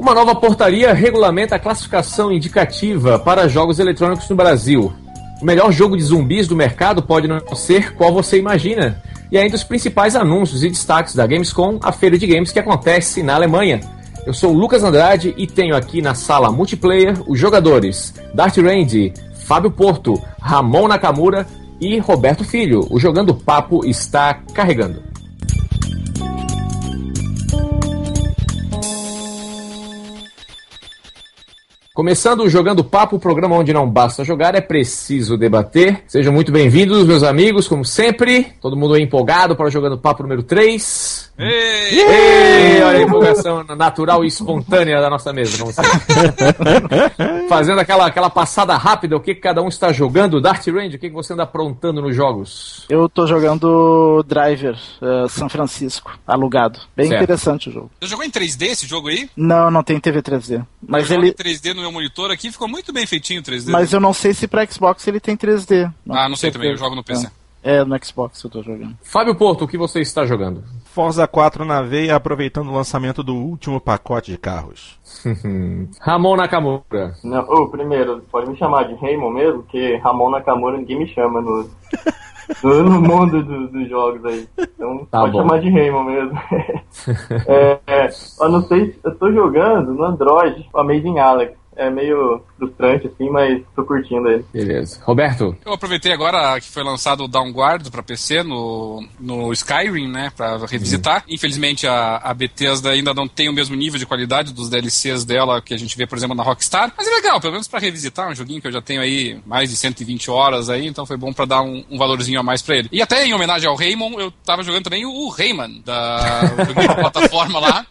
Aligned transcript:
Uma 0.00 0.14
nova 0.14 0.34
portaria 0.34 0.94
regulamenta 0.94 1.56
a 1.56 1.58
classificação 1.58 2.32
indicativa 2.32 3.18
para 3.18 3.46
jogos 3.46 3.78
eletrônicos 3.78 4.26
no 4.30 4.34
Brasil. 4.34 4.90
O 5.42 5.44
melhor 5.44 5.70
jogo 5.70 5.94
de 5.94 6.02
zumbis 6.02 6.48
do 6.48 6.56
mercado 6.56 7.02
pode 7.02 7.28
não 7.28 7.38
ser 7.54 7.92
qual 7.92 8.10
você 8.10 8.38
imagina. 8.38 9.02
E 9.30 9.36
ainda 9.36 9.56
os 9.56 9.62
principais 9.62 10.16
anúncios 10.16 10.64
e 10.64 10.70
destaques 10.70 11.14
da 11.14 11.26
Gamescom, 11.26 11.78
a 11.82 11.92
feira 11.92 12.16
de 12.16 12.26
games 12.26 12.50
que 12.50 12.58
acontece 12.58 13.22
na 13.22 13.34
Alemanha. 13.34 13.80
Eu 14.24 14.32
sou 14.32 14.54
o 14.54 14.58
Lucas 14.58 14.82
Andrade 14.82 15.34
e 15.36 15.46
tenho 15.46 15.76
aqui 15.76 16.00
na 16.00 16.14
sala 16.14 16.50
multiplayer 16.50 17.14
os 17.26 17.38
jogadores 17.38 18.14
Dart 18.32 18.56
Randy, 18.56 19.12
Fábio 19.44 19.70
Porto, 19.70 20.18
Ramon 20.40 20.88
Nakamura 20.88 21.46
e 21.78 21.98
Roberto 21.98 22.42
Filho. 22.42 22.86
O 22.90 22.98
Jogando 22.98 23.34
Papo 23.34 23.84
está 23.84 24.32
carregando. 24.54 25.09
Começando 32.00 32.40
o 32.40 32.48
Jogando 32.48 32.82
Papo, 32.82 33.16
o 33.16 33.20
programa 33.20 33.56
onde 33.56 33.74
não 33.74 33.86
basta 33.86 34.24
jogar, 34.24 34.54
é 34.54 34.60
preciso 34.62 35.36
debater. 35.36 36.02
Sejam 36.08 36.32
muito 36.32 36.50
bem-vindos, 36.50 37.06
meus 37.06 37.22
amigos, 37.22 37.68
como 37.68 37.84
sempre. 37.84 38.54
Todo 38.58 38.74
mundo 38.74 38.94
aí 38.94 39.02
empolgado 39.02 39.54
para 39.54 39.66
o 39.66 39.70
Jogando 39.70 39.98
Papo 39.98 40.22
número 40.22 40.42
3. 40.42 41.30
Ei! 41.38 42.00
Ei! 42.00 42.82
Olha 42.82 42.98
a 42.98 43.02
empolgação 43.02 43.64
natural 43.64 44.24
e 44.24 44.28
espontânea 44.28 44.98
da 44.98 45.10
nossa 45.10 45.30
mesa, 45.30 45.58
como 45.58 45.72
sempre. 45.72 45.90
Fazendo 47.48 47.80
aquela, 47.80 48.06
aquela 48.06 48.30
passada 48.30 48.74
rápida, 48.78 49.16
o 49.16 49.20
que 49.20 49.34
cada 49.34 49.62
um 49.62 49.68
está 49.68 49.92
jogando. 49.92 50.40
Dart 50.40 50.66
Range, 50.68 50.96
o 50.96 50.98
que 50.98 51.10
você 51.10 51.34
anda 51.34 51.42
aprontando 51.42 52.00
nos 52.00 52.16
jogos? 52.16 52.86
Eu 52.88 53.10
tô 53.10 53.26
jogando 53.26 54.22
Driver, 54.26 54.78
uh, 55.02 55.28
São 55.28 55.50
Francisco, 55.50 56.18
alugado. 56.26 56.80
Bem 56.96 57.08
certo. 57.08 57.22
interessante 57.24 57.68
o 57.68 57.72
jogo. 57.72 57.90
Você 58.00 58.08
jogou 58.08 58.24
em 58.24 58.30
3D 58.30 58.62
esse 58.68 58.86
jogo 58.86 59.08
aí? 59.08 59.28
Não, 59.36 59.70
não 59.70 59.82
tem 59.82 60.00
TV 60.00 60.22
3D. 60.22 60.64
Mas 60.86 61.10
eu 61.10 61.18
ele 61.18 61.28
em 61.28 61.32
3D 61.32 61.74
no 61.74 61.89
meu 61.90 61.92
monitor 61.92 62.30
aqui, 62.30 62.50
ficou 62.50 62.68
muito 62.68 62.92
bem 62.92 63.06
feitinho 63.06 63.42
3D. 63.42 63.70
Mas 63.70 63.92
eu 63.92 64.00
não 64.00 64.14
sei 64.14 64.32
se 64.32 64.46
pra 64.46 64.64
Xbox 64.64 65.06
ele 65.06 65.20
tem 65.20 65.36
3D. 65.36 65.92
Não 66.06 66.16
ah, 66.16 66.28
não 66.28 66.36
sei 66.36 66.50
também, 66.50 66.70
eu 66.70 66.76
jogo 66.76 66.94
no 66.94 67.04
PC. 67.04 67.28
É. 67.62 67.76
é, 67.76 67.84
no 67.84 68.04
Xbox 68.04 68.42
eu 68.42 68.50
tô 68.50 68.62
jogando. 68.62 68.96
Fábio 69.02 69.34
Porto, 69.34 69.64
o 69.64 69.68
que 69.68 69.76
você 69.76 70.00
está 70.00 70.24
jogando? 70.24 70.64
Forza 70.84 71.26
4 71.26 71.64
na 71.64 71.82
veia, 71.82 72.16
aproveitando 72.16 72.68
o 72.68 72.74
lançamento 72.74 73.22
do 73.22 73.34
último 73.34 73.80
pacote 73.80 74.30
de 74.30 74.38
carros. 74.38 74.98
Ramon 76.00 76.36
Nakamura. 76.36 77.14
Não, 77.22 77.44
oh, 77.48 77.68
primeiro, 77.68 78.22
pode 78.30 78.48
me 78.48 78.56
chamar 78.56 78.84
de 78.84 78.94
Raymond 78.94 79.34
mesmo, 79.34 79.62
porque 79.62 79.96
Ramon 79.96 80.30
Nakamura 80.30 80.78
ninguém 80.78 80.98
me 80.98 81.08
chama 81.08 81.40
no, 81.40 81.70
no, 82.62 82.82
no 82.82 83.00
mundo 83.00 83.42
do, 83.42 83.68
dos 83.68 83.88
jogos 83.88 84.24
aí. 84.24 84.48
Então 84.58 85.06
tá 85.10 85.20
pode 85.20 85.32
bom. 85.32 85.38
chamar 85.38 85.60
de 85.60 85.70
Raymond 85.70 86.10
mesmo. 86.10 86.40
é, 87.46 87.78
é, 87.86 88.10
eu 88.40 88.48
não 88.48 88.62
sei, 88.62 88.98
eu 89.04 89.14
tô 89.16 89.30
jogando 89.32 89.92
no 89.94 90.04
Android, 90.04 90.68
o 90.72 90.78
Amazing 90.78 91.18
Alex 91.18 91.59
é 91.80 91.90
meio 91.90 92.42
frustrante, 92.58 93.06
assim, 93.06 93.30
mas 93.30 93.62
tô 93.74 93.84
curtindo 93.84 94.28
ele. 94.28 94.44
Beleza. 94.52 95.00
Roberto? 95.02 95.56
Eu 95.64 95.72
aproveitei 95.72 96.12
agora 96.12 96.60
que 96.60 96.68
foi 96.68 96.84
lançado 96.84 97.24
o 97.24 97.28
Downguard 97.28 97.90
para 97.90 98.02
PC 98.02 98.42
no, 98.42 99.02
no 99.18 99.50
Skyrim, 99.52 100.08
né, 100.08 100.30
para 100.36 100.58
revisitar. 100.66 101.24
Uhum. 101.26 101.34
Infelizmente 101.34 101.86
a, 101.86 102.16
a 102.18 102.34
Bethesda 102.34 102.90
ainda 102.90 103.14
não 103.14 103.26
tem 103.26 103.48
o 103.48 103.52
mesmo 103.52 103.74
nível 103.74 103.98
de 103.98 104.04
qualidade 104.04 104.52
dos 104.52 104.68
DLCs 104.68 105.24
dela 105.24 105.62
que 105.62 105.72
a 105.72 105.78
gente 105.78 105.96
vê, 105.96 106.06
por 106.06 106.18
exemplo, 106.18 106.36
na 106.36 106.42
Rockstar. 106.42 106.92
Mas 106.96 107.08
é 107.08 107.10
legal, 107.10 107.40
pelo 107.40 107.54
menos 107.54 107.66
para 107.66 107.80
revisitar 107.80 108.28
um 108.28 108.34
joguinho 108.34 108.60
que 108.60 108.66
eu 108.66 108.72
já 108.72 108.82
tenho 108.82 109.00
aí 109.00 109.40
mais 109.46 109.70
de 109.70 109.76
120 109.76 110.30
horas 110.30 110.68
aí, 110.68 110.86
então 110.86 111.06
foi 111.06 111.16
bom 111.16 111.32
para 111.32 111.46
dar 111.46 111.62
um, 111.62 111.82
um, 111.90 111.96
valorzinho 111.96 112.38
a 112.38 112.42
mais 112.42 112.60
para 112.60 112.76
ele. 112.76 112.88
E 112.92 113.00
até 113.00 113.24
em 113.24 113.32
homenagem 113.32 113.68
ao 113.68 113.76
Raymond, 113.76 114.16
eu 114.18 114.30
tava 114.44 114.62
jogando 114.62 114.84
também 114.84 115.06
o, 115.06 115.28
Rayman, 115.28 115.80
da, 115.84 116.42
da 116.42 116.94
plataforma 116.94 117.58
lá. 117.58 117.86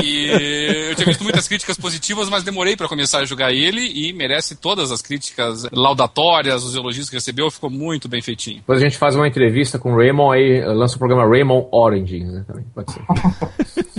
E 0.00 0.88
eu 0.90 0.94
tinha 0.94 1.06
visto 1.06 1.24
muitas 1.24 1.48
críticas 1.48 1.76
positivas, 1.76 2.28
mas 2.28 2.44
demorei 2.44 2.76
para 2.76 2.88
começar 2.88 3.15
começar 3.16 3.18
a 3.18 3.24
jogar 3.24 3.52
ele 3.52 3.80
e 3.80 4.12
merece 4.12 4.56
todas 4.56 4.92
as 4.92 5.00
críticas 5.00 5.66
laudatórias, 5.72 6.64
os 6.64 6.74
elogios 6.74 7.08
que 7.08 7.16
recebeu, 7.16 7.50
ficou 7.50 7.70
muito 7.70 8.08
bem 8.08 8.20
feitinho. 8.20 8.58
Depois 8.58 8.80
a 8.80 8.84
gente 8.84 8.98
faz 8.98 9.14
uma 9.14 9.26
entrevista 9.26 9.78
com 9.78 9.92
o 9.92 9.96
Raymond 9.96 10.36
aí, 10.36 10.64
lança 10.64 10.96
o 10.96 10.98
programa 10.98 11.26
Raymond 11.26 11.68
Orange, 11.72 12.24
né? 12.24 12.44
Também 12.46 12.64
pode 12.74 12.92
ser. 12.92 13.00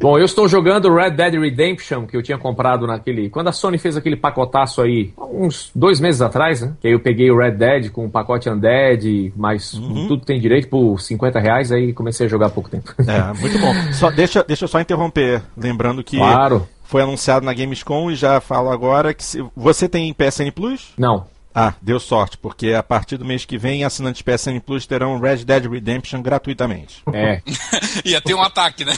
Bom, 0.00 0.16
eu 0.16 0.24
estou 0.24 0.48
jogando 0.48 0.90
Red 0.90 1.10
Dead 1.10 1.34
Redemption, 1.34 2.06
que 2.06 2.16
eu 2.16 2.22
tinha 2.22 2.38
comprado 2.38 2.86
naquele. 2.86 3.28
Quando 3.28 3.48
a 3.48 3.52
Sony 3.52 3.76
fez 3.76 3.94
aquele 3.94 4.16
pacotaço 4.16 4.80
aí, 4.80 5.12
uns 5.18 5.70
dois 5.74 6.00
meses 6.00 6.22
atrás, 6.22 6.62
né? 6.62 6.72
Que 6.80 6.88
aí 6.88 6.94
eu 6.94 7.00
peguei 7.00 7.30
o 7.30 7.36
Red 7.36 7.50
Dead 7.50 7.90
com 7.90 8.06
o 8.06 8.10
pacote 8.10 8.48
Undead, 8.48 9.34
mais 9.36 9.74
uhum. 9.74 10.08
tudo 10.08 10.24
tem 10.24 10.40
direito 10.40 10.68
por 10.68 10.98
50 10.98 11.38
reais, 11.38 11.70
aí 11.70 11.92
comecei 11.92 12.24
a 12.24 12.28
jogar 12.30 12.46
há 12.46 12.50
pouco 12.50 12.70
tempo. 12.70 12.94
É, 13.00 13.38
muito 13.38 13.58
bom. 13.58 13.74
Só, 13.92 14.10
deixa, 14.10 14.42
deixa 14.42 14.64
eu 14.64 14.68
só 14.68 14.80
interromper, 14.80 15.42
lembrando 15.54 16.02
que. 16.02 16.16
Claro 16.16 16.66
foi 16.90 17.02
anunciado 17.02 17.46
na 17.46 17.54
Gamescom 17.54 18.10
e 18.10 18.16
já 18.16 18.40
falo 18.40 18.68
agora 18.68 19.14
que 19.14 19.22
se... 19.22 19.44
você 19.54 19.88
tem 19.88 20.12
PSN 20.12 20.50
Plus? 20.52 20.88
Não. 20.98 21.24
Ah, 21.54 21.74
deu 21.82 21.98
sorte, 21.98 22.38
porque 22.38 22.72
a 22.72 22.82
partir 22.82 23.16
do 23.16 23.24
mês 23.24 23.44
que 23.44 23.58
vem, 23.58 23.84
assinantes 23.84 24.22
PSN 24.22 24.60
Plus 24.64 24.86
terão 24.86 25.18
Red 25.18 25.38
Dead 25.38 25.66
Redemption 25.66 26.22
gratuitamente. 26.22 27.02
É. 27.12 27.42
Ia 28.04 28.20
ter 28.20 28.34
um 28.34 28.42
ataque, 28.42 28.84
né? 28.84 28.92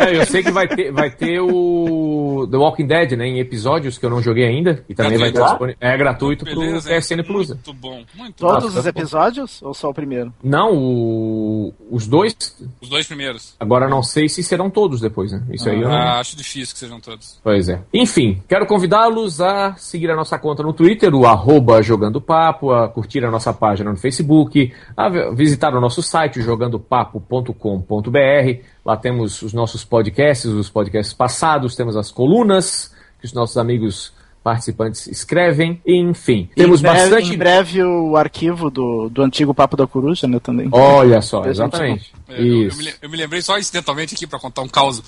é, 0.00 0.16
eu 0.16 0.26
sei 0.26 0.42
que 0.42 0.50
vai 0.50 0.68
ter, 0.68 0.92
vai 0.92 1.10
ter 1.10 1.40
o 1.40 2.46
The 2.50 2.56
Walking 2.56 2.86
Dead, 2.86 3.12
né? 3.12 3.26
Em 3.26 3.38
episódios 3.40 3.96
que 3.96 4.04
eu 4.04 4.10
não 4.10 4.22
joguei 4.22 4.46
ainda. 4.46 4.84
E 4.88 4.94
também 4.94 5.18
gratuito. 5.18 5.20
vai 5.20 5.32
ter 5.32 5.50
disponível. 5.50 5.76
É 5.80 5.96
gratuito 5.96 6.44
Beleza, 6.44 6.88
pro 6.88 7.00
PSN 7.00 7.22
Plus. 7.24 7.48
Muito 7.48 7.72
bom. 7.72 8.04
Muito 8.14 8.36
Todos 8.36 8.76
os 8.76 8.86
episódios 8.86 9.62
ou 9.62 9.72
só 9.72 9.88
o 9.88 9.94
primeiro? 9.94 10.32
Não, 10.42 10.76
o... 10.76 11.74
os 11.90 12.06
dois. 12.06 12.34
Os 12.80 12.88
dois 12.88 13.06
primeiros. 13.06 13.54
Agora 13.58 13.88
não 13.88 14.02
sei 14.02 14.28
se 14.28 14.42
serão 14.42 14.68
todos 14.68 15.00
depois, 15.00 15.32
né? 15.32 15.42
Isso 15.50 15.68
ah, 15.68 15.72
aí 15.72 15.80
eu 15.80 15.88
não... 15.88 15.96
Ah, 15.96 16.20
acho 16.20 16.36
difícil 16.36 16.74
que 16.74 16.80
sejam 16.80 17.00
todos. 17.00 17.40
Pois 17.42 17.68
é. 17.68 17.80
Enfim, 17.92 18.42
quero 18.46 18.66
convidá-los 18.66 19.40
a 19.40 19.74
seguir 19.76 20.10
a 20.10 20.16
nossa 20.16 20.38
conta 20.38 20.62
no 20.62 20.74
Twitter, 20.74 20.83
o 21.14 21.26
arroba 21.26 21.82
Jogando 21.82 22.20
Papo, 22.20 22.72
a 22.72 22.88
curtir 22.88 23.24
a 23.24 23.30
nossa 23.30 23.52
página 23.52 23.90
no 23.90 23.96
Facebook, 23.96 24.72
a 24.96 25.08
visitar 25.30 25.74
o 25.74 25.80
nosso 25.80 26.02
site, 26.02 26.42
jogandopapo.com.br. 26.42 28.62
Lá 28.84 28.96
temos 28.96 29.42
os 29.42 29.52
nossos 29.52 29.84
podcasts, 29.84 30.50
os 30.50 30.68
podcasts 30.68 31.14
passados, 31.14 31.74
temos 31.74 31.96
as 31.96 32.10
colunas 32.10 32.94
que 33.18 33.26
os 33.26 33.32
nossos 33.32 33.56
amigos 33.56 34.12
participantes 34.44 35.06
escrevem, 35.06 35.80
enfim. 35.86 36.50
Em 36.52 36.54
temos 36.54 36.82
breve, 36.82 36.98
bastante. 36.98 37.34
Em 37.34 37.38
breve 37.38 37.82
o 37.82 38.14
arquivo 38.14 38.70
do, 38.70 39.08
do 39.08 39.22
antigo 39.22 39.54
Papo 39.54 39.74
da 39.74 39.86
Coruja, 39.86 40.28
né, 40.28 40.38
também. 40.38 40.68
Olha 40.70 41.22
só, 41.22 41.46
exatamente. 41.46 42.12
É, 42.28 42.38
eu, 42.38 42.68
eu, 42.68 42.76
me, 42.76 42.94
eu, 43.00 43.10
me, 43.10 43.16
lembrei 43.16 43.40
só 43.40 43.58
incidentalmente 43.58 44.14
aqui 44.14 44.26
para 44.26 44.38
contar 44.38 44.60
um 44.60 44.68
caos 44.68 45.02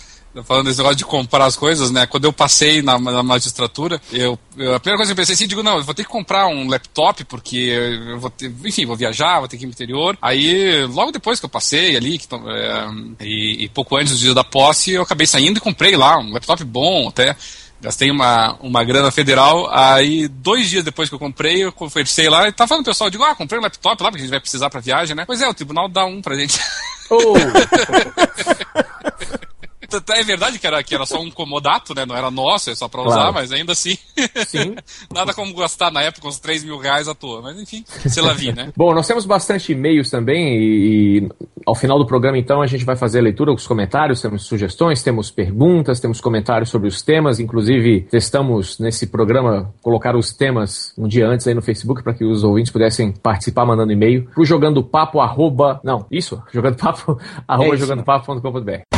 falando 0.44 0.66
desse 0.66 0.78
negócio 0.78 0.96
de 0.96 1.04
comprar 1.04 1.44
as 1.46 1.56
coisas, 1.56 1.90
né? 1.90 2.06
Quando 2.06 2.24
eu 2.24 2.32
passei 2.32 2.82
na, 2.82 2.98
na 2.98 3.22
magistratura, 3.22 4.00
eu, 4.12 4.38
eu, 4.56 4.74
a 4.74 4.80
primeira 4.80 4.98
coisa 4.98 5.08
que 5.08 5.12
eu 5.12 5.16
pensei 5.16 5.34
assim, 5.34 5.46
digo, 5.46 5.62
não, 5.62 5.78
eu 5.78 5.84
vou 5.84 5.94
ter 5.94 6.04
que 6.04 6.08
comprar 6.08 6.46
um 6.46 6.68
laptop, 6.68 7.24
porque 7.24 7.56
eu 7.56 8.18
vou 8.18 8.30
ter, 8.30 8.52
enfim, 8.64 8.86
vou 8.86 8.96
viajar, 8.96 9.38
vou 9.38 9.48
ter 9.48 9.56
que 9.56 9.64
ir 9.64 9.66
no 9.66 9.72
interior. 9.72 10.16
Aí, 10.20 10.84
logo 10.86 11.12
depois 11.12 11.38
que 11.38 11.46
eu 11.46 11.50
passei 11.50 11.96
ali, 11.96 12.18
que, 12.18 12.26
é, 12.34 13.24
e, 13.24 13.64
e, 13.64 13.68
pouco 13.68 13.96
antes 13.96 14.12
do 14.12 14.18
dia 14.18 14.34
da 14.34 14.44
posse, 14.44 14.92
eu 14.92 15.02
acabei 15.02 15.26
saindo 15.26 15.58
e 15.58 15.60
comprei 15.60 15.96
lá 15.96 16.18
um 16.18 16.32
laptop 16.32 16.62
bom 16.64 17.08
até. 17.08 17.36
Gastei 17.80 18.10
uma, 18.10 18.56
uma 18.60 18.82
grana 18.82 19.10
federal, 19.10 19.68
aí 19.70 20.28
dois 20.28 20.68
dias 20.68 20.82
depois 20.82 21.10
que 21.10 21.14
eu 21.14 21.18
comprei, 21.18 21.62
eu 21.62 21.70
conversei 21.70 22.28
lá 22.28 22.48
e 22.48 22.52
tava 22.52 22.68
falando 22.68 22.84
pro 22.84 22.92
pessoal, 22.92 23.10
digo, 23.10 23.22
ah, 23.22 23.34
comprei 23.34 23.60
um 23.60 23.62
laptop 23.62 24.02
lá, 24.02 24.10
porque 24.10 24.22
a 24.22 24.24
gente 24.24 24.30
vai 24.30 24.40
precisar 24.40 24.70
pra 24.70 24.80
viagem, 24.80 25.14
né? 25.14 25.24
Pois 25.26 25.42
é, 25.42 25.48
o 25.48 25.54
tribunal 25.54 25.88
dá 25.88 26.04
um 26.06 26.22
pra 26.22 26.36
gente. 26.36 26.58
Oh. 27.10 27.34
É 30.10 30.24
verdade 30.24 30.58
que 30.58 30.66
era, 30.66 30.82
que 30.82 30.94
era 30.94 31.06
só 31.06 31.20
um 31.20 31.30
comodato, 31.30 31.94
né? 31.94 32.04
Não 32.04 32.16
era 32.16 32.30
nosso, 32.30 32.70
é 32.70 32.74
só 32.74 32.88
pra 32.88 33.02
usar, 33.02 33.14
claro. 33.14 33.34
mas 33.34 33.52
ainda 33.52 33.72
assim. 33.72 33.96
Sim. 34.46 34.76
nada 35.12 35.32
como 35.32 35.54
gastar 35.54 35.90
na 35.90 36.02
época 36.02 36.28
uns 36.28 36.38
3 36.38 36.64
mil 36.64 36.78
reais 36.78 37.08
à 37.08 37.14
toa. 37.14 37.42
Mas 37.42 37.60
enfim, 37.60 37.84
se 37.86 38.20
lá 38.20 38.32
vi, 38.32 38.52
né? 38.52 38.72
Bom, 38.76 38.94
nós 38.94 39.06
temos 39.06 39.24
bastante 39.24 39.72
e-mails 39.72 40.10
também 40.10 40.56
e, 40.56 41.18
e, 41.18 41.28
ao 41.66 41.74
final 41.74 41.98
do 41.98 42.06
programa, 42.06 42.38
então, 42.38 42.62
a 42.62 42.66
gente 42.66 42.84
vai 42.84 42.96
fazer 42.96 43.18
a 43.18 43.22
leitura 43.22 43.52
dos 43.52 43.66
comentários, 43.66 44.20
temos 44.20 44.44
sugestões, 44.44 45.02
temos 45.02 45.30
perguntas, 45.30 46.00
temos 46.00 46.20
comentários 46.20 46.70
sobre 46.70 46.88
os 46.88 47.02
temas. 47.02 47.40
Inclusive, 47.40 48.02
testamos 48.10 48.78
nesse 48.78 49.06
programa 49.06 49.72
colocar 49.82 50.16
os 50.16 50.32
temas 50.32 50.92
um 50.96 51.06
dia 51.06 51.26
antes 51.26 51.46
aí 51.46 51.54
no 51.54 51.62
Facebook 51.62 52.02
para 52.02 52.14
que 52.14 52.24
os 52.24 52.44
ouvintes 52.44 52.72
pudessem 52.72 53.12
participar 53.12 53.64
mandando 53.66 53.92
e-mail 53.92 54.28
pro 54.34 54.44
jogando 54.44 54.82
papo 54.82 55.20
arroba. 55.20 55.80
Não, 55.82 56.06
isso, 56.10 56.42
jogando 56.52 56.76
papo 56.76 57.18
arroba 57.46 57.74
é 57.74 57.78
jogando 57.78 58.04
papo.com.br. 58.04 58.95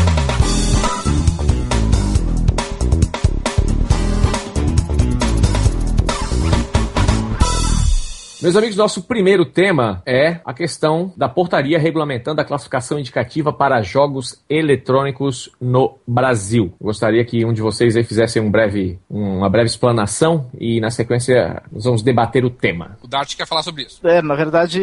Meus 8.40 8.54
amigos, 8.54 8.76
nosso 8.76 9.02
primeiro 9.02 9.44
tema 9.44 10.00
é 10.06 10.40
a 10.44 10.54
questão 10.54 11.12
da 11.16 11.28
portaria 11.28 11.76
regulamentando 11.76 12.40
a 12.40 12.44
classificação 12.44 12.96
indicativa 12.96 13.52
para 13.52 13.82
jogos 13.82 14.40
eletrônicos 14.48 15.50
no 15.60 15.98
Brasil. 16.06 16.72
Gostaria 16.80 17.24
que 17.24 17.44
um 17.44 17.52
de 17.52 17.60
vocês 17.60 17.96
aí 17.96 18.04
fizesse 18.04 18.38
um 18.38 18.48
breve, 18.48 18.96
uma 19.10 19.50
breve 19.50 19.66
explanação 19.66 20.48
e 20.56 20.80
na 20.80 20.88
sequência 20.88 21.64
nós 21.72 21.82
vamos 21.82 22.00
debater 22.00 22.44
o 22.44 22.50
tema. 22.50 22.96
O 23.02 23.08
Dart 23.08 23.34
quer 23.36 23.44
falar 23.44 23.64
sobre 23.64 23.82
isso. 23.82 24.06
É, 24.06 24.22
na 24.22 24.36
verdade, 24.36 24.80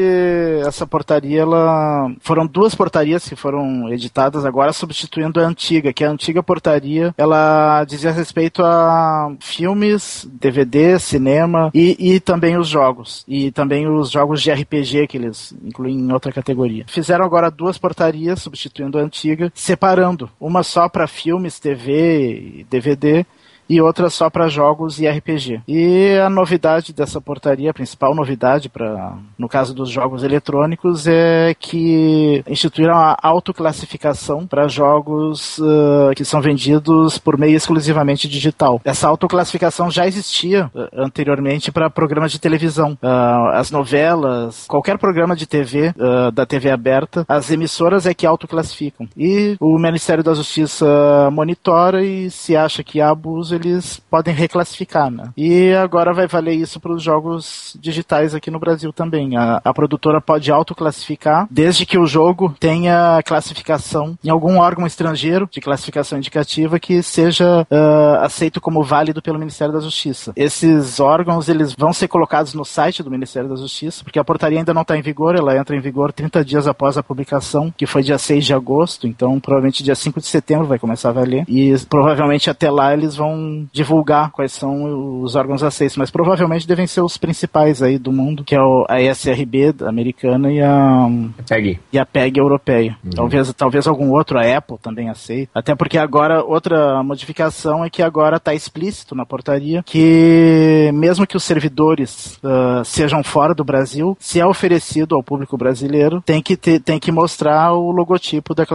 essa 0.68 0.86
portaria, 0.86 1.40
ela 1.40 2.14
foram 2.20 2.46
duas 2.46 2.76
portarias 2.76 3.26
que 3.26 3.38
foram 3.38 3.88
editadas 3.90 4.44
agora 4.44 4.74
substituindo 4.74 5.40
a 5.40 5.48
antiga, 5.48 5.94
que 5.94 6.04
a 6.04 6.12
antiga 6.12 6.44
portaria, 6.44 7.16
ela 7.18 7.86
dizia 7.86 8.12
respeito 8.12 8.62
a 8.66 9.34
filmes, 9.40 10.28
DVD, 10.30 11.00
cinema 11.00 11.72
e, 11.74 12.16
e 12.16 12.20
também 12.20 12.58
os 12.58 12.68
jogos. 12.68 13.24
E 13.26 13.45
também 13.52 13.88
os 13.88 14.12
jogos 14.12 14.42
de 14.42 14.52
RPG 14.52 15.08
que 15.08 15.18
eles 15.18 15.56
incluem 15.64 15.96
em 15.98 16.12
outra 16.12 16.32
categoria. 16.32 16.86
Fizeram 16.88 17.26
agora 17.26 17.52
duas 17.52 17.78
portarias 17.78 18.42
substituindo 18.42 18.98
a 18.98 19.02
antiga, 19.02 19.52
separando 19.54 20.30
uma 20.40 20.64
só 20.64 20.88
para 20.90 21.08
filmes, 21.08 21.60
TV 21.60 22.60
e 22.60 22.64
DVD 22.70 23.26
e 23.70 23.82
outra 23.82 24.10
só 24.10 24.30
para 24.30 24.48
jogos 24.48 25.00
e 25.00 25.08
RPG. 25.08 25.62
E 25.68 26.18
a 26.18 26.30
novidade 26.30 26.94
dessa 26.94 27.20
portaria, 27.20 27.72
a 27.72 27.74
principal 27.74 28.16
novidade 28.16 28.70
para 28.70 29.18
no 29.38 29.48
caso 29.48 29.74
dos 29.74 29.90
jogos 29.90 30.24
eletrônicos 30.24 31.08
é 31.08 31.54
que 31.60 32.44
instituíram 32.48 32.96
a 32.96 33.18
autoclassificação 33.22 34.48
para 34.48 34.68
jogos 34.68 35.58
uh, 35.60 36.14
que 36.16 36.24
são 36.24 36.42
vendidos 36.42 37.18
por 37.18 37.38
meio 37.38 37.56
exclusivamente 37.56 38.28
digital. 38.28 38.80
Essa 38.84 39.08
autoclassificação 39.08 39.90
já 39.90 40.08
existia 40.08 40.70
uh, 40.74 40.88
anteriormente 40.94 41.72
para 41.72 41.90
programas 41.90 42.32
de 42.32 42.40
televisão, 42.40 42.98
uh, 43.02 43.50
as 43.54 43.72
novelas, 43.72 44.66
qualquer 44.68 44.98
programa 44.98 45.36
de 45.36 45.46
TV 45.46 45.94
da 46.34 46.46
TV 46.46 46.70
aberta, 46.70 47.26
as 47.28 47.50
emissoras 47.52 48.06
é 48.06 48.14
que 48.14 48.26
autoclassificam. 48.26 49.08
E 49.18 49.56
o 49.60 49.78
Ministério 49.78 50.24
da 50.24 50.34
Justiça 50.34 50.86
monitora 51.32 52.04
e 52.04 52.30
se 52.30 52.56
acha 52.56 52.84
que 52.84 53.02
há 53.02 53.10
abuso 53.10 53.55
eles 53.56 54.02
podem 54.10 54.34
reclassificar, 54.34 55.10
né? 55.10 55.30
E 55.36 55.74
agora 55.74 56.14
vai 56.14 56.28
valer 56.28 56.54
isso 56.54 56.80
para 56.80 56.94
os 56.94 57.02
jogos 57.02 57.76
digitais 57.80 58.36
aqui 58.36 58.52
no 58.52 58.60
Brasil 58.60 58.92
também. 58.94 59.36
A, 59.36 59.62
a 59.64 59.74
produtora 59.74 60.22
pode 60.22 60.52
autoclassificar, 60.52 61.48
desde 61.50 61.86
que 61.86 61.98
o 61.98 62.06
jogo 62.06 62.56
tenha 62.60 63.22
classificação 63.26 64.18
em 64.24 64.30
algum 64.30 64.60
órgão 64.60 64.86
estrangeiro 64.86 65.48
de 65.52 65.62
classificação 65.62 66.18
indicativa 66.18 66.80
que 66.80 67.02
seja 67.02 67.66
uh, 67.70 68.24
aceito 68.24 68.62
como 68.62 68.84
válido 68.84 69.22
pelo 69.22 69.40
Ministério 69.40 69.74
da 69.74 69.80
Justiça. 69.80 70.34
Esses 70.36 71.00
órgãos 71.00 71.50
eles 71.50 71.74
vão 71.78 71.94
ser 71.94 72.08
colocados 72.08 72.54
no 72.54 72.66
site 72.66 73.04
do 73.04 73.12
Ministério 73.12 73.50
da 73.50 73.56
Justiça, 73.56 74.04
porque 74.04 74.20
a 74.20 74.24
portaria 74.24 74.60
ainda 74.60 74.74
não 74.74 74.82
está 74.82 74.98
em 74.98 75.02
vigor, 75.02 75.36
ela 75.36 75.58
entra 75.58 75.76
em 75.76 75.80
vigor 75.80 76.12
30 76.12 76.44
dias 76.44 76.68
após 76.68 76.98
a 76.98 77.04
publicação, 77.04 77.74
que 77.76 77.86
foi 77.86 78.04
dia 78.04 78.18
6 78.18 78.46
de 78.46 78.54
agosto, 78.54 79.08
então 79.08 79.40
provavelmente 79.40 79.84
dia 79.84 79.96
5 79.96 80.20
de 80.20 80.28
setembro 80.28 80.68
vai 80.68 80.80
começar 80.80 81.10
a 81.10 81.14
valer. 81.14 81.46
E 81.48 81.76
provavelmente 81.90 82.50
até 82.50 82.70
lá 82.70 82.94
eles 82.94 83.16
vão 83.16 83.45
divulgar 83.72 84.32
quais 84.32 84.52
são 84.52 85.22
os 85.22 85.36
órgãos 85.36 85.64
aceitos, 85.64 85.98
mas 85.98 86.12
provavelmente 86.12 86.68
devem 86.68 86.88
ser 86.88 87.02
os 87.02 87.18
principais 87.18 87.82
aí 87.82 87.98
do 87.98 88.12
mundo, 88.12 88.44
que 88.44 88.56
é 88.56 88.60
a 88.90 89.02
ESRB 89.02 89.76
americana 89.86 90.52
e 90.52 90.62
a 90.62 91.08
PEG, 91.48 91.80
e 91.92 92.00
a 92.00 92.06
PEG 92.06 92.40
europeia. 92.40 92.98
Uhum. 93.04 93.12
Talvez, 93.12 93.54
talvez 93.54 93.88
algum 93.88 94.12
outro, 94.12 94.38
a 94.38 94.58
Apple 94.58 94.78
também 94.82 95.10
aceite. 95.10 95.50
Até 95.54 95.76
porque 95.76 95.98
agora, 95.98 96.44
outra 96.44 97.02
modificação 97.04 97.84
é 97.84 97.90
que 97.90 98.02
agora 98.02 98.38
está 98.38 98.54
explícito 98.54 99.16
na 99.16 99.26
portaria 99.26 99.84
que 99.84 100.92
mesmo 100.94 101.28
que 101.28 101.38
os 101.38 101.44
servidores 101.44 102.38
uh, 102.38 102.84
sejam 102.84 103.24
fora 103.24 103.54
do 103.54 103.64
Brasil, 103.64 104.18
se 104.20 104.40
é 104.40 104.46
oferecido 104.46 105.16
ao 105.16 105.24
público 105.24 105.58
brasileiro, 105.58 106.22
tem 106.22 106.42
que, 106.42 106.56
ter, 106.56 106.80
tem 106.80 107.00
que 107.00 107.12
mostrar 107.12 107.74
o 107.74 107.92
logotipo 107.92 108.54
da, 108.54 108.66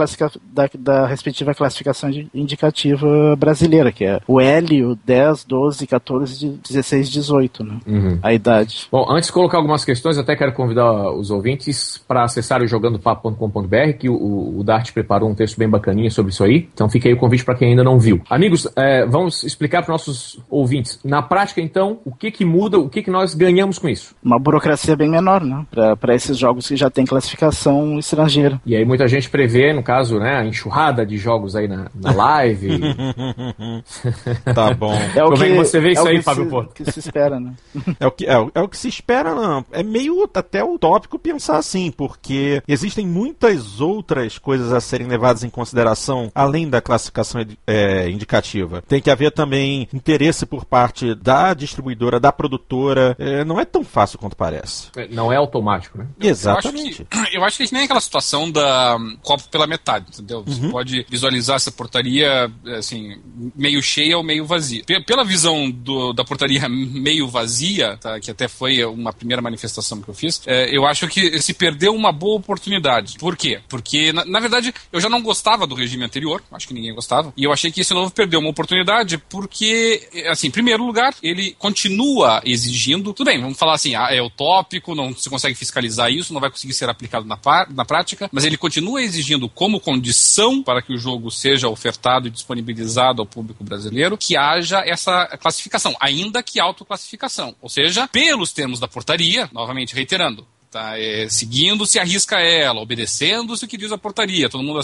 da, 0.51 0.69
da 0.77 1.07
respectiva 1.07 1.53
classificação 1.53 2.09
indicativa 2.33 3.35
brasileira, 3.35 3.91
que 3.91 4.05
é 4.05 4.19
o 4.27 4.39
L 4.39 4.60
o 4.83 4.95
10, 4.95 5.43
12, 5.45 5.87
14, 5.87 6.59
16, 6.69 7.09
18, 7.09 7.63
né? 7.63 7.79
Uhum. 7.87 8.19
A 8.21 8.33
idade. 8.33 8.87
Bom, 8.91 9.05
antes 9.09 9.27
de 9.27 9.33
colocar 9.33 9.57
algumas 9.57 9.83
questões, 9.85 10.17
até 10.17 10.35
quero 10.35 10.53
convidar 10.53 11.11
os 11.11 11.31
ouvintes 11.31 12.01
para 12.07 12.23
acessar 12.23 12.61
o 12.61 12.67
jogandopapo.com.br, 12.67 13.93
que 13.99 14.09
o, 14.09 14.59
o 14.59 14.63
Dart 14.63 14.91
preparou 14.91 15.29
um 15.29 15.35
texto 15.35 15.57
bem 15.57 15.69
bacaninha 15.69 16.09
sobre 16.09 16.31
isso 16.31 16.43
aí. 16.43 16.69
Então 16.73 16.89
fica 16.89 17.07
aí 17.07 17.13
o 17.13 17.17
convite 17.17 17.43
para 17.43 17.55
quem 17.55 17.69
ainda 17.69 17.83
não 17.83 17.99
viu. 17.99 18.21
Amigos, 18.29 18.67
é, 18.75 19.05
vamos 19.05 19.43
explicar 19.43 19.83
para 19.83 19.91
nossos 19.91 20.39
ouvintes. 20.49 20.99
Na 21.03 21.21
prática, 21.21 21.61
então, 21.61 21.99
o 22.05 22.11
que 22.11 22.31
que 22.31 22.45
muda, 22.45 22.77
o 22.79 22.89
que 22.89 23.01
que 23.01 23.11
nós 23.11 23.33
ganhamos 23.33 23.77
com 23.77 23.89
isso? 23.89 24.15
Uma 24.23 24.39
burocracia 24.39 24.95
bem 24.95 25.09
menor, 25.09 25.43
né? 25.43 25.65
Para 25.99 26.15
esses 26.15 26.37
jogos 26.37 26.67
que 26.67 26.75
já 26.75 26.89
têm 26.89 27.05
classificação 27.05 27.97
estrangeira. 27.99 28.61
E 28.65 28.75
aí 28.75 28.85
muita 28.85 29.07
gente 29.07 29.29
prevê, 29.29 29.73
no 29.73 29.83
caso, 29.83 30.19
né, 30.19 30.37
a 30.37 30.45
enxurrada 30.45 31.05
de 31.05 31.17
jogos 31.17 31.55
aí 31.55 31.67
na, 31.67 31.87
na 31.93 32.11
live. 32.11 32.79
Tá 34.53 34.73
bom. 34.73 34.91
É 35.15 35.23
o 35.23 35.29
Como 35.29 35.37
que, 35.37 35.43
é 35.43 35.49
que 35.49 35.55
você 35.57 35.79
vê 35.79 35.89
é 35.89 35.91
isso 35.93 36.07
aí, 36.07 36.21
Fábio 36.21 36.47
Porto? 36.47 36.73
que 36.73 36.89
se 36.89 36.99
espera, 36.99 37.39
né? 37.39 37.53
é, 37.99 38.07
o 38.07 38.11
que, 38.11 38.25
é, 38.25 38.33
é, 38.33 38.61
o 38.61 38.67
que 38.67 38.77
se 38.77 38.87
espera, 38.87 39.35
não. 39.35 39.65
É 39.71 39.83
meio 39.83 40.29
até 40.33 40.63
utópico 40.63 41.19
pensar 41.19 41.57
assim, 41.57 41.91
porque 41.91 42.61
existem 42.67 43.05
muitas 43.05 43.81
outras 43.81 44.37
coisas 44.37 44.71
a 44.71 44.79
serem 44.79 45.07
levadas 45.07 45.43
em 45.43 45.49
consideração 45.49 46.31
além 46.33 46.69
da 46.69 46.81
classificação 46.81 47.45
é, 47.67 48.09
indicativa. 48.09 48.81
Tem 48.87 49.01
que 49.01 49.09
haver 49.09 49.31
também 49.31 49.87
interesse 49.93 50.45
por 50.45 50.65
parte 50.65 51.13
da 51.15 51.53
distribuidora, 51.53 52.19
da 52.19 52.31
produtora. 52.31 53.15
É, 53.19 53.43
não 53.43 53.59
é 53.59 53.65
tão 53.65 53.83
fácil 53.83 54.19
quanto 54.19 54.35
parece. 54.35 54.89
É, 54.95 55.07
não 55.07 55.31
é 55.31 55.35
automático, 55.35 55.97
né? 55.97 56.07
Exatamente. 56.19 57.05
Eu 57.11 57.19
acho 57.19 57.29
que, 57.29 57.37
eu 57.37 57.43
acho 57.43 57.57
que 57.57 57.73
nem 57.73 57.83
aquela 57.85 58.01
situação 58.01 58.49
da 58.51 58.95
um, 58.95 59.17
copo 59.21 59.47
pela 59.49 59.67
metade, 59.67 60.05
entendeu? 60.09 60.43
Você 60.45 60.61
uhum. 60.61 60.71
pode 60.71 61.05
visualizar 61.09 61.55
essa 61.55 61.71
portaria 61.71 62.51
assim, 62.77 63.21
meio 63.55 63.81
cheia 63.81 64.17
ou 64.17 64.23
meio 64.23 64.40
vazia. 64.45 64.83
Pela 65.05 65.23
visão 65.23 65.69
do, 65.69 66.13
da 66.13 66.23
portaria 66.23 66.67
meio 66.69 67.27
vazia, 67.27 67.97
tá, 67.97 68.19
que 68.19 68.31
até 68.31 68.47
foi 68.47 68.83
uma 68.85 69.13
primeira 69.13 69.41
manifestação 69.41 70.01
que 70.01 70.09
eu 70.09 70.13
fiz, 70.13 70.41
é, 70.45 70.75
eu 70.75 70.85
acho 70.85 71.07
que 71.07 71.41
se 71.41 71.53
perdeu 71.53 71.93
uma 71.93 72.11
boa 72.11 72.37
oportunidade. 72.37 73.17
Por 73.17 73.35
quê? 73.35 73.59
Porque, 73.67 74.11
na, 74.13 74.25
na, 74.25 74.39
verdade, 74.39 74.73
eu 74.91 74.99
já 74.99 75.09
não 75.09 75.21
gostava 75.21 75.65
do 75.67 75.75
regime 75.75 76.03
anterior, 76.03 76.43
acho 76.51 76.67
que 76.67 76.73
ninguém 76.73 76.93
gostava, 76.93 77.33
e 77.35 77.43
eu 77.43 77.51
achei 77.51 77.71
que 77.71 77.81
esse 77.81 77.93
novo 77.93 78.11
perdeu 78.11 78.39
uma 78.39 78.49
oportunidade 78.49 79.17
porque, 79.17 80.07
assim, 80.27 80.47
em 80.47 80.51
primeiro 80.51 80.85
lugar, 80.85 81.13
ele 81.21 81.55
continua 81.57 82.41
exigindo, 82.45 83.13
tudo 83.13 83.27
bem, 83.27 83.39
vamos 83.39 83.57
falar 83.57 83.73
assim, 83.73 83.95
ah, 83.95 84.09
é 84.11 84.21
utópico, 84.21 84.95
não 84.95 85.15
se 85.15 85.29
consegue 85.29 85.55
fiscalizar 85.55 86.11
isso, 86.11 86.33
não 86.33 86.41
vai 86.41 86.49
conseguir 86.49 86.73
ser 86.73 86.89
aplicado 86.89 87.25
na, 87.25 87.37
na 87.69 87.85
prática, 87.85 88.29
mas 88.31 88.43
ele 88.43 88.57
continua 88.57 89.01
exigindo 89.01 89.47
como 89.49 89.79
condição 89.79 90.63
para 90.63 90.81
que 90.81 90.93
o 90.93 90.97
jogo 90.97 91.29
seja 91.31 91.67
ofertado 91.67 92.27
e 92.27 92.31
disponibilizado 92.31 93.21
ao 93.21 93.25
público 93.25 93.63
brasileiro 93.63 94.17
que 94.17 94.30
haja 94.35 94.83
essa 94.85 95.25
classificação, 95.37 95.95
ainda 95.99 96.43
que 96.43 96.59
autoclassificação. 96.59 97.55
Ou 97.61 97.69
seja, 97.69 98.07
pelos 98.07 98.51
termos 98.51 98.79
da 98.79 98.87
portaria, 98.87 99.49
novamente 99.53 99.95
reiterando, 99.95 100.47
tá? 100.71 100.97
É, 100.97 101.27
seguindo 101.29 101.85
se 101.85 101.99
arrisca 101.99 102.39
ela, 102.39 102.79
obedecendo-se 102.79 103.65
o 103.65 103.67
que 103.67 103.77
diz 103.77 103.91
a 103.91 103.97
portaria, 103.97 104.49
todo 104.49 104.63
mundo 104.63 104.79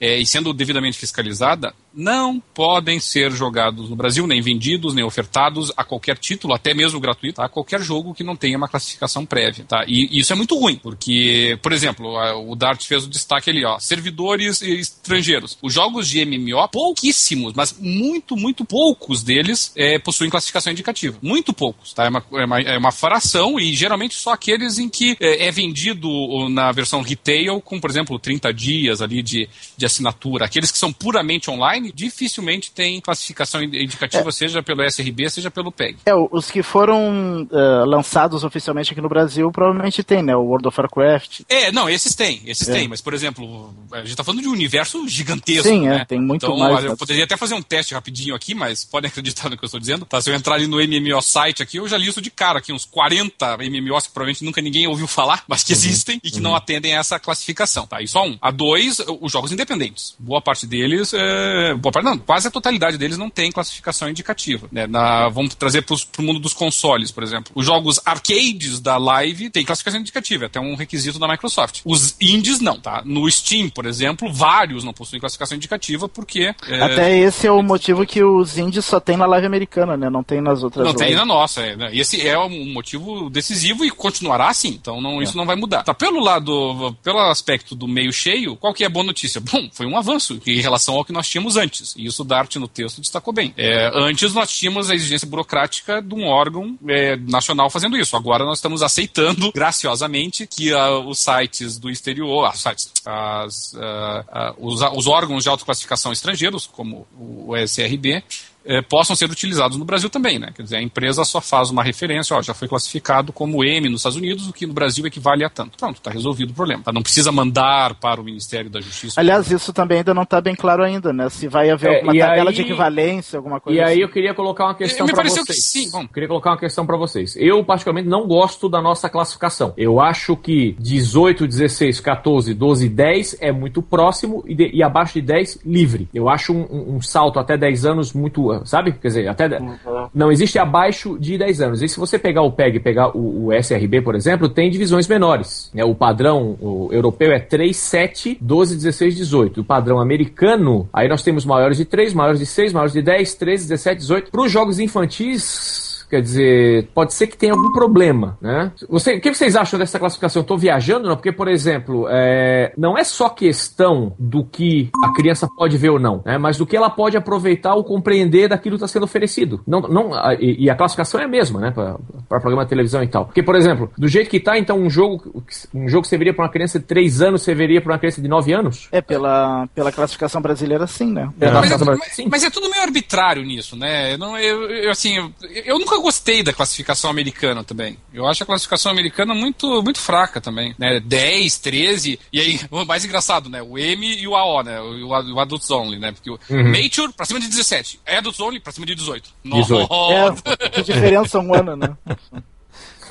é, 0.00 0.18
e 0.18 0.26
sendo 0.26 0.52
devidamente 0.52 0.98
fiscalizada, 0.98 1.74
não 1.96 2.38
podem 2.52 3.00
ser 3.00 3.32
jogados 3.32 3.88
no 3.88 3.96
Brasil, 3.96 4.26
nem 4.26 4.42
vendidos, 4.42 4.92
nem 4.92 5.02
ofertados 5.02 5.72
a 5.74 5.82
qualquer 5.82 6.18
título, 6.18 6.52
até 6.52 6.74
mesmo 6.74 7.00
gratuito, 7.00 7.36
tá? 7.36 7.48
qualquer 7.48 7.80
jogo 7.80 8.12
que 8.12 8.22
não 8.22 8.36
tenha 8.36 8.58
uma 8.58 8.68
classificação 8.68 9.24
prévia. 9.24 9.64
Tá? 9.66 9.84
E, 9.88 10.06
e 10.10 10.20
isso 10.20 10.32
é 10.32 10.36
muito 10.36 10.58
ruim, 10.58 10.76
porque, 10.76 11.58
por 11.62 11.72
exemplo, 11.72 12.06
o 12.50 12.54
Dart 12.54 12.84
fez 12.84 13.04
o 13.04 13.08
destaque 13.08 13.48
ali, 13.48 13.64
ó, 13.64 13.78
servidores 13.78 14.60
estrangeiros. 14.60 15.56
Os 15.62 15.72
jogos 15.72 16.06
de 16.08 16.24
MMO, 16.24 16.68
pouquíssimos, 16.68 17.54
mas 17.54 17.74
muito, 17.80 18.36
muito 18.36 18.64
poucos 18.64 19.22
deles 19.22 19.72
é, 19.74 19.98
possuem 19.98 20.28
classificação 20.28 20.72
indicativa. 20.72 21.16
Muito 21.22 21.54
poucos, 21.54 21.94
tá? 21.94 22.04
É 22.04 22.08
uma, 22.10 22.24
é 22.34 22.44
uma, 22.44 22.60
é 22.60 22.78
uma 22.78 22.92
fração 22.92 23.58
e 23.58 23.74
geralmente 23.74 24.14
só 24.14 24.32
aqueles 24.32 24.78
em 24.78 24.88
que 24.88 25.16
é, 25.18 25.46
é, 25.46 25.50
vendido 25.50 26.08
na 26.50 26.70
versão 26.72 27.00
retail 27.00 27.60
com, 27.62 27.80
por 27.80 27.88
exemplo, 27.88 28.18
30 28.18 28.52
dias 28.52 29.00
ali 29.00 29.22
de, 29.22 29.48
de 29.76 29.86
assinatura. 29.86 30.44
Aqueles 30.44 30.70
que 30.70 30.78
são 30.78 30.92
puramente 30.92 31.50
online 31.50 31.85
dificilmente 31.92 32.70
têm 32.70 33.00
classificação 33.00 33.62
indicativa, 33.62 34.28
é. 34.28 34.32
seja 34.32 34.62
pelo 34.62 34.82
SRB, 34.82 35.30
seja 35.30 35.50
pelo 35.50 35.72
PEG. 35.72 35.98
É, 36.06 36.12
os 36.30 36.50
que 36.50 36.62
foram 36.62 37.42
uh, 37.50 37.84
lançados 37.86 38.44
oficialmente 38.44 38.92
aqui 38.92 39.00
no 39.00 39.08
Brasil 39.08 39.50
provavelmente 39.50 40.02
tem, 40.02 40.22
né? 40.22 40.36
O 40.36 40.42
World 40.42 40.68
of 40.68 40.80
Warcraft. 40.80 41.40
É, 41.48 41.72
não, 41.72 41.88
esses 41.88 42.14
têm, 42.14 42.42
esses 42.46 42.68
é. 42.68 42.72
têm, 42.72 42.88
mas, 42.88 43.00
por 43.00 43.14
exemplo, 43.14 43.74
a 43.92 44.04
gente 44.04 44.16
tá 44.16 44.24
falando 44.24 44.42
de 44.42 44.48
um 44.48 44.52
universo 44.52 45.06
gigantesco, 45.08 45.68
Sim, 45.68 45.88
né? 45.88 46.02
É, 46.02 46.04
tem 46.04 46.20
muito 46.20 46.46
então, 46.46 46.56
mais. 46.56 46.84
Eu 46.84 46.90
né? 46.90 46.96
poderia 46.96 47.24
até 47.24 47.36
fazer 47.36 47.54
um 47.54 47.62
teste 47.62 47.94
rapidinho 47.94 48.34
aqui, 48.34 48.54
mas 48.54 48.84
podem 48.84 49.08
acreditar 49.10 49.48
no 49.48 49.56
que 49.56 49.64
eu 49.64 49.66
estou 49.66 49.80
dizendo. 49.80 50.04
Tá, 50.04 50.20
se 50.20 50.30
eu 50.30 50.34
entrar 50.34 50.54
ali 50.54 50.66
no 50.66 50.76
MMO 50.76 51.20
site 51.22 51.62
aqui, 51.62 51.78
eu 51.78 51.88
já 51.88 51.96
li 51.96 52.08
isso 52.08 52.20
de 52.20 52.30
cara 52.30 52.58
aqui, 52.58 52.72
uns 52.72 52.84
40 52.84 53.58
MMOs 53.58 54.06
que 54.06 54.12
provavelmente 54.12 54.44
nunca 54.44 54.60
ninguém 54.60 54.86
ouviu 54.86 55.06
falar, 55.06 55.44
mas 55.48 55.62
que 55.62 55.72
uhum. 55.72 55.78
existem 55.78 56.20
e 56.22 56.30
que 56.30 56.36
uhum. 56.36 56.42
não 56.42 56.56
atendem 56.56 56.94
a 56.94 57.00
essa 57.00 57.18
classificação, 57.18 57.86
tá? 57.86 58.00
E 58.00 58.08
só 58.08 58.26
um. 58.26 58.36
A 58.40 58.50
dois, 58.50 59.00
os 59.20 59.32
jogos 59.32 59.52
independentes. 59.52 60.14
Boa 60.18 60.40
parte 60.40 60.66
deles, 60.66 61.12
é, 61.14 61.74
não, 62.02 62.18
quase 62.18 62.48
a 62.48 62.50
totalidade 62.50 62.98
deles 62.98 63.18
não 63.18 63.30
tem 63.30 63.50
classificação 63.50 64.08
indicativa. 64.08 64.68
Né? 64.70 64.86
Na, 64.86 65.28
vamos 65.28 65.54
trazer 65.54 65.82
para 65.82 65.94
o 66.18 66.22
mundo 66.22 66.38
dos 66.38 66.54
consoles, 66.54 67.10
por 67.10 67.22
exemplo. 67.22 67.52
Os 67.54 67.66
jogos 67.66 68.00
arcades 68.04 68.80
da 68.80 68.96
Live 68.96 69.50
têm 69.50 69.64
classificação 69.64 70.00
indicativa, 70.00 70.44
é 70.44 70.46
até 70.46 70.60
um 70.60 70.74
requisito 70.74 71.18
da 71.18 71.28
Microsoft. 71.28 71.80
Os 71.84 72.16
indies 72.20 72.60
não, 72.60 72.80
tá? 72.80 73.02
No 73.04 73.30
Steam, 73.30 73.68
por 73.70 73.86
exemplo, 73.86 74.32
vários 74.32 74.84
não 74.84 74.92
possuem 74.92 75.20
classificação 75.20 75.56
indicativa 75.56 76.08
porque. 76.08 76.54
É, 76.68 76.82
até 76.82 77.18
esse 77.18 77.46
é 77.46 77.52
o 77.52 77.62
motivo 77.62 78.06
que 78.06 78.22
os 78.22 78.58
indies 78.58 78.84
só 78.84 79.00
tem 79.00 79.16
na 79.16 79.26
Live 79.26 79.46
americana, 79.46 79.96
né? 79.96 80.08
Não 80.08 80.22
tem 80.22 80.40
nas 80.40 80.62
outras. 80.62 80.86
Não 80.86 80.94
tem 80.94 81.14
na 81.14 81.24
nossa. 81.24 81.60
É, 81.60 81.76
né? 81.76 81.90
Esse 81.92 82.26
é 82.26 82.38
um 82.38 82.72
motivo 82.72 83.28
decisivo 83.30 83.84
e 83.84 83.90
continuará 83.90 84.48
assim. 84.48 84.68
Então 84.68 85.00
não, 85.00 85.20
é. 85.20 85.24
isso 85.24 85.36
não 85.36 85.46
vai 85.46 85.56
mudar. 85.56 85.82
Tá, 85.82 85.94
pelo 85.94 86.20
lado, 86.20 86.96
pelo 87.02 87.18
aspecto 87.18 87.74
do 87.74 87.88
meio 87.88 88.12
cheio, 88.12 88.56
qual 88.56 88.74
que 88.74 88.84
é 88.84 88.86
a 88.86 88.90
boa 88.90 89.04
notícia? 89.04 89.40
Bom, 89.40 89.68
foi 89.72 89.86
um 89.86 89.96
avanço 89.96 90.40
em 90.46 90.60
relação 90.60 90.96
ao 90.96 91.04
que 91.04 91.12
nós 91.12 91.28
tínhamos 91.28 91.55
antes. 91.56 91.94
E 91.96 92.06
isso 92.06 92.24
Dart 92.24 92.56
no 92.56 92.68
texto 92.68 93.00
destacou 93.00 93.32
bem. 93.32 93.52
É, 93.56 93.90
antes 93.94 94.34
nós 94.34 94.50
tínhamos 94.50 94.90
a 94.90 94.94
exigência 94.94 95.26
burocrática 95.26 96.02
de 96.02 96.14
um 96.14 96.26
órgão 96.26 96.78
é, 96.88 97.16
nacional 97.16 97.70
fazendo 97.70 97.96
isso. 97.96 98.16
Agora 98.16 98.44
nós 98.44 98.58
estamos 98.58 98.82
aceitando, 98.82 99.52
graciosamente, 99.52 100.46
que 100.46 100.72
uh, 100.72 101.06
os 101.06 101.18
sites 101.18 101.78
do 101.78 101.90
exterior, 101.90 102.48
uh, 102.48 103.46
uh, 103.48 104.54
os, 104.58 104.80
os, 104.82 105.06
órgãos 105.06 105.44
de 105.44 105.48
autoclassificação 105.48 106.12
estrangeiros, 106.12 106.66
como 106.66 107.06
o 107.18 107.56
SRB, 107.56 108.22
é, 108.66 108.82
possam 108.82 109.14
ser 109.16 109.30
utilizados 109.30 109.76
no 109.76 109.84
Brasil 109.84 110.10
também, 110.10 110.38
né? 110.38 110.50
Quer 110.54 110.62
dizer, 110.62 110.76
a 110.76 110.82
empresa 110.82 111.24
só 111.24 111.40
faz 111.40 111.70
uma 111.70 111.82
referência, 111.82 112.36
ó, 112.36 112.42
já 112.42 112.54
foi 112.54 112.68
classificado 112.68 113.32
como 113.32 113.64
M 113.64 113.88
nos 113.88 114.00
Estados 114.00 114.16
Unidos, 114.16 114.48
o 114.48 114.52
que 114.52 114.66
no 114.66 114.72
Brasil 114.72 115.06
equivale 115.06 115.44
a 115.44 115.50
tanto. 115.50 115.78
Pronto, 115.78 115.96
está 115.96 116.10
resolvido 116.10 116.50
o 116.50 116.54
problema. 116.54 116.82
Tá? 116.82 116.92
Não 116.92 117.02
precisa 117.02 117.30
mandar 117.30 117.94
para 117.94 118.20
o 118.20 118.24
Ministério 118.24 118.70
da 118.70 118.80
Justiça. 118.80 119.20
Aliás, 119.20 119.50
isso 119.50 119.72
também 119.72 119.98
ainda 119.98 120.12
não 120.12 120.22
está 120.22 120.40
bem 120.40 120.54
claro 120.54 120.82
ainda, 120.82 121.12
né? 121.12 121.28
Se 121.28 121.48
vai 121.48 121.70
haver 121.70 121.90
é, 121.90 121.94
alguma 121.96 122.12
tabela 122.18 122.50
aí, 122.50 122.56
de 122.56 122.62
equivalência, 122.62 123.36
alguma 123.36 123.60
coisa 123.60 123.78
E 123.78 123.82
assim. 123.82 123.92
aí 123.92 124.00
eu 124.00 124.08
queria 124.08 124.34
colocar 124.34 124.64
uma 124.64 124.74
questão 124.74 125.06
para 125.06 125.22
vocês. 125.22 125.46
Que 125.46 125.54
sim, 125.54 125.90
bom. 125.90 126.06
Queria 126.08 126.28
colocar 126.28 126.50
uma 126.50 126.58
questão 126.58 126.86
para 126.86 126.96
vocês. 126.96 127.36
Eu, 127.36 127.64
particularmente, 127.64 128.08
não 128.08 128.26
gosto 128.26 128.68
da 128.68 128.80
nossa 128.80 129.08
classificação. 129.08 129.72
Eu 129.76 130.00
acho 130.00 130.36
que 130.36 130.76
18, 130.78 131.46
16, 131.46 132.00
14, 132.00 132.54
12, 132.54 132.88
10 132.88 133.36
é 133.40 133.52
muito 133.52 133.82
próximo 133.82 134.44
e, 134.46 134.54
de, 134.54 134.70
e 134.72 134.82
abaixo 134.82 135.14
de 135.14 135.22
10, 135.22 135.60
livre. 135.64 136.08
Eu 136.12 136.28
acho 136.28 136.52
um, 136.52 136.66
um, 136.70 136.96
um 136.96 137.02
salto 137.02 137.38
até 137.38 137.56
10 137.56 137.86
anos 137.86 138.12
muito, 138.12 138.52
sabe? 138.64 138.92
Quer 138.92 139.08
dizer, 139.08 139.28
até 139.28 139.58
uhum. 139.58 140.08
não 140.14 140.30
existe 140.30 140.58
abaixo 140.58 141.18
de 141.18 141.36
10 141.36 141.60
anos. 141.60 141.82
E 141.82 141.88
se 141.88 141.98
você 141.98 142.18
pegar 142.18 142.42
o 142.42 142.52
PEG 142.52 142.76
e 142.76 142.80
pegar 142.80 143.16
o, 143.16 143.46
o, 143.46 143.52
SRB, 143.52 144.00
por 144.00 144.14
exemplo, 144.14 144.48
tem 144.48 144.70
divisões 144.70 145.06
menores. 145.08 145.70
Né? 145.74 145.84
O 145.84 145.94
padrão 145.94 146.56
o 146.60 146.88
europeu 146.92 147.32
é 147.32 147.38
3, 147.38 147.76
7, 147.76 148.38
12, 148.40 148.76
16, 148.76 149.16
18. 149.16 149.60
O 149.60 149.64
padrão 149.64 150.00
americano, 150.00 150.88
aí 150.92 151.08
nós 151.08 151.22
temos 151.22 151.44
maiores 151.44 151.76
de 151.76 151.84
3, 151.84 152.14
maiores 152.14 152.40
de 152.40 152.46
6, 152.46 152.72
maiores 152.72 152.92
de 152.92 153.02
10, 153.02 153.34
13, 153.34 153.68
17, 153.68 153.98
18. 153.98 154.30
Para 154.30 154.42
os 154.42 154.52
jogos 154.52 154.78
infantis, 154.78 155.85
Quer 156.08 156.22
dizer, 156.22 156.88
pode 156.94 157.14
ser 157.14 157.26
que 157.26 157.36
tenha 157.36 157.52
algum 157.52 157.72
problema, 157.72 158.38
né? 158.40 158.72
Você, 158.88 159.16
o 159.16 159.20
que 159.20 159.34
vocês 159.34 159.56
acham 159.56 159.78
dessa 159.78 159.98
classificação? 159.98 160.42
Eu 160.42 160.46
tô 160.46 160.56
viajando, 160.56 161.08
não? 161.08 161.16
Porque, 161.16 161.32
por 161.32 161.48
exemplo, 161.48 162.06
é, 162.08 162.72
não 162.76 162.96
é 162.96 163.04
só 163.04 163.28
questão 163.28 164.14
do 164.18 164.44
que 164.44 164.90
a 165.04 165.12
criança 165.12 165.48
pode 165.56 165.76
ver 165.76 165.90
ou 165.90 165.98
não, 165.98 166.22
né? 166.24 166.38
Mas 166.38 166.56
do 166.56 166.66
que 166.66 166.76
ela 166.76 166.90
pode 166.90 167.16
aproveitar 167.16 167.74
ou 167.74 167.84
compreender 167.84 168.48
daquilo 168.48 168.76
que 168.76 168.84
está 168.84 168.92
sendo 168.92 169.04
oferecido. 169.04 169.60
Não, 169.66 169.80
não, 169.80 170.14
a, 170.14 170.34
e, 170.34 170.70
a 170.70 170.74
classificação 170.74 171.20
é 171.20 171.24
a 171.24 171.28
mesma, 171.28 171.60
né? 171.60 171.70
Para 171.70 172.40
programa 172.40 172.64
de 172.64 172.68
televisão 172.68 173.02
e 173.02 173.08
tal. 173.08 173.26
Porque, 173.26 173.42
por 173.42 173.54
exemplo, 173.54 173.90
do 173.96 174.08
jeito 174.08 174.30
que 174.30 174.40
tá, 174.40 174.58
então 174.58 174.78
um 174.78 174.90
jogo, 174.90 175.42
um 175.74 175.88
jogo 175.88 176.02
que 176.02 176.08
serviria 176.08 176.34
para 176.34 176.44
uma 176.44 176.50
criança 176.50 176.78
de 176.78 176.84
3 176.84 177.22
anos 177.22 177.42
serviria 177.42 177.80
para 177.80 177.92
uma 177.92 177.98
criança 177.98 178.20
de 178.20 178.28
9 178.28 178.52
anos? 178.52 178.88
É, 178.92 179.00
pela, 179.00 179.66
pela 179.74 179.92
classificação 179.92 180.40
brasileira, 180.40 180.86
sim, 180.86 181.12
né? 181.12 181.30
É, 181.40 181.50
mas, 181.50 181.70
é, 181.70 181.84
mas, 181.84 182.16
mas, 182.30 182.44
é 182.44 182.50
tudo 182.50 182.70
meio 182.70 182.82
arbitrário 182.82 183.42
nisso, 183.42 183.76
né? 183.76 184.14
Eu, 184.14 184.18
não, 184.18 184.38
eu, 184.38 184.70
eu 184.70 184.90
assim, 184.90 185.16
eu, 185.16 185.32
eu 185.64 185.78
nunca 185.78 185.95
nunca 185.96 186.00
gostei 186.00 186.42
da 186.42 186.52
classificação 186.52 187.10
americana 187.10 187.64
também. 187.64 187.98
Eu 188.12 188.26
acho 188.26 188.42
a 188.42 188.46
classificação 188.46 188.92
americana 188.92 189.34
muito, 189.34 189.82
muito 189.82 189.98
fraca 189.98 190.40
também. 190.40 190.74
Né? 190.78 191.00
10, 191.00 191.58
13, 191.58 192.18
e 192.32 192.40
aí, 192.40 192.60
o 192.70 192.84
mais 192.84 193.04
engraçado, 193.04 193.48
né? 193.48 193.62
O 193.62 193.78
M 193.78 194.06
e 194.06 194.28
o 194.28 194.36
AO, 194.36 194.62
né? 194.62 194.80
O, 194.80 195.08
o 195.08 195.40
Adults 195.40 195.70
Only, 195.70 195.98
né? 195.98 196.12
Porque 196.12 196.30
o 196.30 196.38
uhum. 196.50 196.70
Mature 196.70 197.12
pra 197.12 197.26
cima 197.26 197.40
de 197.40 197.48
17, 197.48 198.00
Adults 198.06 198.40
Only 198.40 198.60
pra 198.60 198.72
cima 198.72 198.86
de 198.86 198.94
18. 198.94 199.30
18. 199.44 199.88
Nossa! 199.88 200.42
É, 200.60 200.68
que 200.68 200.82
diferença 200.82 201.38
um 201.38 201.54
ano, 201.54 201.76
né? 201.76 201.96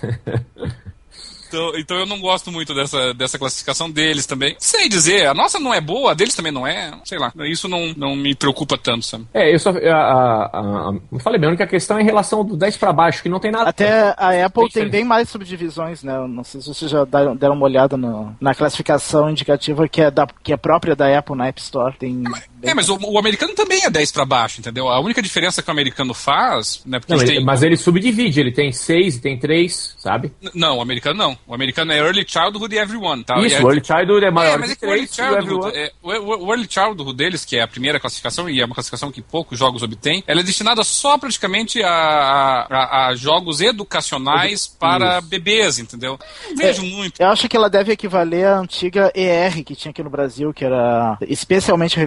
Então, 1.56 1.80
então 1.80 1.98
eu 1.98 2.06
não 2.06 2.20
gosto 2.20 2.52
muito 2.52 2.74
dessa, 2.74 3.14
dessa 3.14 3.40
classificação 3.40 3.90
deles 3.90 4.26
também. 4.26 4.56
Sei 4.60 4.90
dizer, 4.90 5.28
a 5.28 5.34
nossa 5.34 5.60
não 5.60 5.74
é 5.74 5.80
boa, 5.80 6.12
a 6.12 6.14
deles 6.14 6.36
também 6.36 6.52
não 6.52 6.68
é. 6.68 6.94
Sei 7.06 7.18
lá, 7.18 7.32
isso 7.50 7.68
não, 7.68 7.94
não 7.96 8.16
me 8.16 8.36
preocupa 8.36 8.78
tanto, 8.78 9.06
sabe? 9.06 9.26
É, 9.34 9.54
eu 9.54 9.60
só. 9.60 9.70
A, 9.72 9.96
a, 9.96 10.46
a, 10.60 10.90
a 10.90 11.20
falei 11.20 11.40
bem, 11.40 11.48
a 11.48 11.50
única 11.50 11.68
questão 11.68 11.98
é 11.98 12.02
em 12.02 12.06
relação 12.06 12.44
do 12.44 12.58
10 12.58 12.78
para 12.78 12.92
baixo, 12.92 13.24
que 13.24 13.30
não 13.30 13.40
tem 13.40 13.52
nada. 13.52 13.70
Até 13.70 14.14
a 14.18 14.46
Apple 14.46 14.70
tem, 14.70 14.84
tem 14.84 14.92
bem 14.92 15.04
mais 15.04 15.30
subdivisões, 15.30 16.04
né? 16.04 16.18
Não 16.28 16.44
sei 16.44 16.62
se 16.62 16.68
vocês 16.68 16.92
já 16.92 17.06
deram 17.06 17.56
uma 17.56 17.66
olhada 17.66 17.96
no, 17.96 18.36
na 18.40 18.54
classificação 18.54 19.30
indicativa 19.30 19.88
que 19.88 20.02
é, 20.02 20.12
da, 20.12 20.28
que 20.44 20.52
é 20.52 20.58
própria 20.58 20.96
da 20.96 21.18
Apple 21.18 21.36
na 21.36 21.48
App 21.48 21.62
Store. 21.62 21.96
Tem 21.98 22.24
é, 22.66 22.74
mas 22.74 22.90
o, 22.90 22.98
o, 23.02 23.18
americano 23.18 23.54
também 23.54 23.84
é 23.84 23.90
10 23.90 24.12
para 24.12 24.26
baixo, 24.26 24.60
entendeu? 24.60 24.88
A 24.88 25.00
única 25.00 25.22
diferença 25.22 25.62
que 25.62 25.70
o 25.70 25.72
americano 25.72 26.14
faz, 26.14 26.82
né? 26.86 27.00
Não, 27.08 27.18
ele, 27.18 27.26
tem... 27.26 27.44
Mas 27.44 27.64
ele 27.64 27.78
subdivide, 27.78 28.40
ele 28.40 28.52
tem 28.52 28.72
6 28.72 29.16
e 29.16 29.22
tem 29.22 29.38
3, 29.38 29.96
sabe? 29.98 30.32
não, 30.54 30.78
o 30.78 30.82
americano 30.82 31.18
não. 31.18 31.38
O 31.48 31.54
americano 31.54 31.92
é 31.92 32.00
Early 32.00 32.26
Childhood 32.28 32.76
Everyone, 32.76 33.24
tá? 33.24 33.40
Isso, 33.40 33.56
é, 33.56 33.64
o 33.64 33.70
Early 33.70 33.86
Childhood 33.86 34.26
é 34.26 34.32
maior 34.32 34.56
é, 34.56 34.58
mas 34.58 34.72
é 34.72 34.76
que 34.76 34.86
o 34.86 34.90
Early 34.90 35.08
Childhood, 35.08 35.78
é, 35.78 35.92
o, 36.02 36.10
o, 36.46 36.52
Early 36.52 36.68
Childhood 36.70 37.14
deles, 37.14 37.46
que 37.46 37.58
é 37.58 37.62
a 37.62 37.68
primeira 37.68 38.00
classificação, 38.00 38.50
e 38.50 38.60
é 38.60 38.66
uma 38.66 38.76
classificação 38.76 39.12
que 39.12 39.22
poucos 39.22 39.58
jogos 39.58 39.84
obtêm, 39.84 40.24
ela 40.28 40.42
é 40.42 40.44
destinada 40.44 40.84
só 40.84 41.18
praticamente 41.18 41.82
a, 41.84 41.90
a, 41.90 43.08
a 43.08 43.16
jogos 43.16 43.62
educacionais 43.62 44.68
para 44.68 45.20
Isso. 45.20 45.28
bebês, 45.28 45.80
entendeu? 45.80 46.20
Vejo 46.56 46.84
é, 46.84 46.90
muito. 46.90 47.20
Eu 47.20 47.28
acho 47.28 47.48
que 47.48 47.56
ela 47.56 47.70
deve 47.70 47.92
equivaler 47.92 48.48
à 48.48 48.60
antiga 48.60 49.12
ER 49.16 49.64
que 49.64 49.76
tinha 49.76 49.92
aqui 49.92 50.04
no 50.04 50.10
Brasil, 50.10 50.54
que 50.54 50.66
era 50.66 51.18
especialmente 51.28 52.00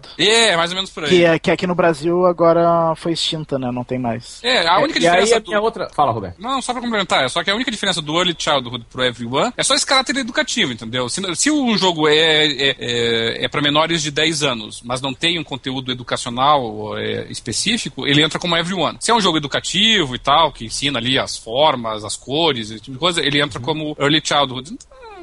recomendado. 0.00 0.08
É, 0.18 0.56
mais 0.56 0.70
ou 0.70 0.76
menos 0.76 0.90
por 0.90 1.04
aí. 1.04 1.10
Que, 1.10 1.24
é, 1.24 1.38
que 1.38 1.50
aqui 1.50 1.66
no 1.66 1.74
Brasil 1.74 2.26
agora 2.26 2.94
foi 2.96 3.12
extinta, 3.12 3.58
né? 3.58 3.70
Não 3.70 3.84
tem 3.84 3.98
mais. 3.98 4.40
É, 4.42 4.66
a 4.66 4.78
única 4.78 4.98
é, 4.98 5.02
diferença. 5.02 5.30
E 5.30 5.34
aí 5.34 5.38
a 5.38 5.42
minha 5.46 5.60
outra. 5.60 5.88
Fala, 5.90 6.12
Roberto. 6.12 6.40
Não, 6.40 6.60
só 6.62 6.72
pra 6.72 6.82
complementar, 6.82 7.24
é 7.24 7.28
só 7.28 7.42
que 7.42 7.50
a 7.50 7.54
única 7.54 7.70
diferença 7.70 8.00
do 8.00 8.16
Early 8.16 8.34
Childhood 8.38 8.86
pro 8.90 9.04
Everyone 9.04 9.52
é 9.56 9.62
só 9.62 9.74
esse 9.74 9.86
caráter 9.86 10.16
educativo, 10.16 10.72
entendeu? 10.72 11.08
Se, 11.08 11.22
se 11.36 11.50
um 11.50 11.76
jogo 11.76 12.08
é, 12.08 12.14
é, 12.14 12.76
é, 12.78 13.44
é 13.44 13.48
para 13.48 13.60
menores 13.60 14.02
de 14.02 14.10
10 14.10 14.42
anos, 14.42 14.82
mas 14.84 15.00
não 15.00 15.12
tem 15.12 15.38
um 15.38 15.44
conteúdo 15.44 15.92
educacional 15.92 16.96
é, 16.98 17.26
específico, 17.30 18.06
ele 18.06 18.22
entra 18.22 18.38
como 18.38 18.56
Everyone. 18.56 18.98
Se 19.00 19.10
é 19.10 19.14
um 19.14 19.20
jogo 19.20 19.36
educativo 19.36 20.14
e 20.14 20.18
tal, 20.18 20.52
que 20.52 20.64
ensina 20.64 20.98
ali 20.98 21.18
as 21.18 21.36
formas, 21.36 22.04
as 22.04 22.16
cores, 22.16 22.70
esse 22.70 22.80
tipo 22.80 22.92
de 22.92 22.98
coisa, 22.98 23.20
ele 23.20 23.40
entra 23.40 23.60
como 23.60 23.96
Early 23.98 24.20
Childhood 24.24 24.76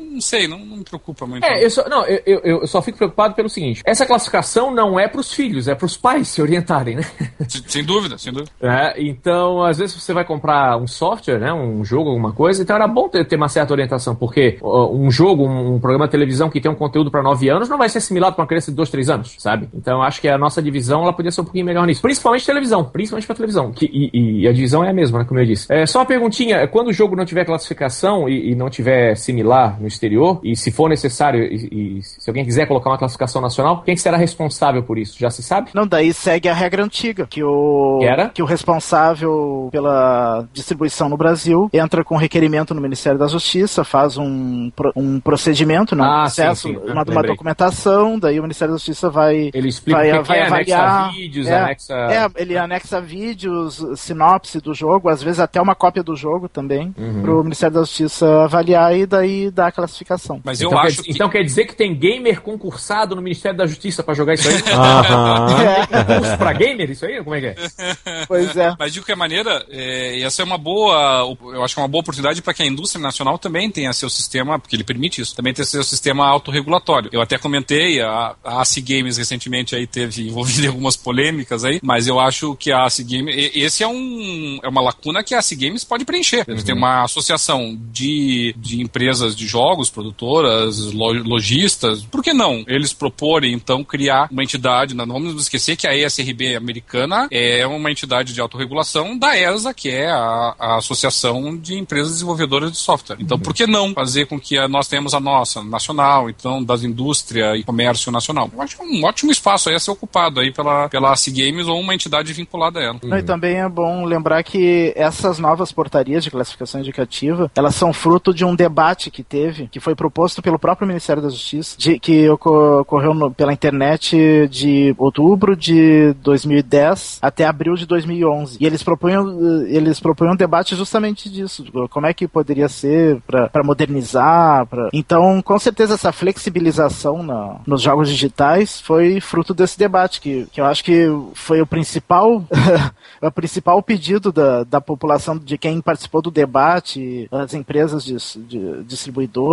não 0.07 0.21
sei, 0.21 0.47
não, 0.47 0.59
não 0.59 0.77
me 0.77 0.83
preocupa 0.83 1.25
muito. 1.25 1.43
É, 1.43 1.63
eu 1.63 1.69
só, 1.69 1.87
não, 1.87 2.05
eu, 2.05 2.21
eu, 2.25 2.39
eu, 2.43 2.67
só 2.67 2.81
fico 2.81 2.97
preocupado 2.97 3.33
pelo 3.33 3.49
seguinte: 3.49 3.81
essa 3.85 4.05
classificação 4.05 4.73
não 4.73 4.99
é 4.99 5.07
para 5.07 5.19
os 5.19 5.31
filhos, 5.31 5.67
é 5.67 5.75
para 5.75 5.85
os 5.85 5.97
pais 5.97 6.27
se 6.27 6.41
orientarem, 6.41 6.95
né? 6.95 7.03
Sem, 7.47 7.63
sem 7.67 7.83
dúvida, 7.83 8.17
sem 8.17 8.33
dúvida. 8.33 8.51
É, 8.61 9.01
então, 9.01 9.63
às 9.63 9.77
vezes 9.77 9.95
você 9.95 10.11
vai 10.13 10.25
comprar 10.25 10.77
um 10.77 10.87
software, 10.87 11.39
né, 11.39 11.53
um 11.53 11.83
jogo, 11.85 12.09
alguma 12.09 12.33
coisa, 12.33 12.61
então 12.61 12.75
era 12.75 12.87
bom 12.87 13.07
ter, 13.07 13.25
ter 13.25 13.35
uma 13.35 13.47
certa 13.47 13.73
orientação, 13.73 14.15
porque 14.15 14.57
uh, 14.61 14.93
um 14.93 15.09
jogo, 15.09 15.47
um, 15.47 15.75
um, 15.75 15.79
programa 15.79 16.05
de 16.05 16.11
televisão 16.11 16.49
que 16.49 16.59
tem 16.59 16.69
um 16.69 16.75
conteúdo 16.75 17.09
para 17.09 17.21
9 17.21 17.49
anos 17.49 17.69
não 17.69 17.77
vai 17.77 17.87
ser 17.89 17.99
assimilado 17.99 18.35
para 18.35 18.43
uma 18.43 18.47
criança 18.47 18.71
de 18.71 18.75
2, 18.75 18.89
3 18.89 19.09
anos, 19.09 19.35
sabe? 19.37 19.69
Então, 19.73 20.01
acho 20.01 20.19
que 20.19 20.27
a 20.27 20.37
nossa 20.37 20.61
divisão 20.61 21.03
ela 21.03 21.13
podia 21.13 21.31
ser 21.31 21.41
um 21.41 21.45
pouquinho 21.45 21.65
melhor 21.65 21.85
nisso. 21.85 22.01
Principalmente 22.01 22.45
televisão, 22.45 22.83
principalmente 22.83 23.25
para 23.25 23.35
televisão, 23.35 23.71
que, 23.71 23.85
e, 23.85 24.41
e, 24.41 24.47
a 24.47 24.51
divisão 24.51 24.83
é 24.83 24.89
a 24.89 24.93
mesma, 24.93 25.19
né, 25.19 25.25
como 25.25 25.39
eu 25.39 25.45
disse. 25.45 25.71
É, 25.71 25.85
só 25.85 25.99
uma 25.99 26.05
perguntinha: 26.05 26.67
quando 26.67 26.87
o 26.87 26.93
jogo 26.93 27.15
não 27.15 27.25
tiver 27.25 27.45
classificação 27.45 28.27
e, 28.27 28.51
e 28.51 28.55
não 28.55 28.69
tiver 28.69 29.15
similar 29.15 29.79
no 29.79 29.87
exterior, 29.97 30.39
e 30.43 30.55
se 30.55 30.71
for 30.71 30.89
necessário, 30.89 31.43
e, 31.43 31.97
e, 31.99 32.03
se 32.03 32.29
alguém 32.29 32.45
quiser 32.45 32.65
colocar 32.67 32.89
uma 32.89 32.97
classificação 32.97 33.41
nacional, 33.41 33.81
quem 33.83 33.97
será 33.97 34.17
responsável 34.17 34.83
por 34.83 34.97
isso? 34.97 35.17
Já 35.19 35.29
se 35.29 35.43
sabe? 35.43 35.71
Não, 35.73 35.85
daí 35.85 36.13
segue 36.13 36.47
a 36.47 36.53
regra 36.53 36.83
antiga, 36.83 37.27
que 37.27 37.43
o, 37.43 37.99
que, 37.99 38.05
era? 38.05 38.29
que 38.29 38.41
o 38.41 38.45
responsável 38.45 39.69
pela 39.71 40.47
distribuição 40.53 41.09
no 41.09 41.17
Brasil 41.17 41.69
entra 41.73 42.03
com 42.03 42.15
requerimento 42.15 42.73
no 42.73 42.81
Ministério 42.81 43.19
da 43.19 43.27
Justiça, 43.27 43.83
faz 43.83 44.17
um, 44.17 44.71
um 44.95 45.19
procedimento, 45.19 45.95
né, 45.95 46.03
ah, 46.05 46.21
processo, 46.21 46.69
sim, 46.69 46.75
sim. 46.75 46.91
Uma, 46.91 47.03
uma, 47.03 47.23
documentação, 47.23 48.19
daí 48.19 48.39
o 48.39 48.43
Ministério 48.43 48.73
da 48.73 48.77
Justiça 48.77 49.09
vai, 49.09 49.51
ele 49.53 49.67
explica 49.67 49.99
vai, 49.99 50.11
que 50.11 50.27
vai 50.27 50.39
é, 50.39 50.45
avaliar. 50.45 51.03
Anexa 51.03 51.11
vídeos, 51.11 51.47
é, 51.47 51.59
anexa... 51.59 51.93
É, 51.93 52.27
ele 52.35 52.57
anexa 52.57 53.01
vídeos, 53.01 53.85
sinopse 53.95 54.59
do 54.61 54.73
jogo, 54.73 55.09
às 55.09 55.21
vezes 55.21 55.39
até 55.39 55.61
uma 55.61 55.75
cópia 55.75 56.03
do 56.03 56.15
jogo 56.15 56.47
também, 56.47 56.93
uhum. 56.97 57.21
para 57.21 57.33
o 57.33 57.43
Ministério 57.43 57.75
da 57.75 57.81
Justiça 57.81 58.43
avaliar 58.43 58.95
e 58.95 59.05
daí 59.05 59.51
dar 59.51 59.67
aquela 59.67 59.86
classificação. 59.87 60.41
Mas 60.43 60.61
eu 60.61 60.67
então, 60.67 60.79
acho 60.79 60.97
quer, 60.97 61.03
que... 61.03 61.11
então 61.11 61.29
quer 61.29 61.43
dizer 61.43 61.65
que 61.65 61.75
tem 61.75 61.95
gamer 61.95 62.41
concursado 62.41 63.15
no 63.15 63.21
Ministério 63.21 63.57
da 63.57 63.65
Justiça 63.65 64.03
para 64.03 64.13
jogar 64.13 64.33
isso 64.33 64.47
aí? 64.47 64.55
Aham. 64.73 65.47
é. 65.63 66.03
Curso 66.03 66.37
pra 66.37 66.53
gamer 66.53 66.91
isso 66.91 67.05
aí? 67.05 67.23
Como 67.23 67.35
é 67.35 67.39
que 67.39 67.47
é? 67.47 67.55
Pois 68.27 68.55
é. 68.55 68.75
Mas 68.77 68.93
de 68.93 68.99
qualquer 68.99 69.15
maneira, 69.15 69.65
é, 69.69 70.21
essa 70.21 70.41
é 70.41 70.45
uma 70.45 70.57
boa, 70.57 71.35
eu 71.53 71.63
acho 71.63 71.73
que 71.73 71.79
é 71.79 71.83
uma 71.83 71.87
boa 71.87 72.01
oportunidade 72.01 72.41
para 72.41 72.53
que 72.53 72.61
a 72.61 72.65
indústria 72.65 73.01
nacional 73.01 73.37
também 73.37 73.69
tenha 73.69 73.93
seu 73.93 74.09
sistema, 74.09 74.59
porque 74.59 74.75
ele 74.75 74.83
permite 74.83 75.21
isso, 75.21 75.35
também 75.35 75.53
tenha 75.53 75.65
seu 75.65 75.83
sistema 75.83 76.27
autorregulatório. 76.27 77.09
Eu 77.13 77.21
até 77.21 77.37
comentei, 77.37 78.01
a, 78.01 78.35
a 78.43 78.61
AC 78.61 78.81
Games 78.81 79.17
recentemente 79.17 79.75
aí 79.75 79.87
teve 79.87 80.27
envolvido 80.27 80.65
em 80.65 80.67
algumas 80.67 80.97
polêmicas 80.97 81.63
aí, 81.63 81.79
mas 81.81 82.07
eu 82.07 82.19
acho 82.19 82.55
que 82.55 82.71
a 82.71 82.85
AC 82.85 82.99
Games, 83.03 83.51
esse 83.55 83.83
é 83.83 83.87
um 83.87 84.59
é 84.63 84.67
uma 84.67 84.81
lacuna 84.81 85.23
que 85.23 85.33
a 85.33 85.39
AC 85.39 85.55
Games 85.55 85.83
pode 85.83 86.03
preencher. 86.03 86.45
Uhum. 86.47 86.57
Tem 86.57 86.75
uma 86.75 87.03
associação 87.03 87.77
de, 87.91 88.53
de 88.57 88.81
empresas 88.81 89.35
de 89.35 89.47
jogos, 89.47 89.76
produtoras, 89.89 90.91
lojistas, 90.91 92.03
por 92.03 92.23
que 92.23 92.33
não? 92.33 92.63
Eles 92.67 92.93
proporem 92.93 93.53
então 93.53 93.83
criar 93.83 94.27
uma 94.31 94.43
entidade, 94.43 94.95
não 94.95 95.05
vamos 95.05 95.41
esquecer 95.41 95.75
que 95.75 95.87
a 95.87 95.95
ESRB 95.95 96.55
americana 96.55 97.27
é 97.31 97.65
uma 97.65 97.91
entidade 97.91 98.33
de 98.33 98.41
autorregulação 98.41 99.17
da 99.17 99.37
ESA, 99.37 99.73
que 99.73 99.89
é 99.89 100.09
a, 100.09 100.55
a 100.57 100.77
Associação 100.77 101.55
de 101.55 101.75
Empresas 101.75 102.13
Desenvolvedoras 102.13 102.71
de 102.71 102.77
Software. 102.77 103.17
Então, 103.19 103.39
por 103.39 103.53
que 103.53 103.67
não 103.67 103.93
fazer 103.93 104.25
com 104.25 104.39
que 104.39 104.59
nós 104.67 104.87
tenhamos 104.87 105.13
a 105.13 105.19
nossa, 105.19 105.63
nacional, 105.63 106.29
então, 106.29 106.63
das 106.63 106.83
indústria 106.83 107.55
e 107.55 107.63
comércio 107.63 108.11
nacional? 108.11 108.49
Eu 108.53 108.61
acho 108.61 108.77
um 108.81 109.03
ótimo 109.03 109.31
espaço 109.31 109.69
aí 109.69 109.75
a 109.75 109.79
ser 109.79 109.91
ocupado 109.91 110.39
aí 110.39 110.51
pela, 110.51 110.89
pela 110.89 111.11
AC 111.11 111.27
Games 111.29 111.67
ou 111.67 111.79
uma 111.79 111.93
entidade 111.93 112.33
vinculada 112.33 112.79
a 112.79 112.83
ela. 112.83 112.99
Uhum. 113.03 113.17
E 113.17 113.23
também 113.23 113.57
é 113.57 113.69
bom 113.69 114.05
lembrar 114.05 114.43
que 114.43 114.93
essas 114.95 115.39
novas 115.39 115.71
portarias 115.71 116.23
de 116.23 116.31
classificação 116.31 116.81
indicativa, 116.81 117.51
elas 117.55 117.75
são 117.75 117.93
fruto 117.93 118.33
de 118.33 118.45
um 118.45 118.55
debate 118.55 119.11
que 119.11 119.23
teve, 119.23 119.66
que 119.67 119.79
foi 119.79 119.95
proposto 119.95 120.41
pelo 120.41 120.59
próprio 120.59 120.87
Ministério 120.87 121.21
da 121.21 121.29
Justiça, 121.29 121.75
de, 121.77 121.99
que 121.99 122.29
ocorreu 122.29 123.13
no, 123.13 123.31
pela 123.31 123.53
internet 123.53 124.47
de 124.47 124.95
outubro 124.97 125.55
de 125.55 126.13
2010 126.21 127.19
até 127.21 127.45
abril 127.45 127.75
de 127.75 127.85
2011. 127.85 128.57
E 128.59 128.65
eles 128.65 128.83
propunham, 128.83 129.65
eles 129.67 129.99
propunham 129.99 130.33
um 130.33 130.37
debate 130.37 130.75
justamente 130.75 131.29
disso, 131.29 131.65
como 131.89 132.07
é 132.07 132.13
que 132.13 132.27
poderia 132.27 132.69
ser 132.69 133.21
para 133.21 133.63
modernizar. 133.63 134.65
Pra... 134.67 134.89
Então, 134.93 135.41
com 135.41 135.59
certeza, 135.59 135.95
essa 135.95 136.11
flexibilização 136.11 137.23
na, 137.23 137.59
nos 137.65 137.81
jogos 137.81 138.09
digitais 138.09 138.79
foi 138.81 139.19
fruto 139.19 139.53
desse 139.53 139.77
debate, 139.77 140.21
que, 140.21 140.47
que 140.51 140.61
eu 140.61 140.65
acho 140.65 140.83
que 140.83 141.07
foi 141.33 141.61
o 141.61 141.67
principal, 141.67 142.43
o 143.21 143.31
principal 143.31 143.81
pedido 143.81 144.31
da, 144.31 144.63
da 144.63 144.81
população, 144.81 145.37
de 145.37 145.57
quem 145.57 145.81
participou 145.81 146.21
do 146.21 146.31
debate, 146.31 147.27
as 147.31 147.53
empresas 147.53 148.03
de, 148.03 148.15
de 148.47 148.83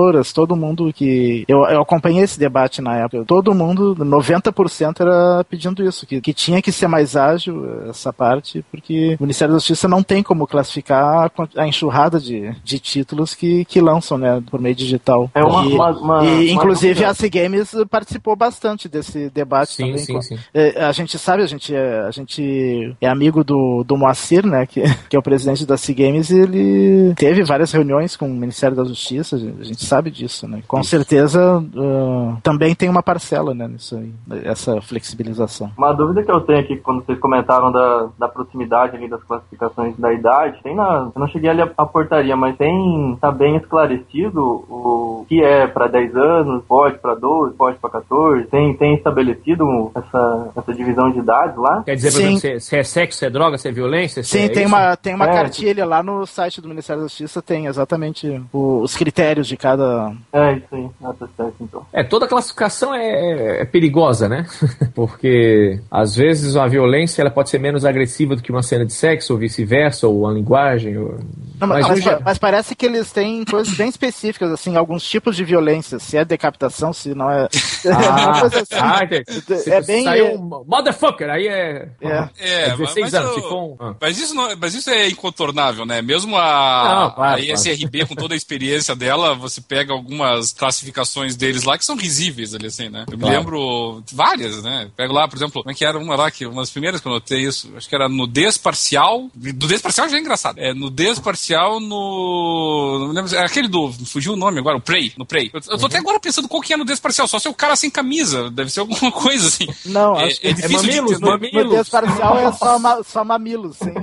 distribuidoras, 0.04 0.32
todo 0.32 0.56
mundo 0.56 0.92
que. 0.92 1.44
Eu, 1.48 1.64
eu 1.64 1.80
acompanhei 1.80 2.22
esse 2.22 2.38
debate 2.38 2.82
na 2.82 2.96
época, 2.96 3.24
todo 3.24 3.54
mundo, 3.54 3.94
90% 3.96 5.00
era 5.00 5.44
pedindo 5.44 5.82
isso, 5.82 6.06
que, 6.06 6.20
que 6.20 6.32
tinha 6.32 6.60
que 6.60 6.72
ser 6.72 6.88
mais 6.88 7.16
ágil 7.16 7.64
essa 7.88 8.12
parte, 8.12 8.64
porque 8.70 9.16
o 9.18 9.22
Ministério 9.22 9.54
da 9.54 9.58
Justiça 9.58 9.88
não 9.88 10.02
tem 10.02 10.22
como 10.22 10.46
classificar 10.46 11.30
a 11.56 11.66
enxurrada 11.66 12.20
de, 12.20 12.54
de 12.62 12.78
títulos 12.78 13.34
que, 13.34 13.64
que 13.64 13.80
lançam, 13.80 14.18
né, 14.18 14.42
por 14.50 14.60
meio 14.60 14.74
digital. 14.74 15.30
É 15.34 15.42
uma, 15.42 15.64
e, 15.64 15.72
uma, 15.72 15.90
uma, 15.90 16.24
e 16.24 16.50
inclusive 16.50 17.04
a 17.04 17.14
C 17.14 17.28
Games 17.28 17.74
participou 17.90 18.36
bastante 18.36 18.88
desse 18.88 19.30
debate 19.30 19.74
sim, 19.74 19.84
também. 19.84 19.98
Sim, 19.98 20.20
sim. 20.20 20.38
É, 20.52 20.84
a 20.84 20.92
gente 20.92 21.18
sabe, 21.18 21.42
a 21.42 21.46
gente 21.46 21.74
é, 21.74 22.00
a 22.00 22.10
gente 22.10 22.94
é 23.00 23.08
amigo 23.08 23.44
do, 23.44 23.84
do 23.86 23.96
Moacir, 23.96 24.46
né, 24.46 24.66
que, 24.66 24.82
que 25.08 25.16
é 25.16 25.18
o 25.18 25.22
presidente 25.22 25.66
da 25.66 25.76
C 25.76 25.94
Games, 25.94 26.30
e 26.30 26.38
ele 26.38 27.14
teve 27.14 27.42
várias 27.44 27.72
reuniões 27.72 28.16
com 28.16 28.26
o 28.26 28.34
Ministério 28.34 28.76
da 28.76 28.84
Justiça, 28.84 29.36
a 29.36 29.64
gente 29.64 29.84
sabe 29.84 29.93
disso, 30.10 30.46
né. 30.48 30.62
Com 30.66 30.82
certeza 30.82 31.58
uh, 31.58 32.36
também 32.42 32.74
tem 32.74 32.88
uma 32.88 33.02
parcela, 33.02 33.54
né, 33.54 33.68
nisso 33.68 33.96
aí, 33.96 34.12
essa 34.44 34.80
flexibilização. 34.80 35.70
Uma 35.76 35.92
dúvida 35.92 36.22
que 36.22 36.30
eu 36.30 36.40
tenho 36.40 36.60
aqui, 36.60 36.76
quando 36.76 37.04
vocês 37.04 37.18
comentaram 37.18 37.70
da, 37.70 38.08
da 38.18 38.28
proximidade 38.28 38.96
ali 38.96 39.08
das 39.08 39.22
classificações 39.22 39.96
da 39.96 40.12
idade, 40.12 40.60
tem 40.62 40.74
na, 40.74 41.10
eu 41.14 41.20
não 41.20 41.28
cheguei 41.28 41.50
ali 41.50 41.62
a, 41.62 41.70
a 41.76 41.86
portaria, 41.86 42.36
mas 42.36 42.56
tem, 42.56 43.16
tá 43.20 43.30
bem 43.30 43.56
esclarecido 43.56 44.40
o 44.40 45.24
que 45.28 45.42
é 45.42 45.66
para 45.66 45.86
10 45.86 46.16
anos, 46.16 46.64
pode 46.66 46.98
para 46.98 47.14
12, 47.14 47.54
pode 47.54 47.78
para 47.78 47.90
14, 47.90 48.44
tem, 48.46 48.74
tem 48.74 48.94
estabelecido 48.94 49.90
essa, 49.94 50.48
essa 50.56 50.74
divisão 50.74 51.10
de 51.10 51.18
idades 51.18 51.56
lá? 51.56 51.82
Quer 51.84 51.96
dizer, 51.96 52.10
Sim. 52.10 52.38
se, 52.38 52.60
se, 52.60 52.76
é 52.76 52.82
sexo, 52.82 53.18
se 53.18 53.26
é 53.26 53.30
droga, 53.30 53.58
se 53.58 53.68
é 53.68 53.72
violência? 53.72 54.22
Se 54.22 54.38
Sim, 54.38 54.44
é 54.44 54.48
tem, 54.48 54.66
uma, 54.66 54.96
tem 54.96 55.14
uma 55.14 55.26
é. 55.26 55.32
cartilha 55.32 55.84
lá 55.84 56.02
no 56.02 56.26
site 56.26 56.60
do 56.60 56.68
Ministério 56.68 57.02
da 57.02 57.08
Justiça, 57.08 57.42
tem 57.42 57.66
exatamente 57.66 58.42
os 58.52 58.96
critérios 58.96 59.46
de 59.46 59.56
cada... 59.56 59.83
É, 60.32 60.52
isso 60.54 60.66
aí, 60.72 60.88
ah, 61.02 61.12
tá 61.12 61.28
certo 61.36 61.56
então. 61.60 61.86
É, 61.92 62.02
toda 62.02 62.26
classificação 62.26 62.94
é, 62.94 63.08
é, 63.08 63.62
é 63.62 63.64
perigosa, 63.64 64.28
né? 64.28 64.46
Porque 64.94 65.80
às 65.90 66.14
vezes 66.14 66.56
a 66.56 66.66
violência 66.66 67.22
ela 67.22 67.30
pode 67.30 67.50
ser 67.50 67.58
menos 67.58 67.84
agressiva 67.84 68.36
do 68.36 68.42
que 68.42 68.50
uma 68.50 68.62
cena 68.62 68.84
de 68.84 68.92
sexo, 68.92 69.32
ou 69.32 69.38
vice-versa, 69.38 70.06
ou 70.06 70.22
uma 70.22 70.32
linguagem. 70.32 70.96
Ou... 70.98 71.18
Não, 71.60 71.68
mas, 71.68 71.86
mas, 71.86 72.22
mas, 72.24 72.38
parece 72.38 72.74
que 72.74 72.86
eles 72.86 73.12
têm 73.12 73.44
coisas 73.44 73.74
bem 73.74 73.88
específicas, 73.88 74.50
assim, 74.50 74.76
alguns 74.76 75.04
tipos 75.04 75.36
de 75.36 75.44
violência. 75.44 75.98
Se 75.98 76.16
é 76.16 76.24
decapitação, 76.24 76.92
se 76.92 77.14
não 77.14 77.30
é. 77.30 77.48
Ah, 77.86 78.42
é 78.52 78.60
assim. 78.60 78.74
ah 78.74 79.74
é 79.74 79.82
bem. 79.82 80.04
Saiu 80.04 80.34
um 80.34 80.64
motherfucker, 80.66 81.30
aí 81.30 81.46
é. 81.46 81.88
É, 82.00 82.28
é 82.38 82.76
16 82.76 82.96
mas, 83.00 83.14
anos. 83.14 83.36
um... 83.44 83.76
ah. 83.80 83.94
mas, 84.00 84.18
isso 84.18 84.34
não, 84.34 84.56
mas 84.56 84.74
isso 84.74 84.90
é 84.90 85.08
incontornável, 85.08 85.84
né? 85.84 86.02
Mesmo 86.02 86.36
a, 86.36 87.00
não, 87.00 87.10
claro, 87.12 87.40
a 87.40 87.40
ISRB, 87.40 87.98
claro. 87.98 88.08
com 88.08 88.14
toda 88.14 88.34
a 88.34 88.36
experiência 88.36 88.94
dela, 88.94 89.34
você 89.34 89.60
pega 89.60 89.73
algumas 89.92 90.52
classificações 90.52 91.36
deles 91.36 91.64
lá 91.64 91.76
que 91.78 91.84
são 91.84 91.96
risíveis 91.96 92.54
ali, 92.54 92.66
assim, 92.66 92.88
né? 92.88 93.04
Eu 93.10 93.18
claro. 93.18 93.32
me 93.32 93.38
lembro 93.38 94.02
várias, 94.12 94.62
né? 94.62 94.90
Pego 94.96 95.12
lá, 95.12 95.28
por 95.28 95.36
exemplo, 95.36 95.62
como 95.62 95.70
é 95.70 95.74
que 95.74 95.84
era 95.84 95.98
uma 95.98 96.16
lá, 96.16 96.30
que 96.30 96.46
uma 96.46 96.62
das 96.62 96.70
primeiras 96.70 97.00
que 97.00 97.08
eu 97.08 97.12
notei 97.12 97.42
isso, 97.42 97.72
acho 97.76 97.88
que 97.88 97.94
era 97.94 98.08
nudez 98.08 98.56
parcial. 98.56 99.30
Nudez 99.34 99.80
parcial 99.80 100.08
já 100.08 100.16
é 100.16 100.20
engraçado. 100.20 100.58
É 100.58 100.72
nudez 100.74 101.18
parcial 101.18 101.80
no. 101.80 102.98
Não 103.00 103.08
me 103.08 103.14
lembro, 103.14 103.34
é 103.34 103.44
aquele 103.44 103.68
do. 103.68 103.92
Fugiu 104.06 104.32
o 104.32 104.36
nome 104.36 104.58
agora, 104.58 104.76
o 104.76 104.80
Prey. 104.80 105.12
No 105.16 105.26
Prey. 105.26 105.50
Eu, 105.52 105.60
eu 105.60 105.62
tô 105.62 105.76
uhum. 105.76 105.86
até 105.86 105.98
agora 105.98 106.20
pensando 106.20 106.48
qual 106.48 106.62
que 106.62 106.72
é 106.72 106.76
nudez 106.76 107.00
parcial, 107.00 107.26
só 107.26 107.38
se 107.38 107.46
é 107.46 107.50
o 107.50 107.54
cara 107.54 107.76
sem 107.76 107.90
camisa. 107.90 108.50
Deve 108.50 108.70
ser 108.70 108.80
alguma 108.80 109.10
coisa 109.12 109.46
assim. 109.46 109.66
Não, 109.86 110.18
é, 110.18 110.28
é, 110.28 110.50
é 110.50 110.52
difícil 110.52 110.90
é 110.90 111.00
mamilos, 111.00 111.18
de 111.18 111.24
mamilos. 111.24 111.64
Nudez 111.64 111.88
parcial 111.88 112.38
é 112.38 112.52
só, 112.52 112.78
ma, 112.78 113.02
só 113.02 113.24
mamilos, 113.24 113.76
sim. 113.76 113.94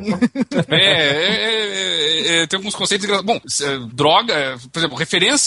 É, 0.67 2.47
tem 2.47 2.57
alguns 2.57 2.75
conceitos. 2.75 3.21
Bom, 3.21 3.39
droga, 3.93 4.57
por 4.71 4.79
exemplo, 4.79 4.97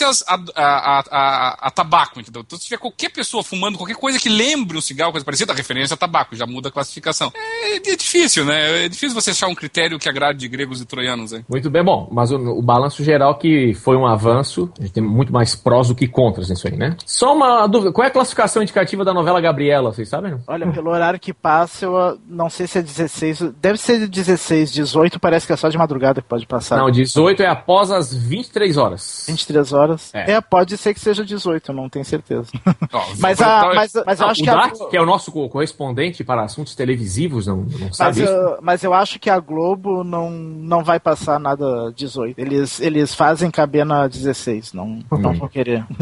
a, 0.05 0.41
a, 0.55 1.05
a, 1.11 1.69
a, 1.69 1.71
tabaco, 1.71 2.21
entendeu? 2.21 2.43
Então, 2.47 2.59
se 2.59 2.65
tiver 2.65 2.79
qualquer 2.79 3.11
pessoa 3.11 3.43
fumando 3.43 3.77
qualquer 3.77 3.97
coisa 3.97 4.19
que 4.19 4.29
lembre 4.29 4.77
um 4.77 4.81
cigarro, 4.81 5.13
coisa 5.13 5.25
parecida, 5.25 5.53
a 5.53 5.57
referência 5.57 5.95
a 5.95 5.97
tabaco, 5.97 6.37
já 6.37 6.47
muda 6.47 6.69
a 6.69 6.73
classificação. 6.73 7.33
É, 7.35 7.77
é 7.77 7.97
difícil, 7.97 8.45
né? 8.45 8.85
É 8.85 8.89
difícil 8.89 9.15
você 9.15 9.31
achar 9.31 9.49
um 9.49 9.55
critério 9.55 9.99
que 9.99 10.09
agrade 10.09 10.47
gregos 10.49 10.81
e 10.81 10.85
troianos. 10.85 11.33
Hein? 11.33 11.45
Muito 11.49 11.71
bem, 11.71 11.83
bom, 11.83 12.09
mas 12.13 12.31
o, 12.31 12.37
o 12.37 12.63
balanço 12.63 13.03
geral 13.03 13.39
que 13.39 13.75
foi 13.75 13.97
um 13.97 14.07
avanço, 14.07 14.71
a 14.79 14.83
gente 14.83 14.93
tem 14.93 15.03
muito 15.03 15.33
mais 15.33 15.55
prós 15.55 15.89
do 15.89 15.95
que 15.95 16.07
contras 16.07 16.49
nisso 16.49 16.69
aí, 16.69 16.77
né? 16.77 16.97
Só 17.05 17.35
uma 17.35 17.67
dúvida, 17.67 17.93
qual 17.93 18.05
é 18.05 18.09
a 18.09 18.13
classificação 18.13 18.63
indicativa 18.63 19.05
da 19.05 19.13
novela 19.13 19.41
Gabriela, 19.41 19.93
vocês 19.93 20.09
sabem? 20.09 20.37
Olha, 20.47 20.71
pelo 20.71 20.91
horário 20.91 21.19
que 21.19 21.33
passa, 21.33 21.87
eu 21.87 22.19
não 22.29 22.49
sei 22.51 22.67
se 22.67 22.79
é 22.79 22.83
16, 22.83 23.53
deve 23.61 23.79
ser 23.79 24.07
16, 24.07 24.73
18 24.73 25.19
parece 25.19 25.47
que 25.47 25.53
é 25.53 25.57
só 25.57 25.69
de 25.69 25.79
madrugada 25.79 26.21
que 26.21 26.29
pode 26.29 26.47
passar. 26.47 26.79
Não, 26.79 26.91
18 26.91 27.43
é 27.43 27.47
após 27.47 27.91
as 27.91 28.13
23 28.13 28.77
horas. 28.77 29.25
23 29.29 29.73
horas? 29.73 29.94
É, 30.13 30.33
é 30.33 30.41
pode 30.41 30.77
ser 30.77 30.95
que 30.95 31.01
seja 31.01 31.25
18, 31.25 31.73
não 31.73 31.89
tenho 31.89 32.05
certeza. 32.05 32.51
Oh, 32.95 33.03
mas, 33.19 33.41
a, 33.41 33.73
mas, 33.75 33.93
mas 34.07 34.21
eu 34.21 34.27
acho 34.29 34.41
o 34.41 34.45
que 34.45 34.51
Dark, 34.51 34.75
a... 34.81 34.89
que 34.89 34.97
é 34.97 35.01
o 35.01 35.07
nosso 35.07 35.33
correspondente 35.33 36.23
para 36.23 36.45
assuntos 36.45 36.77
televisivos, 36.77 37.47
não, 37.47 37.63
não 37.63 37.93
sabe 37.93 38.21
mas, 38.21 38.31
eu, 38.31 38.59
mas 38.63 38.85
eu 38.85 38.95
acho 38.95 39.19
que 39.19 39.29
a 39.29 39.39
Globo 39.41 40.05
não, 40.05 40.31
não 40.31 40.85
vai 40.85 41.01
passar 41.01 41.41
nada 41.41 41.93
18. 41.97 42.39
Eles, 42.39 42.81
eles 42.81 43.15
fazem 43.15 43.51
caber 43.51 43.85
na 43.85 44.07
16, 44.07 44.73
não, 44.73 44.85
hum. 44.85 45.05
não 45.11 45.35
vão 45.35 45.49
querer. 45.49 45.85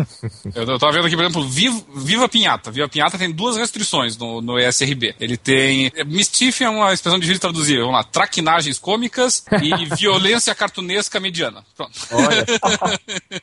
Eu, 0.54 0.64
eu 0.64 0.78
tava 0.78 0.92
vendo 0.92 1.06
aqui, 1.06 1.16
por 1.16 1.24
exemplo, 1.24 1.44
Viva, 1.44 1.80
Viva 1.94 2.28
Pinhata. 2.28 2.70
Viva 2.70 2.88
Pinhata 2.88 3.16
tem 3.16 3.30
duas 3.30 3.56
restrições 3.56 4.16
no, 4.16 4.40
no 4.40 4.58
ESRB. 4.58 5.14
Ele 5.18 5.36
tem. 5.36 5.90
Mischief 6.06 6.60
é 6.62 6.68
uma 6.68 6.92
expressão 6.92 7.18
difícil 7.18 7.36
de 7.36 7.40
traduzir. 7.40 7.78
Vamos 7.78 7.94
lá. 7.94 8.04
Traquinagens 8.04 8.78
cômicas 8.78 9.44
e 9.62 9.86
violência 9.96 10.54
cartunesca 10.54 11.20
mediana. 11.20 11.64
Pronto. 11.76 11.92
Olha. 12.10 12.44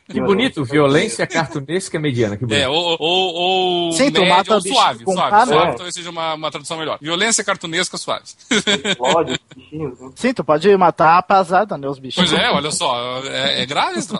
que 0.07 0.21
bonito. 0.21 0.38
Violência 0.65 1.27
cartunesca 1.27 1.99
mediana. 1.99 2.37
Que 2.37 2.45
bonito. 2.45 2.61
É, 2.61 2.67
ou. 2.67 2.97
ou, 2.99 3.33
ou 3.33 3.91
Sim, 3.91 4.11
média, 4.11 4.55
ou 4.55 4.61
suave. 4.61 5.03
Suave, 5.03 5.45
suave 5.47 5.75
talvez 5.75 5.93
seja 5.93 6.09
uma, 6.09 6.33
uma 6.35 6.51
tradução 6.51 6.77
melhor. 6.77 6.97
Violência 7.01 7.43
cartunesca 7.43 7.97
suave. 7.97 8.25
Sim, 10.15 10.33
tu 10.33 10.43
pode 10.43 10.75
matar 10.77 11.17
a 11.17 11.21
pasada, 11.21 11.77
né? 11.77 11.87
Os 11.87 11.99
bichinhos. 11.99 12.29
Pois 12.29 12.41
é, 12.41 12.51
olha 12.51 12.71
só, 12.71 13.21
é, 13.25 13.63
é 13.63 13.65
grave 13.65 13.99
isso. 13.99 14.19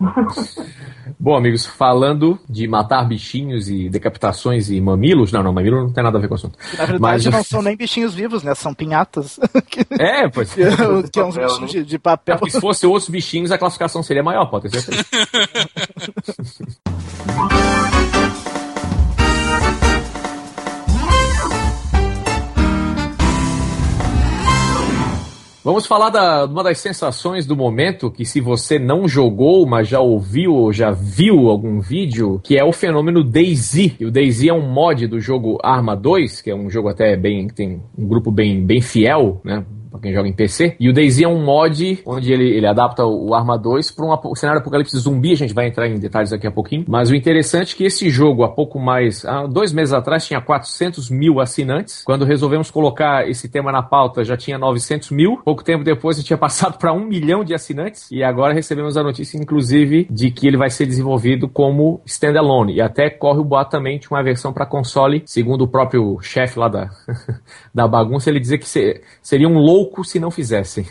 Bom, 1.18 1.36
amigos, 1.36 1.66
falando 1.66 2.38
de 2.48 2.66
matar 2.66 3.04
bichinhos 3.04 3.68
e 3.68 3.88
decapitações 3.88 4.70
e 4.70 4.80
mamilos, 4.80 5.32
não, 5.32 5.42
não, 5.42 5.52
mamilo 5.52 5.82
não 5.82 5.92
tem 5.92 6.02
nada 6.02 6.18
a 6.18 6.20
ver 6.20 6.28
com 6.28 6.34
o 6.34 6.36
assunto. 6.36 6.58
Na 6.78 6.84
verdade, 6.86 7.00
Mas... 7.00 7.26
não 7.26 7.44
são 7.44 7.62
nem 7.62 7.76
bichinhos 7.76 8.14
vivos, 8.14 8.42
né? 8.42 8.54
São 8.54 8.72
pinhatas. 8.72 9.38
É, 9.98 10.28
pois. 10.28 10.52
que, 10.52 10.62
que 11.12 11.20
é 11.20 11.24
uns 11.24 11.36
bichinhos 11.36 11.74
né? 11.74 11.80
de, 11.80 11.84
de 11.84 11.98
papel. 11.98 12.38
É, 12.42 12.50
se 12.50 12.60
fosse 12.60 12.86
outros 12.86 13.08
bichinhos, 13.08 13.50
a 13.50 13.58
classificação 13.58 14.02
seria 14.10 14.24
maior, 14.24 14.46
pode 14.46 14.68
ter 14.68 14.80
certeza. 14.80 15.06
Vamos 25.62 25.86
falar 25.86 26.10
da 26.10 26.46
uma 26.46 26.64
das 26.64 26.78
sensações 26.78 27.46
do 27.46 27.54
momento 27.54 28.10
que 28.10 28.24
se 28.24 28.40
você 28.40 28.78
não 28.78 29.06
jogou, 29.06 29.64
mas 29.64 29.86
já 29.86 30.00
ouviu 30.00 30.54
ou 30.54 30.72
já 30.72 30.90
viu 30.90 31.48
algum 31.48 31.80
vídeo, 31.80 32.40
que 32.42 32.58
é 32.58 32.64
o 32.64 32.72
fenômeno 32.72 33.22
DayZ. 33.22 34.00
E 34.00 34.04
o 34.04 34.10
DayZ 34.10 34.46
é 34.46 34.52
um 34.52 34.68
mod 34.68 35.06
do 35.06 35.20
jogo 35.20 35.58
Arma 35.62 35.94
2, 35.94 36.40
que 36.40 36.50
é 36.50 36.54
um 36.54 36.68
jogo 36.68 36.88
até 36.88 37.16
bem 37.16 37.46
tem 37.46 37.80
um 37.96 38.08
grupo 38.08 38.32
bem 38.32 38.66
bem 38.66 38.80
fiel, 38.80 39.40
né? 39.44 39.64
Para 39.90 40.00
quem 40.00 40.12
joga 40.12 40.28
em 40.28 40.32
PC. 40.32 40.76
E 40.78 40.88
o 40.88 40.92
DayZ 40.92 41.22
é 41.22 41.28
um 41.28 41.42
mod 41.44 42.00
onde 42.06 42.32
ele, 42.32 42.48
ele 42.48 42.66
adapta 42.66 43.04
o 43.04 43.34
Arma 43.34 43.58
2 43.58 43.90
para 43.90 44.06
um 44.06 44.34
cenário 44.34 44.60
apocalipse 44.60 44.96
zumbi. 44.98 45.32
A 45.32 45.36
gente 45.36 45.54
vai 45.54 45.66
entrar 45.66 45.88
em 45.88 45.98
detalhes 45.98 46.30
daqui 46.30 46.46
a 46.46 46.50
pouquinho. 46.50 46.84
Mas 46.88 47.10
o 47.10 47.14
interessante 47.14 47.74
é 47.74 47.78
que 47.78 47.84
esse 47.84 48.08
jogo, 48.08 48.44
há 48.44 48.48
pouco 48.48 48.78
mais, 48.78 49.24
há 49.24 49.46
dois 49.46 49.72
meses 49.72 49.92
atrás, 49.92 50.26
tinha 50.26 50.40
400 50.40 51.10
mil 51.10 51.40
assinantes. 51.40 52.02
Quando 52.04 52.24
resolvemos 52.24 52.70
colocar 52.70 53.28
esse 53.28 53.48
tema 53.48 53.72
na 53.72 53.82
pauta, 53.82 54.24
já 54.24 54.36
tinha 54.36 54.58
900 54.58 55.10
mil. 55.10 55.38
Pouco 55.44 55.64
tempo 55.64 55.84
depois, 55.84 56.16
ele 56.16 56.26
tinha 56.30 56.38
passado 56.38 56.78
para 56.78 56.92
um 56.92 57.04
milhão 57.04 57.44
de 57.44 57.54
assinantes. 57.54 58.10
E 58.10 58.22
agora 58.22 58.54
recebemos 58.54 58.96
a 58.96 59.02
notícia, 59.02 59.38
inclusive, 59.38 60.06
de 60.10 60.30
que 60.30 60.46
ele 60.46 60.56
vai 60.56 60.70
ser 60.70 60.86
desenvolvido 60.86 61.48
como 61.48 62.00
standalone. 62.06 62.74
E 62.74 62.80
até 62.80 63.10
corre 63.10 63.40
o 63.40 63.44
boato 63.44 63.70
também 63.70 63.98
de 63.98 64.08
uma 64.10 64.22
versão 64.22 64.52
para 64.52 64.66
console, 64.66 65.22
segundo 65.26 65.62
o 65.62 65.68
próprio 65.68 66.18
chefe 66.20 66.58
lá 66.58 66.68
da, 66.68 66.90
da 67.74 67.88
bagunça, 67.88 68.30
ele 68.30 68.40
dizia 68.40 68.58
que 68.58 68.68
seria 69.22 69.48
um 69.48 69.58
louco 69.58 69.79
louco 69.80 70.04
se 70.04 70.20
não 70.20 70.30
fizessem. 70.30 70.86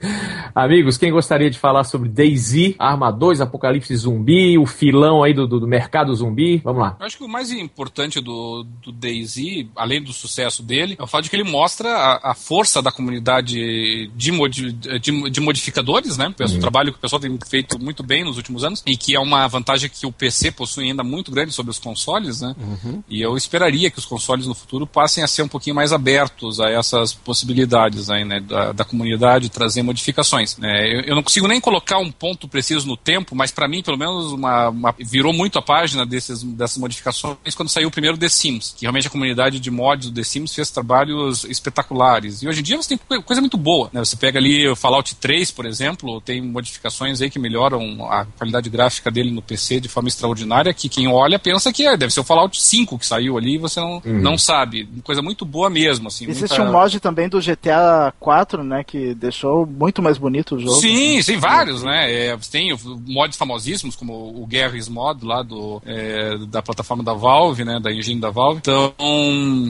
Amigos, 0.54 0.96
quem 0.96 1.10
gostaria 1.10 1.50
de 1.50 1.58
falar 1.58 1.84
sobre 1.84 2.08
Daisy, 2.08 2.76
Arma 2.78 3.10
2, 3.10 3.40
Apocalipse 3.40 3.96
Zumbi, 3.96 4.56
o 4.58 4.66
filão 4.66 5.22
aí 5.22 5.32
do, 5.32 5.48
do, 5.48 5.58
do 5.58 5.66
mercado 5.66 6.14
zumbi? 6.14 6.58
Vamos 6.58 6.82
lá. 6.82 6.96
Eu 7.00 7.06
acho 7.06 7.16
que 7.16 7.24
o 7.24 7.28
mais 7.28 7.50
importante 7.50 8.20
do, 8.20 8.64
do 8.82 8.92
Daisy, 8.92 9.68
além 9.74 10.02
do 10.02 10.12
sucesso 10.12 10.62
dele, 10.62 10.96
é 10.98 11.02
o 11.02 11.06
fato 11.06 11.24
de 11.24 11.30
que 11.30 11.36
ele 11.36 11.50
mostra 11.50 11.88
a, 11.88 12.30
a 12.30 12.34
força 12.34 12.80
da 12.80 12.92
comunidade 12.92 14.10
de, 14.14 14.30
modi, 14.30 14.72
de, 14.72 15.30
de 15.30 15.40
modificadores, 15.40 16.16
né? 16.16 16.32
O 16.38 16.42
uhum. 16.44 16.60
trabalho 16.60 16.92
que 16.92 16.98
o 16.98 17.00
pessoal 17.00 17.18
tem 17.18 17.36
feito 17.48 17.78
muito 17.80 18.02
bem 18.02 18.22
nos 18.22 18.36
últimos 18.36 18.62
anos 18.62 18.82
e 18.86 18.96
que 18.96 19.16
é 19.16 19.20
uma 19.20 19.48
vantagem 19.48 19.90
que 19.90 20.06
o 20.06 20.12
PC 20.12 20.52
possui 20.52 20.84
ainda 20.84 21.02
muito 21.02 21.32
grande 21.32 21.52
sobre 21.52 21.70
os 21.70 21.78
consoles, 21.78 22.40
né? 22.40 22.54
Uhum. 22.58 23.02
E 23.08 23.20
eu 23.20 23.36
esperaria 23.36 23.90
que 23.90 23.98
os 23.98 24.06
consoles 24.06 24.46
no 24.46 24.54
futuro 24.54 24.86
passem 24.86 25.24
a 25.24 25.26
ser 25.26 25.42
um 25.42 25.48
pouquinho 25.48 25.74
mais 25.74 25.92
abertos 25.92 26.60
a 26.60 26.70
essas 26.70 27.12
possibilidades 27.12 28.08
aí, 28.08 28.24
né? 28.24 28.33
Né, 28.34 28.40
da, 28.40 28.72
da 28.72 28.84
comunidade 28.84 29.48
trazer 29.48 29.82
modificações. 29.82 30.56
É, 30.62 30.94
eu, 30.94 31.00
eu, 31.02 31.14
não 31.14 31.22
consigo 31.22 31.46
nem 31.46 31.60
colocar 31.60 31.98
um 31.98 32.10
ponto 32.10 32.48
preciso 32.48 32.86
no 32.86 32.96
tempo, 32.96 33.34
mas 33.34 33.50
para 33.50 33.68
mim, 33.68 33.82
pelo 33.82 33.98
menos, 33.98 34.32
uma, 34.32 34.68
uma, 34.68 34.94
virou 34.98 35.32
muito 35.32 35.58
a 35.58 35.62
página 35.62 36.04
desses, 36.04 36.42
dessas 36.42 36.78
modificações 36.78 37.54
quando 37.54 37.68
saiu 37.68 37.88
o 37.88 37.90
primeiro 37.90 38.18
The 38.18 38.28
Sims, 38.28 38.74
que 38.76 38.82
realmente 38.82 39.06
a 39.06 39.10
comunidade 39.10 39.60
de 39.60 39.70
mods 39.70 40.08
do 40.08 40.14
The 40.14 40.24
Sims 40.24 40.54
fez 40.54 40.70
trabalhos 40.70 41.44
espetaculares. 41.44 42.42
E 42.42 42.48
hoje 42.48 42.60
em 42.60 42.62
dia 42.62 42.76
você 42.76 42.96
tem 42.96 43.22
coisa 43.22 43.40
muito 43.40 43.56
boa. 43.56 43.88
Né? 43.92 44.04
Você 44.04 44.16
pega 44.16 44.38
ali 44.38 44.68
o 44.68 44.76
Fallout 44.76 45.14
3, 45.16 45.50
por 45.50 45.66
exemplo, 45.66 46.20
tem 46.20 46.40
modificações 46.40 47.20
aí 47.20 47.30
que 47.30 47.38
melhoram 47.38 48.06
a 48.10 48.24
qualidade 48.24 48.68
gráfica 48.68 49.10
dele 49.10 49.30
no 49.30 49.42
PC 49.42 49.80
de 49.80 49.88
forma 49.88 50.08
extraordinária, 50.08 50.74
que 50.74 50.88
quem 50.88 51.08
olha 51.08 51.38
pensa 51.38 51.72
que 51.72 51.86
é, 51.86 51.96
deve 51.96 52.12
ser 52.12 52.20
o 52.20 52.24
Fallout 52.24 52.60
5 52.60 52.98
que 52.98 53.06
saiu 53.06 53.36
ali 53.38 53.54
e 53.54 53.58
você 53.58 53.80
não, 53.80 54.02
uhum. 54.04 54.20
não 54.20 54.38
sabe. 54.38 54.88
Coisa 55.02 55.22
muito 55.22 55.44
boa 55.44 55.70
mesmo. 55.70 56.08
Assim, 56.08 56.28
Existe 56.28 56.58
muita... 56.58 56.70
um 56.70 56.72
mod 56.72 57.00
também 57.00 57.28
do 57.28 57.40
GTA 57.40 58.12
4, 58.24 58.64
né? 58.64 58.82
Que 58.82 59.14
deixou 59.14 59.66
muito 59.66 60.00
mais 60.00 60.16
bonito 60.16 60.56
o 60.56 60.58
jogo. 60.58 60.80
Sim, 60.80 61.18
assim. 61.18 61.32
tem 61.32 61.36
vários, 61.38 61.82
né? 61.82 62.10
É, 62.10 62.36
tem 62.50 62.74
mods 63.06 63.36
famosíssimos, 63.36 63.94
como 63.94 64.14
o 64.14 64.46
Garry's 64.46 64.88
Mod 64.88 65.22
lá 65.22 65.42
do, 65.42 65.82
é, 65.84 66.38
da 66.46 66.62
plataforma 66.62 67.04
da 67.04 67.12
Valve, 67.12 67.66
né? 67.66 67.78
Da 67.78 67.92
engine 67.92 68.18
da 68.18 68.30
Valve. 68.30 68.60
Então, 68.60 68.94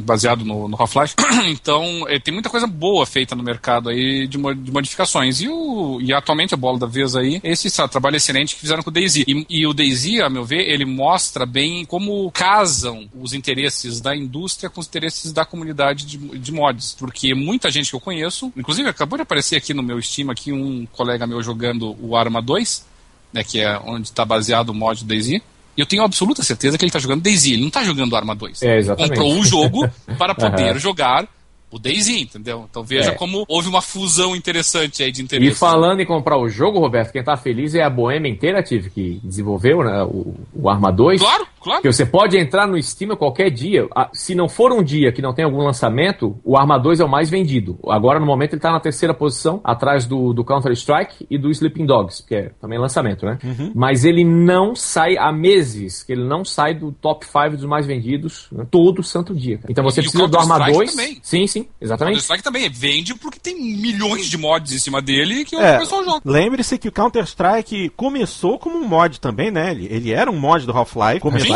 baseado 0.05 0.45
no, 0.45 0.69
no 0.69 0.81
Half-Life. 0.81 1.17
então, 1.51 2.07
é, 2.07 2.21
tem 2.21 2.33
muita 2.33 2.49
coisa 2.49 2.69
boa 2.69 3.05
feita 3.05 3.35
no 3.35 3.43
mercado 3.43 3.89
aí 3.89 4.29
de, 4.29 4.39
de, 4.39 4.71
modificações. 4.71 5.41
E, 5.41 5.49
o, 5.49 5.99
e 6.01 6.13
atualmente 6.13 6.55
a 6.55 6.57
bola 6.57 6.79
da 6.79 6.87
vez 6.87 7.17
aí, 7.17 7.41
esse 7.43 7.69
sabe, 7.69 7.91
trabalho 7.91 8.15
excelente 8.15 8.55
que 8.55 8.61
fizeram 8.61 8.85
com 8.85 8.91
o 8.91 8.93
DayZ. 8.93 9.17
E, 9.17 9.47
e 9.51 9.67
o 9.67 9.75
DayZ, 9.75 10.21
a 10.21 10.31
meu 10.31 10.45
ver, 10.45 10.71
ele 10.71 10.85
mostra 10.85 11.45
bem 11.45 11.85
como 11.85 12.31
casam 12.31 13.09
os 13.21 13.33
interesses 13.33 14.01
da 14.01 14.15
indústria 14.15 14.71
com 14.71 14.81
os 14.81 14.87
interesses 14.87 15.33
da 15.33 15.45
comunidade 15.45 16.07
de, 16.07 16.19
de 16.39 16.53
mods. 16.53 16.95
Porque 16.97 17.35
muita 17.35 17.69
gente 17.69 17.91
que 17.91 17.97
eu 17.97 18.01
conheço, 18.01 18.44
inclusive 18.49 18.75
Inclusive, 18.75 18.89
acabou 18.89 19.17
de 19.17 19.23
aparecer 19.23 19.57
aqui 19.57 19.73
no 19.73 19.83
meu 19.83 20.01
Steam 20.01 20.31
aqui 20.31 20.53
um 20.53 20.87
colega 20.87 21.27
meu 21.27 21.43
jogando 21.43 21.97
o 22.01 22.17
Arma 22.17 22.43
2, 22.43 22.85
né, 23.33 23.45
que 23.45 23.61
é 23.61 23.79
onde 23.85 24.09
está 24.09 24.25
baseado 24.25 24.71
o 24.71 24.75
mod 24.75 25.05
DayZ. 25.05 25.29
E 25.29 25.41
eu 25.77 25.87
tenho 25.87 26.03
absoluta 26.03 26.43
certeza 26.43 26.79
que 26.79 26.85
ele 26.85 26.91
está 26.91 26.99
jogando 26.99 27.23
DayZ, 27.23 27.47
ele 27.47 27.61
não 27.61 27.69
está 27.69 27.85
jogando 27.85 28.17
Arma 28.17 28.35
2. 28.35 28.63
É, 28.63 28.79
exatamente. 28.79 29.13
Ele 29.13 29.21
comprou 29.21 29.41
o 29.41 29.45
jogo 29.45 29.89
para 30.19 30.35
poder 30.35 30.75
uhum. 30.75 30.79
jogar 30.79 31.29
o 31.75 31.79
Daisy, 31.79 32.23
entendeu? 32.23 32.69
Então 32.71 32.85
veja 32.85 33.11
é. 33.11 33.15
como 33.15 33.45
houve 33.49 33.69
uma 33.69 33.83
fusão 33.83 34.37
interessante 34.37 35.03
aí 35.03 35.11
de 35.11 35.21
interesse. 35.23 35.51
E 35.51 35.55
falando 35.55 35.99
em 35.99 36.07
comprar 36.07 36.39
o 36.39 36.49
jogo, 36.49 36.79
Roberto, 36.79 37.11
quem 37.11 37.25
tá 37.25 37.37
feliz 37.37 37.75
é 37.75 37.83
a 37.83 37.91
Bohemia 37.91 38.31
Interactive, 38.31 38.91
que 38.91 39.21
desenvolveu 39.25 39.83
né, 39.83 40.05
o, 40.05 40.35
o 40.55 40.71
Arma 40.71 40.93
2. 40.93 41.21
Claro, 41.21 41.45
claro. 41.65 41.83
Que 41.83 41.91
você 41.91 42.05
pode 42.05 42.37
entrar 42.37 42.67
no 42.67 42.81
Steam 42.81 43.17
qualquer 43.17 43.51
dia. 43.51 43.89
Se 44.13 44.35
não 44.35 44.49
for 44.49 44.71
um 44.73 44.83
dia 44.83 45.11
que 45.11 45.23
não 45.23 45.33
tem 45.33 45.45
algum 45.45 45.63
lançamento, 45.63 46.39
o 46.45 46.57
Arma 46.57 46.79
2 46.79 47.01
é 47.01 47.05
o 47.05 47.09
mais 47.09 47.31
vendido. 47.31 47.79
Agora, 47.89 48.21
no 48.21 48.27
momento, 48.27 48.53
ele 48.53 48.61
tá 48.61 48.71
na 48.71 48.81
terceira 48.81 49.15
posição, 49.15 49.61
atrás 49.65 50.07
do, 50.07 50.33
do 50.33 50.45
Counter-Strike 50.45 51.27
e 51.31 51.39
do 51.39 51.51
Sleeping 51.51 51.87
Dogs, 51.87 52.23
que 52.27 52.35
é 52.35 52.51
também 52.61 52.79
lançamento, 52.79 53.25
né? 53.25 53.39
Uhum. 53.43 53.73
Mas 53.75 54.05
ele 54.05 54.25
não 54.25 54.77
sai 54.77 55.17
há 55.17 55.33
meses, 55.33 56.03
que 56.03 56.13
ele 56.13 56.25
não 56.25 56.45
sai 56.45 56.75
do 56.75 56.93
top 56.93 57.25
5 57.25 57.57
dos 57.57 57.65
mais 57.65 57.87
vendidos 57.87 58.49
né, 58.53 58.67
todo 58.71 59.03
santo 59.03 59.35
dia. 59.35 59.61
Então 59.69 59.83
você 59.83 60.01
e 60.01 60.05
precisa 60.05 60.29
do 60.29 60.39
Arma 60.39 60.59
2. 60.71 60.91
Também. 60.91 61.19
Sim, 61.23 61.47
sim. 61.47 61.67
Exatamente. 61.81 62.17
Counter-Strike 62.17 62.45
também 62.45 62.69
vende 62.71 63.15
porque 63.15 63.39
tem 63.39 63.55
milhões 63.55 64.27
de 64.27 64.37
mods 64.37 64.73
em 64.73 64.79
cima 64.79 65.01
dele 65.01 65.45
que 65.45 65.57
é, 65.57 65.77
o 65.77 65.81
pessoal 65.81 66.05
joga. 66.05 66.21
Lembre-se 66.25 66.77
que 66.79 66.89
o 66.89 66.93
Counter-Strike 66.93 67.91
começou 67.91 68.59
como 68.59 68.77
um 68.77 68.87
mod 68.87 69.21
também, 69.21 69.51
né? 69.51 69.71
Ele, 69.71 69.87
ele 69.91 70.13
era 70.13 70.31
um 70.31 70.39
mod 70.39 70.67
do 70.67 70.73
Half-Life. 70.73 71.21
Começou, 71.21 71.54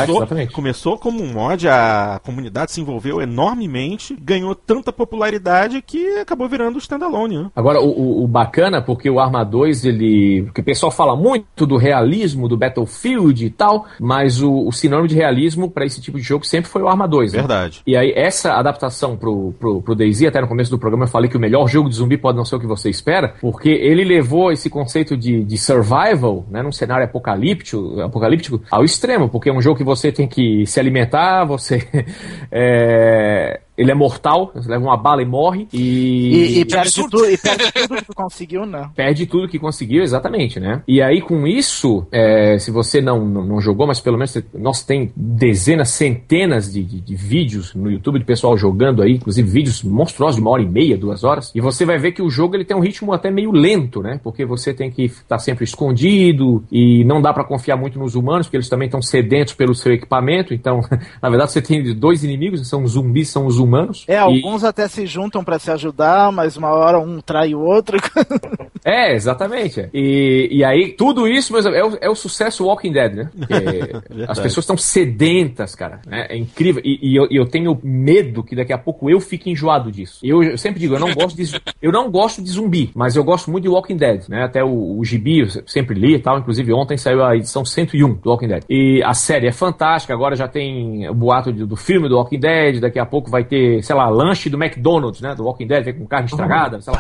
começou 0.53 0.99
como 0.99 1.23
um 1.23 1.33
mod, 1.33 1.69
a 1.69 2.21
comunidade 2.25 2.73
se 2.73 2.81
envolveu 2.81 3.21
enormemente, 3.21 4.17
ganhou 4.21 4.55
tanta 4.55 4.93
popularidade 4.93 5.83
que 5.83 6.19
acabou 6.19 6.49
virando 6.49 6.79
standalone. 6.79 7.39
Né? 7.39 7.51
Agora, 7.55 7.81
o, 7.81 8.25
o, 8.25 8.29
bacana, 8.29 8.83
porque 8.83 9.09
o 9.09 9.21
Arma 9.21 9.45
2, 9.45 9.85
ele. 9.85 10.43
Porque 10.45 10.61
o 10.61 10.65
pessoal 10.65 10.93
fala 10.93 11.17
muito 11.17 11.67
do 11.67 11.77
realismo, 11.77 12.49
do 12.49 12.57
Battlefield 12.57 13.45
e 13.45 13.51
tal, 13.51 13.87
mas 14.01 14.43
o, 14.43 14.67
o 14.67 14.73
sinônimo 14.73 15.09
de 15.09 15.15
realismo 15.15 15.71
para 15.71 15.85
esse 15.85 16.01
tipo 16.01 16.19
de 16.19 16.25
jogo 16.25 16.47
sempre 16.47 16.71
foi 16.71 16.83
o 16.83 16.89
Arma 16.89 17.07
2. 17.07 17.33
Né? 17.33 17.39
Verdade. 17.41 17.83
E 17.87 17.97
aí, 17.97 18.13
essa 18.15 18.55
adaptação 18.55 19.17
pro, 19.17 19.55
pro, 19.59 19.83
pro 19.83 19.95
DayZ, 19.95 20.25
até 20.25 20.41
no 20.41 20.49
começo 20.49 20.71
do 20.71 20.79
programa 20.79 21.05
eu 21.05 21.09
falei 21.09 21.31
que 21.31 21.37
o 21.37 21.41
melhor 21.41 21.67
jogo 21.69 21.89
de 21.89 21.97
zumbi 21.97 22.17
pode 22.17 22.37
não 22.37 22.45
ser 22.45 22.57
o 22.57 22.61
que 22.61 22.67
você 22.67 22.91
espera, 22.91 23.35
porque 23.41 23.69
ele 23.69 24.05
levou 24.05 24.53
esse 24.53 24.69
conceito 24.69 25.17
de, 25.17 25.45
de 25.45 25.59
survival, 25.59 26.45
né, 26.51 26.63
num 26.63 26.73
cenário 26.73 27.05
apocalíptico, 27.05 28.01
apocalíptico 28.01 28.61
ao 28.71 28.85
extremo, 28.85 29.29
porque 29.29 29.51
é 29.51 29.53
um 29.53 29.61
jogo 29.61 29.77
que 29.77 29.85
você 29.89 30.13
tem 30.13 30.29
que 30.29 30.67
se 30.67 30.79
alimentar, 30.79 31.45
você 31.45 31.79
é, 32.53 33.61
ele 33.79 33.93
é 33.93 33.95
mortal, 33.95 34.51
você 34.53 34.69
leva 34.69 34.83
uma 34.83 34.97
bala 34.97 35.23
e 35.23 35.25
morre. 35.25 35.69
E, 35.73 35.79
e, 35.79 36.61
e, 36.61 36.65
perde, 36.65 36.93
tudo, 36.93 37.25
e 37.31 37.39
perde 37.39 37.73
tudo 37.73 38.05
que 38.05 38.13
conseguiu, 38.13 38.67
né? 38.67 38.91
Perde 38.97 39.27
tudo 39.27 39.49
que 39.49 39.59
conseguiu, 39.59 40.03
exatamente, 40.03 40.59
né? 40.59 40.83
E 40.89 41.01
aí, 41.01 41.21
com 41.21 41.47
isso, 41.47 42.05
é, 42.11 42.59
se 42.59 42.73
você 42.73 43.01
não, 43.01 43.25
não, 43.25 43.45
não, 43.45 43.61
jogou, 43.61 43.87
mas 43.87 44.01
pelo 44.01 44.17
menos 44.17 44.37
nós 44.53 44.83
tem 44.83 45.13
dezenas, 45.15 45.91
centenas 45.91 46.73
de, 46.73 46.83
de, 46.83 47.01
de, 47.01 47.15
vídeos 47.15 47.73
no 47.73 47.89
YouTube 47.89 48.19
de 48.19 48.25
pessoal 48.25 48.59
jogando 48.59 49.01
aí, 49.01 49.13
inclusive 49.13 49.49
vídeos 49.49 49.85
monstruosos 49.85 50.37
de 50.37 50.43
uma 50.43 50.51
hora 50.51 50.63
e 50.63 50.69
meia, 50.69 50.97
duas 50.97 51.23
horas. 51.23 51.53
E 51.55 51.61
você 51.61 51.85
vai 51.85 51.99
ver 51.99 52.11
que 52.11 52.23
o 52.23 52.29
jogo 52.29 52.57
ele 52.57 52.65
tem 52.65 52.77
um 52.77 52.81
ritmo 52.81 53.13
até 53.13 53.31
meio 53.31 53.53
lento, 53.53 54.03
né? 54.03 54.19
Porque 54.25 54.45
você 54.45 54.75
tem 54.75 54.91
que 54.91 55.05
estar 55.05 55.23
tá 55.29 55.39
sempre 55.39 55.63
escondido 55.63 56.65
e 56.73 57.05
não 57.05 57.23
dá 57.23 57.33
para 57.33 57.45
confiar 57.45 57.77
muito 57.77 57.97
nos 57.97 58.17
humanos, 58.17 58.49
porque 58.49 58.57
eles 58.57 58.69
também 58.69 58.87
estão 58.87 59.01
sedentos 59.01 59.55
pelo 59.55 59.75
seu 59.75 59.93
equipamento. 59.93 60.53
Então, 60.53 60.81
na 61.23 61.29
verdade, 61.29 61.53
você 61.53 61.63
tem 61.63 61.95
dois 61.95 62.25
inimigos, 62.25 62.67
são 62.67 62.85
zumbis, 62.85 63.29
são 63.29 63.47
os 63.47 63.59
humanos. 63.69 64.05
É, 64.09 64.19
alguns 64.19 64.63
e... 64.63 64.67
até 64.67 64.89
se 64.89 65.07
juntam 65.07 65.45
para 65.45 65.59
se 65.59 65.71
ajudar, 65.71 66.33
mas 66.33 66.57
uma 66.57 66.71
hora 66.71 66.99
um 66.99 67.21
trai 67.21 67.55
o 67.55 67.61
outro. 67.61 67.99
É, 68.85 69.15
exatamente. 69.15 69.89
E, 69.93 70.49
e 70.51 70.65
aí, 70.65 70.93
tudo 70.93 71.29
isso, 71.29 71.53
mas 71.53 71.67
é 71.67 71.85
o, 71.85 71.99
é 72.01 72.09
o 72.09 72.15
sucesso 72.15 72.65
Walking 72.65 72.93
Dead, 72.93 73.15
né? 73.15 73.31
as 74.27 74.39
pessoas 74.39 74.65
estão 74.65 74.77
sedentas, 74.79 75.75
cara. 75.75 76.01
Né? 76.07 76.27
É 76.31 76.37
incrível. 76.37 76.81
E, 76.85 76.99
e 77.03 77.17
eu, 77.17 77.27
eu, 77.31 77.47
tenho 77.47 77.79
medo 77.83 78.43
que 78.43 78.57
daqui 78.57 78.73
a 78.73 78.79
pouco 78.79 79.11
eu 79.11 79.21
fique 79.21 79.51
enjoado 79.51 79.93
disso. 79.93 80.21
Eu, 80.23 80.43
eu, 80.43 80.57
sempre 80.57 80.81
digo, 80.81 80.95
eu 80.95 81.01
não 81.01 81.13
gosto 81.13 81.37
de 81.37 81.61
eu 81.83 81.93
não 81.93 82.11
gosto 82.11 82.43
de 82.43 82.49
zumbi, 82.51 82.91
mas 82.95 83.15
eu 83.17 83.25
gosto 83.25 83.51
muito 83.51 83.65
de 83.65 83.69
Walking 83.69 83.97
Dead, 83.97 84.29
né? 84.29 84.45
Até 84.45 84.65
o, 84.65 84.99
o 84.99 85.05
gibi 85.05 85.41
eu 85.41 85.49
sempre 85.67 85.99
li 85.99 86.15
e 86.15 86.19
tal. 86.19 86.39
Inclusive 86.39 86.73
ontem 86.73 86.97
saiu 86.97 87.23
a 87.25 87.37
edição 87.37 87.65
101 87.65 88.15
do 88.15 88.31
Walking 88.31 88.49
Dead. 88.49 88.65
E 88.71 89.03
a 89.05 89.13
série 89.15 89.49
é 89.49 89.53
fantástica. 89.53 90.15
Agora 90.15 90.35
já 90.35 90.49
tem 90.49 91.09
o 91.09 91.15
boato 91.15 91.53
do, 91.53 91.67
do 91.67 91.77
filme 91.77 92.09
do 92.09 92.17
Walking 92.17 92.41
Dead. 92.41 92.81
Daqui 92.81 92.99
a 92.99 93.07
pouco 93.07 93.31
vai 93.31 93.45
ter, 93.45 93.58
sei 93.83 93.95
lá, 93.95 94.09
lanche 94.09 94.49
do 94.49 94.63
McDonald's, 94.63 95.21
né? 95.21 95.35
Do 95.35 95.45
Walking 95.45 95.67
Dead, 95.67 95.85
vem 95.85 95.95
com 95.95 96.07
carne 96.07 96.27
estragada, 96.27 96.81
sei 96.81 96.93
lá. 96.93 96.99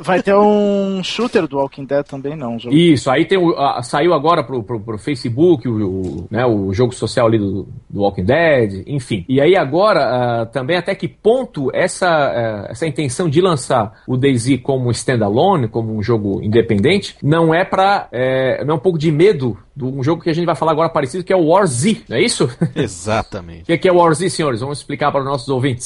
Vai 0.00 0.22
ter, 0.22 0.32
ter, 0.32 0.34
um 0.34 1.02
shooter 1.02 1.46
do 1.46 1.58
Walking 1.58 1.84
Dead 1.84 2.04
também, 2.04 2.36
não. 2.36 2.58
Jogo. 2.58 2.74
Isso, 2.74 3.10
aí 3.10 3.24
tem 3.24 3.38
o, 3.38 3.56
a, 3.56 3.82
saiu 3.82 4.14
agora 4.14 4.42
pro, 4.42 4.62
pro, 4.62 4.80
pro 4.80 4.98
Facebook 4.98 5.68
o, 5.68 5.86
o, 5.86 6.26
né, 6.30 6.44
o 6.46 6.72
jogo 6.72 6.94
social 6.94 7.26
ali 7.26 7.38
do, 7.38 7.68
do 7.88 8.00
Walking 8.00 8.24
Dead, 8.24 8.82
enfim. 8.86 9.24
E 9.28 9.40
aí 9.40 9.56
agora, 9.56 10.42
uh, 10.42 10.46
também 10.46 10.76
até 10.76 10.94
que 10.94 11.08
ponto 11.08 11.70
essa, 11.74 12.08
uh, 12.08 12.70
essa 12.70 12.86
intenção 12.86 13.28
de 13.28 13.40
lançar 13.40 14.02
o 14.06 14.16
DayZ 14.16 14.60
como 14.62 14.90
standalone, 14.90 15.68
como 15.68 15.94
um 15.94 16.02
jogo 16.02 16.42
independente, 16.42 17.16
não 17.22 17.54
é 17.54 17.64
para 17.64 18.08
é, 18.12 18.64
não 18.64 18.74
é 18.74 18.76
um 18.76 18.80
pouco 18.80 18.98
de 18.98 19.10
medo 19.10 19.56
de 19.78 19.84
um 19.84 20.02
jogo 20.02 20.22
que 20.22 20.30
a 20.30 20.32
gente 20.32 20.44
vai 20.44 20.56
falar 20.56 20.72
agora 20.72 20.88
parecido, 20.88 21.22
que 21.22 21.32
é 21.32 21.36
o 21.36 21.46
War 21.46 21.64
Z, 21.66 22.02
não 22.08 22.16
é 22.16 22.20
isso? 22.20 22.50
Exatamente. 22.74 23.72
o 23.72 23.78
que 23.78 23.88
é 23.88 23.92
o 23.92 23.96
War 23.96 24.12
Z, 24.12 24.28
senhores? 24.28 24.60
Vamos 24.60 24.78
explicar 24.78 25.12
para 25.12 25.20
os 25.20 25.26
nossos 25.26 25.48
ouvintes 25.48 25.77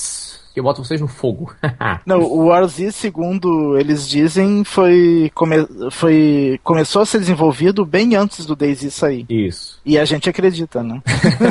que 0.52 0.61
eu 0.61 0.64
boto 0.64 0.85
vocês 0.85 1.00
no 1.00 1.09
fogo. 1.09 1.55
Não, 2.05 2.20
o 2.20 2.46
Warz, 2.46 2.76
segundo 2.92 3.78
eles 3.78 4.09
dizem, 4.09 4.64
foi, 4.64 5.31
come, 5.35 5.66
foi 5.90 6.61
começou 6.62 7.02
a 7.02 7.07
ser 7.07 7.18
desenvolvido 7.18 7.85
bem 7.85 8.14
antes 8.14 8.44
do 8.44 8.55
DayZ 8.55 8.92
sair. 8.92 9.26
Isso. 9.28 9.81
E 9.85 9.99
a 9.99 10.05
gente 10.05 10.31
acredita, 10.31 10.83
né? 10.83 11.03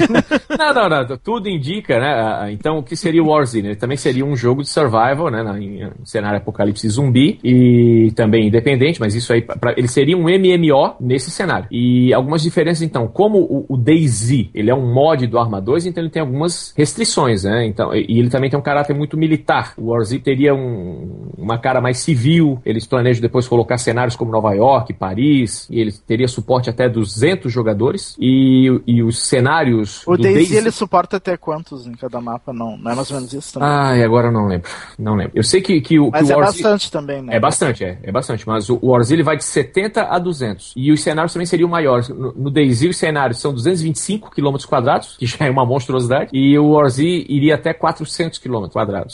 não, 0.58 0.74
não, 0.74 0.90
não. 0.90 1.18
Tudo 1.18 1.50
indica, 1.50 2.00
né? 2.00 2.52
Então, 2.54 2.78
o 2.78 2.84
que 2.84 2.96
seria 2.96 3.22
o 3.22 3.28
Warzy? 3.28 3.62
Né? 3.62 3.76
Também 3.76 3.98
seria 3.98 4.26
um 4.26 4.36
jogo 4.36 4.62
de 4.62 4.70
survival, 4.70 5.30
né? 5.30 5.44
Em 5.60 6.06
cenário 6.06 6.38
apocalipse 6.38 6.88
zumbi 6.88 7.40
e 7.44 8.12
também 8.16 8.48
independente, 8.48 9.00
mas 9.00 9.16
isso 9.16 9.34
aí, 9.34 9.42
pra, 9.42 9.74
ele 9.76 9.88
seria 9.88 10.18
um 10.18 10.24
MMO 10.24 10.96
nesse 11.00 11.30
cenário. 11.30 11.68
E 11.70 12.14
algumas 12.14 12.42
diferenças, 12.42 12.82
então, 12.82 13.08
como 13.08 13.40
o, 13.40 13.66
o 13.68 13.78
DayZ, 13.78 14.50
ele 14.54 14.70
é 14.70 14.76
um 14.76 14.94
mod 14.94 15.28
do 15.28 15.38
Arma 15.38 15.60
2, 15.60 15.88
então 15.88 16.02
ele 16.02 16.12
tem 16.12 16.22
algumas 16.22 16.74
restrições, 16.78 17.44
né? 17.44 17.66
Então, 17.66 17.94
e 17.94 18.20
ele 18.20 18.30
também 18.30 18.50
tem 18.50 18.58
um 18.58 18.64
caráter 18.64 18.96
muito 18.96 19.18
militar. 19.18 19.74
O 19.78 19.92
Warzy 19.92 20.20
teria 20.20 20.56
um, 20.56 21.32
uma 21.38 21.58
cara 21.58 21.82
mais 21.82 21.98
civil, 22.00 22.60
eles 22.66 22.88
planejam 22.88 23.22
depois 23.22 23.48
colocar 23.48 23.78
cenários 23.78 24.16
como 24.16 24.32
Nova 24.32 24.54
York, 24.54 24.94
Paris, 24.94 25.68
e 25.70 25.80
ele 25.80 25.92
teria 25.92 26.28
suporte 26.28 26.70
até 26.70 26.88
200 26.88 27.52
jogadores 27.52 28.16
e, 28.22 28.82
e 28.86 29.02
os 29.02 29.24
cenários. 29.24 30.04
O 30.06 30.16
Daisy, 30.16 30.36
Daisy, 30.36 30.56
ele 30.56 30.72
suporta 30.72 31.18
até 31.18 31.36
quantos 31.36 31.88
em 31.88 31.94
cada 31.94 32.22
mapa? 32.22 32.54
Não, 32.54 32.78
não 32.78 32.92
é 32.92 32.96
mais 32.96 33.10
ou 33.10 33.18
menos 33.18 33.34
isso 33.34 33.54
também? 33.54 33.68
Ah, 33.68 33.98
e 33.98 34.04
agora 34.04 34.28
eu 34.28 34.32
não 34.32 34.48
lembro. 34.48 34.70
Não 35.00 35.16
lembro. 35.16 35.32
Eu 35.34 35.44
sei 35.44 35.62
que, 35.62 35.82
que 35.82 36.00
o. 36.00 36.12
Mas 36.12 36.28
que 36.28 36.34
é 36.34 36.38
o 36.38 36.40
bastante 36.40 36.92
também, 36.92 37.22
né? 37.24 37.36
É 37.36 37.40
bastante, 37.40 37.84
é. 37.84 37.98
É 38.04 38.12
bastante. 38.12 38.48
Mas 38.48 38.70
o, 38.70 38.78
o 38.80 39.02
ele 39.10 39.24
vai 39.24 39.36
de 39.36 39.44
70 39.44 40.04
a 40.04 40.20
200. 40.20 40.74
E 40.76 40.92
os 40.92 41.02
cenários 41.02 41.34
também 41.34 41.48
seriam 41.48 41.68
maiores. 41.68 42.10
No, 42.10 42.32
no 42.34 42.52
Daisy, 42.52 42.90
os 42.90 42.98
cenários 42.98 43.40
são 43.40 43.52
225 43.52 44.30
km 44.30 44.58
que 45.18 45.26
já 45.26 45.46
é 45.46 45.50
uma 45.50 45.66
monstruosidade. 45.66 46.30
E 46.32 46.58
o 46.60 46.74
Warzy 46.74 47.26
iria 47.28 47.56
até 47.56 47.74
400 47.74 48.38
km. 48.38 48.68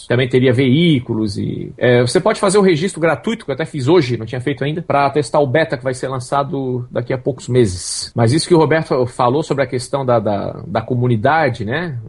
Também 0.08 0.28
teria 0.28 0.52
veículos 0.52 1.38
e. 1.38 1.72
É, 1.78 2.02
você 2.02 2.20
pode 2.20 2.40
fazer 2.40 2.58
o 2.58 2.62
registro 2.62 3.00
gratuito, 3.00 3.46
que 3.46 3.52
eu 3.52 3.56
até 3.56 3.66
fiz 3.66 3.88
hoje, 3.88 4.18
não 4.18 4.26
tinha 4.26 4.42
feito 4.42 4.64
ainda, 4.64 4.82
para 4.82 5.10
testar 5.10 5.40
o 5.40 5.48
beta 5.48 5.78
que 5.78 5.84
vai 5.84 5.94
ser 5.94 6.10
lançado 6.10 6.86
daqui 6.92 7.14
a 7.14 7.18
poucos 7.18 7.48
meses. 7.48 8.12
Mas 8.14 8.34
isso 8.34 8.48
que 8.48 8.54
o 8.54 8.58
Roberto 8.58 8.97
falou 9.06 9.44
sobre 9.44 9.64
a 9.64 9.68
questão 9.68 10.06
da, 10.06 10.20
da, 10.20 10.64
da 10.66 10.82
comunidade, 10.82 11.66
né? 11.66 12.00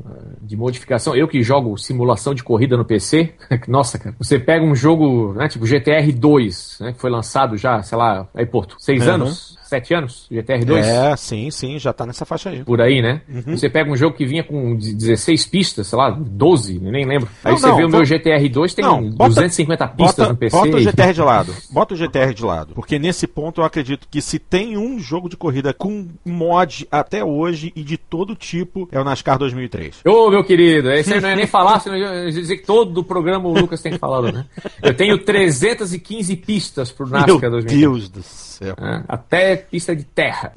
De 0.49 0.57
modificação. 0.57 1.15
Eu 1.15 1.29
que 1.29 1.43
jogo 1.43 1.77
simulação 1.77 2.35
de 2.35 2.43
corrida 2.43 2.77
no 2.77 2.85
PC, 2.85 3.35
nossa, 3.69 3.99
cara, 3.99 4.15
você 4.19 4.39
pega 4.39 4.65
um 4.65 4.75
jogo, 4.75 5.35
né, 5.35 5.49
tipo 5.49 5.67
GTR 5.67 6.11
2, 6.13 6.79
né, 6.81 6.93
que 6.93 7.01
foi 7.01 7.11
lançado 7.11 7.57
já, 7.57 7.83
sei 7.83 7.99
lá, 7.99 8.27
aí 8.35 8.47
Porto, 8.47 8.77
seis 8.79 9.07
uhum. 9.07 9.15
anos, 9.15 9.59
sete 9.69 9.93
anos, 9.93 10.27
GTR2? 10.33 10.83
É, 10.83 11.17
sim, 11.17 11.51
sim, 11.51 11.79
já 11.79 11.93
tá 11.93 12.07
nessa 12.07 12.25
faixa 12.25 12.49
aí. 12.49 12.65
Por 12.65 12.81
aí, 12.81 13.03
né? 13.03 13.21
Uhum. 13.29 13.57
Você 13.57 13.69
pega 13.69 13.91
um 13.91 13.97
jogo 13.97 14.17
que 14.17 14.25
vinha 14.25 14.43
com 14.43 14.75
16 14.75 15.47
pistas, 15.47 15.87
sei 15.89 15.99
lá, 15.99 16.11
12, 16.11 16.79
nem 16.79 17.07
lembro. 17.07 17.29
Aí 17.45 17.53
não, 17.53 17.59
você 17.59 17.67
não, 17.67 17.77
vê 17.77 17.85
o 17.85 17.89
meu 17.91 18.01
GTR2 18.01 18.75
tem 18.75 18.85
não, 18.85 19.11
bota, 19.11 19.29
250 19.29 19.89
pistas 19.89 20.17
bota, 20.17 20.29
no 20.31 20.37
PC. 20.37 20.57
Bota 20.57 20.77
o 20.77 20.81
GTR 20.81 21.13
de 21.13 21.21
lado. 21.23 21.55
Bota 21.71 21.95
o 21.95 21.97
GTR 21.97 22.35
de 22.35 22.45
lado. 22.45 22.75
Porque 22.75 22.99
nesse 22.99 23.27
ponto 23.27 23.61
eu 23.61 23.65
acredito 23.65 24.09
que 24.11 24.23
se 24.23 24.39
tem 24.39 24.79
um 24.79 24.99
jogo 24.99 25.29
de 25.29 25.37
corrida 25.37 25.75
com 25.75 26.09
mod 26.25 26.89
até 26.91 27.23
hoje 27.23 27.71
e 27.77 27.83
de 27.83 27.99
todo 27.99 28.35
tipo, 28.35 28.89
é 28.91 28.99
o 28.99 29.05
NASCAR 29.05 29.39
2003. 29.39 30.01
Ô, 30.07 30.31
meu 30.31 30.38
querido, 30.45 30.91
esse 30.91 31.13
aí 31.13 31.21
não 31.21 31.29
é 31.29 31.37
nem 31.37 31.47
falar, 31.49 31.81
senão 31.81 31.97
eu 31.97 32.31
dizer 32.31 32.57
que 32.59 32.67
todo 32.67 32.99
o 32.99 33.05
programa 33.05 33.49
o 33.49 33.53
Lucas 33.53 33.83
tem 33.83 33.99
falado, 33.99 34.33
né? 34.33 34.47
Eu 34.83 34.95
tenho 34.95 35.19
315 35.19 36.37
pistas 36.37 36.91
pro 36.91 37.07
NASCAR 37.07 37.41
meu 37.41 37.51
2003. 37.51 37.81
Meu 37.81 37.91
Deus 37.93 38.09
do 38.09 38.23
céu. 38.23 38.48
É, 38.61 39.03
até 39.09 39.57
pista 39.57 39.95
de 39.95 40.05
terra. 40.05 40.53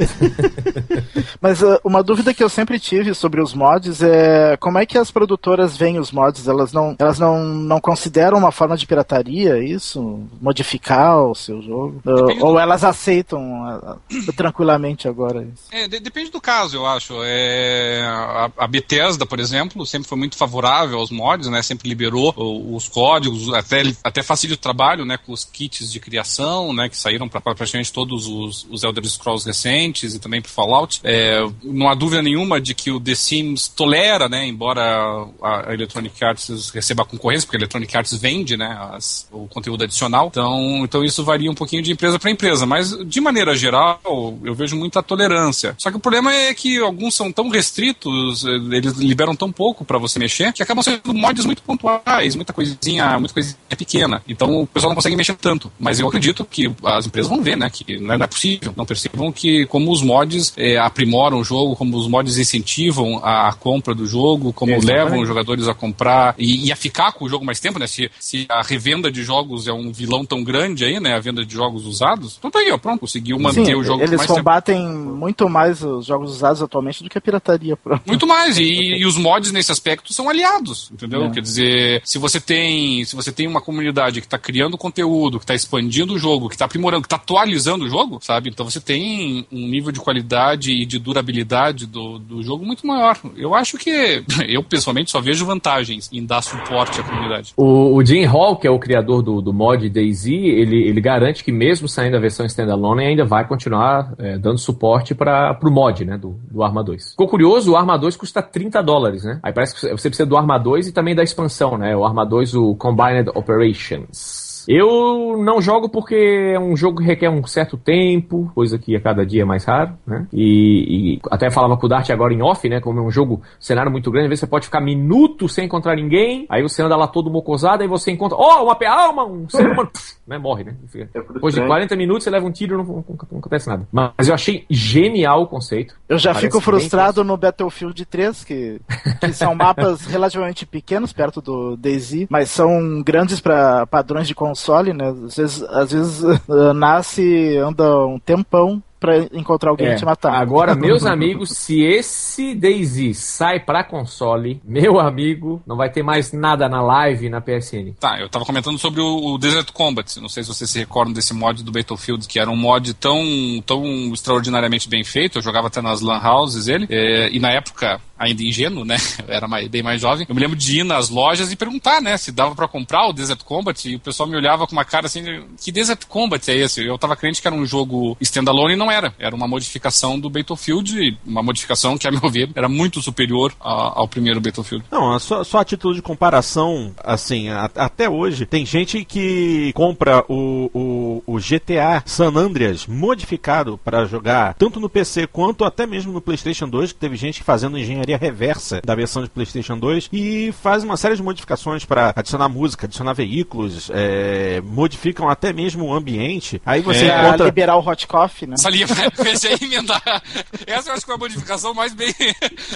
Mas 1.40 1.62
uh, 1.62 1.80
uma 1.84 2.04
dúvida 2.04 2.34
que 2.34 2.44
eu 2.44 2.50
sempre 2.50 2.80
tive 2.80 3.14
sobre 3.14 3.42
os 3.42 3.54
mods 3.54 4.02
é 4.02 4.58
como 4.58 4.78
é 4.78 4.86
que 4.86 4.98
as 4.98 5.12
produtoras 5.12 5.78
veem 5.78 6.00
os 6.00 6.12
mods? 6.12 6.48
Elas 6.48 6.74
não, 6.74 6.96
elas 6.98 7.20
não, 7.20 7.44
não 7.44 7.80
consideram 7.80 8.38
uma 8.38 8.52
forma 8.52 8.76
de 8.76 8.88
pirataria 8.88 9.64
isso? 9.64 10.24
Modificar 10.42 11.22
o 11.22 11.36
seu 11.36 11.62
jogo? 11.62 12.02
Uh, 12.06 12.46
ou 12.46 12.60
elas 12.60 12.84
aceitam 12.84 13.68
uh, 13.78 14.34
tranquilamente 14.36 15.08
agora 15.08 15.44
isso? 15.44 15.66
É, 15.72 15.88
de, 15.88 16.00
depende 16.00 16.32
do 16.32 16.42
caso, 16.42 16.78
eu 16.78 16.86
acho. 16.86 17.14
É, 17.24 18.02
a, 18.04 18.52
a, 18.58 18.68
Bethesda, 18.68 19.26
por 19.26 19.40
exemplo, 19.40 19.86
sempre 19.86 20.08
foi 20.08 20.18
muito 20.18 20.36
favorável 20.36 20.98
aos 20.98 21.12
mods, 21.12 21.48
né? 21.50 21.62
Sempre 21.62 21.88
liberou 21.88 22.34
os 22.74 22.88
códigos, 22.88 23.54
até, 23.54 23.84
até 24.04 24.24
facilita 24.24 24.60
o 24.60 24.62
trabalho, 24.62 25.06
né? 25.06 25.18
Com 25.18 25.32
os 25.34 25.46
kits 25.46 25.92
de 25.92 26.00
criação, 26.00 26.74
né? 26.74 26.90
Que 26.90 26.98
saíram 26.98 27.30
para 27.30 27.42
praticamente 27.42 27.91
todos 27.92 28.28
os, 28.28 28.68
os 28.70 28.84
Elder 28.84 29.06
Scrolls 29.08 29.46
recentes 29.46 30.16
e 30.16 30.20
também 30.20 30.42
para 30.42 30.52
Fallout. 30.52 31.00
É, 31.04 31.46
não 31.64 31.90
há 31.90 31.96
dúvida 31.96 32.22
nenhuma 32.22 32.60
de 32.60 32.74
que 32.74 32.92
o 32.92 33.00
The 33.00 33.16
Sims 33.16 33.68
tolera, 33.68 34.28
né, 34.28 34.48
embora 34.48 35.28
a 35.42 35.74
Electronic 35.74 36.24
Arts 36.24 36.70
receba 36.70 37.06
concorrência, 37.06 37.46
porque 37.46 37.58
a 37.58 37.60
Electronic 37.60 37.96
Arts 37.96 38.14
vende 38.16 38.58
né, 38.58 38.78
as, 38.94 39.28
o 39.32 39.48
conteúdo 39.48 39.84
adicional. 39.84 40.28
Então, 40.28 40.84
então 40.84 41.04
isso 41.04 41.24
varia 41.24 41.50
um 41.50 41.56
pouquinho 41.56 41.82
de 41.82 41.92
empresa 41.92 42.18
para 42.18 42.32
empresa. 42.32 42.66
Mas, 42.66 42.96
de 43.06 43.22
maneira 43.22 43.56
geral, 43.56 44.00
eu 44.44 44.54
vejo 44.54 44.76
muita 44.76 45.04
tolerância. 45.04 45.76
Só 45.78 45.90
que 45.90 45.98
o 45.98 46.00
problema 46.00 46.34
é 46.34 46.54
que 46.54 46.80
alguns 46.80 47.16
são 47.16 47.32
tão 47.32 47.50
restritos, 47.50 48.44
eles 48.44 48.94
liberam 48.94 49.36
tão 49.36 49.52
pouco 49.52 49.84
para 49.84 49.98
você 49.98 50.20
mexer, 50.20 50.54
que 50.54 50.64
acabam 50.64 50.84
sendo 50.84 51.14
mods 51.14 51.46
muito 51.46 51.62
pontuais, 51.62 52.36
muita 52.36 52.54
coisinha, 52.54 53.20
muita 53.20 53.34
coisinha 53.34 53.58
pequena. 53.78 54.22
Então 54.28 54.62
o 54.62 54.68
pessoal 54.68 54.90
não 54.90 54.96
consegue 54.96 55.16
mexer 55.16 55.36
tanto. 55.36 55.72
Mas 55.80 56.00
eu 56.00 56.08
acredito 56.08 56.46
que 56.46 56.72
as 56.84 57.06
empresas 57.06 57.30
vão 57.30 57.42
ver, 57.42 57.58
né, 57.58 57.70
que 57.70 57.81
não 58.00 58.16
é 58.16 58.28
possível, 58.28 58.74
não 58.76 58.86
percebam 58.86 59.32
que 59.32 59.66
como 59.68 59.92
os 59.92 60.02
mods 60.02 60.54
é, 60.58 60.78
aprimoram 60.78 61.40
o 61.40 61.44
jogo, 61.44 61.76
como 61.76 61.98
os 61.98 62.08
mods 62.08 62.38
incentivam 62.38 63.20
a, 63.24 63.50
a 63.50 63.54
compra 63.54 63.94
do 63.94 64.06
jogo, 64.06 64.54
como 64.54 64.72
Exatamente. 64.72 65.04
levam 65.04 65.20
os 65.22 65.28
jogadores 65.28 65.68
a 65.68 65.74
comprar 65.74 66.36
e, 66.38 66.68
e, 66.68 66.72
a 66.72 66.76
ficar 66.76 67.12
com 67.14 67.26
o 67.26 67.30
jogo 67.30 67.46
mais 67.46 67.60
tempo, 67.60 67.80
né? 67.80 67.88
Se, 67.88 68.10
se 68.20 68.46
a 68.50 68.62
revenda 68.62 69.12
de 69.12 69.24
jogos 69.24 69.68
é 69.68 69.74
um 69.74 69.92
vilão 69.92 70.26
tão 70.26 70.44
grande 70.44 70.86
aí, 70.86 71.00
né? 71.00 71.16
A 71.16 71.20
venda 71.20 71.46
de 71.46 71.54
jogos 71.54 71.86
usados, 71.86 72.36
então 72.38 72.52
tá 72.52 72.60
aí, 72.60 72.72
ó, 72.72 72.78
pronto, 72.78 73.02
conseguiu 73.02 73.40
manter 73.40 73.66
Sim, 73.66 73.76
o 73.76 73.84
jogo 73.84 74.04
eles 74.04 74.18
mais 74.18 74.30
combatem 74.30 74.88
tempo. 74.88 75.16
muito 75.16 75.50
mais 75.50 75.84
os 75.84 76.06
jogos 76.06 76.32
usados 76.32 76.62
atualmente 76.62 77.04
do 77.04 77.10
que 77.10 77.18
a 77.18 77.22
pirataria. 77.22 77.76
Pronto. 77.76 78.04
Muito 78.06 78.28
mais, 78.28 78.58
e, 78.58 78.64
e 79.02 79.06
os 79.06 79.18
mods 79.18 79.52
nesse 79.52 79.72
aspecto 79.72 80.14
são 80.14 80.30
aliados, 80.30 80.90
entendeu? 80.92 81.26
É. 81.26 81.30
Quer 81.30 81.42
dizer, 81.42 82.02
se 82.04 82.18
você 82.18 82.40
tem 82.40 83.04
se 83.06 83.16
você 83.16 83.32
tem 83.32 83.48
uma 83.48 83.62
comunidade 83.62 84.22
que 84.22 84.28
está 84.28 84.38
criando 84.38 84.78
conteúdo, 84.78 85.38
que 85.38 85.44
está 85.44 85.56
expandindo 85.56 86.14
o 86.14 86.20
jogo, 86.20 86.50
que 86.50 86.56
está 86.56 86.66
aprimorando, 86.66 87.02
que 87.02 87.08
está 87.08 87.18
atualizando 87.18 87.71
o 87.80 87.90
jogo, 87.90 88.20
sabe? 88.22 88.50
Então 88.50 88.70
você 88.70 88.80
tem 88.80 89.46
um 89.52 89.68
nível 89.68 89.92
de 89.92 90.00
qualidade 90.00 90.72
e 90.72 90.86
de 90.86 91.00
durabilidade 91.00 91.86
do, 91.86 92.20
do 92.20 92.44
jogo 92.44 92.66
muito 92.66 92.86
maior. 92.86 93.18
Eu 93.36 93.56
acho 93.56 93.78
que, 93.78 94.24
eu 94.48 94.64
pessoalmente 94.64 95.12
só 95.12 95.22
vejo 95.22 95.46
vantagens 95.46 96.10
em 96.12 96.26
dar 96.26 96.42
suporte 96.42 97.00
à 97.00 97.04
comunidade. 97.04 97.54
O, 97.56 97.96
o 97.96 98.06
Jim 98.06 98.26
Hall, 98.26 98.56
que 98.56 98.68
é 98.68 98.72
o 98.72 98.80
criador 98.80 99.22
do, 99.22 99.42
do 99.42 99.54
mod 99.54 99.90
DayZ, 99.90 100.28
ele, 100.28 100.84
ele 100.88 101.02
garante 101.02 101.44
que 101.44 101.52
mesmo 101.52 101.88
saindo 101.88 102.18
a 102.18 102.20
versão 102.20 102.46
standalone, 102.46 103.06
ainda 103.06 103.26
vai 103.26 103.48
continuar 103.48 104.14
é, 104.18 104.38
dando 104.38 104.58
suporte 104.58 105.14
para 105.14 105.58
o 105.62 105.72
mod, 105.72 106.06
né, 106.06 106.18
do, 106.18 106.40
do 106.50 106.64
Arma 106.64 106.84
2. 106.84 107.12
Ficou 107.12 107.28
curioso, 107.28 107.72
o 107.72 107.78
Arma 107.78 107.98
2 107.98 108.16
custa 108.16 108.42
30 108.42 108.82
dólares, 108.82 109.24
né? 109.24 109.40
Aí 109.44 109.54
parece 109.54 109.74
que 109.74 109.82
você 109.82 110.10
precisa 110.10 110.26
do 110.26 110.38
Arma 110.38 110.58
2 110.58 110.88
e 110.88 110.92
também 110.92 111.16
da 111.16 111.24
expansão, 111.24 111.78
né? 111.78 111.96
O 111.96 112.06
Arma 112.06 112.26
2, 112.26 112.56
o 112.56 112.76
Combined 112.76 113.30
Operations. 113.34 114.41
Eu 114.68 115.38
não 115.44 115.62
jogo 115.62 115.90
porque 115.90 116.54
é 116.54 116.60
um 116.60 116.76
jogo 116.76 117.00
que 117.00 117.06
requer 117.06 117.30
um 117.30 117.46
certo 117.46 117.78
tempo, 117.78 118.52
coisa 118.54 118.78
que 118.78 118.96
a 118.96 119.02
cada 119.02 119.26
dia 119.26 119.42
é 119.42 119.46
mais 119.46 119.66
raro, 119.66 119.94
né? 120.06 120.28
E, 120.32 121.16
e 121.16 121.22
até 121.30 121.50
falava 121.50 121.78
com 121.78 121.86
o 121.86 121.90
Dart 121.90 122.10
agora 122.10 122.34
em 122.34 122.42
off, 122.42 122.68
né? 122.68 122.80
Como 122.80 123.00
é 123.00 123.02
um 123.02 123.12
jogo, 123.12 123.42
cenário 123.60 123.92
muito 123.92 124.12
grande, 124.12 124.26
às 124.26 124.30
vezes 124.30 124.42
você 124.42 124.48
pode 124.48 124.66
ficar 124.66 124.82
minutos 124.82 125.54
sem 125.54 125.66
encontrar 125.66 125.96
ninguém, 125.96 126.46
aí 126.50 126.62
você 126.62 126.82
anda 126.82 126.96
lá 126.96 127.08
todo 127.08 127.30
mocosado, 127.30 127.84
aí 127.84 127.88
você 127.88 128.12
encontra, 128.12 128.38
ó, 128.38 128.62
oh, 128.62 128.64
uma 128.64 128.78
alma, 128.90 129.26
um 129.26 129.50
ser 129.50 129.66
humano, 129.70 129.90
né? 130.28 130.38
Morre, 130.38 130.64
né? 130.64 130.76
É 130.96 131.06
Depois 131.34 131.54
de 131.54 131.66
40 131.66 131.96
minutos 131.96 132.24
você 132.24 132.30
leva 132.30 132.46
um 132.46 132.52
tiro 132.52 132.76
e 132.76 132.78
não, 132.78 132.84
não, 132.84 133.06
não, 133.32 133.40
acontece 133.40 133.68
nada. 133.68 133.88
Mas 133.92 134.28
eu 134.28 134.34
achei 134.34 134.66
genial 134.70 135.44
o 135.44 135.48
conceito. 135.48 135.96
Eu 136.08 136.18
já 136.18 136.34
fico 136.34 136.60
frustrado 136.62 137.24
no 137.24 137.38
Battlefield 137.38 138.06
3, 138.06 138.44
que, 138.44 138.82
que 139.20 139.34
são 139.34 139.56
mapas 139.56 140.06
relativamente 140.08 140.66
pequenos 140.66 141.14
perto 141.14 141.42
do 141.42 141.76
DayZ, 141.76 142.28
mas 142.30 142.50
são 142.50 143.02
grandes 143.02 143.40
para 143.40 143.86
padrões 143.88 144.28
de 144.28 144.36
console, 144.52 144.94
né? 144.94 145.10
Às 145.10 145.38
vezes, 145.38 145.64
às 145.64 145.92
vezes 145.92 146.24
uh, 146.24 146.74
nasce, 146.76 147.58
anda 147.58 148.06
um 148.06 148.20
tempão 148.20 148.82
para 149.02 149.18
encontrar 149.34 149.72
alguém 149.72 149.88
é. 149.88 149.94
e 149.94 149.96
te 149.96 150.06
matar. 150.06 150.36
Agora, 150.36 150.76
meus 150.78 151.06
amigos, 151.08 151.50
se 151.50 151.82
esse 151.82 152.54
Daisy 152.54 153.16
sai 153.16 153.60
para 153.60 153.84
console, 153.84 154.62
meu 154.64 155.00
amigo, 155.00 155.62
não 155.66 155.76
vai 155.76 155.90
ter 155.90 156.04
mais 156.04 156.32
nada 156.32 156.70
na 156.70 156.84
live 156.84 157.28
na 157.28 157.42
PSN. 157.42 157.94
Tá, 158.00 158.20
eu 158.20 158.30
tava 158.30 158.46
comentando 158.46 158.78
sobre 158.78 159.02
o, 159.02 159.34
o 159.34 159.38
Desert 159.40 159.72
Combat. 159.72 160.20
Não 160.22 160.30
sei 160.30 160.44
se 160.44 160.50
vocês 160.50 160.70
se 160.70 160.78
recordam 160.78 161.14
desse 161.14 161.34
mod 161.34 161.64
do 161.64 161.72
Battlefield, 161.72 162.28
que 162.28 162.40
era 162.40 162.50
um 162.50 162.56
mod 162.56 162.94
tão, 162.94 163.20
tão 163.66 163.84
extraordinariamente 164.14 164.88
bem 164.88 165.04
feito. 165.04 165.40
Eu 165.40 165.42
jogava 165.42 165.68
até 165.68 165.82
nas 165.82 166.02
Lan 166.02 166.22
Houses 166.24 166.68
ele. 166.68 166.86
É, 166.88 167.30
e 167.32 167.40
na 167.40 167.50
época, 167.50 168.00
ainda 168.22 168.44
ingênuo, 168.44 168.86
né? 168.86 168.98
Eu 169.28 169.34
era 169.34 169.48
mais, 169.48 169.68
bem 169.68 169.82
mais 169.82 170.00
jovem. 170.00 170.26
Eu 170.30 170.36
me 170.36 170.42
lembro 170.42 170.56
de 170.56 170.80
ir 170.80 170.84
nas 170.84 171.10
lojas 171.10 171.52
e 171.52 171.56
perguntar, 171.56 172.02
né? 172.02 172.16
Se 172.18 172.32
dava 172.32 172.54
para 172.54 172.68
comprar 172.68 173.08
o 173.08 173.14
Desert 173.14 173.44
Combat. 173.44 173.90
E 173.90 173.96
o 173.96 174.00
pessoal 174.00 174.30
me 174.30 174.36
olhava 174.36 174.68
com 174.68 174.74
uma 174.74 174.86
cara 174.86 175.08
assim: 175.08 175.24
que 175.60 175.72
Desert 175.72 176.06
Combat 176.06 176.50
é 176.52 176.56
esse? 176.56 176.86
Eu 176.86 176.98
tava 176.98 177.16
crente 177.16 177.42
que 177.42 177.48
era 177.48 177.56
um 177.56 177.66
jogo 177.66 178.16
standalone 178.22 178.74
e 178.74 178.78
não 178.78 178.91
era. 178.92 179.14
Era 179.18 179.36
uma 179.36 179.48
modificação 179.48 180.20
do 180.20 180.30
Battlefield, 180.30 181.18
uma 181.26 181.44
modificação 181.44 181.98
que, 181.98 182.08
a 182.08 182.12
meu 182.12 182.30
ver, 182.30 182.50
era 182.56 182.70
muito 182.70 183.02
superior 183.02 183.54
a, 183.60 184.00
ao 184.00 184.08
primeiro 184.08 184.42
Battlefield. 184.42 184.86
Não, 184.92 185.18
só, 185.20 185.44
só 185.44 185.60
a 185.60 185.66
título 185.66 185.94
de 185.94 186.02
comparação, 186.02 186.94
assim, 187.04 187.50
a, 187.50 187.70
até 187.76 188.10
hoje, 188.10 188.46
tem 188.46 188.66
gente 188.66 189.04
que 189.06 189.72
compra 189.74 190.24
o, 190.28 190.70
o, 190.74 191.24
o 191.36 191.38
GTA 191.38 192.04
San 192.06 192.34
Andreas 192.36 192.86
modificado 192.88 193.78
para 193.78 194.06
jogar 194.06 194.54
tanto 194.56 194.80
no 194.80 194.90
PC 194.90 195.28
quanto 195.28 195.64
até 195.64 195.86
mesmo 195.86 196.12
no 196.12 196.22
PlayStation 196.22 196.68
2, 196.68 196.92
que 196.92 197.00
teve 197.00 197.16
gente 197.16 197.44
fazendo 197.44 197.78
engenharia 197.78 198.18
reversa 198.18 198.82
da 198.84 198.96
versão 198.96 199.24
de 199.24 199.30
PlayStation 199.30 199.78
2 199.78 200.10
e 200.12 200.54
faz 200.62 200.84
uma 200.84 200.98
série 200.98 201.16
de 201.16 201.24
modificações 201.24 201.86
para 201.86 202.14
adicionar 202.16 202.50
música, 202.50 202.86
adicionar 202.86 203.14
veículos, 203.14 203.90
é, 203.94 204.62
modificam 204.64 205.30
até 205.30 205.54
mesmo 205.54 205.86
o 205.86 205.94
ambiente. 205.94 206.62
Aí 206.66 206.82
você 206.82 207.06
é, 207.06 207.20
encontra... 207.20 207.46
liberar 207.46 207.78
o 207.78 207.88
hot 207.88 208.08
coffee, 208.08 208.48
né? 208.48 208.56
Salia, 208.88 209.12
pensei 209.12 209.56
em 209.62 209.66
emendar. 209.66 210.24
Essa 210.66 210.90
eu 210.90 210.94
acho 210.94 211.06
que 211.06 211.12
é 211.12 211.16
a 211.16 211.18
modificação 211.18 211.74
mais 211.74 211.94
bem 211.94 212.14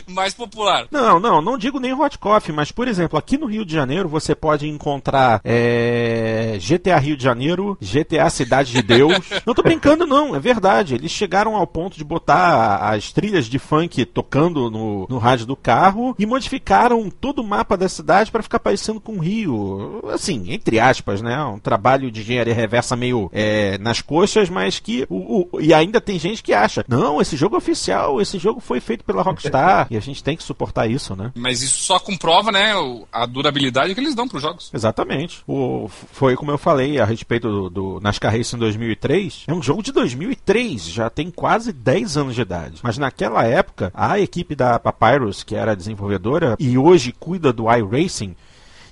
mais 0.08 0.34
popular. 0.34 0.88
Não, 0.92 1.20
não, 1.20 1.42
não 1.42 1.58
digo 1.58 1.80
nem 1.80 1.94
hot 1.94 2.18
coffee, 2.18 2.54
mas 2.54 2.72
por 2.72 2.88
exemplo, 2.88 3.18
aqui 3.18 3.38
no 3.38 3.46
Rio 3.46 3.66
de 3.66 3.74
Janeiro 3.74 4.08
você 4.08 4.36
pode 4.36 4.68
encontrar 4.68 5.42
é, 5.44 6.58
GTA 6.60 6.98
Rio 6.98 7.18
de 7.18 7.24
Janeiro, 7.24 7.78
GTA 7.82 8.30
Cidade 8.30 8.72
de 8.72 8.82
Deus. 8.82 9.14
não 9.46 9.54
tô 9.54 9.62
brincando 9.62 10.06
não, 10.06 10.36
é 10.36 10.40
verdade. 10.40 10.96
Eles 10.96 11.12
chegaram 11.12 11.56
ao 11.56 11.68
ponto 11.68 11.98
de 11.98 12.04
botar 12.04 12.78
as 12.78 13.12
trilhas 13.12 13.46
de 13.46 13.60
funk 13.60 14.06
tocando 14.06 14.70
no, 14.70 15.06
no 15.10 15.18
rádio 15.18 15.46
do 15.46 15.56
carro 15.56 16.16
e 16.18 16.26
modificaram 16.26 17.10
todo 17.10 17.40
o 17.40 17.48
mapa 17.48 17.78
da 17.78 17.90
cidade 17.90 18.32
para 18.32 18.44
ficar 18.44 18.60
parecendo 18.60 19.00
com 19.00 19.14
o 19.14 19.20
Rio. 19.20 20.02
Assim, 20.10 20.52
entre 20.52 20.80
aspas, 20.80 21.22
né? 21.22 21.42
Um 21.44 21.60
trabalho 21.60 22.12
de 22.12 22.22
engenharia 22.22 22.54
reversa 22.54 22.96
meio 22.96 23.30
é, 23.34 23.78
nas 23.78 24.02
coxas, 24.02 24.50
mas 24.50 24.80
que 24.80 25.06
o, 25.10 25.50
o, 25.52 25.62
e 25.62 25.74
ainda 25.74 25.95
tem 26.02 26.20
gente 26.20 26.44
que 26.44 26.54
acha, 26.54 26.84
não, 26.88 27.22
esse 27.22 27.36
jogo 27.36 27.56
é 27.56 27.58
oficial, 27.58 28.22
esse 28.22 28.38
jogo 28.38 28.60
foi 28.60 28.80
feito 28.80 29.04
pela 29.04 29.22
Rockstar 29.22 29.88
e 29.92 29.98
a 29.98 30.00
gente 30.00 30.24
tem 30.24 30.36
que 30.38 30.44
suportar 30.44 30.88
isso, 30.88 31.16
né? 31.16 31.32
Mas 31.36 31.62
isso 31.62 31.84
só 31.84 32.00
comprova, 32.00 32.52
né, 32.52 32.74
a 33.12 33.26
durabilidade 33.26 33.94
que 33.94 34.00
eles 34.00 34.16
dão 34.16 34.28
para 34.28 34.38
os 34.38 34.44
jogos. 34.44 34.72
Exatamente. 34.74 35.44
O, 35.48 35.90
foi 35.90 36.36
como 36.36 36.52
eu 36.52 36.58
falei 36.58 37.00
a 37.00 37.06
respeito 37.06 37.50
do, 37.50 37.70
do 37.70 38.00
NASCAR 38.02 38.36
Race 38.36 38.56
em 38.56 38.60
2003. 38.60 39.44
É 39.48 39.54
um 39.54 39.62
jogo 39.62 39.82
de 39.82 39.92
2003, 39.92 40.88
já 40.88 41.10
tem 41.10 41.30
quase 41.32 41.72
10 41.72 42.18
anos 42.18 42.36
de 42.36 42.42
idade. 42.42 42.80
Mas 42.84 42.98
naquela 42.98 43.44
época, 43.44 43.92
a 43.94 44.20
equipe 44.20 44.56
da 44.56 44.80
Papyrus, 44.80 45.44
que 45.44 45.56
era 45.56 45.76
desenvolvedora 45.76 46.56
e 46.60 46.78
hoje 46.78 47.12
cuida 47.12 47.52
do 47.52 47.66
iRacing, 47.72 48.36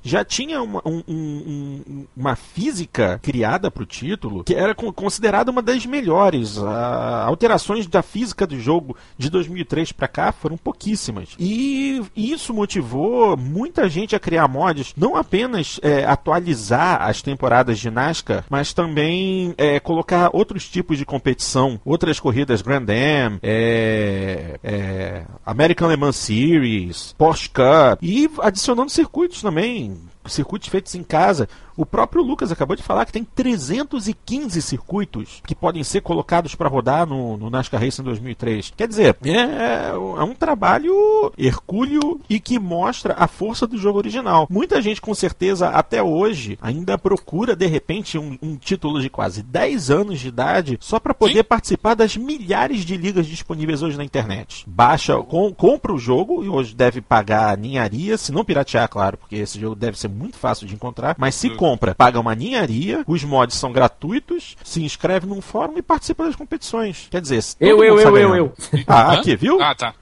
já 0.03 0.23
tinha 0.25 0.61
uma, 0.61 0.81
um, 0.85 1.01
um, 1.07 2.05
uma 2.15 2.35
física 2.35 3.19
criada 3.23 3.71
para 3.71 3.83
o 3.83 3.85
título 3.85 4.43
que 4.43 4.53
era 4.53 4.75
considerada 4.75 5.49
uma 5.49 5.61
das 5.61 5.85
melhores. 5.85 6.57
A, 6.57 7.23
alterações 7.23 7.87
da 7.87 8.01
física 8.01 8.45
do 8.45 8.59
jogo 8.59 8.97
de 9.17 9.29
2003 9.29 9.91
para 9.93 10.07
cá 10.07 10.31
foram 10.31 10.57
pouquíssimas. 10.57 11.29
E 11.39 12.01
isso 12.15 12.53
motivou 12.53 13.37
muita 13.37 13.89
gente 13.89 14.15
a 14.15 14.19
criar 14.19 14.47
mods, 14.47 14.93
não 14.97 15.15
apenas 15.15 15.79
é, 15.81 16.03
atualizar 16.05 17.01
as 17.01 17.21
temporadas 17.21 17.79
de 17.79 17.89
NASCAR, 17.89 18.43
mas 18.49 18.73
também 18.73 19.53
é, 19.57 19.79
colocar 19.79 20.29
outros 20.33 20.67
tipos 20.67 20.97
de 20.97 21.05
competição, 21.05 21.79
outras 21.85 22.19
corridas 22.19 22.61
Grand 22.61 22.85
Am, 22.89 23.39
é, 23.41 24.59
é 24.63 25.25
American 25.45 25.89
Le 25.89 25.95
Mans 25.95 26.15
Series, 26.15 27.13
Porsche 27.17 27.49
Cup 27.49 27.99
e 28.01 28.29
adicionando 28.39 28.89
circuitos 28.89 29.41
também 29.41 29.92
circuitos 30.27 30.69
feitos 30.69 30.95
em 30.95 31.03
casa. 31.03 31.47
O 31.75 31.85
próprio 31.85 32.23
Lucas 32.23 32.51
acabou 32.51 32.75
de 32.75 32.83
falar 32.83 33.05
que 33.05 33.11
tem 33.11 33.23
315 33.23 34.61
circuitos 34.61 35.41
que 35.45 35.55
podem 35.55 35.83
ser 35.83 36.01
colocados 36.01 36.55
para 36.55 36.69
rodar 36.69 37.07
no, 37.07 37.37
no 37.37 37.49
NASCAR 37.49 37.81
Racing 37.81 38.03
2003. 38.03 38.73
Quer 38.77 38.87
dizer, 38.87 39.17
é, 39.25 39.89
é, 39.89 39.93
um 40.23 40.35
trabalho 40.35 41.31
hercúleo 41.37 42.21
e 42.29 42.39
que 42.39 42.59
mostra 42.59 43.15
a 43.17 43.27
força 43.27 43.65
do 43.65 43.77
jogo 43.77 43.97
original. 43.97 44.47
Muita 44.49 44.81
gente, 44.81 45.01
com 45.01 45.13
certeza, 45.13 45.69
até 45.69 46.01
hoje, 46.01 46.57
ainda 46.61 46.97
procura 46.97 47.55
de 47.55 47.65
repente 47.65 48.17
um, 48.17 48.37
um 48.41 48.55
título 48.55 49.01
de 49.01 49.09
quase 49.09 49.41
10 49.41 49.89
anos 49.89 50.19
de 50.19 50.27
idade 50.27 50.77
só 50.79 50.99
para 50.99 51.13
poder 51.13 51.39
Sim. 51.39 51.43
participar 51.43 51.95
das 51.95 52.15
milhares 52.15 52.85
de 52.85 52.97
ligas 52.97 53.25
disponíveis 53.25 53.81
hoje 53.81 53.97
na 53.97 54.03
internet. 54.03 54.63
Baixa, 54.67 55.17
com, 55.23 55.53
compra 55.53 55.93
o 55.93 55.97
jogo 55.97 56.43
e 56.43 56.49
hoje 56.49 56.75
deve 56.75 57.01
pagar 57.01 57.57
ninharia, 57.57 58.17
se 58.17 58.31
não 58.31 58.45
piratear, 58.45 58.87
claro, 58.87 59.17
porque 59.17 59.35
esse 59.35 59.59
jogo 59.59 59.75
deve 59.75 59.97
ser 59.97 60.07
muito 60.07 60.37
fácil 60.37 60.67
de 60.67 60.75
encontrar, 60.75 61.15
mas 61.17 61.35
se 61.35 61.49
compra, 61.63 61.95
paga 61.95 62.19
uma 62.19 62.35
ninharia, 62.35 63.05
os 63.07 63.23
mods 63.23 63.55
são 63.55 63.71
gratuitos, 63.71 64.57
se 64.65 64.83
inscreve 64.83 65.25
num 65.25 65.39
fórum 65.39 65.77
e 65.77 65.81
participa 65.81 66.25
das 66.25 66.35
competições. 66.35 67.07
Quer 67.09 67.21
dizer, 67.21 67.41
eu, 67.57 67.81
eu, 67.81 67.97
eu, 67.97 68.17
eu, 68.17 68.35
eu. 68.35 68.53
Ah, 68.85 69.13
aqui, 69.13 69.33
viu? 69.37 69.61
Ah, 69.61 69.73
tá. 69.73 69.93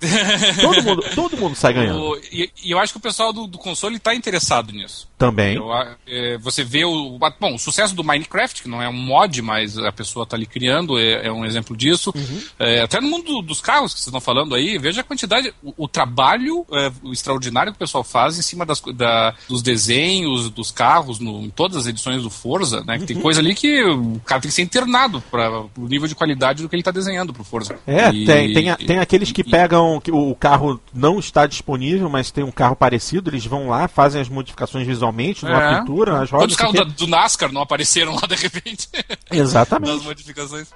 todo, 0.59 0.81
mundo, 0.81 1.03
todo 1.13 1.37
mundo 1.37 1.55
sai 1.55 1.73
ganhando. 1.73 2.19
E, 2.31 2.51
e, 2.63 2.71
eu 2.71 2.79
acho 2.79 2.93
que 2.93 2.97
o 2.97 3.01
pessoal 3.01 3.31
do, 3.31 3.45
do 3.45 3.59
console 3.59 3.97
está 3.97 4.15
interessado 4.15 4.73
nisso. 4.73 5.07
Também. 5.19 5.55
Eu, 5.55 5.69
é, 6.07 6.35
você 6.39 6.63
vê 6.63 6.83
o. 6.83 7.19
Bom, 7.39 7.53
o 7.53 7.59
sucesso 7.59 7.93
do 7.93 8.03
Minecraft, 8.03 8.63
que 8.63 8.67
não 8.67 8.81
é 8.81 8.89
um 8.89 8.93
mod, 8.93 9.39
mas 9.43 9.77
a 9.77 9.91
pessoa 9.91 10.23
está 10.23 10.35
ali 10.35 10.47
criando, 10.47 10.97
é, 10.97 11.27
é, 11.27 11.31
um 11.31 11.45
exemplo 11.45 11.77
disso. 11.77 12.11
Uhum. 12.15 12.41
É, 12.57 12.81
até 12.81 12.99
no 12.99 13.07
mundo 13.07 13.43
dos 13.43 13.61
carros 13.61 13.93
que 13.93 13.99
vocês 13.99 14.07
estão 14.07 14.19
falando 14.19 14.55
aí, 14.55 14.79
veja 14.79 15.01
a 15.01 15.03
quantidade, 15.03 15.53
o, 15.61 15.85
o 15.85 15.87
trabalho 15.87 16.65
é, 16.71 16.91
o 17.03 17.13
extraordinário 17.13 17.71
que 17.71 17.75
o 17.75 17.79
pessoal 17.79 18.03
faz 18.03 18.39
em 18.39 18.41
cima 18.41 18.65
das, 18.65 18.81
da, 18.95 19.35
dos 19.47 19.61
desenhos, 19.61 20.49
dos 20.49 20.71
carros, 20.71 21.19
no, 21.19 21.41
em 21.41 21.50
todas 21.51 21.77
as 21.77 21.87
edições 21.87 22.23
do 22.23 22.29
Forza, 22.29 22.83
né? 22.85 22.97
Que 22.99 23.05
tem 23.05 23.15
uhum. 23.15 23.21
coisa 23.21 23.39
ali 23.39 23.53
que 23.53 23.83
o 23.83 24.19
cara 24.25 24.41
tem 24.41 24.49
que 24.49 24.55
ser 24.55 24.61
internado 24.61 25.21
para 25.29 25.61
o 25.61 25.87
nível 25.87 26.07
de 26.07 26.15
qualidade 26.15 26.61
do 26.61 26.69
que 26.69 26.75
ele 26.75 26.81
está 26.81 26.91
desenhando 26.91 27.33
pro 27.33 27.43
Forza. 27.43 27.77
É, 27.85 28.09
e, 28.09 28.25
tem, 28.25 28.53
tem, 28.53 28.75
tem 28.75 28.99
aqueles 28.99 29.31
que 29.31 29.41
e, 29.41 29.43
pegam 29.43 29.99
que 29.99 30.11
o 30.11 30.33
carro 30.35 30.79
não 30.93 31.19
está 31.19 31.45
disponível, 31.45 32.09
mas 32.09 32.31
tem 32.31 32.43
um 32.43 32.51
carro 32.51 32.75
parecido, 32.75 33.29
eles 33.29 33.45
vão 33.45 33.69
lá, 33.69 33.87
fazem 33.87 34.21
as 34.21 34.29
modificações 34.29 34.87
visualmente, 34.87 35.45
numa 35.45 35.63
é. 35.63 35.79
pintura, 35.79 36.13
nas 36.13 36.29
rodas. 36.29 36.55
Quantos 36.55 36.75
carros 36.75 36.93
do 36.93 37.07
NASCAR 37.07 37.51
não 37.51 37.61
apareceram 37.61 38.15
lá 38.15 38.27
de 38.27 38.35
repente? 38.35 38.87
Exatamente. 39.31 39.91
Nas 39.91 40.03
modificações. 40.03 40.67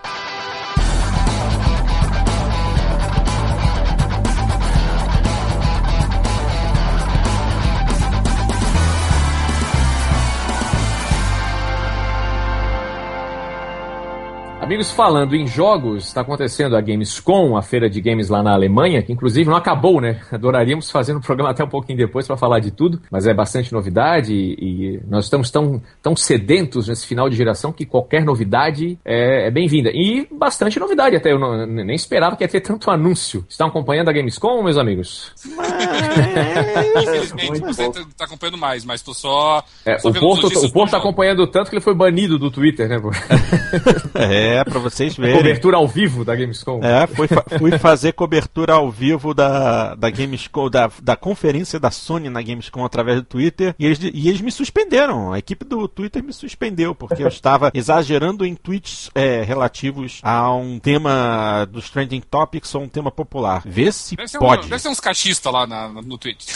Amigos, 14.65 14.89
falando 14.89 15.36
em 15.36 15.45
jogos, 15.45 16.08
está 16.08 16.21
acontecendo 16.21 16.75
a 16.75 16.82
Gamescom, 16.82 17.56
a 17.56 17.62
feira 17.62 17.88
de 17.88 18.01
games 18.01 18.30
lá 18.30 18.41
na 18.41 18.51
Alemanha, 18.51 19.04
que 19.04 19.13
inclusive 19.13 19.47
não 19.47 19.56
acabou, 19.56 20.01
né? 20.01 20.19
Adoraríamos 20.34 20.89
fazer 20.89 21.15
um 21.15 21.21
programa 21.21 21.51
até 21.51 21.63
um 21.63 21.69
pouquinho 21.69 21.99
depois 21.99 22.25
para 22.25 22.36
falar 22.36 22.60
de 22.60 22.71
tudo, 22.71 22.99
mas 23.12 23.28
é 23.28 23.34
bastante 23.34 23.71
novidade 23.71 24.34
e, 24.34 24.99
nós 25.08 25.25
estamos 25.25 25.51
tão, 25.51 25.80
tão 26.01 26.15
sedentos 26.15 26.88
nesse 26.88 27.06
final 27.06 27.30
de 27.30 27.36
geração 27.36 27.71
que 27.71 27.86
qualquer 27.86 28.25
novidade 28.25 28.97
é, 29.06 29.49
é 29.49 29.51
bem-vinda. 29.51 29.91
E 29.93 30.28
bastante 30.32 30.80
novidade 30.80 31.15
até, 31.15 31.32
eu 31.32 31.38
não, 31.38 31.67
nem 31.67 31.95
esperava 31.95 32.36
que 32.36 32.43
ia 32.43 32.47
ter 32.47 32.62
tanto 32.62 32.89
anúncio. 32.89 33.45
Estão 33.47 33.67
acompanhando 33.67 34.10
a 34.10 34.13
Gamescom, 34.13 34.63
meus 34.63 34.80
amigos? 34.80 35.32
Infelizmente, 37.04 37.60
você 37.60 37.84
está 37.84 38.25
acompanhando 38.25 38.58
mais, 38.58 38.84
mas 38.84 39.04
tô 39.04 39.13
só... 39.13 39.63
É, 39.86 39.97
o 40.04 40.12
Porto 40.12 40.47
está 40.86 40.97
acompanhando 40.97 41.45
tanto 41.45 41.69
que 41.69 41.75
ele 41.75 41.84
foi 41.84 41.93
banido 41.93 42.39
do 42.39 42.49
Twitter, 42.49 42.89
né? 42.89 42.95
é, 44.15 44.55
é, 44.56 44.63
pra 44.63 44.80
vocês 44.80 45.15
verem. 45.15 45.38
Cobertura 45.38 45.78
ao 45.78 45.88
vivo 45.88 46.26
da 46.26 46.36
Gamescom. 46.36 46.80
É, 46.84 47.08
fui, 47.08 47.28
fa 47.28 47.44
fui 47.58 47.78
fazer 47.78 48.13
cobertura 48.13 48.74
ao 48.74 48.91
vivo 48.91 49.34
da, 49.34 49.96
da 49.96 50.10
Gamescom, 50.10 50.70
da, 50.70 50.89
da 51.02 51.15
conferência 51.15 51.80
da 51.80 51.91
Sony 51.91 52.30
na 52.30 52.41
Gamescom 52.41 52.84
através 52.84 53.18
do 53.18 53.26
Twitter, 53.26 53.76
e 53.78 53.86
eles, 53.86 54.00
e 54.02 54.30
eles 54.30 54.41
me 54.41 54.52
suspenderam. 54.52 55.34
A 55.34 55.39
equipe 55.39 55.65
do 55.65 55.88
Twitter 55.88 56.24
me 56.24 56.34
suspendeu, 56.34 56.94
porque 56.96 57.24
eu 57.24 57.28
estava 57.28 57.72
exagerando 57.74 58.46
em 58.46 58.56
tweets 58.56 59.10
é, 59.13 59.41
relativos 59.44 60.20
a 60.24 60.54
um 60.54 60.80
tema 60.80 61.65
dos 61.65 61.89
Trending 61.89 62.22
Topics 62.22 62.74
ou 62.76 62.84
um 62.84 62.88
tema 62.88 63.12
popular. 63.12 63.62
Vê 63.65 63.91
se 63.91 64.15
deve 64.15 64.38
pode. 64.38 64.65
Um, 64.65 64.70
deve 64.70 64.82
ser 64.82 64.89
uns 64.89 65.00
cachistas 65.00 65.52
lá 65.52 65.68
na, 65.68 65.89
no 65.89 66.18
Twitter. 66.18 66.46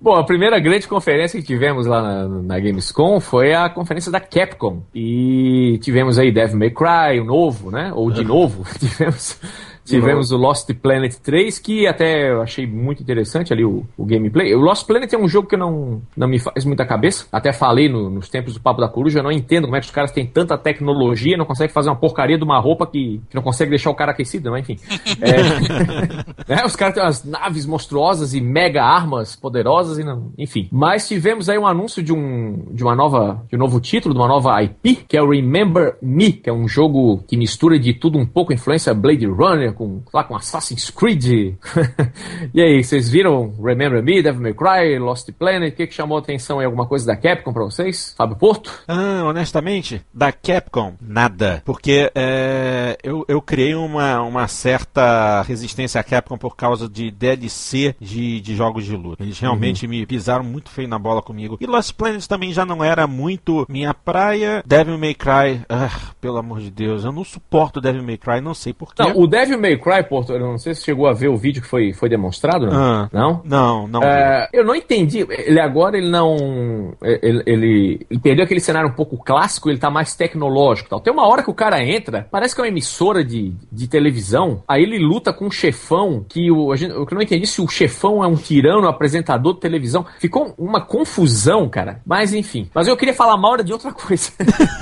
Bom, 0.00 0.14
a 0.14 0.24
primeira 0.24 0.58
grande 0.58 0.86
conferência 0.88 1.40
que 1.40 1.46
tivemos 1.46 1.86
lá 1.86 2.02
na, 2.02 2.28
na 2.28 2.58
Gamescom 2.58 3.20
foi 3.20 3.54
a 3.54 3.68
conferência 3.68 4.10
da 4.10 4.20
Capcom. 4.20 4.81
E 4.94 5.78
tivemos 5.82 6.18
aí 6.18 6.30
Devil 6.32 6.58
May 6.58 6.70
Cry, 6.70 7.20
o 7.20 7.24
novo, 7.24 7.70
né? 7.70 7.92
Ou 7.94 8.10
de 8.10 8.24
novo, 8.24 8.64
tivemos 8.78 9.38
Tivemos 9.84 10.30
o 10.30 10.36
Lost 10.36 10.70
Planet 10.74 11.14
3, 11.16 11.58
que 11.58 11.86
até 11.86 12.30
eu 12.30 12.40
achei 12.40 12.66
muito 12.66 13.02
interessante 13.02 13.52
ali 13.52 13.64
o, 13.64 13.84
o, 13.96 14.04
gameplay. 14.04 14.54
O 14.54 14.60
Lost 14.60 14.86
Planet 14.86 15.12
é 15.12 15.18
um 15.18 15.28
jogo 15.28 15.48
que 15.48 15.56
não, 15.56 16.00
não 16.16 16.28
me 16.28 16.38
faz 16.38 16.64
muita 16.64 16.86
cabeça. 16.86 17.26
Até 17.32 17.52
falei 17.52 17.88
no, 17.88 18.08
nos 18.08 18.28
tempos 18.28 18.54
do 18.54 18.60
Papo 18.60 18.80
da 18.80 18.88
Coruja, 18.88 19.18
eu 19.18 19.22
não 19.22 19.32
entendo 19.32 19.64
como 19.64 19.76
é 19.76 19.80
que 19.80 19.86
os 19.86 19.92
caras 19.92 20.12
têm 20.12 20.24
tanta 20.24 20.56
tecnologia, 20.56 21.36
não 21.36 21.44
conseguem 21.44 21.72
fazer 21.72 21.88
uma 21.88 21.96
porcaria 21.96 22.38
de 22.38 22.44
uma 22.44 22.58
roupa 22.60 22.86
que, 22.86 23.20
que 23.28 23.34
não 23.34 23.42
consegue 23.42 23.70
deixar 23.70 23.90
o 23.90 23.94
cara 23.94 24.12
aquecido, 24.12 24.50
mas 24.50 24.68
enfim. 24.68 24.78
É, 25.22 26.54
é, 26.60 26.66
os 26.66 26.74
caras 26.74 26.94
têm 26.94 27.02
umas 27.02 27.24
naves 27.24 27.66
monstruosas 27.66 28.34
e 28.34 28.40
mega 28.40 28.82
armas 28.82 29.36
poderosas 29.36 29.98
e 29.98 30.04
não, 30.04 30.32
enfim. 30.38 30.68
Mas 30.72 31.06
tivemos 31.06 31.48
aí 31.48 31.58
um 31.58 31.66
anúncio 31.66 32.02
de 32.02 32.12
um 32.12 32.66
de 32.72 32.82
uma 32.82 32.94
nova 32.94 33.42
de 33.48 33.56
um 33.56 33.58
novo 33.58 33.80
título, 33.80 34.14
de 34.14 34.20
uma 34.20 34.28
nova 34.28 34.60
IP, 34.62 35.04
que 35.08 35.16
é 35.16 35.22
o 35.22 35.30
Remember 35.30 35.96
Me, 36.02 36.32
que 36.32 36.50
é 36.50 36.52
um 36.52 36.66
jogo 36.66 37.22
que 37.28 37.36
mistura 37.36 37.78
de 37.78 37.92
tudo 37.92 38.18
um 38.18 38.26
pouco 38.26 38.52
influência 38.52 38.94
Blade 38.94 39.26
Runner 39.26 39.71
com, 39.72 40.02
lá, 40.12 40.24
com 40.24 40.36
Assassin's 40.36 40.90
Creed. 40.90 41.24
e 42.54 42.60
aí, 42.60 42.82
vocês 42.82 43.08
viram 43.08 43.54
Remember 43.62 44.02
Me, 44.02 44.22
Devil 44.22 44.42
May 44.42 44.54
Cry, 44.54 44.98
Lost 44.98 45.30
Planet? 45.32 45.72
O 45.72 45.76
que, 45.76 45.86
que 45.86 45.94
chamou 45.94 46.18
a 46.18 46.20
atenção 46.20 46.60
em 46.60 46.64
alguma 46.64 46.86
coisa 46.86 47.06
da 47.06 47.16
Capcom 47.16 47.52
pra 47.52 47.64
vocês? 47.64 48.14
Fábio 48.16 48.36
Porto? 48.36 48.72
Ah, 48.86 49.22
honestamente, 49.24 50.02
da 50.12 50.32
Capcom, 50.32 50.94
nada. 51.00 51.62
Porque 51.64 52.10
é, 52.14 52.96
eu, 53.02 53.24
eu 53.28 53.40
criei 53.40 53.74
uma, 53.74 54.22
uma 54.22 54.48
certa 54.48 55.42
resistência 55.42 56.00
à 56.00 56.04
Capcom 56.04 56.36
por 56.36 56.56
causa 56.56 56.88
de 56.88 57.10
DLC 57.10 57.94
de, 58.00 58.40
de 58.40 58.54
jogos 58.54 58.84
de 58.84 58.96
luta. 58.96 59.22
Eles 59.22 59.38
realmente 59.38 59.86
uhum. 59.86 59.90
me 59.90 60.06
pisaram 60.06 60.44
muito 60.44 60.70
feio 60.70 60.88
na 60.88 60.98
bola 60.98 61.22
comigo. 61.22 61.56
E 61.60 61.66
Lost 61.66 61.92
Planet 61.94 62.26
também 62.26 62.52
já 62.52 62.64
não 62.64 62.82
era 62.82 63.06
muito 63.06 63.66
minha 63.68 63.94
praia. 63.94 64.62
Devil 64.66 64.98
May 64.98 65.14
Cry, 65.14 65.64
ah, 65.68 65.90
pelo 66.20 66.38
amor 66.38 66.60
de 66.60 66.70
Deus, 66.70 67.04
eu 67.04 67.12
não 67.12 67.24
suporto 67.24 67.80
Devil 67.80 68.02
May 68.02 68.18
Cry, 68.18 68.40
não 68.40 68.54
sei 68.54 68.72
porquê. 68.72 69.02
Não, 69.02 69.18
o 69.18 69.26
Devil 69.26 69.60
May 69.62 69.78
Cry, 69.78 70.02
Porto, 70.08 70.32
eu 70.32 70.40
não 70.40 70.58
sei 70.58 70.74
se 70.74 70.84
chegou 70.84 71.06
a 71.06 71.12
ver 71.12 71.28
o 71.28 71.36
vídeo 71.36 71.62
que 71.62 71.68
foi, 71.68 71.92
foi 71.92 72.08
demonstrado, 72.08 72.66
não? 72.66 72.74
Ah, 72.74 73.08
não? 73.12 73.40
Não, 73.44 73.86
não. 73.86 74.02
É, 74.02 74.48
eu 74.52 74.64
não 74.64 74.74
entendi. 74.74 75.24
Ele 75.28 75.60
agora, 75.60 75.96
ele 75.96 76.10
não... 76.10 76.92
Ele, 77.00 77.42
ele, 77.46 78.06
ele, 78.10 78.18
perdeu 78.20 78.44
aquele 78.44 78.60
cenário 78.60 78.88
um 78.88 78.94
pouco 78.94 79.16
clássico, 79.16 79.70
ele 79.70 79.78
tá 79.78 79.90
mais 79.90 80.14
tecnológico 80.14 80.90
tal. 80.90 81.00
Tem 81.00 81.12
uma 81.12 81.26
hora 81.26 81.42
que 81.42 81.50
o 81.50 81.54
cara 81.54 81.82
entra, 81.82 82.26
parece 82.30 82.54
que 82.54 82.60
é 82.60 82.64
uma 82.64 82.68
emissora 82.68 83.24
de, 83.24 83.54
de 83.70 83.88
televisão, 83.88 84.62
aí 84.66 84.82
ele 84.82 84.98
luta 84.98 85.32
com 85.32 85.46
um 85.46 85.50
chefão, 85.50 86.24
que 86.28 86.50
o, 86.50 86.72
a 86.72 86.76
gente, 86.76 86.90
eu 86.92 87.06
não 87.12 87.22
entendi 87.22 87.46
se 87.46 87.60
o 87.60 87.68
chefão 87.68 88.22
é 88.22 88.26
um 88.26 88.34
tirano, 88.34 88.86
um 88.86 88.90
apresentador 88.90 89.54
de 89.54 89.60
televisão. 89.60 90.04
Ficou 90.18 90.54
uma 90.58 90.80
confusão, 90.80 91.68
cara. 91.68 92.00
Mas 92.04 92.34
enfim. 92.34 92.68
Mas 92.74 92.88
eu 92.88 92.96
queria 92.96 93.14
falar 93.14 93.36
mal 93.36 93.52
de 93.62 93.72
outra 93.72 93.92
coisa. 93.92 94.32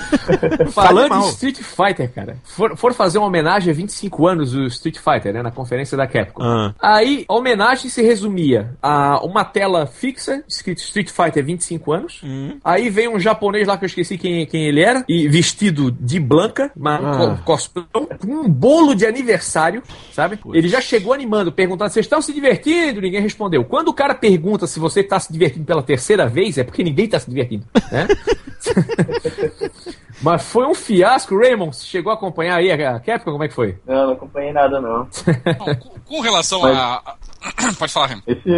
Falando 0.71 1.19
de 1.21 1.27
Street 1.31 1.59
Fighter, 1.59 2.13
cara. 2.13 2.37
For, 2.45 2.77
for 2.77 2.95
fazer 2.95 3.19
uma 3.19 3.27
homenagem 3.27 3.73
a 3.73 3.75
25 3.75 4.27
anos 4.27 4.53
do 4.53 4.67
Street 4.71 4.99
Fighter, 4.99 5.33
né? 5.33 5.43
Na 5.43 5.51
conferência 5.51 5.97
da 5.97 6.07
Capcom. 6.07 6.43
Ah. 6.43 6.75
Aí, 6.81 7.25
a 7.29 7.35
homenagem 7.35 7.91
se 7.91 8.03
resumia 8.03 8.75
a 8.83 9.25
uma 9.25 9.45
tela 9.45 9.87
fixa, 9.87 10.43
escrito 10.49 10.79
Street 10.79 11.11
Fighter 11.11 11.45
25 11.45 11.93
anos. 11.93 12.21
Hum. 12.25 12.59
Aí 12.65 12.91
vem 12.91 13.09
um 13.09 13.19
japonês 13.19 13.67
lá 13.67 13.77
que 13.77 13.85
eu 13.85 13.89
esqueci 13.89 14.17
quem, 14.17 14.47
quem 14.47 14.67
ele 14.67 14.83
era, 14.83 15.05
e 15.09 15.29
vestido 15.29 15.91
de 15.91 16.19
blanca, 16.19 16.71
ah. 16.85 17.39
cosplay, 17.45 17.87
com 17.93 18.07
um 18.27 18.49
bolo 18.49 18.95
de 18.95 19.07
aniversário, 19.07 19.83
sabe? 20.13 20.39
Ele 20.53 20.69
já 20.69 20.81
chegou 20.81 21.13
animando, 21.13 21.53
perguntando: 21.53 21.91
vocês 21.91 22.07
estão 22.07 22.23
se 22.23 22.33
divertindo? 22.33 23.01
Ninguém 23.01 23.21
respondeu. 23.21 23.65
Quando 23.65 23.89
o 23.89 23.95
cara 23.95 24.15
pergunta 24.15 24.67
se 24.67 24.79
você 24.79 25.01
está 25.01 25.19
se 25.19 25.33
divertindo 25.33 25.65
pela 25.65 25.83
terceira 25.83 26.27
vez, 26.27 26.59
é 26.59 26.65
porque 26.65 26.83
ninguém 26.83 27.07
está 27.07 27.19
se 27.19 27.29
divertindo, 27.29 27.65
né? 27.91 28.07
Mas 30.23 30.43
foi 30.43 30.67
um 30.67 30.75
fiasco, 30.75 31.39
Raymond. 31.39 31.75
Chegou 31.77 32.11
a 32.11 32.15
acompanhar 32.15 32.57
aí 32.57 32.71
a 32.71 33.01
Capcom? 33.01 33.33
Como 33.33 33.45
é 33.45 33.49
que 33.49 33.55
foi? 33.55 33.79
Não, 33.87 34.07
não 34.07 34.13
acompanhei 34.13 34.53
nada, 34.53 34.81
não. 34.81 35.09
com, 35.59 36.01
com 36.01 36.21
relação 36.21 36.61
Mas... 36.63 36.77
a, 36.77 37.17
Pode 37.79 37.93
falar, 37.93 38.07
Remo. 38.07 38.23
Esse, 38.27 38.51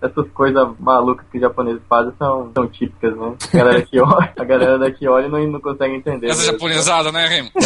essas 0.00 0.30
coisas 0.32 0.68
malucas 0.78 1.26
que 1.30 1.36
os 1.36 1.42
japoneses 1.42 1.82
fazem 1.88 2.12
são, 2.18 2.50
são 2.54 2.66
típicas, 2.68 3.16
né? 3.16 3.34
A 3.52 3.56
galera 3.56 3.78
daqui 3.78 4.00
olha, 4.00 4.32
a 4.36 4.44
galera 4.44 4.78
daqui 4.78 5.08
olha 5.08 5.26
e 5.26 5.28
não, 5.28 5.46
não 5.52 5.60
consegue 5.60 5.94
entender. 5.94 6.28
Essa 6.28 6.40
mesmo. 6.40 6.52
japonesada, 6.52 7.12
né, 7.12 7.26
Remo? 7.26 7.50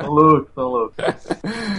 são 0.00 0.10
loucos, 0.10 0.48
são 0.54 0.64
loucos. 0.64 0.94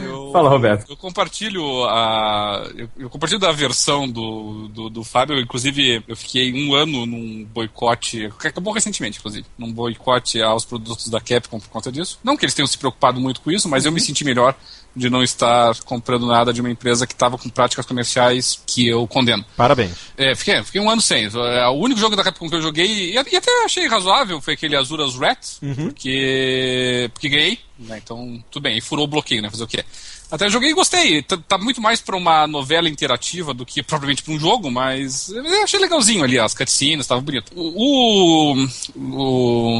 Eu, 0.05 0.31
Fala, 0.31 0.49
Roberto. 0.49 0.89
Eu 0.89 0.97
compartilho 0.97 1.85
a. 1.85 2.69
Eu, 2.75 2.89
eu, 2.97 3.09
compartilho 3.09 3.39
da 3.39 3.51
versão 3.51 4.07
do, 4.07 4.67
do, 4.67 4.89
do 4.89 5.03
Fábio. 5.03 5.39
Inclusive, 5.39 6.03
eu 6.07 6.15
fiquei 6.15 6.53
um 6.53 6.75
ano 6.75 7.05
num 7.05 7.45
boicote. 7.45 8.29
Que 8.39 8.47
acabou 8.49 8.73
recentemente, 8.73 9.17
inclusive. 9.17 9.45
Num 9.57 9.71
boicote 9.71 10.41
aos 10.41 10.65
produtos 10.65 11.09
da 11.09 11.21
Capcom 11.21 11.59
por 11.59 11.69
conta 11.69 11.91
disso. 11.91 12.19
Não 12.23 12.35
que 12.35 12.45
eles 12.45 12.53
tenham 12.53 12.67
se 12.67 12.77
preocupado 12.77 13.19
muito 13.19 13.41
com 13.41 13.49
isso, 13.49 13.69
mas 13.69 13.85
eu 13.85 13.91
me 13.91 14.01
senti 14.01 14.23
melhor 14.25 14.55
de 14.95 15.09
não 15.09 15.21
estar 15.21 15.75
comprando 15.83 16.25
nada 16.25 16.53
de 16.53 16.61
uma 16.61 16.69
empresa 16.69 17.05
que 17.05 17.13
estava 17.13 17.37
com 17.37 17.49
práticas 17.49 17.85
comerciais 17.85 18.59
que 18.65 18.87
eu 18.87 19.05
condeno. 19.07 19.43
Parabéns. 19.57 19.91
É, 20.17 20.33
fiquei, 20.35 20.63
fiquei 20.63 20.79
um 20.79 20.89
ano 20.89 21.01
sem. 21.01 21.25
É, 21.25 21.67
o 21.67 21.73
único 21.73 21.99
jogo 21.99 22.15
da 22.15 22.23
Capcom 22.23 22.49
que 22.49 22.55
eu 22.55 22.61
joguei, 22.61 23.11
e, 23.11 23.17
até 23.17 23.65
achei 23.65 23.87
razoável, 23.87 24.39
foi 24.39 24.53
aquele 24.53 24.75
Azuras 24.75 25.15
Rat, 25.15 25.57
uhum. 25.61 25.87
porque, 25.87 27.09
porque 27.13 27.29
ganhei, 27.29 27.59
né, 27.77 27.99
então 28.03 28.43
tudo 28.49 28.63
bem, 28.63 28.77
e 28.77 28.81
furou 28.81 29.05
o 29.05 29.07
bloqueio, 29.09 29.41
né, 29.41 29.49
fazer 29.49 29.63
o 29.63 29.67
que 29.67 29.81
é. 29.81 29.85
Até 30.31 30.49
joguei 30.49 30.71
e 30.71 30.73
gostei. 30.73 31.21
Tá, 31.21 31.37
tá 31.37 31.57
muito 31.57 31.81
mais 31.81 32.01
pra 32.01 32.15
uma 32.15 32.47
novela 32.47 32.89
interativa 32.89 33.53
do 33.53 33.65
que 33.65 33.83
propriamente 33.83 34.23
pra 34.23 34.33
um 34.33 34.39
jogo, 34.39 34.71
mas 34.71 35.29
eu 35.29 35.63
achei 35.63 35.79
legalzinho 35.79 36.23
ali, 36.23 36.39
as 36.39 36.53
cutscenes, 36.53 37.07
tava 37.07 37.21
bonito. 37.21 37.51
O. 37.55 38.53
O. 38.95 39.75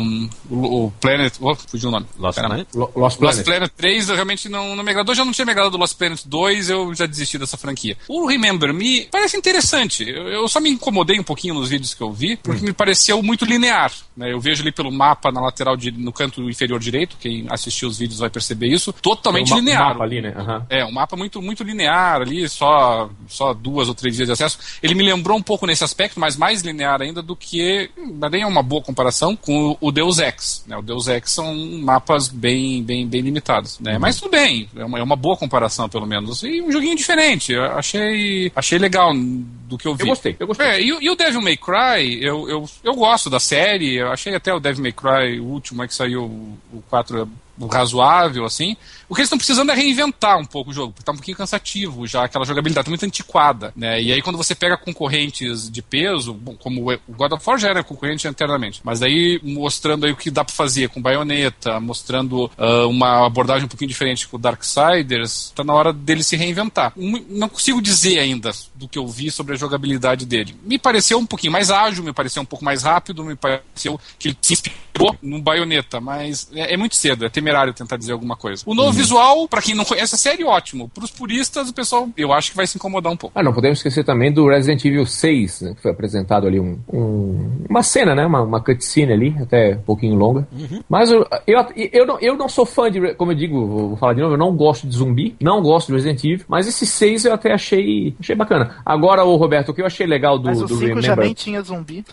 O, 0.50 0.86
o 0.86 0.92
Planet. 1.00 1.34
Oh, 1.40 1.56
fugiu 1.56 1.90
o 1.90 1.92
nome. 1.92 2.06
Lost 2.18 2.40
Planet? 2.40 2.68
Lost 2.74 3.18
Planet. 3.18 3.20
Lost 3.20 3.44
Planet 3.44 3.72
3 3.76 4.10
realmente 4.10 4.50
não, 4.50 4.76
não 4.76 4.84
me 4.84 4.92
agradou. 4.92 5.16
Já 5.16 5.26
não 5.26 5.32
tinha 5.32 5.46
me 5.46 5.52
agradado 5.52 5.78
do 5.78 5.80
Lost 5.80 5.98
Planet 5.98 6.22
2, 6.26 6.70
eu 6.70 6.94
já 6.94 7.06
desisti 7.06 7.38
dessa 7.38 7.58
franquia. 7.58 7.98
O 8.08 8.28
Remember 8.28 8.74
Me 8.74 9.08
parece 9.12 9.38
interessante. 9.38 10.08
Eu, 10.08 10.28
eu 10.28 10.48
só 10.48 10.60
me 10.60 10.70
incomodei 10.70 11.20
um 11.20 11.24
pouquinho 11.24 11.54
nos 11.54 11.70
vídeos 11.70 11.94
que 11.94 12.02
eu 12.02 12.12
vi, 12.12 12.38
porque 12.38 12.62
hum. 12.64 12.68
me 12.68 12.74
pareceu 12.74 13.22
muito 13.22 13.46
linear. 13.46 13.92
Né? 14.16 14.32
Eu 14.32 14.40
vejo 14.40 14.62
ali 14.62 14.72
pelo 14.72 14.92
mapa 14.92 15.32
na 15.32 15.42
lateral, 15.42 15.76
de, 15.76 15.92
no 15.92 16.12
canto 16.14 16.50
inferior 16.50 16.80
direito, 16.80 17.18
quem 17.20 17.46
assistiu 17.50 17.88
os 17.88 17.98
vídeos 17.98 18.20
vai 18.20 18.30
perceber 18.30 18.68
isso, 18.68 18.94
totalmente 18.94 19.54
um 19.54 19.58
linear. 19.58 19.90
mapa 19.90 20.04
ali, 20.04 20.22
né? 20.22 20.35
Uhum. 20.36 20.62
É, 20.70 20.86
um 20.86 20.92
mapa 20.92 21.16
muito, 21.16 21.42
muito 21.42 21.64
linear 21.64 22.22
ali, 22.22 22.48
só, 22.50 23.10
só 23.28 23.54
duas 23.54 23.88
ou 23.88 23.96
três 23.96 24.18
vias 24.18 24.28
de 24.28 24.34
acesso. 24.34 24.60
Ele 24.84 24.94
me 24.94 25.04
lembrou 25.04 25.38
um 25.38 25.42
pouco 25.42 25.66
nesse 25.66 25.84
aspecto, 25.84 26.20
mas 26.20 26.36
mais 26.36 26.62
linear 26.62 27.02
ainda 27.02 27.22
do 27.22 27.36
que. 27.36 27.90
Nem 28.32 28.42
é 28.42 28.48
uma 28.48 28.62
boa 28.62 28.82
comparação 28.82 29.36
com 29.36 29.78
o 29.80 29.92
Deus 29.92 30.20
Ex. 30.20 30.64
Né? 30.68 30.78
O 30.78 30.82
Deus 30.82 31.08
Ex 31.08 31.32
são 31.32 31.56
mapas 31.56 32.28
bem, 32.28 32.84
bem, 32.84 33.08
bem 33.08 33.22
limitados. 33.22 33.80
Né? 33.80 33.94
Uhum. 33.94 34.00
Mas 34.00 34.20
tudo 34.20 34.32
bem, 34.32 34.70
é 34.76 34.84
uma, 34.84 35.00
é 35.00 35.04
uma 35.04 35.16
boa 35.16 35.38
comparação, 35.38 35.88
pelo 35.88 36.06
menos. 36.06 36.44
E 36.44 36.62
um 36.62 36.72
joguinho 36.72 36.96
diferente. 36.96 37.54
Eu 37.54 37.64
achei, 37.64 38.52
achei 38.56 38.78
legal 38.78 39.14
do 39.16 39.78
que 39.78 39.88
eu 39.88 39.96
vi. 39.96 40.04
Eu 40.04 40.08
gostei, 40.08 40.36
eu 40.40 40.48
gostei. 40.48 40.68
É, 40.68 40.82
e, 40.82 40.88
e, 40.88 41.10
o 41.10 41.16
Devil 41.16 41.42
May 41.42 41.58
Cry, 41.58 42.24
eu, 42.24 42.50
eu, 42.50 42.70
eu 42.84 42.94
gosto 42.96 43.30
da 43.30 43.40
série, 43.40 43.96
eu 43.96 44.12
achei 44.12 44.36
até 44.36 44.54
o 44.54 44.60
Devil 44.60 44.84
May 44.84 44.92
Cry, 44.92 45.40
o 45.40 45.46
último 45.46 45.84
é 45.84 45.88
que 45.88 45.94
saiu, 45.94 46.24
o 46.24 46.84
4 46.90 47.28
razoável, 47.72 48.46
assim. 48.46 48.76
O 49.08 49.14
que 49.14 49.22
eles 49.22 49.28
estão 49.28 49.38
precisando 49.38 49.72
é 49.72 49.76
reinventar 49.76 50.38
um 50.38 50.46
pouco 50.46 50.72
o 50.72 50.74
jogo, 50.74 50.94
porque 50.94 51.06
tá 51.06 51.12
um 51.12 51.16
pouquinho 51.16 51.38
cansativo 51.38 52.08
já, 52.08 52.24
aquela 52.26 52.46
jogabilidade 52.46 52.86
tá 52.86 52.90
muito 52.90 53.06
antiquada, 53.06 53.72
né? 53.76 54.02
E 54.02 54.12
aí 54.12 54.22
quando 54.22 54.38
você 54.38 54.56
pega 54.56 54.78
concorrentes 54.78 55.70
de 55.70 55.82
peso, 55.82 56.34
bom, 56.34 56.56
como 56.56 56.92
o 56.92 57.14
God 57.14 57.34
of 57.34 57.44
War 57.48 57.60
já 57.60 57.70
era 57.70 57.84
concorrente 57.84 58.28
internamente, 58.28 58.82
mas 58.84 59.02
aí 59.02 59.40
mostrando 59.44 60.06
aí 60.06 60.12
o 60.12 60.16
que 60.16 60.32
dá 60.32 60.44
para 60.44 60.54
fazer 60.54 60.90
com 60.90 61.02
baioneta, 61.02 61.80
mostrando 61.80 62.46
uh, 62.46 62.90
uma 62.90 63.26
abordagem 63.26 63.66
um 63.66 63.70
pouquinho 63.70 63.90
diferente 63.90 64.28
com 64.28 64.38
o 64.38 64.40
Darksiders, 64.40 65.52
tá 65.56 65.64
na 65.64 65.74
hora 65.74 65.94
dele 65.94 66.24
se 66.24 66.36
reinventar. 66.36 66.94
Não 67.30 67.48
consigo 67.48 67.82
dizer 67.82 68.20
ainda 68.20 68.52
do 68.74 68.88
que 68.88 68.98
eu 68.98 69.08
vi 69.08 69.30
sobre 69.30 69.54
a 69.54 69.58
jogabilidade 69.58 70.26
dele. 70.26 70.56
Me 70.64 70.80
pareceu 70.80 71.18
um 71.20 71.26
pouquinho 71.26 71.54
mais 71.54 71.70
ágil, 71.70 72.04
me 72.04 72.14
pareceu 72.14 72.42
um 72.42 72.46
pouco 72.46 72.66
mais 72.66 72.84
rápido, 72.84 73.24
me 73.24 73.36
pareceu 73.36 74.00
que 74.18 74.30
ele 74.30 74.38
se 74.42 74.54
inspirou 74.54 75.16
no 75.22 75.42
baioneta, 75.42 76.00
mas 76.02 76.50
é, 76.54 76.74
é 76.74 76.78
muito 76.78 76.96
cedo, 76.96 77.26
é 77.26 77.30
temerário 77.46 77.74
tentar 77.74 77.98
dizer 77.98 78.12
alguma 78.12 78.36
coisa. 78.36 78.64
O 78.66 78.74
novo 78.74 78.92
visual, 78.92 79.48
para 79.48 79.62
quem 79.62 79.76
não 79.76 79.86
conhece 79.86 80.16
a 80.16 80.18
série, 80.18 80.44
ótimo. 80.44 80.90
Para 80.90 81.04
os 81.04 81.12
puristas, 81.12 81.70
o 81.70 81.74
pessoal, 81.74 82.10
eu 82.18 82.34
acho 82.34 82.50
que 82.50 82.58
vai 82.58 82.66
se 82.66 82.78
incomodar 82.78 83.14
um 83.14 83.18
pouco. 83.18 83.38
Ah, 83.38 83.44
não 83.44 83.54
podemos 83.54 83.78
esquecer 83.78 84.04
também 84.04 84.34
do 84.34 84.48
Resident 84.48 84.84
Evil 84.84 85.06
6, 85.06 85.62
né, 85.62 85.74
que 85.76 85.82
foi 85.82 85.92
apresentado 85.92 86.48
ali 86.48 86.60
um, 86.60 86.80
um, 86.92 87.66
uma 87.70 87.84
cena, 87.84 88.16
né? 88.16 88.26
Uma, 88.26 88.42
uma 88.42 88.60
cutscene 88.60 89.14
ali, 89.14 89.36
até 89.40 89.76
um 89.76 89.82
pouquinho 89.82 90.16
longa. 90.16 90.48
Uhum. 90.52 90.82
Mas 90.90 91.12
eu, 91.12 91.28
eu, 91.46 91.66
eu, 91.94 92.06
não, 92.08 92.20
eu 92.20 92.36
não 92.36 92.50
sou 92.50 92.66
fã 92.66 92.90
de, 92.90 93.14
como 93.14 93.32
eu 93.32 93.36
digo, 93.36 93.68
vou 93.68 93.98
falar 93.98 94.14
de 94.14 94.22
novo, 94.22 94.34
eu 94.34 94.40
não 94.40 94.56
gosto 94.56 94.88
de 94.88 94.96
zumbi, 94.96 95.36
não 95.40 95.62
gosto 95.62 95.88
de 95.88 95.94
Resident 95.94 96.24
Evil, 96.24 96.46
mas 96.48 96.68
esse 96.68 96.86
6 96.86 97.26
eu 97.26 97.34
até 97.34 97.54
achei, 97.54 98.16
achei 98.20 98.36
bacana. 98.36 98.78
Agora, 98.84 99.24
o 99.24 99.36
Roberto, 99.36 99.70
o 99.70 99.74
que 99.74 99.82
eu 99.82 99.86
achei 99.86 100.08
legal 100.08 100.40
do, 100.40 100.48
mas 100.48 100.62
o 100.62 100.66
do 100.66 100.78
5 100.78 101.02
já 101.02 101.16
nem 101.16 101.34
tinha 101.34 101.62
zumbi. 101.62 102.04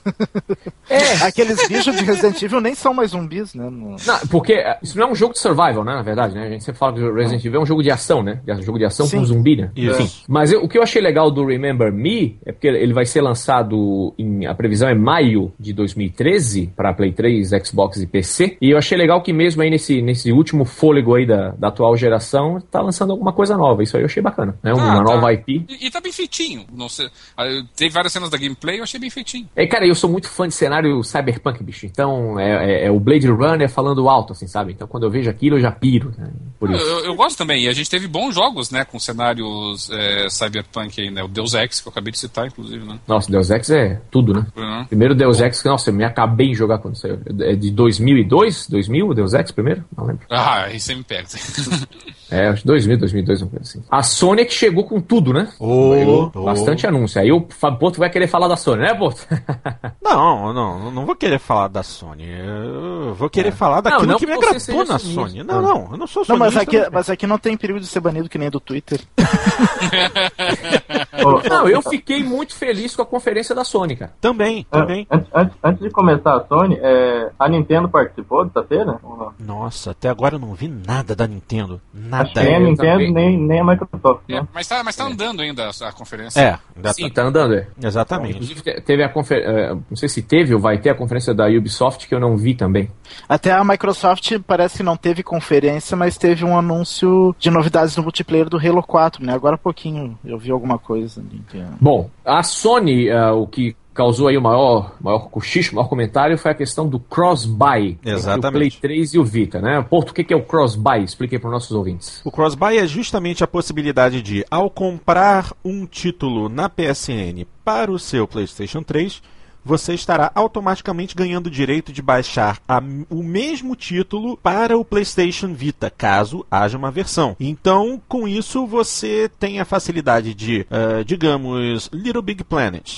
É. 0.91 1.13
Aqueles 1.25 1.67
bichos 1.69 1.97
de 1.97 2.05
Resident 2.05 2.43
Evil 2.43 2.61
nem 2.61 2.75
são 2.75 2.93
mais 2.93 3.13
zumbis, 3.13 3.55
né? 3.55 3.69
Não, 3.71 3.97
porque 4.31 4.63
isso 4.83 4.99
não 4.99 5.09
é 5.09 5.11
um 5.11 5.15
jogo 5.23 5.35
de 5.35 5.39
survival, 5.39 5.85
né? 5.85 5.95
Na 5.95 6.03
verdade, 6.03 6.35
né? 6.35 6.47
A 6.47 6.51
gente 6.51 6.65
sempre 6.65 6.79
fala 6.79 6.93
que 6.95 7.01
Resident 7.01 7.45
Evil 7.45 7.61
é 7.61 7.63
um 7.63 7.67
jogo 7.67 7.83
de 7.83 7.91
ação, 7.91 8.23
né? 8.23 8.41
É 8.47 8.55
um 8.55 8.63
jogo 8.63 8.79
de 8.79 8.85
ação 8.85 9.07
Sim. 9.07 9.19
com 9.19 9.25
zumbi, 9.25 9.57
né? 9.57 9.71
Isso. 9.77 10.03
Enfim, 10.03 10.11
mas 10.29 10.53
eu, 10.53 10.63
o 10.63 10.69
que 10.69 10.77
eu 10.77 10.83
achei 10.83 11.01
legal 11.01 11.31
do 11.31 11.47
Remember 11.47 11.93
Me 11.93 12.39
é 12.45 12.51
porque 12.51 12.67
ele 12.67 12.93
vai 12.93 13.07
ser 13.07 13.21
lançado 13.21 14.13
em. 14.19 14.47
A 14.47 14.55
previsão 14.55 14.89
é 14.89 14.95
maio 14.95 15.53
de 15.59 15.73
2013 15.73 16.73
para 16.77 16.93
Play 16.93 17.13
3, 17.13 17.51
Xbox 17.65 18.01
e 18.01 18.07
PC. 18.07 18.57
E 18.61 18.71
eu 18.71 18.79
achei 18.79 18.99
legal 18.99 19.23
que 19.23 19.33
mesmo 19.33 19.63
aí 19.63 19.71
nesse, 19.71 20.03
nesse 20.03 20.33
último 20.33 20.65
fôlego 20.65 21.15
aí 21.15 21.25
da, 21.25 21.51
da 21.51 21.69
atual 21.69 21.97
geração, 21.97 22.61
tá 22.61 22.81
lançando 22.81 23.13
alguma 23.13 23.33
coisa 23.33 23.57
nova. 23.57 23.83
Isso 23.83 23.97
aí 23.97 24.03
eu 24.03 24.07
achei 24.07 24.23
bacana, 24.23 24.59
né? 24.63 24.73
Uma 24.75 24.93
ah, 24.93 24.97
tá. 24.97 25.03
nova 25.03 25.33
IP. 25.33 25.65
E, 25.69 25.87
e 25.87 25.91
tá 25.91 26.01
bem 26.01 26.13
feitinho. 26.13 26.65
Não 26.73 26.89
sei, 26.89 27.09
ah, 27.37 27.45
teve 27.77 27.95
várias 27.95 28.13
cenas 28.13 28.29
da 28.29 28.39
gameplay, 28.39 28.81
eu 28.81 28.83
achei 28.83 28.99
bem 28.99 29.11
feitinho. 29.11 29.49
É, 29.55 29.67
cara, 29.67 29.87
eu 29.87 29.95
sou 29.95 30.11
muito 30.11 30.29
fã 30.29 30.49
de 30.49 30.55
cenário 30.55 31.03
cyberpunk, 31.05 31.63
bicho. 31.63 31.87
Então, 31.87 32.41
é, 32.41 32.83
é, 32.83 32.87
é 32.87 32.91
o 32.91 32.99
Blade 32.99 33.29
Runner 33.29 33.69
falando 33.69 34.09
alto, 34.09 34.33
assim, 34.33 34.49
sabe? 34.49 34.73
Então, 34.73 34.89
quando 34.89 35.05
eu 35.05 35.12
vejo 35.13 35.31
aquilo, 35.31 35.57
eu 35.57 35.61
já 35.61 35.71
piro. 35.71 36.13
Né? 36.19 36.29
Por 36.59 36.71
isso. 36.71 36.83
Eu, 36.83 37.05
eu, 37.07 37.15
gosto 37.15 37.37
também. 37.39 37.65
E 37.65 37.69
a 37.69 37.73
gente 37.73 37.91
teve 37.91 38.07
bons 38.07 38.35
jogos, 38.35 38.71
né? 38.71 38.85
Com 38.85 38.99
cenários 38.99 39.91
é, 39.91 40.29
cyberpunk 40.29 41.01
aí, 41.01 41.11
né? 41.11 41.23
O 41.23 41.29
Deus 41.29 41.55
Ex, 41.55 41.81
que 41.81 41.89
eu 41.89 41.91
acabei 41.91 42.13
de 42.13 42.19
citar, 42.19 42.47
inclusive, 42.47 42.85
né? 42.85 42.99
Nossa, 43.07 43.31
Deus 43.31 43.51
Ex 43.51 43.71
é 43.71 44.01
tudo, 44.11 44.33
né? 44.33 44.47
Uhum. 44.57 44.85
Primeiro 44.87 45.15
Deus 45.15 45.41
Ex, 45.41 45.63
que, 45.63 45.69
nossa, 45.69 45.91
eu 45.91 45.95
me 45.95 46.05
acabei 46.05 46.49
de 46.49 46.55
jogar 46.55 46.79
quando 46.79 46.97
saiu. 46.97 47.21
É 47.41 47.55
de 47.55 47.71
2002? 47.71 48.69
2000 48.69 49.09
o 49.09 49.15
Deus 49.15 49.35
Ex 49.35 49.51
primeiro? 49.51 49.85
Não 49.97 50.07
lembro. 50.07 50.27
Ah, 50.31 50.65
aí 50.65 50.81
você 50.81 50.95
me 50.95 51.03
pega. 51.03 51.29
É, 52.33 52.49
acho 52.49 52.63
que 52.63 52.67
2000, 52.67 52.97
2002, 52.97 53.43
uma 53.43 53.51
coisa 53.51 53.63
assim. 53.63 53.85
A 53.91 54.03
Sony 54.03 54.41
é 54.41 54.45
que 54.47 54.55
chegou 54.55 54.85
com 54.85 55.03
tudo, 55.03 55.35
né? 55.35 55.49
Oh, 55.61 56.31
oh. 56.35 56.45
Bastante 56.45 56.87
anúncio. 56.87 57.21
Aí 57.21 57.31
o 57.31 57.43
Porto 57.43 57.99
vai 57.99 58.09
querer 58.09 58.27
falar 58.27 58.49
da 58.49 58.57
Sony, 58.57 58.81
né, 58.81 58.95
Porto? 58.95 59.27
não, 60.03 60.51
não, 60.55 60.91
não 60.91 61.05
vou 61.05 61.15
querer 61.15 61.39
falar 61.39 61.69
da 61.69 61.83
Sony. 61.83 62.25
Eu 62.25 62.92
vou 63.15 63.31
querer 63.31 63.49
é. 63.49 63.53
falar 63.53 63.81
daquilo 63.81 64.07
não, 64.07 64.13
não 64.13 64.19
que 64.19 64.27
me 64.27 64.33
agradou 64.33 64.85
na 64.85 64.99
Sony. 64.99 65.43
Não, 65.43 65.63
não, 65.63 65.89
eu 65.93 65.97
não 65.97 66.07
sou 66.07 66.25
Sony. 66.25 66.39
Não, 66.39 66.47
mas 66.47 66.57
aqui, 66.57 66.77
mas 66.91 67.11
aqui 67.11 67.27
não 67.27 67.39
tem 67.39 67.57
perigo 67.57 67.81
de 67.81 67.87
ser 67.87 68.01
banido 68.01 68.29
que 68.29 68.39
nem 68.39 68.51
do 68.51 68.61
Twitter. 68.61 69.01
não, 71.49 71.69
eu 71.69 71.83
fiquei 71.83 72.23
muito 72.23 72.55
feliz 72.55 72.95
com 72.95 73.03
a 73.03 73.07
conferência 73.07 73.55
da 73.55 73.65
Sony, 73.65 73.97
cara. 73.97 74.13
Também, 74.21 74.67
é, 74.71 74.79
também. 74.79 75.07
Antes, 75.11 75.29
antes, 75.35 75.57
antes, 75.63 75.83
de 75.83 75.91
começar 75.91 76.37
a 76.37 76.45
Sony, 76.47 76.79
é, 76.81 77.31
a 77.39 77.49
Nintendo 77.49 77.89
participou 77.89 78.45
dessa 78.45 78.67
feira? 78.67 79.01
Nossa, 79.39 79.91
até 79.93 80.09
agora 80.09 80.37
eu 80.37 80.39
não 80.39 80.55
vi 80.55 80.69
nada 80.69 81.15
da 81.15 81.27
Nintendo. 81.27 81.81
Nada. 81.93 82.25
Acho 82.25 82.33
que 82.35 82.41
nem 82.41 82.55
a 82.55 82.61
Nintendo, 82.61 83.13
nem, 83.13 83.39
nem 83.39 83.61
a 83.61 83.65
Microsoft. 83.65 84.23
É, 84.29 84.41
né? 84.41 84.49
mas, 84.53 84.67
tá, 84.67 84.83
mas 84.85 84.97
tá 84.97 85.05
andando 85.05 85.41
ainda 85.41 85.69
a, 85.69 85.93
conferência. 85.93 86.41
É, 86.41 86.93
sim, 86.93 87.09
tá, 87.09 87.23
tá 87.23 87.29
andando. 87.29 87.55
É. 87.55 87.67
Exatamente. 87.83 88.35
Inclusive, 88.35 88.63
teve 88.83 89.03
a 89.03 89.09
conferência. 89.09 89.51
É, 89.51 89.75
não 89.75 89.97
sei 89.97 90.09
se 90.09 90.23
teve 90.23 90.55
ou 90.55 90.61
vai 90.61 90.79
ter 90.79 90.91
a 90.91 90.95
conferência 90.95 91.35
da 91.35 91.47
Ubisoft 91.47 92.07
que 92.09 92.15
eu 92.15 92.21
não 92.21 92.37
vi 92.37 92.55
também. 92.55 92.91
Até 93.29 93.53
a 93.53 93.65
Microsoft 93.65 94.39
parece 94.47 94.79
que 94.79 94.83
não 94.83 94.97
teve 94.97 95.23
conferência, 95.23 95.97
mas 95.97 96.17
teve 96.17 96.45
um 96.45 96.57
anúncio 96.57 97.35
de 97.39 97.51
novidades 97.51 97.97
no 97.97 98.03
multiplayer 98.03 98.49
do 98.49 98.57
Halo 98.57 98.83
4, 98.83 99.25
né? 99.25 99.33
Agora 99.35 99.57
há 99.57 99.59
pouquinho 99.59 100.19
eu 100.25 100.39
vi 100.39 100.51
alguma 100.51 100.79
coisa 100.79 101.12
ali. 101.21 101.43
Bom, 101.81 102.11
a 102.25 102.43
Sony, 102.43 103.11
uh, 103.11 103.35
o 103.35 103.47
que 103.47 103.77
causou 103.95 104.29
aí 104.29 104.37
o 104.37 104.43
maior, 104.43 104.97
maior 105.01 105.29
cochicho, 105.29 105.73
o 105.73 105.77
maior 105.77 105.89
comentário 105.89 106.37
foi 106.39 106.51
a 106.51 106.55
questão 106.55 106.89
do 106.89 106.99
cross-buy. 106.99 107.99
Exatamente. 108.05 108.77
O 108.77 108.81
Play 108.81 108.97
3 108.97 109.15
e 109.15 109.19
o 109.19 109.25
Vita, 109.25 109.61
né? 109.61 109.85
Porto, 109.89 110.11
o 110.11 110.15
que 110.15 110.33
é 110.33 110.37
o 110.37 110.43
cross-buy? 110.43 111.05
Explique 111.05 111.39
para 111.39 111.49
os 111.49 111.53
nossos 111.53 111.73
ouvintes. 111.73 112.21
O 112.25 112.31
cross-buy 112.31 112.79
é 112.79 112.87
justamente 112.87 113.45
a 113.45 113.47
possibilidade 113.47 114.23
de, 114.23 114.45
ao 114.51 114.71
comprar 114.71 115.53
um 115.65 115.87
título 115.87 116.49
na 116.49 116.69
PSN 116.69 117.45
para 117.65 117.93
o 117.93 117.99
seu 117.99 118.27
PlayStation 118.27 118.83
3, 118.83 119.23
você 119.65 119.95
estará 119.95 120.31
automaticamente 120.35 121.15
ganhando 121.15 121.47
o 121.47 121.51
direito 121.51 121.93
de 121.93 122.03
baixar 122.03 122.59
a, 122.69 122.83
o 123.11 123.23
mesmo 123.23 123.77
título 123.77 124.37
para 124.37 124.77
o 124.77 124.85
PlayStation 124.85 125.53
Vita, 125.55 125.91
caso 125.91 126.45
haja 126.51 126.77
uma 126.77 126.91
versão. 126.91 127.37
Então, 127.39 128.01
com 128.09 128.27
isso, 128.27 128.67
você 128.67 129.31
tem 129.39 129.61
a 129.61 129.65
facilidade 129.65 130.35
de, 130.35 130.67
uh, 130.71 131.05
digamos, 131.05 131.89
Little 131.93 132.23
Big 132.23 132.45
Planet 132.45 132.91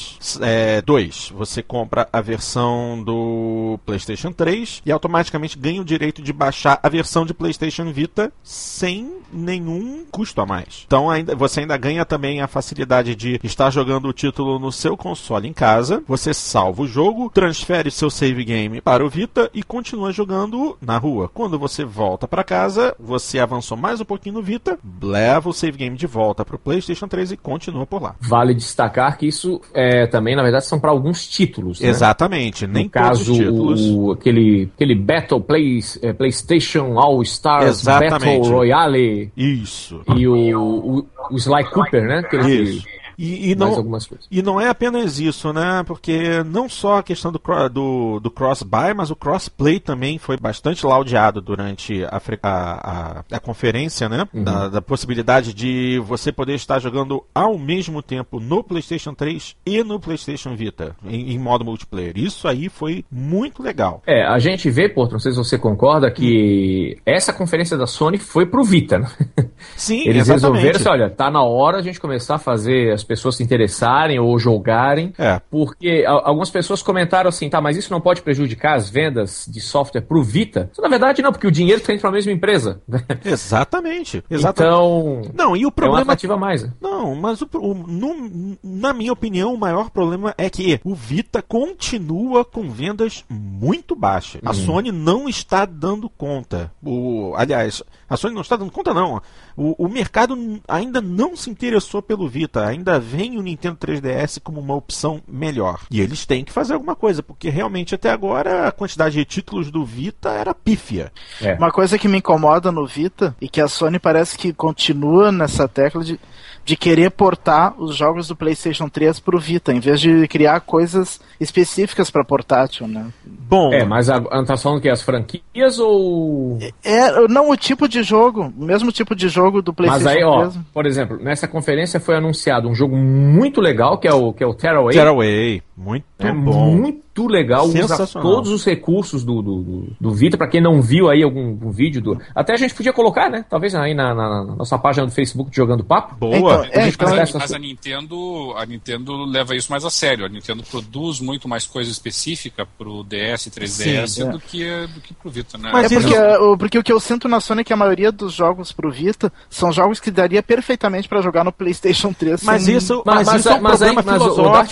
2. 0.85 1.31
É, 1.31 1.35
você 1.35 1.63
compra 1.63 2.09
a 2.13 2.21
versão 2.21 3.03
do 3.03 3.79
PlayStation 3.85 4.33
3 4.33 4.83
e 4.85 4.93
automaticamente 4.93 5.59
ganha 5.59 5.81
o 5.81 5.85
direito 5.85 6.23
de 6.23 6.33
baixar 6.33 6.79
a 6.83 6.89
versão 6.89 7.25
de 7.25 7.35
PlayStation 7.35 7.93
Vita 7.93 8.33
sem 8.43 9.19
nenhum 9.33 10.05
custo 10.11 10.41
a 10.41 10.47
mais. 10.47 10.85
Então, 10.87 11.11
ainda, 11.11 11.35
você 11.35 11.61
ainda 11.61 11.77
ganha 11.77 12.05
também 12.05 12.41
a 12.41 12.47
facilidade 12.47 13.15
de 13.15 13.41
estar 13.43 13.71
jogando 13.71 14.09
o 14.09 14.13
título 14.13 14.59
no 14.59 14.71
seu 14.71 14.97
console 14.97 15.49
em 15.49 15.53
casa. 15.53 16.03
Você 16.07 16.33
salva 16.55 16.83
o 16.83 16.87
jogo, 16.87 17.29
transfere 17.35 17.91
seu 17.91 18.09
save 18.09 18.45
game 18.45 18.81
para 18.81 19.05
o 19.05 19.09
Vita 19.09 19.51
e 19.53 19.61
continua 19.61 20.13
jogando 20.13 20.79
na 20.81 20.97
rua. 20.97 21.29
Quando 21.35 21.59
você 21.59 21.85
volta 21.85 22.29
para 22.29 22.45
casa, 22.45 22.95
você 22.97 23.41
avançou 23.41 23.77
mais 23.77 24.01
um 24.01 24.05
pouquinho 24.05 24.37
no 24.37 24.43
Vita, 24.43 24.79
leva 25.03 25.49
o 25.49 25.53
save 25.53 25.77
game 25.77 25.97
de 25.97 26.07
volta 26.07 26.45
para 26.45 26.55
o 26.55 26.59
PlayStation 26.59 27.09
3 27.09 27.33
e 27.33 27.37
continua 27.37 27.85
por 27.85 28.01
lá. 28.01 28.15
Vale 28.21 28.55
destacar 28.55 29.19
que 29.19 29.27
isso 29.27 29.61
é, 29.75 30.07
também, 30.07 30.37
na 30.37 30.45
verdade, 30.45 30.65
são 30.65 30.79
para 30.79 30.93
alguns 30.93 31.27
títulos. 31.27 31.81
Né? 31.81 31.89
Exatamente, 31.89 32.69
nem 32.69 32.85
no 32.85 32.91
caso, 32.91 33.35
o, 33.51 34.13
aquele, 34.13 34.71
aquele 34.77 34.95
Battle 34.95 35.41
Play, 35.41 35.81
é, 36.03 36.13
PlayStation 36.13 36.97
All 37.01 37.21
Stars 37.23 37.83
Battle 37.83 38.43
Royale. 38.45 39.33
Isso. 39.37 40.03
E 40.15 40.29
o, 40.29 40.37
o, 40.57 41.07
o 41.33 41.37
Sly 41.37 41.65
Cooper, 41.65 42.05
né? 42.05 42.19
Aquele 42.21 42.63
Isso. 42.63 42.87
E, 43.19 43.51
e 43.51 43.55
não, 43.55 43.99
e 44.31 44.43
não 44.43 44.61
é 44.61 44.69
apenas 44.69 45.19
isso, 45.19 45.53
né? 45.53 45.83
Porque 45.87 46.43
não 46.45 46.69
só 46.69 46.99
a 46.99 47.03
questão 47.03 47.33
do, 47.33 47.41
do, 47.69 48.21
do 48.21 48.31
cross-buy, 48.31 48.95
mas 48.95 49.11
o 49.11 49.17
cross-play 49.17 49.79
também 49.81 50.19
foi 50.19 50.37
bastante 50.37 50.85
laudeado 50.87 51.41
durante 51.41 52.05
a, 52.05 52.21
a, 52.43 53.19
a, 53.21 53.25
a 53.31 53.41
conferência, 53.41 54.09
né? 54.09 54.27
Uhum. 54.33 54.45
Da, 54.45 54.69
da, 54.69 54.83
possibilidade 54.83 55.55
de 55.55 55.99
você 56.05 56.31
poder 56.31 56.55
estar 56.55 56.79
jogando 56.79 57.25
ao 57.35 57.59
mesmo 57.59 58.03
tempo 58.03 58.39
no 58.39 58.63
PlayStation 58.63 59.15
3 59.15 59.57
e 59.65 59.83
no 59.83 59.99
PlayStation 59.99 60.55
Vita, 60.55 60.95
em, 61.05 61.33
em 61.33 61.39
modo 61.39 61.65
multiplayer. 61.65 62.17
Isso 62.17 62.47
aí 62.47 62.69
foi 62.69 63.05
muito 63.11 63.63
legal. 63.63 64.03
É, 64.07 64.25
a 64.25 64.39
gente 64.39 64.71
vê, 64.71 64.89
Porto, 64.89 65.13
não 65.13 65.19
sei 65.19 65.33
se 65.33 65.39
você 65.39 65.59
concorda, 65.59 66.11
que 66.11 66.99
essa 67.07 67.33
conferência 67.33 67.77
da 67.77 67.87
Sony 67.87 68.19
foi 68.19 68.47
pro 68.47 68.65
Vita, 68.65 68.99
né? 68.99 69.09
Sim, 69.77 70.01
Eles 70.01 70.29
exatamente. 70.29 70.63
resolveram 70.63 70.77
assim, 70.77 70.89
olha, 70.89 71.11
tá 71.11 71.31
na 71.31 71.43
hora 71.43 71.79
a 71.79 71.83
gente 71.83 72.01
começar 72.01 72.37
a 72.37 72.39
fazer 72.39 72.93
as 72.93 73.03
pessoas 73.03 73.37
se 73.37 73.43
interessarem 73.43 74.19
ou 74.19 74.39
jogarem. 74.39 75.13
É. 75.19 75.41
Porque 75.51 76.05
algumas 76.07 76.51
pessoas 76.51 76.83
comentaram 76.83 77.29
assim, 77.29 77.49
tá, 77.49 77.61
mas 77.61 77.77
isso 77.77 77.93
não 77.93 78.01
pode 78.01 78.23
prejudicar 78.23 78.75
as 78.75 78.89
vendas 78.89 79.47
de 79.49 79.61
software 79.61 80.03
pro 80.03 80.23
Vita? 80.23 80.69
Isso, 80.73 80.83
na 80.83 80.89
verdade, 80.89 81.23
não, 81.23 81.33
porque 81.33 81.47
o 81.47 81.51
dinheiro 81.51 81.81
está 81.81 81.93
indo 81.93 82.01
para 82.01 82.11
a 82.11 82.13
mesma 82.13 82.33
empresa. 82.33 82.81
Exatamente. 83.25 84.23
Exatamente. 84.31 84.65
Então. 84.65 85.23
Não, 85.35 85.57
e 85.57 85.67
o 85.67 85.73
problema. 85.73 86.15
É 86.15 86.27
uma 86.27 86.37
mais. 86.37 86.63
Né? 86.63 86.73
Não, 86.81 87.15
mas 87.15 87.41
o, 87.43 87.49
o, 87.55 87.75
no, 87.75 88.57
na 88.63 88.93
minha 88.93 89.13
opinião, 89.13 89.55
o 89.55 89.59
maior 89.59 89.91
problema 89.91 90.35
é 90.37 90.49
que 90.49 90.81
o 90.85 90.95
Vita 90.95 91.43
continua 91.43 92.45
com 92.45 92.71
vendas 92.71 93.25
muito 93.29 93.97
baixas. 93.97 94.41
A 94.45 94.51
uhum. 94.51 94.55
Sony 94.55 94.93
não 94.93 95.29
está 95.29 95.65
dando 95.65 96.09
conta. 96.09 96.73
O, 96.83 97.35
aliás, 97.37 97.83
a 98.09 98.17
Sony 98.17 98.35
não 98.35 98.43
está 98.43 98.57
dando 98.57 98.73
conta, 98.73 98.93
não. 98.93 99.21
O, 99.57 99.85
o 99.85 99.89
mercado 99.89 100.37
ainda 100.67 101.01
não 101.01 101.37
se 101.37 101.51
interessou 101.51 102.03
pelo 102.03 102.29
Vita, 102.29 102.67
ainda 102.67 102.99
vem 102.99 103.39
o 103.39 103.43
Nintendo 103.43 103.77
3DS 103.77 104.41
como 104.43 104.61
uma 104.61 104.75
opção 104.75 105.23
melhor. 105.29 105.83
E 105.91 106.01
eles 106.01 106.27
têm 106.27 106.45
que 106.45 106.53
fazer 106.53 106.75
alguma 106.75 106.97
coisa, 106.97 107.23
porque 107.23 107.49
realmente 107.49 107.95
até 107.95 108.11
agora 108.11 108.69
a 108.69 108.73
quantidade 108.73 109.15
de 109.15 109.25
títulos 109.25 109.71
do 109.71 109.85
Vita 109.85 110.31
era 110.31 110.55
pífia. 110.55 111.13
É. 111.41 111.55
Uma 111.55 111.71
coisa 111.71 111.99
que 111.99 112.09
me 112.09 112.19
incomoda 112.19 112.73
no 112.73 112.87
Vita 112.87 113.35
e 113.41 113.49
que 113.49 113.61
a 113.61 113.69
Sony 113.69 113.99
parece 113.99 114.37
que 114.37 114.53
continua 114.53 115.31
nessa 115.31 115.69
tecla 115.69 116.03
de 116.03 116.19
de 116.65 116.77
querer 116.77 117.11
portar 117.11 117.75
os 117.79 117.95
jogos 117.95 118.29
do 118.29 118.37
PlayStation 118.37 118.89
3 118.89 119.21
para 119.21 119.37
o 119.37 119.41
Vita, 119.41 119.73
em 119.73 119.81
vez 119.81 120.01
de 120.01 120.27
criar 120.29 120.61
coisas 120.61 121.21
específicas 121.39 122.11
para 122.11 122.25
portátil, 122.25 122.89
né? 122.89 123.07
Bom. 123.25 123.73
É, 123.73 123.85
mas 123.85 124.09
a, 124.09 124.17
a 124.17 124.45
tá 124.45 124.57
falando 124.57 124.81
que 124.81 124.89
as 124.89 125.03
franquias 125.03 125.79
ou 125.79 126.59
é, 126.83 127.29
não 127.29 127.51
o 127.51 127.57
tipo 127.57 127.87
de 127.87 128.03
jogo, 128.03 128.53
o 128.57 128.65
mesmo 128.65 128.91
tipo 128.91 129.15
de 129.15 129.29
jogo 129.29 129.61
do 129.61 129.75
PlayStation 129.75 130.05
mas 130.05 130.17
aí, 130.17 130.25
ó, 130.25 130.51
Por 130.73 130.87
exemplo, 130.87 131.19
nessa 131.23 131.47
conferência 131.47 132.01
foi 132.01 132.17
anunciado 132.17 132.69
um 132.69 132.75
jogo 132.75 132.97
muito 132.97 133.61
legal 133.61 133.99
que 133.99 134.09
é 134.09 134.15
o 134.15 134.33
que 134.33 134.43
é 134.43 134.47
o 134.47 134.55
Tearaway. 134.55 134.95
Tearaway, 134.95 135.63
muito 135.77 136.05
é 136.19 136.33
bom. 136.33 136.75
Muito 136.77 137.04
muito 137.15 137.33
legal, 137.33 137.67
usa 137.67 138.07
todos 138.09 138.51
os 138.51 138.65
recursos 138.65 139.25
do, 139.25 139.41
do, 139.41 139.63
do, 139.63 139.87
do 140.01 140.11
Vita, 140.11 140.37
para 140.37 140.49
quem 140.49 140.61
não 140.61 140.83
viu 140.83 141.09
aí 141.09 141.23
algum, 141.23 141.51
algum, 141.51 141.71
vídeo 141.71 142.03
do. 142.03 142.21
Até 142.35 142.55
a 142.55 142.57
gente 142.57 142.75
podia 142.75 142.93
colocar, 142.93 143.31
né? 143.31 143.45
Talvez 143.49 143.75
aí 143.75 143.95
na, 143.95 144.13
na, 144.15 144.45
na 144.45 144.57
nossa 144.57 144.77
página 144.77 145.07
do 145.07 145.13
Facebook 145.13 145.55
Jogando 145.55 145.85
Papo. 145.85 146.17
Boa! 146.17 146.67
Então, 146.67 146.83
é, 146.83 146.93
mas, 147.21 147.33
mas 147.33 147.53
a 147.53 147.59
Nintendo 147.59 148.53
a 148.57 148.67
Nintendo 148.67 149.25
leva 149.25 149.55
isso 149.55 149.71
mais 149.71 149.85
a 149.85 149.91
sério. 149.91 150.27
A 150.27 150.29
Nintendo 150.29 150.65
produz 150.69 151.21
muito 151.21 151.49
mais 151.49 151.67
coisa 151.67 151.91
específica 151.91 152.67
pro 152.67 153.05
DS 153.05 153.47
e 153.47 153.51
3DS 153.51 154.07
Sim, 154.07 154.23
é. 154.23 154.33
do, 154.33 154.41
que, 154.41 154.87
do 154.89 155.01
que 155.01 155.15
pro 155.15 155.31
Vita, 155.31 155.57
né? 155.57 155.71
Mas 155.73 155.93
é 155.93 156.01
porque, 156.01 156.15
isso... 156.15 156.57
porque 156.59 156.79
o 156.79 156.83
que 156.83 156.93
eu 156.93 156.99
sinto 156.99 157.29
na 157.29 157.39
Sony 157.39 157.61
é 157.61 157.65
que 157.65 157.73
a 157.73 157.77
maioria 157.77 158.11
dos 158.11 158.33
jogos 158.33 158.73
pro 158.73 158.91
Vita 158.91 159.33
são 159.49 159.71
jogos 159.71 160.01
que 160.01 160.11
daria 160.11 160.43
perfeitamente 160.43 161.09
para 161.09 161.21
jogar 161.23 161.45
no 161.45 161.53
PlayStation 161.53 162.13
3. 162.13 162.43
Mas 162.43 162.63
sem... 162.63 162.77
isso, 162.77 163.03
mas, 163.07 163.27
mas, 163.27 163.41
isso 163.41 163.49
é 163.49 163.55
um 163.55 163.61
mas, 163.61 163.83
aí, 163.83 163.95
mas, 163.95 164.05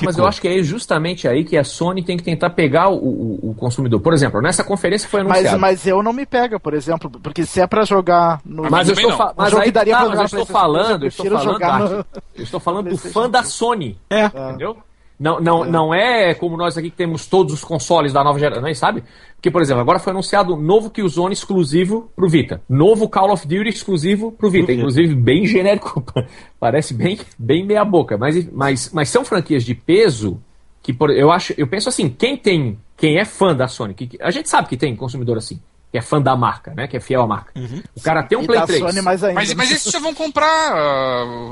mas 0.03 0.19
eu 0.19 0.27
acho 0.27 0.41
que 0.41 0.49
é 0.49 0.63
justamente 0.63 1.29
aí 1.29 1.45
que 1.45 1.57
a 1.57 1.63
Sony 1.63 2.03
tem 2.03 2.17
que 2.17 2.32
tentar 2.33 2.51
pegar 2.51 2.89
o 2.89 3.03
o, 3.03 3.51
o, 3.51 3.55
consumidor. 3.55 4.01
Por 4.01 4.13
exemplo, 4.13 4.41
nessa 4.41 4.65
conferência 4.65 5.09
foi 5.09 5.21
anunciado. 5.21 5.59
Mas, 5.59 5.81
mas 5.81 5.87
eu 5.87 6.03
não 6.03 6.13
me 6.13 6.25
pega, 6.25 6.59
por 6.59 6.75
exemplo, 6.75 7.11
porque 7.23 7.45
se 7.45 7.61
é 7.61 7.67
para 7.67 7.85
jogar 7.85 8.41
no. 8.45 8.71
Mas 8.71 8.89
eu 8.89 8.95
estou, 8.95 9.13
fa 9.13 9.35
mas 9.37 9.55
aí, 9.55 9.71
daria 9.71 9.97
tá, 9.97 10.09
mas 10.09 10.19
eu 10.19 10.25
estou 10.25 10.47
falando, 10.47 11.03
eu 11.03 11.09
estou 11.09 11.27
falando, 11.27 11.97
no... 11.97 12.07
eu 12.35 12.43
estou 12.43 12.61
falando 12.61 12.91
do 12.91 12.97
fã 12.97 13.29
da 13.29 13.43
Sony. 13.43 13.99
É. 14.09 14.27
Entendeu? 14.27 14.77
Não, 15.21 15.41
não, 15.41 15.65
é. 15.65 15.69
não 15.69 15.95
é 15.95 16.35
como 16.35 16.57
nós 16.57 16.77
aqui 16.77 16.91
que 16.91 16.97
temos 16.97 17.27
todos 17.27 17.53
os 17.55 17.63
consoles 17.63 18.13
da 18.13 18.25
nova 18.25 18.39
geração, 18.41 18.75
sabe? 18.75 19.05
Porque, 19.37 19.53
por 19.53 19.63
exemplo, 19.63 19.81
agora 19.81 20.01
foi 20.01 20.11
anunciado 20.11 20.57
novo 20.57 20.91
Killzone 20.91 21.33
exclusivo 21.33 22.11
pro 22.17 22.29
Vita. 22.29 22.61
Novo 22.69 23.09
Call 23.09 23.31
of 23.33 23.47
Duty 23.47 23.69
exclusivo 23.69 24.33
pro 24.33 24.51
Vita. 24.51 24.73
Inclusive, 24.73 25.15
bem 25.15 25.47
genérico. 25.47 26.05
Parece 26.59 26.93
bem, 26.93 27.21
bem 27.39 27.65
meia 27.65 27.85
boca. 27.85 28.19
Mas, 28.19 28.51
mas, 28.51 28.91
mas 28.93 29.09
são 29.11 29.25
franquias 29.25 29.63
de 29.65 29.75
peso 29.75 30.41
que 30.83 30.93
por, 30.93 31.11
eu 31.11 31.31
acho, 31.31 31.55
eu 31.57 31.67
penso 31.67 31.89
assim, 31.89 32.09
quem 32.09 32.37
tem, 32.37 32.79
quem 32.97 33.19
é 33.19 33.25
fã 33.25 33.55
da 33.55 33.69
Sony, 33.69 33.95
que, 33.95 34.19
a 34.21 34.31
gente 34.31 34.49
sabe 34.49 34.69
que 34.69 34.77
tem 34.77 34.97
consumidor 34.97 35.39
assim, 35.39 35.61
que 35.93 35.99
é 35.99 36.01
fã 36.01 36.21
da 36.21 36.35
marca, 36.35 36.73
né? 36.75 36.89
Que 36.89 36.97
é 36.97 37.01
fiel 37.01 37.21
à 37.21 37.27
marca. 37.27 37.53
Uhum. 37.55 37.83
O 37.95 38.01
cara 38.01 38.23
tem 38.23 38.39
um 38.39 38.43
e 38.43 38.47
Play 38.47 38.63
3. 38.63 38.81
Sony 38.81 39.03
mais 39.03 39.23
ainda. 39.23 39.35
Mas, 39.35 39.53
mas 39.53 39.71
esses 39.71 39.93
já 39.93 39.99
vão 39.99 40.15
comprar, 40.15 40.73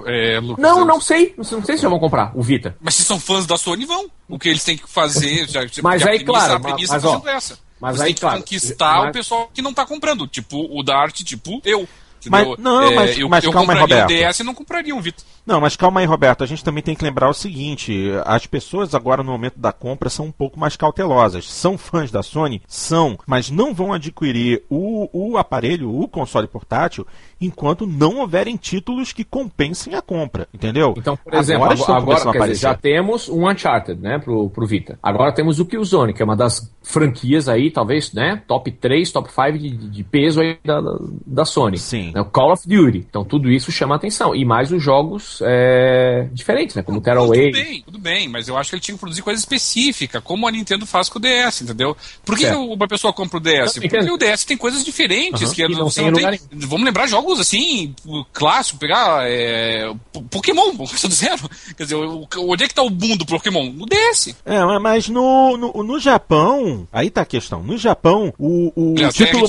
é, 0.06 0.40
Lucas? 0.40 0.62
Não, 0.62 0.82
não 0.84 0.98
sei. 0.98 1.34
Não 1.36 1.44
sei 1.44 1.76
se 1.76 1.82
já 1.82 1.90
vão 1.90 1.98
comprar 1.98 2.32
o 2.34 2.42
Vita. 2.42 2.74
Mas 2.80 2.94
se 2.94 3.04
são 3.04 3.20
fãs 3.20 3.46
da 3.46 3.58
Sony, 3.58 3.84
vão. 3.84 4.10
O 4.26 4.38
que 4.38 4.48
eles 4.48 4.64
têm 4.64 4.78
que 4.78 4.88
fazer. 4.88 5.46
Já, 5.50 5.60
mas 5.82 6.06
aí, 6.06 6.24
claro. 6.24 6.54
A 6.54 6.60
premissa 6.60 6.94
mas, 6.94 7.04
ó, 7.04 7.22
essa. 7.26 7.58
Mas 7.78 7.96
Você 7.96 8.02
aí, 8.02 8.06
tem 8.08 8.14
que 8.14 8.20
claro, 8.20 8.38
conquistar 8.38 8.98
mas... 8.98 9.08
o 9.10 9.12
pessoal 9.12 9.50
que 9.52 9.60
não 9.60 9.74
tá 9.74 9.84
comprando. 9.84 10.26
Tipo 10.26 10.66
o 10.70 10.82
Dart, 10.82 11.22
tipo 11.22 11.60
eu. 11.64 11.86
Mas, 12.28 12.58
não, 12.58 12.94
mas, 12.94 13.10
é, 13.16 13.22
eu, 13.22 13.28
mas 13.28 13.44
eu 13.44 13.52
calma 13.52 13.72
aí, 13.72 13.80
Roberto. 13.80 14.04
o 14.04 14.08
DS 14.08 14.40
e 14.40 14.44
não 14.44 14.54
compraria 14.54 14.94
um 14.94 15.00
Vita. 15.00 15.22
Não, 15.46 15.60
mas 15.60 15.76
calma 15.76 16.00
aí, 16.00 16.06
Roberto. 16.06 16.44
A 16.44 16.46
gente 16.46 16.62
também 16.62 16.82
tem 16.82 16.94
que 16.94 17.04
lembrar 17.04 17.28
o 17.28 17.34
seguinte: 17.34 18.10
as 18.24 18.46
pessoas 18.46 18.94
agora 18.94 19.22
no 19.22 19.32
momento 19.32 19.58
da 19.58 19.72
compra 19.72 20.10
são 20.10 20.26
um 20.26 20.32
pouco 20.32 20.58
mais 20.58 20.76
cautelosas. 20.76 21.50
São 21.50 21.78
fãs 21.78 22.10
da 22.10 22.22
Sony? 22.22 22.62
São, 22.66 23.18
mas 23.26 23.50
não 23.50 23.72
vão 23.72 23.92
adquirir 23.92 24.62
o, 24.68 25.08
o 25.12 25.38
aparelho, 25.38 25.94
o 25.94 26.06
console 26.06 26.46
portátil, 26.46 27.06
enquanto 27.40 27.86
não 27.86 28.18
houverem 28.18 28.56
títulos 28.56 29.12
que 29.12 29.24
compensem 29.24 29.94
a 29.94 30.02
compra, 30.02 30.46
entendeu? 30.52 30.94
Então, 30.96 31.16
por 31.16 31.34
exemplo, 31.34 31.64
agora, 31.64 32.20
agora 32.20 32.48
dizer, 32.48 32.60
já 32.60 32.74
temos 32.74 33.28
um 33.28 33.48
Uncharted, 33.48 34.00
né, 34.00 34.18
pro, 34.18 34.50
pro 34.50 34.66
Vita. 34.66 34.98
Agora 35.02 35.32
temos 35.32 35.58
o 35.58 35.64
Killzone, 35.64 36.12
que 36.12 36.22
é 36.22 36.24
uma 36.24 36.36
das 36.36 36.70
franquias 36.82 37.48
aí, 37.48 37.70
talvez, 37.70 38.12
né, 38.12 38.42
top 38.46 38.70
3, 38.70 39.10
top 39.10 39.30
5 39.32 39.58
de, 39.58 39.70
de 39.70 40.04
peso 40.04 40.40
aí 40.40 40.58
da, 40.64 40.80
da 41.26 41.44
Sony. 41.44 41.78
Sim. 41.78 42.09
Né, 42.12 42.20
o 42.20 42.24
Call 42.24 42.52
of 42.52 42.66
Duty. 42.66 43.06
Então 43.08 43.24
tudo 43.24 43.50
isso 43.50 43.70
chama 43.72 43.96
atenção. 43.96 44.34
E 44.34 44.44
mais 44.44 44.72
os 44.72 44.82
jogos 44.82 45.40
é, 45.42 46.28
diferentes, 46.32 46.76
né, 46.76 46.82
como 46.82 46.98
o 46.98 47.00
Tearaway. 47.00 47.50
Tudo 47.50 47.64
bem, 47.64 47.82
tudo 47.82 47.98
bem, 47.98 48.28
mas 48.28 48.48
eu 48.48 48.56
acho 48.56 48.70
que 48.70 48.76
ele 48.76 48.82
tinha 48.82 48.94
que 48.94 49.00
produzir 49.00 49.22
coisa 49.22 49.38
específica, 49.38 50.20
como 50.20 50.46
a 50.46 50.50
Nintendo 50.50 50.86
faz 50.86 51.08
com 51.08 51.18
o 51.18 51.22
DS, 51.22 51.62
entendeu? 51.62 51.96
Por 52.24 52.36
que, 52.36 52.46
que 52.46 52.54
uma 52.54 52.88
pessoa 52.88 53.12
compra 53.12 53.38
o 53.38 53.40
DS? 53.40 53.74
Porque 53.74 53.98
o 53.98 54.16
DS 54.16 54.44
tem 54.44 54.56
coisas 54.56 54.84
diferentes, 54.84 55.42
uhum, 55.42 55.54
que 55.54 55.68
não, 55.68 55.78
não 55.80 55.90
tem, 55.90 56.40
Vamos 56.52 56.84
lembrar 56.84 57.06
jogos 57.06 57.40
assim, 57.40 57.94
clássico, 58.32 58.78
pegar 58.78 59.28
é, 59.28 59.92
Pokémon, 60.30 60.76
começou 60.76 61.08
do 61.08 61.14
zero. 61.14 61.48
Quer 61.76 61.84
dizer, 61.84 61.96
onde 61.96 62.64
é 62.64 62.68
que 62.68 62.74
tá 62.74 62.82
o 62.82 62.90
boom 62.90 63.16
do 63.16 63.26
Pokémon? 63.26 63.70
No 63.72 63.86
DS. 63.86 64.34
É, 64.44 64.78
mas 64.78 65.08
no, 65.08 65.56
no, 65.56 65.82
no 65.82 66.00
Japão, 66.00 66.86
aí 66.92 67.10
tá 67.10 67.22
a 67.22 67.26
questão. 67.26 67.62
No 67.62 67.76
Japão, 67.76 68.32
o, 68.38 68.72
o 68.74 68.94
é, 68.98 69.08
título. 69.10 69.48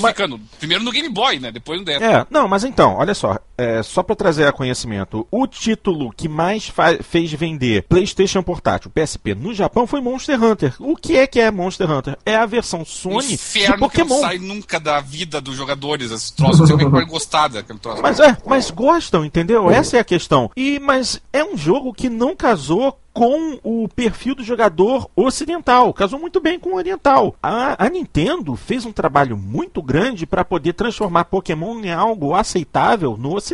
Primeiro 0.60 0.84
no 0.84 0.92
Game 0.92 1.10
Boy, 1.10 1.40
né? 1.40 1.52
Depois 1.52 1.80
no 1.80 1.86
DS. 1.86 2.02
É, 2.02 2.26
não, 2.30 2.48
mas 2.52 2.66
então, 2.66 2.98
olha 2.98 3.14
só. 3.14 3.40
É, 3.62 3.84
só 3.84 4.02
para 4.02 4.16
trazer 4.16 4.48
a 4.48 4.52
conhecimento, 4.52 5.28
o 5.30 5.46
título 5.46 6.12
que 6.12 6.28
mais 6.28 6.72
fez 7.04 7.32
vender 7.32 7.84
PlayStation 7.84 8.42
portátil, 8.42 8.90
PSP, 8.90 9.36
no 9.36 9.54
Japão 9.54 9.86
foi 9.86 10.02
Monster 10.02 10.44
Hunter. 10.44 10.74
O 10.80 10.96
que 10.96 11.16
é 11.16 11.28
que 11.28 11.40
é 11.40 11.52
Monster 11.52 11.90
Hunter? 11.90 12.18
É 12.26 12.36
a 12.36 12.48
versão 12.48 12.84
Sony 12.84 13.34
Inferno 13.34 13.76
de 13.76 13.80
Pokémon. 13.80 14.08
Que 14.08 14.14
não 14.14 14.22
sai 14.22 14.40
nunca 14.40 14.80
da 14.80 15.00
vida 15.00 15.40
dos 15.40 15.56
jogadores, 15.56 16.10
esse 16.10 16.34
troço. 16.34 16.66
Você 16.66 16.76
vai 16.76 17.06
gostar 17.06 17.50
daquele 17.50 17.78
troço. 17.78 18.02
Mas 18.02 18.20
é, 18.20 18.36
mas 18.48 18.72
gostam, 18.72 19.24
entendeu? 19.24 19.70
Essa 19.70 19.98
é 19.98 20.00
a 20.00 20.04
questão. 20.04 20.50
E 20.58 20.80
mas 20.80 21.22
é 21.32 21.44
um 21.44 21.56
jogo 21.56 21.94
que 21.94 22.10
não 22.10 22.36
casou 22.36 22.98
com 23.14 23.60
o 23.64 23.88
perfil 23.90 24.36
do 24.36 24.44
jogador 24.44 25.10
ocidental. 25.16 25.94
Casou 25.94 26.20
muito 26.20 26.40
bem 26.40 26.60
com 26.60 26.72
o 26.72 26.76
oriental. 26.76 27.36
A, 27.42 27.86
a 27.86 27.90
Nintendo 27.90 28.56
fez 28.56 28.86
um 28.86 28.92
trabalho 28.92 29.38
muito 29.38 29.82
grande 29.82 30.26
para 30.26 30.46
poder 30.46 30.74
transformar 30.74 31.26
Pokémon 31.26 31.80
em 31.80 31.92
algo 31.92 32.34
aceitável 32.34 33.18
no 33.18 33.36
ocidente. 33.36 33.51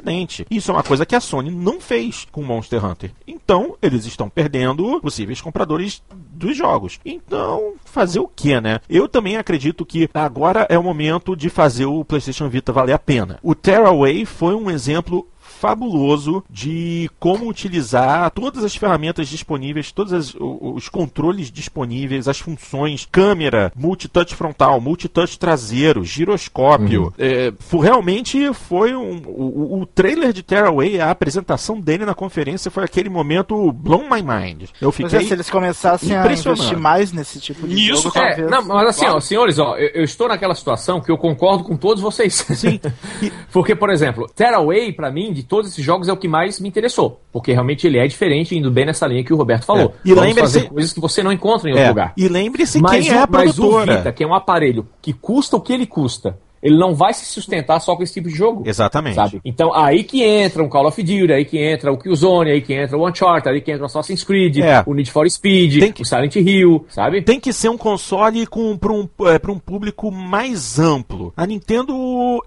Isso 0.50 0.72
é 0.72 0.74
uma 0.74 0.84
coisa 0.84 1.06
que 1.06 1.16
a 1.16 1.20
Sony 1.20 1.52
não 1.52 1.80
fez 1.80 2.28
com 2.32 2.44
Monster 2.44 2.84
Hunter. 2.84 3.12
Então, 3.28 3.76
eles 3.82 4.06
estão 4.06 4.30
perdendo 4.30 5.00
possíveis 5.02 5.42
compradores 5.42 6.02
dos 6.14 6.56
jogos. 6.56 7.00
Então, 7.06 7.74
fazer 7.86 8.20
o 8.20 8.28
que, 8.28 8.60
né? 8.60 8.80
Eu 8.90 9.08
também 9.08 9.38
acredito 9.38 9.86
que 9.86 10.10
agora 10.14 10.66
é 10.70 10.78
o 10.78 10.84
momento 10.84 11.36
de 11.36 11.50
fazer 11.50 11.86
o 11.86 12.06
PlayStation 12.06 12.50
Vita 12.50 12.72
valer 12.72 12.94
a 12.94 13.00
pena. 13.00 13.40
O 13.42 13.56
Tearaway 13.56 14.26
foi 14.26 14.56
um 14.56 14.70
exemplo 14.70 15.28
fabuloso 15.58 16.44
de 16.50 17.10
como 17.20 17.48
utilizar 17.50 18.30
todas 18.32 18.64
as 18.64 18.76
ferramentas 18.76 19.28
disponíveis, 19.28 19.92
todos 19.92 20.14
as, 20.14 20.36
os 20.40 20.88
controles 20.88 21.52
disponíveis, 21.52 22.28
as 22.28 22.40
funções, 22.40 23.08
câmera, 23.12 23.72
multitouch 23.76 24.36
frontal, 24.36 24.80
multitouch 24.80 25.38
traseiro, 25.38 26.04
giroscópio. 26.04 27.06
Uhum. 27.06 27.14
É, 27.18 27.54
realmente 27.82 28.54
foi 28.54 28.96
um, 28.96 29.22
o, 29.26 29.82
o 29.82 29.86
trailer 29.86 30.32
de 30.32 30.44
Tearaway, 30.44 31.00
a 31.00 31.12
apresentação 31.12 31.80
dele 31.80 32.06
na 32.06 32.14
conferência 32.14 32.70
foi 32.70 32.84
aquele 32.84 33.10
momento 33.10 33.72
blow 33.72 34.04
my 34.04 34.22
mind. 34.22 34.70
Eu 34.80 34.92
fiquei 34.92 35.08
mas 35.08 35.14
é, 35.14 35.28
se 35.28 35.34
eles 35.34 35.50
começassem 35.50 36.16
a 36.16 36.32
investir 36.32 36.78
mais 36.78 37.12
nesse 37.12 37.40
tipo 37.40 37.68
de 37.68 37.92
Isso, 37.92 38.04
jogo, 38.04 38.20
é, 38.20 38.42
não, 38.42 38.66
mas 38.66 38.90
assim, 38.90 39.02
claro. 39.02 39.18
ó, 39.18 39.20
senhores, 39.20 39.60
ó, 39.60 39.76
eu, 39.78 39.90
eu, 39.96 40.04
estou 40.04 40.28
naquela 40.28 40.54
situação 40.54 41.02
que 41.02 41.12
eu 41.12 41.18
concordo 41.18 41.64
com 41.64 41.76
todos 41.76 42.02
vocês. 42.02 42.34
Sim. 42.34 42.80
Porque, 43.52 43.76
por 43.76 43.90
exemplo, 43.90 44.28
Tearaway, 44.36 44.92
para 44.94 45.12
mim, 45.12 45.34
de 45.34 45.44
todos 45.48 45.72
esses 45.72 45.84
jogos 45.84 46.08
é 46.08 46.14
o 46.14 46.18
que 46.18 46.28
mais 46.28 46.60
me 46.60 46.68
interessou. 46.68 47.22
Porque 47.32 47.52
realmente 47.52 47.88
ele 47.88 47.98
é 47.98 48.08
diferente, 48.08 48.56
indo 48.56 48.70
bem 48.70 48.86
nessa 48.86 49.08
linha 49.08 49.24
que 49.24 49.34
o 49.34 49.38
Roberto 49.38 49.66
falou. 49.66 49.94
É. 50.06 50.10
E 50.10 50.14
lembre-se 50.14 50.62
coisas 50.70 50.94
que 50.94 51.00
você 51.00 51.24
não 51.24 51.32
encontra 51.32 51.70
em 51.70 51.74
outro 51.74 51.86
é. 51.86 51.90
lugar. 51.90 52.14
E 52.18 52.28
lembre-se 52.28 52.82
quem 52.82 53.10
é 53.10 53.20
a 53.20 53.28
produtora. 53.28 53.86
Mas 53.86 53.96
o 53.96 53.98
Vita, 53.98 54.12
que 54.12 54.24
é 54.24 54.28
um 54.28 54.34
aparelho 54.34 54.88
que 55.02 55.14
custa 55.14 55.56
o 55.56 55.62
que 55.62 55.74
ele 55.74 55.86
custa, 55.86 56.38
ele 56.62 56.78
não 56.78 56.94
vai 56.96 57.14
se 57.14 57.26
sustentar 57.26 57.80
só 57.80 57.96
com 57.96 58.04
esse 58.04 58.14
tipo 58.14 58.30
de 58.30 58.36
jogo. 58.36 58.64
Exatamente. 58.66 59.16
Sabe? 59.16 59.42
Então, 59.44 59.74
aí 59.74 60.04
que 60.04 60.24
entra 60.24 60.64
um 60.64 60.70
Call 60.70 60.88
of 60.88 61.02
Duty, 61.02 61.32
aí 61.32 61.46
que 61.46 61.58
entra 61.58 61.92
o 61.92 61.98
Killzone, 61.98 62.52
aí 62.52 62.62
que 62.62 62.74
entra 62.74 62.98
o 62.98 63.08
Uncharted, 63.08 63.50
aí 63.50 63.62
que 63.62 63.72
entra 63.72 63.84
o 63.84 63.86
Assassin's 63.86 64.24
Creed, 64.24 64.58
é. 64.58 64.84
o 64.86 64.94
Need 64.94 65.12
for 65.12 65.30
Speed, 65.30 65.94
que, 65.94 66.02
o 66.02 66.06
Silent 66.06 66.36
Hill, 66.36 66.86
sabe? 66.90 67.22
Tem 67.22 67.40
que 67.40 67.54
ser 67.54 67.70
um 67.70 67.78
console 67.78 68.46
para 68.80 68.92
um, 68.92 69.08
é, 69.22 69.52
um 69.52 69.60
público 69.60 70.12
mais 70.12 70.80
amplo. 70.80 71.34
A 71.36 71.46
Nintendo 71.46 71.94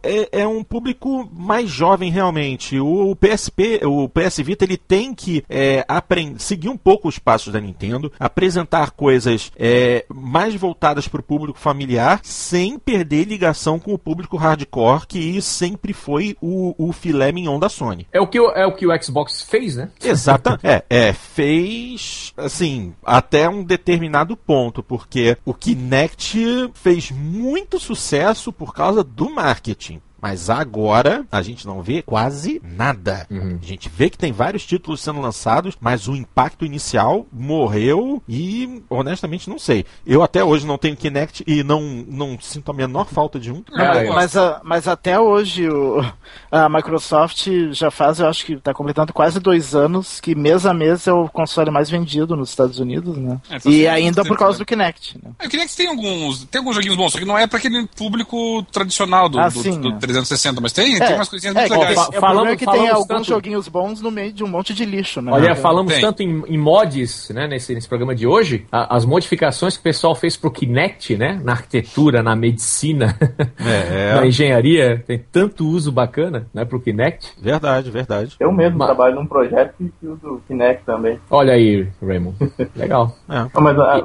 é, 0.03 0.41
é 0.41 0.47
um 0.47 0.63
público 0.63 1.29
mais 1.33 1.69
jovem 1.69 2.11
realmente. 2.11 2.79
O, 2.79 3.11
o 3.11 3.17
PSP, 3.17 3.81
o 3.85 4.09
PS 4.09 4.39
Vita, 4.39 4.65
ele 4.65 4.77
tem 4.77 5.15
que 5.15 5.45
é, 5.49 5.85
aprender, 5.89 6.41
seguir 6.41 6.69
um 6.69 6.77
pouco 6.77 7.09
os 7.09 7.19
passos 7.19 7.53
da 7.53 7.61
Nintendo, 7.61 8.13
apresentar 8.19 8.91
coisas 8.91 9.53
é, 9.57 10.05
mais 10.09 10.55
voltadas 10.55 11.09
para 11.09 11.21
o 11.21 11.25
público 11.25 11.59
familiar, 11.59 12.21
sem 12.23 12.79
perder 12.79 13.25
ligação 13.25 13.79
com 13.79 13.93
o 13.93 13.99
público 14.01 14.37
hardcore 14.37 15.07
que 15.07 15.41
sempre 15.41 15.93
foi 15.93 16.37
o, 16.41 16.75
o 16.77 16.93
filé 16.93 17.31
mignon 17.31 17.59
da 17.59 17.69
Sony. 17.69 18.07
É 18.13 18.21
o 18.21 18.27
que 18.27 18.39
é 18.39 18.67
o, 18.67 18.73
que 18.73 18.87
o 18.87 19.03
Xbox 19.03 19.43
fez, 19.43 19.77
né? 19.77 19.91
Exatamente. 20.03 20.67
é, 20.67 20.83
é, 20.91 21.13
fez, 21.13 22.33
assim, 22.37 22.95
até 23.05 23.49
um 23.49 23.63
determinado 23.63 24.37
ponto, 24.37 24.83
porque 24.83 25.37
o 25.45 25.55
Kinect 25.55 26.71
fez 26.75 27.11
muito 27.11 27.79
sucesso 27.79 28.53
por 28.53 28.75
causa 28.75 29.05
do 29.05 29.31
marketing. 29.31 30.01
Mas 30.21 30.51
agora 30.51 31.25
a 31.31 31.43
gente 31.43 31.67
não 31.67 31.83
vê 31.83 32.03
quase 32.03 32.61
nada. 32.65 33.27
Uhum. 33.31 33.59
A 33.63 33.67
gente 33.67 33.89
vê 33.89 34.11
que 34.11 34.19
tem 34.19 34.33
vários 34.33 34.67
títulos 34.67 35.01
sendo 35.01 35.21
lançados, 35.21 35.77
mas 35.81 36.09
o 36.09 36.15
impacto 36.15 36.65
inicial 36.65 37.27
morreu 37.33 38.23
e 38.29 38.83
honestamente 38.89 39.49
não 39.49 39.59
sei. 39.59 39.85
Eu 40.07 40.23
até 40.23 40.45
hoje 40.45 40.67
não 40.67 40.79
tenho 40.79 40.97
Kinect 40.97 41.45
e 41.47 41.63
não, 41.63 41.81
não 42.07 42.39
sinto 42.41 42.71
a 42.71 42.75
menor 42.75 43.07
falta 43.07 43.39
de 43.39 43.51
um. 43.51 43.63
É, 43.73 44.09
mas, 44.11 44.37
a, 44.37 44.61
mas 44.63 44.87
até 44.87 45.19
hoje 45.19 45.69
o, 45.69 46.05
a 46.51 46.69
Microsoft 46.69 47.49
já 47.73 47.91
faz, 47.91 48.21
eu 48.21 48.29
acho 48.29 48.45
que 48.45 48.55
está 48.55 48.75
completando 48.75 49.13
quase 49.13 49.41
dois 49.41 49.75
anos 49.75 50.21
que 50.21 50.35
mês 50.35 50.67
a 50.67 50.75
mês 50.75 51.07
é 51.07 51.13
o 51.13 51.29
console 51.29 51.71
mais 51.71 51.89
vendido 51.89 52.37
nos 52.37 52.51
Estados 52.51 52.79
Unidos, 52.79 53.17
né? 53.17 53.41
É, 53.51 53.69
e 53.69 53.89
ainda 53.89 54.25
por 54.25 54.37
causa 54.37 54.59
do 54.59 54.67
Kinect. 54.67 55.19
Né? 55.23 55.31
É, 55.39 55.47
o 55.47 55.51
Kinect 55.51 55.77
tem 55.77 55.89
alguns, 55.89 56.45
tem 56.45 56.59
alguns 56.59 56.75
joguinhos 56.75 56.97
bons, 56.97 57.13
só 57.13 57.19
que 57.19 57.25
não 57.25 57.39
é 57.39 57.47
para 57.47 57.59
aquele 57.59 57.87
público 57.87 58.63
tradicional 58.71 59.29
do, 59.29 59.39
ah, 59.39 59.49
do, 59.49 59.63
sim, 59.63 59.81
do, 59.81 59.93
do 59.93 59.99
360, 60.13 60.61
mas 60.61 60.73
tem, 60.73 60.97
é, 60.97 60.99
tem 60.99 61.15
umas 61.15 61.29
coisinhas 61.29 61.57
é, 61.57 61.61
muito 61.61 61.73
legais. 61.73 61.95
Fa 61.95 62.09
é, 62.13 62.21
falamos, 62.21 62.57
que 62.57 62.67
tem 62.67 62.89
alguns 62.89 63.07
tanto... 63.07 63.25
joguinhos 63.25 63.69
bons 63.69 64.01
no 64.01 64.11
meio 64.11 64.33
de 64.33 64.45
um 64.45 64.49
monte 64.49 64.75
de 64.75 64.85
lixo, 64.85 65.21
né? 65.21 65.33
Olha, 65.33 65.55
falamos 65.55 65.93
tem. 65.93 66.03
tanto 66.03 66.23
em, 66.23 66.43
em, 66.47 66.59
mods, 66.59 67.31
né, 67.31 67.47
nesse, 67.47 67.75
nesse 67.75 67.89
programa 67.89 68.15
de 68.15 68.27
hoje, 68.27 68.67
a, 68.71 68.97
as 68.97 69.05
modificações 69.05 69.75
que 69.75 69.81
o 69.81 69.85
pessoal 69.85 70.15
fez 70.15 70.37
pro 70.37 70.51
Kinect, 70.51 71.17
né, 71.17 71.41
na 71.43 71.53
arquitetura, 71.53 72.23
na 72.23 72.35
medicina, 72.37 73.17
é. 73.59 74.15
na 74.15 74.27
engenharia, 74.27 75.03
tem 75.07 75.19
tanto 75.19 75.67
uso 75.67 75.93
bacana, 75.93 76.47
né, 76.53 76.65
pro 76.65 76.81
Kinect. 76.81 77.33
Verdade, 77.41 77.91
verdade. 77.91 78.37
Eu 78.39 78.53
mesmo 78.53 78.79
mas... 78.79 78.89
trabalho 78.89 79.15
num 79.17 79.27
projeto 79.27 79.75
que 79.79 80.07
uso 80.07 80.35
o 80.35 80.41
Kinect 80.47 80.85
também. 80.85 81.19
Olha 81.31 81.55
aí, 81.55 81.89
Raymond. 82.03 82.37
Legal. 82.77 83.15
É. 83.29 83.61
Mas 83.61 83.79
a, 83.79 83.97
ah, 83.97 84.01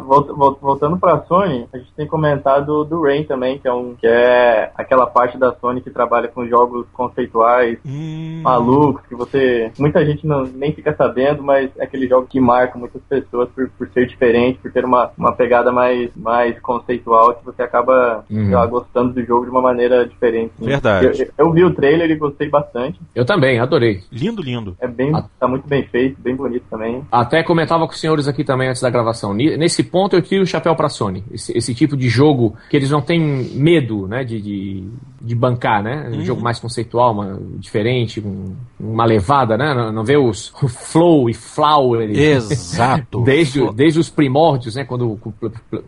voltando 0.62 0.98
pra 0.98 1.24
Sony, 1.24 1.68
a 1.74 1.78
gente 1.78 1.92
tem 1.94 2.08
comentado 2.08 2.84
do 2.86 3.02
Rain 3.04 3.24
também, 3.24 3.58
que 3.60 3.68
é 3.68 3.74
um 3.74 3.96
que 3.96 4.08
é 4.08 4.72
aquela 4.76 5.08
parte 5.08 5.38
da 5.38 5.54
Sony 5.56 5.82
que 5.82 5.90
trabalha 5.96 6.28
com 6.28 6.46
jogos 6.46 6.86
conceituais, 6.92 7.80
hum. 7.86 8.42
malucos, 8.44 9.06
que 9.08 9.16
você. 9.16 9.72
Muita 9.80 10.06
gente 10.06 10.28
não, 10.28 10.44
nem 10.44 10.74
fica 10.74 10.94
sabendo, 10.94 11.42
mas 11.42 11.72
é 11.78 11.86
aquele 11.86 12.08
jogo 12.08 12.28
que 12.28 12.40
marca 12.40 12.78
muitas 12.78 13.02
pessoas 13.04 13.48
por, 13.56 13.70
por 13.70 13.88
ser 13.90 14.06
diferente, 14.06 14.60
por 14.60 14.72
ter 14.72 14.84
uma, 14.84 15.10
uma 15.18 15.34
pegada 15.34 15.72
mais, 15.72 16.12
mais 16.16 16.60
conceitual, 16.60 17.34
que 17.36 17.46
você 17.46 17.64
acaba 17.64 18.26
lá, 18.30 18.66
gostando 18.66 19.14
do 19.14 19.26
jogo 19.26 19.46
de 19.46 19.52
uma 19.52 19.62
maneira 19.62 20.06
diferente. 20.06 20.52
Verdade. 20.60 21.24
Eu, 21.38 21.46
eu, 21.46 21.52
vi 21.54 21.64
o 21.64 21.74
trailer 21.74 22.12
e 22.12 22.16
gostei 22.16 22.50
bastante. 22.50 23.00
Eu 23.16 23.26
também, 23.26 23.60
adorei. 23.60 24.02
Lindo, 24.12 24.42
lindo. 24.42 24.76
É 24.80 24.88
bem. 24.88 25.16
A... 25.16 25.24
Tá 25.40 25.48
muito 25.48 25.68
bem 25.68 25.84
feito, 25.84 26.22
bem 26.22 26.36
bonito 26.36 26.66
também. 26.70 27.04
Até 27.10 27.42
comentava 27.42 27.86
com 27.86 27.94
os 27.94 28.00
senhores 28.00 28.28
aqui 28.28 28.44
também 28.44 28.68
antes 28.68 28.82
da 28.82 28.90
gravação. 28.90 29.34
Nesse 29.34 29.84
ponto 29.84 30.16
eu 30.16 30.22
tiro 30.22 30.44
o 30.44 30.48
chapéu 30.48 30.76
pra 30.76 30.90
Sony. 30.90 31.24
Esse, 31.32 31.58
esse 31.58 31.74
tipo 31.74 31.96
de 31.96 32.10
jogo 32.10 32.56
que 32.70 32.76
eles 32.76 32.92
não 32.92 33.02
têm 33.02 33.22
medo, 33.54 34.08
né, 34.08 34.24
de, 34.24 34.42
de, 34.42 34.90
de 35.26 35.36
bancar, 35.36 35.82
né? 35.82 36.08
Um 36.10 36.18
uhum. 36.18 36.22
jogo 36.26 36.42
mais 36.42 36.60
conceitual, 36.60 37.12
uma, 37.12 37.40
diferente, 37.58 38.20
um, 38.20 38.56
uma 38.80 39.06
levada, 39.06 39.58
né? 39.58 39.74
Não, 39.74 39.92
não 39.92 40.04
vê 40.04 40.16
os 40.16 40.54
o 40.62 40.68
flow 40.68 41.30
e 41.30 41.34
flower. 41.34 42.10
Exato. 42.12 43.22
desde, 43.26 43.72
desde 43.74 44.00
os 44.00 44.10
primórdios, 44.10 44.76
né? 44.76 44.84
Quando 44.84 45.12
o, 45.12 45.34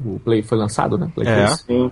o 0.06 0.20
Play 0.20 0.42
foi 0.42 0.58
lançado, 0.58 0.98
né? 0.98 1.10
Play 1.14 1.28
é. 1.28 1.46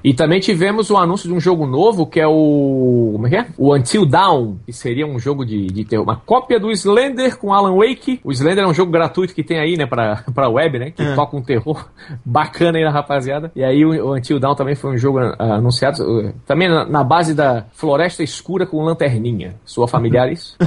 E 0.03 0.13
também 0.13 0.39
tivemos 0.39 0.89
o 0.89 0.97
anúncio 0.97 1.29
de 1.29 1.35
um 1.35 1.39
jogo 1.39 1.67
novo 1.67 2.07
que 2.07 2.19
é 2.19 2.27
o. 2.27 3.11
Como 3.13 3.27
é 3.27 3.29
que 3.29 3.35
é? 3.35 3.47
O 3.57 3.75
Until 3.75 4.05
Dawn, 4.05 4.57
que 4.65 4.73
seria 4.73 5.05
um 5.05 5.19
jogo 5.19 5.45
de, 5.45 5.67
de 5.67 5.85
ter 5.85 5.99
uma 5.99 6.15
cópia 6.15 6.59
do 6.59 6.71
Slender 6.71 7.37
com 7.37 7.53
Alan 7.53 7.75
Wake. 7.75 8.19
O 8.23 8.31
Slender 8.31 8.63
é 8.63 8.67
um 8.67 8.73
jogo 8.73 8.91
gratuito 8.91 9.35
que 9.35 9.43
tem 9.43 9.59
aí, 9.59 9.77
né? 9.77 9.85
Pra, 9.85 10.23
pra 10.33 10.49
web, 10.49 10.79
né? 10.79 10.91
Que 10.91 11.03
é. 11.03 11.13
toca 11.13 11.37
um 11.37 11.41
terror 11.41 11.87
bacana 12.25 12.79
aí 12.79 12.83
na 12.83 12.91
rapaziada. 12.91 13.51
E 13.55 13.63
aí 13.63 13.85
o, 13.85 13.89
o 13.89 14.15
Until 14.15 14.39
Dawn 14.39 14.55
também 14.55 14.75
foi 14.75 14.91
um 14.91 14.97
jogo 14.97 15.19
uh, 15.19 15.35
anunciado. 15.39 16.01
Uh, 16.01 16.33
também 16.47 16.67
na, 16.67 16.85
na 16.85 17.03
base 17.03 17.34
da 17.35 17.65
Floresta 17.73 18.23
Escura 18.23 18.65
com 18.65 18.83
lanterninha. 18.83 19.55
Sua 19.65 19.87
familiar 19.87 20.31
isso? 20.31 20.57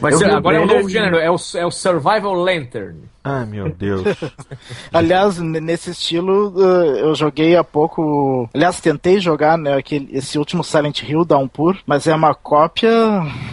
Mas 0.00 0.20
agora 0.22 0.56
é 0.56 0.60
um 0.60 0.66
novo 0.66 0.88
gênero, 0.88 1.16
é 1.16 1.30
o, 1.30 1.36
é 1.56 1.66
o 1.66 1.70
Survival 1.70 2.34
Lantern. 2.34 3.12
Ai, 3.24 3.46
meu 3.46 3.68
Deus. 3.70 4.02
Aliás, 4.92 5.38
nesse 5.38 5.90
estilo, 5.90 6.52
eu 6.96 7.14
joguei 7.14 7.56
há 7.56 7.62
pouco. 7.62 8.50
Aliás, 8.52 8.80
tentei 8.80 9.20
jogar 9.20 9.56
né, 9.56 9.74
aquele, 9.74 10.08
esse 10.12 10.38
último 10.38 10.64
Silent 10.64 11.02
Hill 11.02 11.24
Downpour, 11.24 11.78
mas 11.86 12.06
é 12.08 12.14
uma 12.14 12.34
cópia 12.34 12.90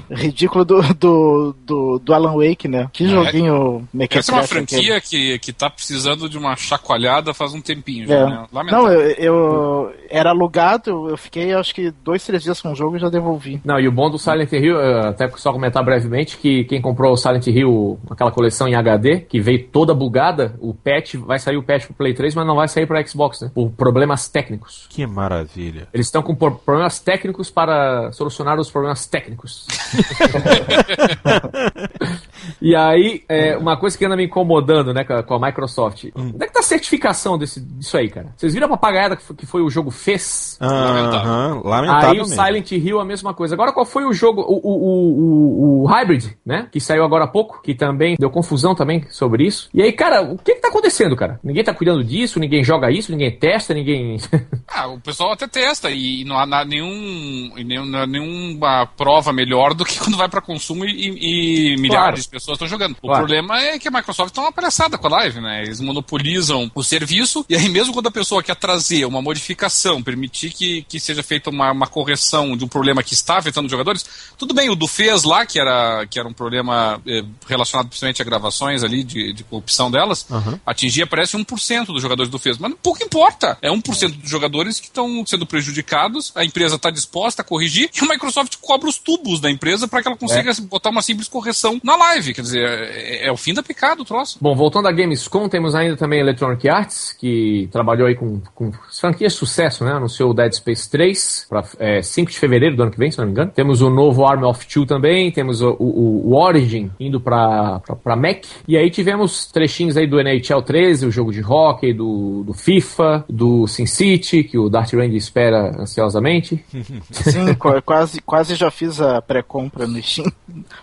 ridícula 0.09 0.65
do, 0.65 0.81
do, 0.95 1.55
do, 1.65 1.99
do 1.99 2.13
Alan 2.13 2.33
Wake, 2.33 2.67
né? 2.67 2.89
Que 2.91 3.05
é. 3.05 3.07
joguinho 3.09 3.87
é, 3.99 4.07
Essa 4.09 4.31
é 4.31 4.35
uma 4.35 4.43
franquia 4.43 4.99
que, 4.99 5.37
que 5.37 5.53
tá 5.53 5.69
precisando 5.69 6.27
de 6.27 6.37
uma 6.37 6.55
chacoalhada 6.55 7.33
faz 7.33 7.53
um 7.53 7.61
tempinho 7.61 8.07
já, 8.07 8.15
é. 8.15 8.25
né? 8.25 8.47
Não, 8.71 8.91
eu, 8.91 9.11
eu, 9.11 9.93
era 10.09 10.31
alugado, 10.31 11.09
eu 11.09 11.17
fiquei 11.17 11.53
acho 11.53 11.75
que 11.75 11.91
dois, 12.03 12.25
três 12.25 12.41
dias 12.41 12.59
com 12.59 12.71
o 12.71 12.75
jogo 12.75 12.97
e 12.97 12.99
já 12.99 13.09
devolvi. 13.09 13.61
Não, 13.63 13.79
e 13.79 13.87
o 13.87 13.91
bom 13.91 14.09
do 14.09 14.17
Silent 14.17 14.51
Hill, 14.51 14.79
até 14.79 15.29
só 15.35 15.51
comentar 15.51 15.85
brevemente, 15.85 16.28
que 16.37 16.63
quem 16.65 16.81
comprou 16.81 17.13
o 17.13 17.17
Silent 17.17 17.47
Hill, 17.47 17.99
aquela 18.09 18.31
coleção 18.31 18.67
em 18.67 18.75
HD, 18.75 19.21
que 19.21 19.39
veio 19.39 19.67
toda 19.67 19.93
bugada, 19.93 20.55
o 20.59 20.73
patch, 20.73 21.15
vai 21.15 21.39
sair 21.39 21.57
o 21.57 21.63
patch 21.63 21.85
pro 21.85 21.95
Play 21.95 22.13
3, 22.13 22.35
mas 22.35 22.45
não 22.45 22.55
vai 22.55 22.67
sair 22.67 22.85
pro 22.85 23.07
Xbox, 23.07 23.41
né? 23.41 23.51
Por 23.53 23.69
problemas 23.71 24.27
técnicos. 24.27 24.87
Que 24.89 25.05
maravilha. 25.05 25.87
Eles 25.93 26.07
estão 26.07 26.21
com 26.21 26.35
problemas 26.35 26.99
técnicos 26.99 27.49
para 27.49 28.11
solucionar 28.11 28.59
os 28.59 28.69
problemas 28.69 29.05
técnicos. 29.05 29.65
e 32.61 32.75
aí, 32.75 33.23
é, 33.27 33.57
uma 33.57 33.77
coisa 33.77 33.97
que 33.97 34.05
anda 34.05 34.15
me 34.15 34.25
incomodando, 34.25 34.93
né, 34.93 35.03
com 35.03 35.33
a 35.33 35.39
Microsoft. 35.39 36.05
Hum. 36.15 36.31
Onde 36.35 36.43
é 36.43 36.47
que 36.47 36.53
tá 36.53 36.59
a 36.59 36.63
certificação 36.63 37.37
desse, 37.37 37.59
disso 37.59 37.97
aí, 37.97 38.09
cara? 38.09 38.33
Vocês 38.35 38.53
viram 38.53 38.67
a 38.67 38.69
papagaiada 38.69 39.15
que 39.15 39.23
foi, 39.23 39.35
que 39.35 39.45
foi 39.45 39.61
o 39.61 39.69
jogo 39.69 39.91
fez? 39.91 40.57
Ah, 40.59 40.67
lamentável. 40.67 41.63
lamentável. 41.63 42.09
Aí 42.09 42.19
o 42.19 42.25
Silent 42.25 42.71
Hill 42.71 42.99
a 42.99 43.05
mesma 43.05 43.33
coisa. 43.33 43.55
Agora, 43.55 43.71
qual 43.71 43.85
foi 43.85 44.05
o 44.05 44.13
jogo, 44.13 44.41
o, 44.41 44.55
o, 44.55 45.81
o, 45.81 45.83
o, 45.83 45.85
Hybrid, 45.85 46.35
né? 46.45 46.67
Que 46.71 46.79
saiu 46.79 47.03
agora 47.03 47.25
há 47.25 47.27
pouco, 47.27 47.61
que 47.61 47.73
também 47.73 48.15
deu 48.19 48.29
confusão 48.29 48.75
também 48.75 49.05
sobre 49.09 49.45
isso. 49.45 49.69
E 49.73 49.81
aí, 49.81 49.91
cara, 49.91 50.21
o 50.21 50.37
que 50.37 50.55
que 50.55 50.61
tá 50.61 50.69
acontecendo, 50.69 51.15
cara? 51.15 51.39
Ninguém 51.43 51.63
tá 51.63 51.73
cuidando 51.73 52.03
disso, 52.03 52.39
ninguém 52.39 52.63
joga 52.63 52.91
isso, 52.91 53.11
ninguém 53.11 53.31
testa, 53.31 53.73
ninguém. 53.73 54.17
ah, 54.67 54.87
o 54.87 54.99
pessoal 54.99 55.31
até 55.31 55.47
testa 55.47 55.89
e 55.89 56.23
não 56.23 56.37
há, 56.37 56.65
nenhum, 56.65 57.53
nenhum, 57.55 57.85
nenhuma 58.05 58.85
prova 58.85 59.31
melhor 59.33 59.73
do 59.73 59.85
que 59.85 59.99
quando 59.99 60.17
vai 60.17 60.29
para 60.29 60.41
consumo 60.41 60.85
e, 60.85 61.73
e 61.73 61.77
milhares 61.77 61.89
claro. 61.89 62.15
de 62.15 62.29
pessoas 62.29 62.38
estão 62.39 62.67
jogando. 62.67 62.95
O 63.01 63.07
claro. 63.07 63.19
problema 63.19 63.61
é 63.61 63.79
que 63.79 63.87
a 63.87 63.91
Microsoft 63.91 64.33
tá 64.33 64.41
uma 64.41 64.51
palhaçada 64.51 64.97
com 64.97 65.07
a 65.07 65.11
live, 65.11 65.41
né? 65.41 65.63
Eles 65.63 65.79
monopolizam 65.79 66.71
o 66.73 66.83
serviço 66.83 67.45
e 67.49 67.55
aí, 67.55 67.69
mesmo 67.69 67.93
quando 67.93 68.07
a 68.07 68.11
pessoa 68.11 68.43
quer 68.43 68.55
trazer 68.55 69.05
uma 69.05 69.21
modificação, 69.21 70.01
permitir 70.01 70.51
que, 70.51 70.83
que 70.83 70.99
seja 70.99 71.23
feita 71.23 71.49
uma, 71.49 71.71
uma 71.71 71.87
correção 71.87 72.55
de 72.55 72.63
um 72.63 72.67
problema 72.67 73.03
que 73.03 73.13
está 73.13 73.37
afetando 73.37 73.65
os 73.65 73.71
jogadores, 73.71 74.05
tudo 74.37 74.53
bem, 74.53 74.69
o 74.69 74.75
do 74.75 74.87
FES 74.87 75.23
lá, 75.23 75.45
que 75.45 75.59
era, 75.59 76.05
que 76.07 76.19
era 76.19 76.27
um 76.27 76.33
problema 76.33 77.01
eh, 77.05 77.23
relacionado 77.47 77.87
principalmente 77.87 78.21
a 78.21 78.25
gravações 78.25 78.83
ali 78.83 79.03
de, 79.03 79.33
de 79.33 79.43
corrupção 79.43 79.91
delas, 79.91 80.25
uhum. 80.29 80.59
atingia 80.65 81.05
parece 81.05 81.37
1% 81.37 81.87
dos 81.87 82.01
jogadores 82.01 82.31
do 82.31 82.39
FES. 82.39 82.57
Mas 82.57 82.73
pouco 82.81 83.03
importa. 83.03 83.57
É 83.61 83.69
1% 83.69 84.21
dos 84.21 84.29
jogadores 84.29 84.79
que 84.79 84.87
estão 84.87 85.25
sendo 85.25 85.45
prejudicados, 85.45 86.31
a 86.35 86.43
empresa 86.43 86.75
está 86.75 86.89
disposta 86.89 87.41
a 87.41 87.45
corrigir 87.45 87.89
e 87.93 88.03
a 88.03 88.07
Microsoft 88.07 88.57
cobra 88.61 88.89
os 88.89 88.97
tubos 88.97 89.39
da 89.39 89.49
empresa 89.49 89.87
para 89.87 90.01
que 90.01 90.07
ela 90.07 90.17
consiga 90.17 90.51
é. 90.51 90.61
botar 90.61 90.89
uma 90.89 91.01
simples 91.01 91.27
correção 91.27 91.79
na 91.83 91.95
live. 91.95 92.28
Quer 92.33 92.41
dizer, 92.41 92.67
é, 92.67 93.27
é 93.27 93.31
o 93.31 93.37
fim 93.37 93.53
da 93.53 93.63
picada 93.63 94.01
o 94.01 94.05
troço. 94.05 94.37
Bom, 94.41 94.55
voltando 94.55 94.87
à 94.87 94.91
Gamescom, 94.91 95.47
temos 95.49 95.75
ainda 95.75 95.95
também 95.95 96.19
a 96.19 96.23
Electronic 96.23 96.67
Arts, 96.67 97.15
que 97.17 97.67
trabalhou 97.71 98.07
aí 98.07 98.15
com, 98.15 98.41
com 98.53 98.71
franquias 98.99 99.33
de 99.33 99.39
sucesso, 99.39 99.83
né? 99.83 99.93
Anunciou 99.93 100.31
o 100.31 100.33
Dead 100.33 100.51
Space 100.53 100.89
3 100.89 101.45
para 101.49 101.63
é, 101.79 102.01
5 102.01 102.31
de 102.31 102.39
fevereiro 102.39 102.75
do 102.75 102.83
ano 102.83 102.91
que 102.91 102.97
vem, 102.97 103.11
se 103.11 103.17
não 103.17 103.25
me 103.25 103.31
engano. 103.31 103.51
Temos 103.51 103.81
o 103.81 103.89
novo 103.89 104.25
Army 104.25 104.45
of 104.45 104.67
Two 104.67 104.85
também, 104.85 105.31
temos 105.31 105.61
o, 105.61 105.75
o, 105.79 106.29
o 106.29 106.35
Origin 106.35 106.91
indo 106.99 107.19
para 107.19 107.81
Mac. 108.17 108.45
E 108.67 108.77
aí 108.77 108.89
tivemos 108.89 109.45
trechinhos 109.47 109.97
aí 109.97 110.07
do 110.07 110.19
NHL 110.19 110.61
13, 110.61 111.05
o 111.05 111.11
jogo 111.11 111.31
de 111.31 111.41
hockey, 111.41 111.93
do, 111.93 112.43
do 112.43 112.53
FIFA, 112.53 113.25
do 113.29 113.67
SimCity, 113.67 114.43
que 114.43 114.57
o 114.57 114.69
Dart 114.69 114.93
Range 114.93 115.15
espera 115.15 115.75
ansiosamente. 115.79 116.63
Sim, 117.11 117.53
quase, 117.85 118.21
quase 118.21 118.55
já 118.55 118.71
fiz 118.71 119.01
a 119.01 119.21
pré-compra 119.21 119.87
no 119.87 120.01
Steam. 120.01 120.31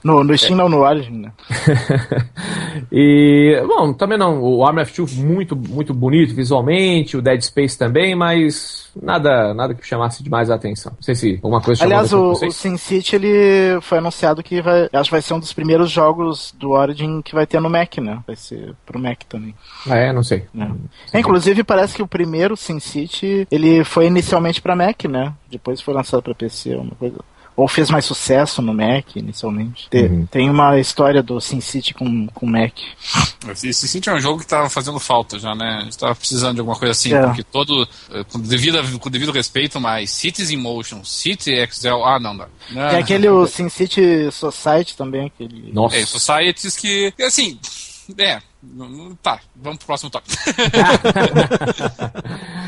No, 0.03 0.23
no 0.23 0.37
Steam 0.37 0.55
é. 0.55 0.63
não, 0.63 0.69
no 0.69 0.79
Origin, 0.83 1.19
né? 1.19 1.26
e, 2.91 3.63
bom, 3.67 3.93
também 3.93 4.19
não, 4.19 4.43
o 4.43 4.63
of 4.65 4.93
Two 4.93 5.07
muito, 5.17 5.57
muito 5.57 5.93
bonito 5.95 6.35
visualmente, 6.35 7.17
o 7.17 7.23
Dead 7.23 7.41
Space 7.41 7.79
também, 7.79 8.15
mas 8.15 8.91
nada, 9.01 9.53
nada 9.55 9.75
que 9.75 9.87
chamasse 9.87 10.23
demais 10.23 10.51
a 10.51 10.55
atenção. 10.55 10.93
Não 10.95 11.03
sei 11.03 11.15
se 11.15 11.35
alguma 11.43 11.61
coisa 11.61 11.85
Aliás, 11.85 12.13
o, 12.13 12.33
o 12.33 12.51
SimCity 12.51 13.17
ele 13.17 13.81
foi 13.81 13.99
anunciado 13.99 14.43
que 14.43 14.61
vai, 14.61 14.89
acho 14.93 15.05
que 15.05 15.11
vai 15.11 15.23
ser 15.23 15.35
um 15.35 15.41
dos 15.41 15.53
primeiros 15.53 15.91
jogos 15.91 16.55
do 16.59 16.71
Origin 16.71 17.23
que 17.23 17.35
vai 17.35 17.47
ter 17.47 17.61
no 17.61 17.71
Mac, 17.71 17.99
né? 17.99 18.23
Vai 18.27 18.37
ser 18.37 18.75
pro 18.85 18.99
Mac 18.99 19.23
também. 19.29 19.55
Ah, 19.89 19.97
é? 19.97 20.13
Não 20.13 20.23
sei. 20.23 20.45
É. 21.13 21.19
Inclusive, 21.19 21.65
parece 21.65 21.95
que 21.95 22.03
o 22.03 22.09
primeiro 22.09 22.57
SimCity, 22.57 23.47
ele 23.51 23.85
foi 23.85 24.07
inicialmente 24.07 24.61
para 24.61 24.77
Mac, 24.77 25.05
né? 25.05 25.33
Depois 25.51 25.81
foi 25.81 25.95
lançado 25.95 26.23
para 26.23 26.35
PC, 26.35 26.75
uma 26.75 26.95
coisa 26.95 27.17
ou 27.57 27.67
fez 27.67 27.91
mais 27.91 28.05
sucesso 28.05 28.61
no 28.61 28.75
Mac 28.75 29.17
inicialmente. 29.17 29.89
Tem, 29.89 30.07
uhum. 30.07 30.27
tem 30.27 30.51
uma 30.51 30.79
história 30.79 31.23
do 31.23 31.41
SimCity 31.41 31.95
com, 31.95 32.27
com 32.29 32.47
Mac. 32.47 32.75
SimCity 33.55 34.11
é 34.11 34.15
um 34.15 34.21
jogo 34.21 34.39
que 34.39 34.45
estava 34.45 34.69
fazendo 34.69 35.01
falta 35.01 35.39
já, 35.39 35.55
né? 35.55 35.79
A 35.79 35.81
gente 35.81 35.93
estava 35.93 36.15
precisando 36.15 36.55
de 36.55 36.61
alguma 36.61 36.79
coisa 36.79 36.93
assim, 36.93 37.15
é. 37.15 37.23
porque 37.23 37.43
todo, 37.43 37.89
eh, 38.11 38.25
com 38.25 38.39
devido, 38.39 38.99
com 38.99 39.09
devido 39.09 39.33
respeito, 39.33 39.81
mas 39.81 40.11
Cities 40.11 40.51
in 40.51 40.59
Motion, 40.59 41.03
City 41.03 41.53
Excel, 41.53 42.05
ah, 42.05 42.21
não 42.21 42.37
dá. 42.37 42.49
Não, 42.71 42.91
tem 42.91 42.99
aquele 42.99 43.29
o 43.29 43.47
SimCity 43.47 44.31
Society 44.31 44.95
também, 44.95 45.27
aquele... 45.27 45.73
Nossa. 45.73 45.97
É, 45.97 46.05
Societies 46.05 46.77
que, 46.77 47.15
assim, 47.23 47.59
é, 48.19 48.39
tá, 49.23 49.41
vamos 49.55 49.79
pro 49.79 49.87
próximo 49.87 50.11
tópico. 50.11 50.37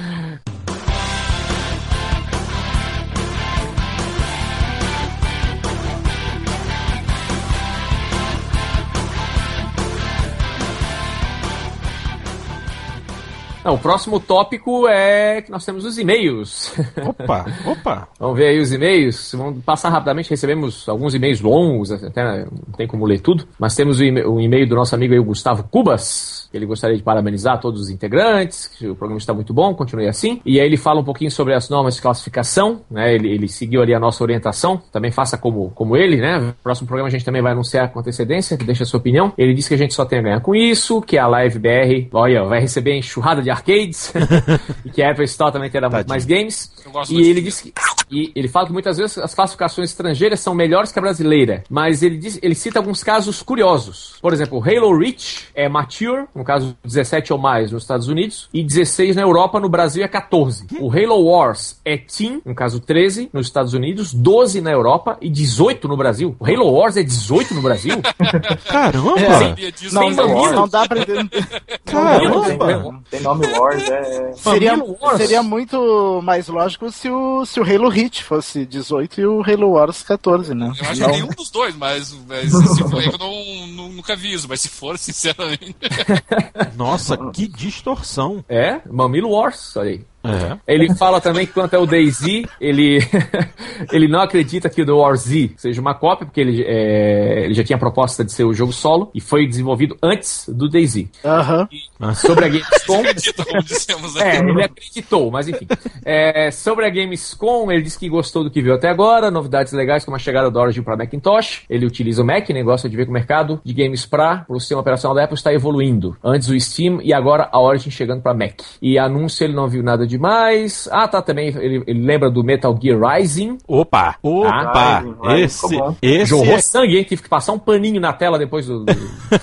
Não, 13.69 13.75
o 13.75 13.79
próximo 13.79 14.19
tópico 14.19 14.89
é 14.89 15.43
que 15.43 15.51
nós 15.51 15.63
temos 15.63 15.85
os 15.85 15.99
e-mails. 15.99 16.73
Opa, 17.07 17.45
opa. 17.67 18.09
Vamos 18.19 18.39
ver 18.39 18.47
aí 18.47 18.59
os 18.59 18.73
e-mails. 18.73 19.35
Vamos 19.35 19.63
passar 19.63 19.91
rapidamente. 19.91 20.31
Recebemos 20.31 20.89
alguns 20.89 21.15
e-mails 21.15 21.43
longos, 21.43 21.93
até 21.93 22.47
não 22.47 22.73
tem 22.79 22.87
como 22.87 23.05
ler 23.05 23.21
tudo. 23.21 23.47
Mas 23.59 23.77
temos 23.77 24.01
o 24.01 24.05
e-mail 24.05 24.67
do 24.67 24.75
nosso 24.75 24.95
amigo 24.95 25.13
aí, 25.13 25.21
o 25.21 25.25
Gustavo 25.25 25.65
Cubas. 25.65 26.49
Ele 26.51 26.65
gostaria 26.65 26.97
de 26.97 27.03
parabenizar 27.03 27.61
todos 27.61 27.83
os 27.83 27.91
integrantes, 27.91 28.69
que 28.69 28.89
o 28.89 28.95
programa 28.95 29.19
está 29.19 29.35
muito 29.35 29.53
bom, 29.53 29.75
continue 29.75 30.09
assim. 30.09 30.41
E 30.47 30.59
aí 30.59 30.67
ele 30.67 30.79
fala 30.79 31.01
um 31.01 31.05
pouquinho 31.05 31.31
sobre 31.31 31.53
as 31.53 31.69
normas 31.69 31.97
de 31.97 32.01
classificação, 32.01 32.81
né? 32.91 33.15
Ele, 33.15 33.29
ele 33.29 33.49
seguiu 33.49 33.83
ali 33.83 33.93
a 33.93 34.01
nossa 34.01 34.25
orientação, 34.25 34.81
também 34.91 35.11
faça 35.11 35.37
como, 35.37 35.71
como 35.75 35.95
ele, 35.95 36.17
né? 36.17 36.55
Próximo 36.63 36.87
programa 36.87 37.09
a 37.09 37.11
gente 37.11 37.25
também 37.25 37.43
vai 37.43 37.53
anunciar 37.53 37.93
com 37.93 38.01
antecedência, 38.01 38.57
deixa 38.57 38.85
a 38.85 38.87
sua 38.87 38.99
opinião. 38.99 39.31
Ele 39.37 39.53
disse 39.53 39.69
que 39.69 39.75
a 39.75 39.79
gente 39.79 39.93
só 39.93 40.07
tem 40.07 40.21
a 40.21 40.23
ganhar 40.23 40.41
com 40.41 40.55
isso, 40.55 41.03
que 41.03 41.19
a 41.19 41.27
Live 41.27 41.59
BR, 41.59 42.09
olha, 42.13 42.45
vai 42.45 42.61
receber 42.61 42.97
enxurrada 42.97 43.43
de 43.43 43.51
arcades, 43.59 44.13
e 44.85 44.91
que 44.91 45.03
a 45.03 45.11
Apple 45.11 45.25
Store 45.25 45.53
também 45.53 45.71
terá 45.71 45.89
muito 45.89 46.09
mais 46.09 46.25
games. 46.25 46.71
E 47.11 47.21
ele 47.21 47.41
disse 47.41 47.65
que, 47.65 47.73
e 48.11 48.33
ele 48.35 48.49
fala 48.49 48.67
que 48.67 48.73
muitas 48.73 48.99
vezes 48.99 49.19
as 49.19 49.35
classificações 49.35 49.91
estrangeiras 49.91 50.41
são 50.41 50.55
melhores 50.55 50.93
que 50.93 50.99
a 50.99 51.03
brasileira, 51.03 51.65
mas 51.69 52.03
ele, 52.03 52.17
diz, 52.17 52.39
ele 52.43 52.55
cita 52.55 52.79
alguns 52.79 53.03
casos 53.03 53.43
curiosos. 53.43 54.17
Por 54.21 54.33
exemplo, 54.33 54.63
Halo 54.63 54.97
Reach 54.97 55.49
é 55.55 55.69
mature, 55.69 56.27
no 56.35 56.45
caso 56.45 56.77
17 56.85 57.33
ou 57.33 57.39
mais 57.39 57.73
nos 57.73 57.83
Estados 57.83 58.09
Unidos, 58.09 58.49
e 58.53 58.63
16 58.63 59.17
na 59.17 59.23
Europa, 59.23 59.61
no 59.61 59.69
Brasil 59.69 60.05
é 60.05 60.09
14. 60.09 60.67
O 60.81 60.91
Halo 60.91 61.25
Wars 61.25 61.81
é 61.85 61.97
Teen, 61.97 62.41
no 62.45 62.55
caso 62.55 62.81
13 62.81 63.31
nos 63.33 63.47
Estados 63.47 63.75
Unidos, 63.75 64.13
12 64.13 64.61
na 64.61 64.71
Europa 64.71 65.17
e 65.21 65.29
18 65.29 65.89
no 65.89 65.97
Brasil. 65.97 66.37
O 66.39 66.45
Halo 66.45 66.71
Wars 66.73 66.97
é 66.97 67.03
18 67.03 67.55
no 67.55 67.63
Brasil? 67.63 67.95
Caramba! 68.69 69.21
É. 69.21 69.93
Não, 69.93 70.11
não, 70.11 70.53
não, 70.53 70.69
dá 70.69 70.87
pra 70.87 71.01
entender. 71.01 71.47
Caramba! 71.85 73.01
Tem 73.11 73.21
nome 73.21 73.47
Wars, 73.47 73.89
é... 73.89 74.33
Seria, 74.35 74.75
seria 75.17 75.43
muito 75.43 76.21
mais 76.23 76.49
lógico 76.49 76.91
se 76.91 77.11
o, 77.11 77.45
se 77.45 77.61
o 77.61 77.63
Halo 77.63 77.89
Hit 77.99 78.23
fosse 78.23 78.65
18 78.65 79.21
e 79.21 79.27
o 79.27 79.43
Halo 79.43 79.71
Wars 79.73 80.03
14, 80.05 80.55
né? 80.55 80.67
Eu 80.67 80.89
acho 80.89 81.01
não. 81.01 81.07
que 81.09 81.13
nenhum 81.13 81.29
dos 81.29 81.51
dois, 81.51 81.75
mas, 81.75 82.17
mas 82.29 82.51
se 82.51 82.89
for, 82.89 83.03
eu 83.03 83.19
não, 83.19 83.89
nunca 83.89 84.13
aviso, 84.13 84.47
mas 84.49 84.61
se 84.61 84.69
for, 84.69 84.97
sinceramente... 84.97 85.75
Nossa, 86.77 87.17
que 87.33 87.49
distorção. 87.49 88.45
É, 88.49 88.81
Mamilo 88.89 89.31
Wars, 89.31 89.77
olha 89.77 89.91
aí. 89.91 90.05
Uhum. 90.25 90.59
Ele 90.67 90.95
fala 90.95 91.21
também 91.21 91.47
que 91.47 91.53
quanto 91.53 91.75
ao 91.75 91.87
DayZ, 91.87 92.43
ele, 92.61 92.99
ele 93.93 94.09
não 94.09 94.21
acredita 94.21 94.69
que 94.69 94.83
o 94.83 94.87
The 94.87 94.93
War 94.93 95.17
Z 95.17 95.53
seja 95.57 95.81
uma 95.81 95.95
cópia, 95.95 96.27
porque 96.27 96.41
ele, 96.41 96.65
é, 96.67 97.45
ele 97.45 97.55
já 97.55 97.63
tinha 97.65 97.77
a 97.77 97.79
proposta 97.79 98.25
de 98.25 98.33
ser 98.33 98.45
o 98.45 98.53
jogo 98.53 98.73
solo 98.73 99.11
e 99.15 99.21
foi 99.21 99.47
desenvolvido 99.47 99.97
antes 100.03 100.49
do 100.49 100.69
DayZ. 100.69 101.07
Uhum. 101.25 102.15
Sobre 102.15 102.45
a 102.45 102.49
Gamescom. 102.49 103.03
é, 104.21 104.39
ele 104.39 104.63
acreditou, 104.63 105.31
mas 105.31 105.49
enfim. 105.49 105.67
É, 106.05 106.51
sobre 106.51 106.85
a 106.85 106.91
Gamescom, 106.91 107.71
ele 107.71 107.83
disse 107.83 107.99
que 107.99 108.09
gostou 108.09 108.43
do 108.43 108.51
que 108.51 108.61
viu 108.61 108.75
até 108.75 108.89
agora, 108.89 109.31
novidades 109.31 109.73
legais 109.73 110.05
como 110.05 110.17
a 110.17 110.19
chegada 110.19 110.51
do 110.51 110.59
Origin 110.59 110.83
para 110.83 110.97
Macintosh. 110.97 111.63
Ele 111.71 111.87
utiliza 111.87 112.23
o 112.23 112.25
Mac, 112.25 112.49
né, 112.51 112.63
gosta 112.63 112.89
de 112.89 112.97
ver 112.97 113.05
que 113.05 113.11
o 113.11 113.15
mercado 113.15 113.61
de 113.65 113.73
games 113.73 114.05
para 114.05 114.45
o 114.49 114.59
sistema 114.59 114.81
operacional 114.81 115.15
da 115.15 115.25
Apple 115.25 115.37
está 115.37 115.53
evoluindo. 115.53 116.17
Antes 116.23 116.49
o 116.49 116.59
Steam 116.59 117.01
e 117.03 117.13
agora 117.13 117.49
a 117.53 117.61
Origin 117.61 117.91
chegando 117.91 118.23
para 118.23 118.35
Mac. 118.35 118.61
E 118.83 118.99
anúncio 118.99 119.45
ele 119.45 119.55
não 119.55 119.69
viu 119.69 119.83
nada 119.83 120.08
demais. 120.09 120.89
Ah, 120.91 121.07
tá, 121.07 121.23
também 121.23 121.49
ele, 121.49 121.85
ele 121.87 122.03
lembra 122.03 122.31
do 122.31 122.43
Metal 122.43 122.77
Gear 122.81 122.99
Rising. 122.99 123.59
Opa! 123.67 124.17
Opa! 124.23 125.05
Ah, 125.23 125.39
esse, 125.39 125.67
esse 126.03 126.27
Jorrou 126.27 126.55
é... 126.55 126.61
sangue, 126.61 126.97
hein? 126.97 127.05
Tive 127.05 127.23
que 127.23 127.29
passar 127.29 127.53
um 127.53 127.59
paninho 127.59 128.01
na 128.01 128.13
tela 128.13 128.39
depois 128.39 128.67
do... 128.67 128.85
do... 128.85 128.93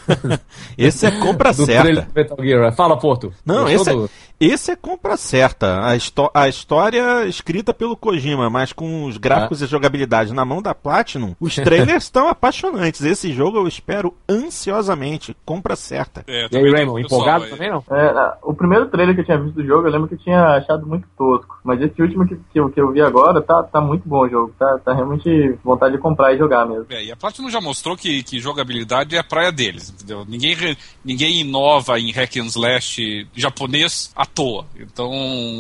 esse 0.77 1.05
é 1.05 1.11
compra 1.11 1.53
do 1.53 1.65
certa. 1.65 2.07
Metal 2.13 2.37
Gear. 2.41 2.73
Fala, 2.73 2.97
Porto. 2.97 3.31
Não, 3.45 3.69
esse 3.69 3.89
é, 3.89 3.93
esse 4.39 4.71
é 4.71 4.75
compra 4.75 5.17
certa. 5.17 5.79
A, 5.79 6.41
a 6.41 6.49
história 6.49 7.25
escrita 7.25 7.73
pelo 7.73 7.95
Kojima, 7.95 8.49
mas 8.49 8.73
com 8.73 9.05
os 9.05 9.17
gráficos 9.17 9.61
ah. 9.61 9.65
e 9.65 9.67
jogabilidade 9.67 10.33
na 10.33 10.43
mão 10.43 10.61
da 10.61 10.75
Platinum, 10.75 11.35
os 11.39 11.55
trailers 11.55 12.03
estão 12.05 12.27
apaixonantes. 12.27 13.01
Esse 13.01 13.31
jogo 13.31 13.57
eu 13.57 13.67
espero 13.67 14.13
ansiosamente. 14.27 15.35
Compra 15.45 15.75
certa. 15.75 16.23
É, 16.27 16.47
e 16.51 16.57
aí, 16.57 16.71
Raymond, 16.71 17.05
empolgado 17.05 17.47
também 17.47 17.69
não? 17.69 17.83
É, 17.89 18.33
o 18.43 18.53
primeiro 18.53 18.87
trailer 18.87 19.15
que 19.15 19.21
eu 19.21 19.25
tinha 19.25 19.37
visto 19.37 19.55
do 19.55 19.65
jogo, 19.65 19.87
eu 19.87 19.91
lembro 19.91 20.07
que 20.07 20.15
eu 20.15 20.19
tinha 20.19 20.57
achado 20.57 20.85
muito 20.85 21.07
tosco. 21.17 21.59
Mas 21.63 21.81
esse 21.81 22.01
último 22.01 22.27
que, 22.27 22.35
que, 22.51 22.59
eu, 22.59 22.69
que 22.69 22.79
eu 22.79 22.91
vi 22.91 23.01
agora, 23.01 23.41
tá, 23.41 23.63
tá 23.63 23.79
muito 23.79 24.07
bom 24.07 24.25
o 24.25 24.29
jogo. 24.29 24.53
Tá, 24.57 24.79
tá 24.83 24.93
realmente 24.93 25.57
vontade 25.63 25.95
de 25.95 26.01
comprar 26.01 26.33
e 26.33 26.37
jogar 26.37 26.65
mesmo. 26.65 26.85
É, 26.89 27.03
e 27.03 27.11
a 27.11 27.15
Platinum 27.15 27.49
já 27.49 27.61
mostrou 27.61 27.95
que, 27.95 28.23
que 28.23 28.39
jogabilidade 28.39 29.15
é 29.15 29.19
a 29.19 29.23
praia 29.23 29.51
deles, 29.51 29.89
entendeu? 29.89 30.25
Ninguém, 30.27 30.77
ninguém 31.03 31.41
inova 31.41 31.99
em 31.99 32.11
hack 32.11 32.37
and 32.37 32.47
slash 32.47 33.27
japonês 33.33 34.11
à 34.25 34.27
toa. 34.27 34.65
Então, 34.79 35.09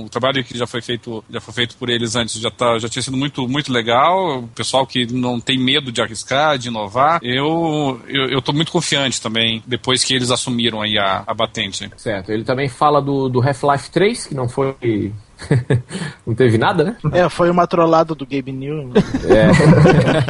o 0.03 0.09
trabalho 0.09 0.43
que 0.43 0.57
já 0.57 0.67
foi 0.67 0.81
feito, 0.81 1.23
já 1.29 1.39
foi 1.39 1.53
feito 1.53 1.77
por 1.77 1.89
eles 1.89 2.15
antes 2.15 2.39
já, 2.39 2.51
tá, 2.51 2.77
já 2.79 2.89
tinha 2.89 3.01
sido 3.01 3.15
muito, 3.15 3.47
muito 3.47 3.71
legal. 3.71 4.39
O 4.39 4.47
pessoal 4.49 4.85
que 4.85 5.05
não 5.05 5.39
tem 5.39 5.57
medo 5.57 5.91
de 5.91 6.01
arriscar, 6.01 6.57
de 6.57 6.67
inovar. 6.67 7.19
Eu, 7.23 8.01
eu, 8.07 8.29
eu 8.29 8.41
muito 8.53 8.71
confiante 8.71 9.21
também, 9.21 9.61
depois 9.65 10.03
que 10.03 10.13
eles 10.13 10.31
assumiram 10.31 10.81
aí 10.81 10.97
a, 10.97 11.23
a 11.25 11.33
batente. 11.33 11.89
Certo. 11.97 12.31
Ele 12.31 12.43
também 12.43 12.69
fala 12.69 13.01
do, 13.01 13.29
do 13.29 13.41
Half-Life 13.41 13.91
3, 13.91 14.27
que 14.27 14.35
não 14.35 14.47
foi 14.47 15.13
não 16.25 16.33
teve 16.33 16.57
nada, 16.57 16.83
né? 16.83 16.97
É, 17.11 17.29
foi 17.29 17.49
uma 17.49 17.67
trollada 17.67 18.15
do 18.15 18.25
Gabe 18.25 18.51
New. 18.51 18.91
É. 19.25 19.51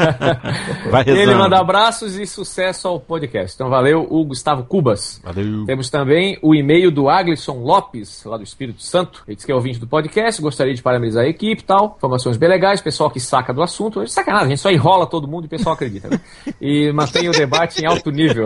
Vai 0.90 1.04
Ele 1.08 1.36
manda 1.36 1.60
abraços 1.60 2.18
e 2.18 2.26
sucesso 2.26 2.88
ao 2.88 3.00
podcast. 3.00 3.56
Então 3.56 3.70
valeu, 3.70 4.06
o 4.10 4.24
Gustavo 4.26 4.64
Cubas. 4.64 5.22
Valeu. 5.24 5.66
Temos 5.66 5.90
também 5.90 6.38
o 6.42 6.56
e-mail 6.56 6.92
do 6.92 7.10
Aglisson 7.10 7.60
Lopes, 7.60 8.24
lá 8.26 8.38
do 8.38 8.44
Espírito 8.44 8.82
Santo. 8.82 9.24
Ele 9.28 9.36
disse 9.36 9.46
que 9.46 9.52
é 9.52 9.56
ouvinte 9.56 9.80
do 9.80 9.88
podcast, 9.88 10.42
gostaria 10.42 10.74
de 10.74 10.82
parabenizar 10.82 11.24
a 11.24 11.28
equipe 11.28 11.62
e 11.62 11.66
tal. 11.66 11.96
Informações 11.98 12.38
bem 12.38 12.50
legais, 12.50 12.82
pessoal 12.82 13.10
que 13.10 13.20
saca 13.20 13.54
do 13.54 13.62
assunto. 13.62 14.02
É 14.02 14.08
sacanagem, 14.08 14.48
a 14.48 14.50
gente 14.50 14.62
só 14.62 14.72
enrola 14.72 15.06
todo 15.06 15.28
mundo 15.28 15.46
e 15.46 15.48
o 15.48 15.50
pessoal 15.50 15.76
acredita. 15.76 16.10
Né? 16.10 16.20
E 16.62 16.92
mantém 16.92 17.30
o 17.30 17.32
debate 17.32 17.82
em 17.82 17.86
alto 17.86 18.12
nível. 18.12 18.46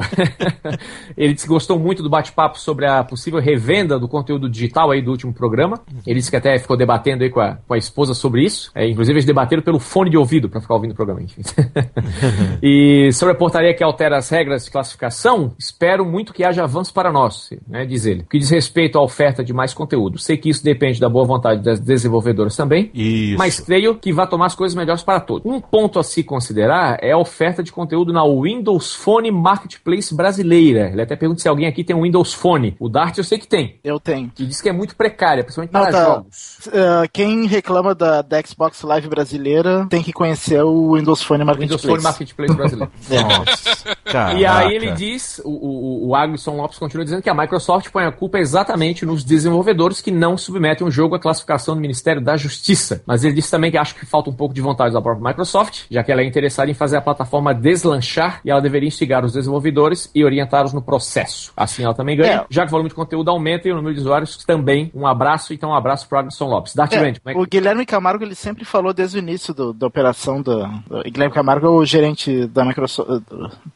Ele 1.18 1.34
disse 1.34 1.46
que 1.46 1.54
gostou 1.54 1.80
muito 1.80 2.04
do 2.04 2.10
bate-papo 2.10 2.60
sobre 2.60 2.86
a 2.86 3.04
possível 3.04 3.40
revenda 3.40 4.00
do 4.00 4.08
conteúdo 4.08 4.50
digital 4.50 4.92
aí 4.92 5.02
do 5.02 5.12
último 5.12 5.34
programa. 5.34 5.82
Ele 6.06 6.20
disse 6.20 6.30
que 6.30 6.38
até 6.38 6.49
até 6.50 6.58
ficou 6.58 6.76
debatendo 6.76 7.24
aí 7.24 7.30
com 7.30 7.40
a, 7.40 7.58
com 7.68 7.74
a 7.74 7.78
esposa 7.78 8.14
sobre 8.14 8.44
isso. 8.44 8.72
É, 8.74 8.88
inclusive, 8.88 9.16
eles 9.16 9.26
debateram 9.26 9.62
pelo 9.62 9.80
fone 9.80 10.10
de 10.10 10.18
ouvido 10.18 10.50
para 10.50 10.60
ficar 10.60 10.74
ouvindo 10.74 10.92
o 10.92 10.96
programa. 10.96 11.20
e 12.64 13.12
sobre 13.14 13.34
a 13.34 13.38
portaria 13.38 13.74
que 13.74 13.84
altera 13.84 14.18
as 14.18 14.30
regras 14.30 14.66
de 14.66 14.72
classificação, 14.72 15.54
espero 15.60 16.06
muito 16.06 16.34
que 16.34 16.44
haja 16.44 16.64
avanço 16.64 16.94
para 16.94 17.12
nós, 17.12 17.50
né, 17.68 17.86
diz 17.86 18.06
ele. 18.06 18.26
Que 18.30 18.40
diz 18.40 18.50
respeito 18.50 18.98
à 18.98 19.02
oferta 19.02 19.44
de 19.44 19.54
mais 19.54 19.74
conteúdo. 19.74 20.18
Sei 20.18 20.38
que 20.38 20.50
isso 20.50 20.64
depende 20.64 21.00
da 21.00 21.10
boa 21.10 21.26
vontade 21.26 21.62
das 21.62 21.80
desenvolvedoras 21.80 22.56
também, 22.56 22.90
isso. 22.94 23.38
mas 23.38 23.60
creio 23.60 23.96
que 23.96 24.12
vai 24.12 24.28
tomar 24.28 24.48
as 24.48 24.56
coisas 24.56 24.76
melhores 24.76 25.04
para 25.04 25.20
todos. 25.20 25.46
Um 25.46 25.60
ponto 25.60 26.00
a 26.00 26.04
se 26.04 26.24
considerar 26.24 26.98
é 27.02 27.12
a 27.12 27.18
oferta 27.18 27.62
de 27.62 27.72
conteúdo 27.72 28.14
na 28.14 28.24
Windows 28.26 28.94
Phone 28.96 29.30
Marketplace 29.32 30.16
brasileira. 30.16 30.90
Ele 30.92 31.02
até 31.02 31.16
pergunta 31.16 31.42
se 31.42 31.50
alguém 31.50 31.68
aqui 31.68 31.84
tem 31.84 31.96
um 31.96 32.04
Windows 32.04 32.34
Phone. 32.34 32.76
O 32.80 32.90
Dart 32.90 33.18
eu 33.18 33.24
sei 33.24 33.38
que 33.38 33.48
tem. 33.48 33.80
Eu 33.84 34.00
tenho. 34.00 34.32
E 34.40 34.46
diz 34.46 34.62
que 34.62 34.70
é 34.70 34.74
muito 34.74 34.96
precária, 34.96 35.44
principalmente 35.44 35.72
para 35.72 35.92
tá. 35.92 36.06
jogos. 36.06 36.39
Uh, 36.68 37.08
quem 37.14 37.48
reclama 37.48 37.96
da, 37.96 38.22
da, 38.22 38.42
Xbox 38.42 38.82
Live 38.82 39.08
brasileira 39.08 39.88
tem 39.90 40.04
que 40.04 40.12
conhecer 40.12 40.62
o 40.62 40.96
Windows 40.96 41.24
Phone 41.24 41.46
Marketplace. 41.46 41.82
Windows 41.82 41.86
Phone 41.86 42.04
Marketplace 42.04 42.54
brasileiro. 42.54 42.92
Nossa, 43.10 44.34
e 44.38 44.46
aí 44.46 44.76
ele 44.76 44.92
diz, 44.92 45.42
o, 45.46 45.50
o, 45.50 46.08
o 46.10 46.16
Agson 46.16 46.58
Lopes 46.58 46.78
continua 46.78 47.06
dizendo 47.06 47.22
que 47.22 47.30
a 47.30 47.34
Microsoft 47.34 47.90
põe 47.92 48.04
a 48.04 48.12
culpa 48.12 48.40
exatamente 48.40 49.06
nos 49.06 49.24
desenvolvedores 49.24 50.02
que 50.02 50.12
não 50.12 50.38
submetem 50.38 50.86
um 50.86 50.92
jogo 50.92 51.16
à 51.16 51.20
classificação 51.20 51.76
do 51.76 51.82
Ministério 51.82 52.22
da 52.22 52.36
Justiça. 52.36 53.04
Mas 53.06 53.24
ele 53.24 53.36
disse 53.36 53.52
também 53.52 53.72
que 53.72 53.78
acha 53.78 53.94
que 53.94 54.06
falta 54.06 54.30
um 54.30 54.34
pouco 54.34 54.54
de 54.54 54.62
vontade 54.62 54.94
da 54.94 55.02
própria 55.02 55.30
Microsoft, 55.30 55.86
já 55.90 56.04
que 56.04 56.12
ela 56.12 56.22
é 56.22 56.26
interessada 56.26 56.70
em 56.70 56.74
fazer 56.74 56.98
a 56.98 57.02
plataforma 57.02 57.54
deslanchar 57.54 58.42
e 58.44 58.52
ela 58.52 58.62
deveria 58.62 58.88
instigar 58.88 59.24
os 59.24 59.32
desenvolvedores 59.32 60.10
e 60.14 60.26
orientá-los 60.26 60.74
no 60.74 60.82
processo. 60.82 61.54
Assim 61.56 61.84
ela 61.84 61.94
também 61.94 62.18
ganha, 62.18 62.42
é. 62.42 62.46
já 62.50 62.64
que 62.64 62.68
o 62.68 62.72
volume 62.72 62.90
de 62.90 62.96
conteúdo 62.96 63.30
aumenta 63.30 63.68
e 63.68 63.72
o 63.72 63.76
número 63.76 63.94
de 63.94 64.02
usuários 64.02 64.38
também. 64.46 64.92
Um 64.94 65.08
abraço, 65.08 65.54
então 65.54 65.70
um 65.70 65.76
abraço 65.76 66.08
para 66.08 66.29
o 66.30 66.46
Agson 66.46 66.48
Lopes. 66.48 66.76
Dart 66.76 66.94
é, 66.94 66.98
Range, 66.98 67.22
é 67.26 67.34
que... 67.34 67.40
O 67.40 67.46
Guilherme 67.46 67.86
Camargo 67.86 68.24
ele 68.24 68.36
sempre 68.36 68.64
falou 68.64 68.94
desde 68.94 69.18
o 69.18 69.20
início 69.20 69.54
do, 69.54 69.74
da 69.74 69.88
operação 69.88 70.42
do, 70.42 70.66
do, 70.88 71.04
Guilherme 71.04 71.34
Camargo 71.34 71.68
é 71.68 71.70
o 71.70 71.86
gerente 71.86 72.46
da 72.48 72.64
Microsoft 72.64 73.24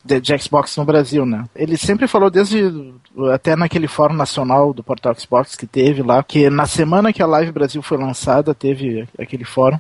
de, 0.03 0.21
de 0.21 0.37
Xbox 0.37 0.75
no 0.77 0.85
Brasil, 0.85 1.25
né? 1.25 1.45
Ele 1.55 1.77
sempre 1.77 2.07
falou 2.07 2.29
desde 2.29 2.93
até 3.31 3.55
naquele 3.55 3.87
fórum 3.87 4.13
nacional 4.13 4.73
do 4.73 4.83
portal 4.83 5.13
Xbox 5.17 5.55
que 5.55 5.67
teve 5.67 6.01
lá, 6.01 6.23
que 6.23 6.49
na 6.49 6.65
semana 6.65 7.13
que 7.13 7.21
a 7.21 7.27
Live 7.27 7.51
Brasil 7.51 7.81
foi 7.81 7.97
lançada, 7.97 8.53
teve 8.53 9.07
aquele 9.19 9.43
fórum. 9.43 9.79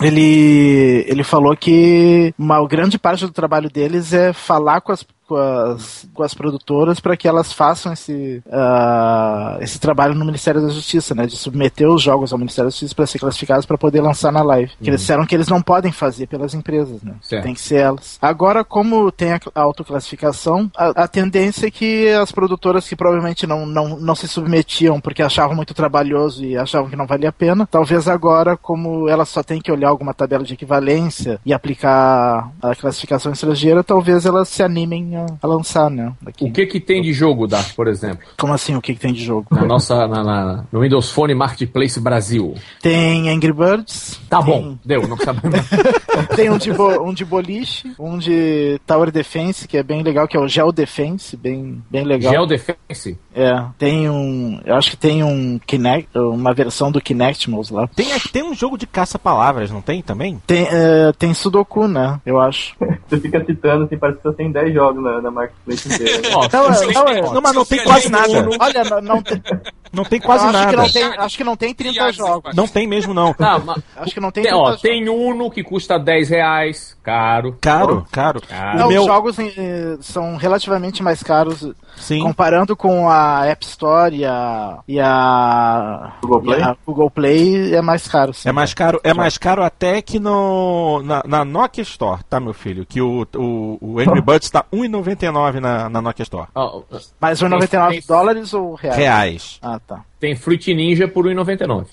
Ele, 0.00 1.04
ele 1.08 1.24
falou 1.24 1.56
que 1.56 2.32
uma 2.38 2.64
grande 2.68 2.98
parte 2.98 3.26
do 3.26 3.32
trabalho 3.32 3.68
deles 3.68 4.12
é 4.12 4.32
falar 4.32 4.80
com 4.80 4.92
as 4.92 5.04
com 5.28 5.36
as, 5.36 6.08
com 6.14 6.22
as 6.22 6.32
produtoras 6.32 6.98
para 6.98 7.16
que 7.16 7.28
elas 7.28 7.52
façam 7.52 7.92
esse, 7.92 8.42
uh, 8.46 9.62
esse 9.62 9.78
trabalho 9.78 10.14
no 10.14 10.24
Ministério 10.24 10.62
da 10.62 10.68
Justiça, 10.68 11.14
né? 11.14 11.26
De 11.26 11.36
submeter 11.36 11.88
os 11.88 12.02
jogos 12.02 12.32
ao 12.32 12.38
Ministério 12.38 12.68
da 12.68 12.70
Justiça 12.70 12.94
para 12.94 13.06
ser 13.06 13.18
classificados 13.18 13.66
para 13.66 13.76
poder 13.76 14.00
lançar 14.00 14.32
na 14.32 14.42
live. 14.42 14.70
Uhum. 14.72 14.76
Que 14.84 14.90
eles 14.90 15.00
uhum. 15.00 15.04
disseram 15.04 15.26
que 15.26 15.34
eles 15.34 15.48
não 15.48 15.60
podem 15.60 15.92
fazer 15.92 16.26
pelas 16.26 16.54
empresas, 16.54 17.02
né? 17.02 17.14
Certo. 17.20 17.44
Tem 17.44 17.54
que 17.54 17.60
ser 17.60 17.76
elas. 17.76 18.18
Agora, 18.22 18.64
como 18.64 19.12
tem 19.12 19.32
a 19.32 19.40
autoclassificação, 19.54 20.70
a, 20.74 21.04
a 21.04 21.08
tendência 21.08 21.66
é 21.66 21.70
que 21.70 22.08
as 22.08 22.32
produtoras 22.32 22.88
que 22.88 22.96
provavelmente 22.96 23.46
não, 23.46 23.66
não, 23.66 24.00
não 24.00 24.14
se 24.14 24.26
submetiam 24.26 25.00
porque 25.00 25.22
achavam 25.22 25.54
muito 25.54 25.74
trabalhoso 25.74 26.42
e 26.44 26.56
achavam 26.56 26.88
que 26.88 26.96
não 26.96 27.06
valia 27.06 27.28
a 27.28 27.32
pena, 27.32 27.66
talvez 27.66 28.08
agora, 28.08 28.56
como 28.56 29.08
elas 29.08 29.28
só 29.28 29.42
têm 29.42 29.60
que 29.60 29.70
olhar 29.70 29.90
alguma 29.90 30.14
tabela 30.14 30.44
de 30.44 30.54
equivalência 30.54 31.38
e 31.44 31.52
aplicar 31.52 32.50
a 32.62 32.74
classificação 32.74 33.32
estrangeira, 33.32 33.84
talvez 33.84 34.24
elas 34.24 34.48
se 34.48 34.62
animem 34.62 35.17
a, 35.42 35.46
lançar, 35.46 35.90
né? 35.90 36.12
Daqui. 36.20 36.44
O 36.44 36.52
que 36.52 36.66
que 36.66 36.80
tem 36.80 37.02
de 37.02 37.12
jogo, 37.12 37.46
Dark, 37.46 37.74
por 37.74 37.88
exemplo? 37.88 38.26
Como 38.36 38.52
assim, 38.52 38.74
o 38.76 38.80
que 38.80 38.94
que 38.94 39.00
tem 39.00 39.12
de 39.12 39.24
jogo? 39.24 39.46
Na 39.50 39.64
nossa, 39.64 40.06
na, 40.06 40.22
na, 40.22 40.64
no 40.70 40.80
Windows 40.80 41.10
Phone 41.10 41.34
Marketplace 41.34 42.00
Brasil. 42.00 42.54
Tem 42.80 43.28
Angry 43.28 43.52
Birds. 43.52 44.20
Tá 44.28 44.42
tem... 44.42 44.46
bom, 44.46 44.78
deu, 44.84 45.06
não 45.06 45.16
sabemos. 45.16 45.60
tem 46.34 46.50
um 46.50 46.58
de, 46.58 46.70
um 46.72 47.12
de 47.12 47.24
boliche, 47.24 47.92
um 47.98 48.18
de 48.18 48.80
Tower 48.86 49.10
Defense, 49.10 49.66
que 49.66 49.76
é 49.76 49.82
bem 49.82 50.02
legal, 50.02 50.26
que 50.26 50.36
é 50.36 50.40
o 50.40 50.48
Geo 50.48 50.72
Defense, 50.72 51.36
bem, 51.36 51.82
bem 51.90 52.04
legal. 52.04 52.32
Geo 52.32 52.46
Defense? 52.46 53.18
É, 53.34 53.64
tem 53.78 54.08
um, 54.08 54.60
eu 54.64 54.74
acho 54.74 54.90
que 54.90 54.96
tem 54.96 55.22
um 55.22 55.58
Kinect, 55.58 56.08
uma 56.14 56.52
versão 56.52 56.90
do 56.90 57.00
Kinectimals 57.00 57.70
lá. 57.70 57.86
Tem, 57.88 58.06
tem 58.32 58.42
um 58.42 58.54
jogo 58.54 58.76
de 58.76 58.86
caça-palavras, 58.86 59.70
não 59.70 59.80
tem 59.80 60.02
também? 60.02 60.40
Tem, 60.46 60.66
é, 60.70 61.12
tem 61.12 61.34
Sudoku, 61.34 61.86
né, 61.86 62.20
eu 62.24 62.40
acho. 62.40 62.74
Você 63.08 63.20
fica 63.20 63.42
citando, 63.44 63.84
assim, 63.84 63.96
parece 63.96 64.18
que 64.18 64.24
você 64.24 64.36
tem 64.36 64.52
10 64.52 64.74
jogos 64.74 65.02
na, 65.02 65.22
na 65.22 65.30
Marketplace 65.30 65.88
inteira. 65.88 66.20
Né? 66.20 66.28
não, 66.28 67.22
não, 67.22 67.32
não, 67.34 67.40
mas 67.40 67.54
não 67.54 67.64
tem 67.64 67.82
quase 67.82 68.10
nada. 68.10 68.48
Olha, 68.60 68.84
não, 68.84 69.00
não 69.00 69.22
tem... 69.22 69.42
Não 69.92 70.04
tem 70.04 70.20
quase 70.20 70.44
acho 70.44 70.52
nada. 70.52 70.70
Que 70.70 70.76
não 70.76 70.90
tem, 70.90 71.02
acho 71.02 71.36
que 71.36 71.44
não 71.44 71.56
tem 71.56 71.74
30 71.74 72.12
jogos. 72.12 72.54
Não 72.54 72.68
tem 72.68 72.86
mesmo, 72.86 73.14
não. 73.14 73.34
não 73.38 73.64
mas, 73.64 73.82
acho 73.96 74.14
que 74.14 74.20
não 74.20 74.30
tem, 74.30 74.44
tem 74.44 74.54
ó, 74.54 74.66
jogos. 74.66 74.82
Tem 74.82 75.08
Uno 75.08 75.50
que 75.50 75.62
custa 75.62 75.98
10 76.08 76.30
reais, 76.30 76.96
caro. 77.02 77.58
Caro, 77.60 78.06
caro. 78.10 78.40
caro. 78.40 78.78
Não, 78.78 78.88
meu... 78.88 79.02
Os 79.02 79.06
jogos 79.06 79.38
eh, 79.38 79.98
são 80.00 80.36
relativamente 80.36 81.02
mais 81.02 81.22
caros 81.22 81.70
Sim. 81.98 82.20
comparando 82.20 82.74
com 82.74 83.10
a 83.10 83.44
App 83.44 83.62
Store 83.66 84.16
e 84.16 84.24
a, 84.24 84.78
e 84.88 84.98
a, 84.98 86.14
Google, 86.22 86.40
Play? 86.40 86.62
A 86.62 86.76
Google 86.86 87.10
Play 87.10 87.74
é 87.74 87.82
mais 87.82 88.08
caro. 88.08 88.32
Sim. 88.32 88.48
É 88.48 88.52
mais 88.52 88.72
caro, 88.72 88.98
é 89.04 89.12
mais 89.12 89.36
caro 89.36 89.62
até 89.62 90.00
que 90.00 90.18
no, 90.18 91.02
na, 91.02 91.22
na 91.26 91.44
Nokia 91.44 91.82
Store, 91.82 92.22
tá, 92.24 92.40
meu 92.40 92.54
filho? 92.54 92.86
Que 92.86 93.02
o, 93.02 93.26
o, 93.36 93.78
o 93.78 93.98
Angry 94.00 94.22
Birds 94.22 94.46
está 94.46 94.64
1,99 94.72 95.60
na, 95.60 95.90
na 95.90 96.00
Nokia 96.00 96.22
Store. 96.22 96.48
Oh, 96.54 96.84
Mas 97.20 97.42
1,99 97.42 98.06
dólares 98.06 98.54
ou 98.54 98.74
reais? 98.76 98.96
Reais. 98.96 99.58
Ah, 99.60 99.78
tá. 99.86 100.00
Tem 100.18 100.34
Fruit 100.34 100.72
Ninja 100.72 101.06
por 101.06 101.26
1,99. 101.26 101.86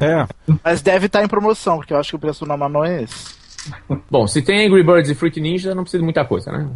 É. 0.00 0.26
Mas 0.64 0.80
deve 0.80 1.04
estar 1.04 1.22
em 1.22 1.28
promoção, 1.28 1.76
porque 1.76 1.92
eu 1.92 1.98
acho 1.98 2.10
que 2.10 2.16
o 2.16 2.18
preço 2.18 2.46
do 2.46 2.48
Namano 2.48 2.82
é 2.82 3.02
esse. 3.02 3.37
Bom, 4.10 4.26
se 4.26 4.42
tem 4.42 4.66
Angry 4.66 4.82
Birds 4.82 5.10
e 5.10 5.14
Fruit 5.14 5.40
Ninja, 5.40 5.74
não 5.74 5.82
precisa 5.82 6.00
de 6.00 6.04
muita 6.04 6.24
coisa, 6.24 6.50
né? 6.50 6.68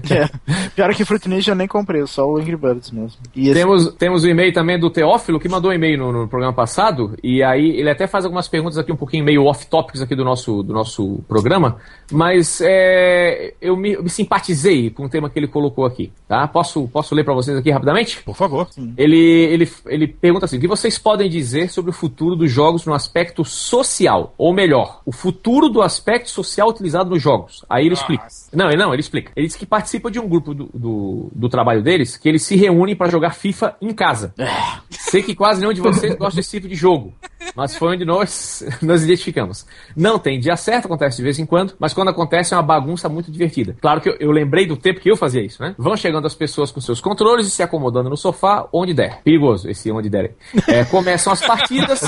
é. 0.10 0.70
Pior 0.74 0.94
que 0.94 1.04
Fruit 1.04 1.28
Ninja 1.28 1.52
eu 1.52 1.56
nem 1.56 1.66
comprei, 1.66 2.06
só 2.06 2.26
o 2.26 2.36
Angry 2.36 2.56
Birds 2.56 2.90
mesmo. 2.90 3.18
Esse... 3.36 3.54
Temos, 3.54 3.94
temos 3.94 4.24
o 4.24 4.28
e-mail 4.28 4.52
também 4.52 4.78
do 4.78 4.90
Teófilo, 4.90 5.40
que 5.40 5.48
mandou 5.48 5.70
um 5.70 5.74
e-mail 5.74 5.98
no, 5.98 6.12
no, 6.12 6.28
programa 6.28 6.52
passado, 6.52 7.16
e 7.22 7.42
aí 7.42 7.70
ele 7.70 7.90
até 7.90 8.06
faz 8.06 8.24
algumas 8.24 8.48
perguntas 8.48 8.78
aqui 8.78 8.92
um 8.92 8.96
pouquinho 8.96 9.24
meio 9.24 9.44
off-topics 9.44 10.00
aqui 10.00 10.14
do 10.14 10.24
nosso, 10.24 10.62
do 10.62 10.72
nosso 10.72 11.22
programa, 11.28 11.76
mas 12.12 12.60
é, 12.60 13.54
eu, 13.60 13.76
me, 13.76 13.92
eu, 13.92 14.02
me, 14.02 14.10
simpatizei 14.10 14.90
com 14.90 15.04
o 15.04 15.08
tema 15.08 15.30
que 15.30 15.38
ele 15.38 15.48
colocou 15.48 15.84
aqui, 15.84 16.12
tá? 16.28 16.46
Posso, 16.46 16.88
posso 16.88 17.14
ler 17.14 17.24
para 17.24 17.34
vocês 17.34 17.56
aqui 17.56 17.70
rapidamente? 17.70 18.22
Por 18.22 18.36
favor. 18.36 18.68
Ele, 18.96 19.16
ele, 19.16 19.70
ele 19.86 20.06
pergunta 20.06 20.44
assim, 20.44 20.58
o 20.58 20.60
que 20.60 20.68
vocês 20.68 20.98
podem 20.98 21.28
dizer 21.28 21.70
sobre 21.70 21.90
o 21.90 21.94
futuro 21.94 22.36
dos 22.36 22.50
jogos 22.50 22.84
no 22.84 22.94
aspecto 22.94 23.44
social? 23.44 24.34
Ou 24.36 24.52
melhor, 24.52 25.00
o 25.04 25.12
futuro 25.12 25.53
futuro 25.54 25.68
do 25.68 25.82
aspecto 25.82 26.28
social 26.30 26.68
utilizado 26.68 27.10
nos 27.10 27.22
jogos. 27.22 27.64
Aí 27.70 27.84
ele 27.84 27.90
Nossa. 27.90 28.02
explica. 28.02 28.26
Não, 28.52 28.68
ele 28.68 28.76
não, 28.76 28.92
ele 28.92 29.00
explica. 29.00 29.32
Ele 29.36 29.46
diz 29.46 29.56
que 29.56 29.64
participa 29.64 30.10
de 30.10 30.18
um 30.18 30.28
grupo 30.28 30.52
do, 30.52 30.68
do, 30.74 31.30
do 31.32 31.48
trabalho 31.48 31.82
deles 31.82 32.16
que 32.16 32.28
eles 32.28 32.42
se 32.42 32.56
reúnem 32.56 32.96
para 32.96 33.10
jogar 33.10 33.30
FIFA 33.30 33.76
em 33.80 33.92
casa. 33.92 34.34
É. 34.36 34.48
Sei 34.90 35.22
que 35.22 35.34
quase 35.34 35.60
nenhum 35.60 35.72
de 35.72 35.80
vocês 35.80 36.14
gosta 36.18 36.36
desse 36.36 36.50
tipo 36.50 36.66
de 36.66 36.74
jogo, 36.74 37.12
mas 37.54 37.76
foi 37.76 37.94
onde 37.94 38.04
nós 38.04 38.66
nos 38.82 39.04
identificamos. 39.04 39.66
Não 39.96 40.18
tem 40.18 40.40
dia 40.40 40.56
certo, 40.56 40.86
acontece 40.86 41.18
de 41.18 41.22
vez 41.22 41.38
em 41.38 41.46
quando, 41.46 41.74
mas 41.78 41.94
quando 41.94 42.08
acontece 42.08 42.52
é 42.52 42.56
uma 42.56 42.62
bagunça 42.62 43.08
muito 43.08 43.30
divertida. 43.30 43.76
Claro 43.80 44.00
que 44.00 44.08
eu, 44.08 44.16
eu 44.18 44.30
lembrei 44.30 44.66
do 44.66 44.76
tempo 44.76 45.00
que 45.00 45.10
eu 45.10 45.16
fazia 45.16 45.42
isso, 45.42 45.62
né? 45.62 45.74
Vão 45.78 45.96
chegando 45.96 46.26
as 46.26 46.34
pessoas 46.34 46.72
com 46.72 46.80
seus 46.80 47.00
controles 47.00 47.46
e 47.46 47.50
se 47.50 47.62
acomodando 47.62 48.10
no 48.10 48.16
sofá 48.16 48.66
onde 48.72 48.92
der. 48.92 49.20
Perigoso 49.22 49.68
esse 49.70 49.90
onde 49.90 50.08
der. 50.08 50.34
É, 50.66 50.84
começam 50.84 51.32
as 51.32 51.44
partidas, 51.44 52.00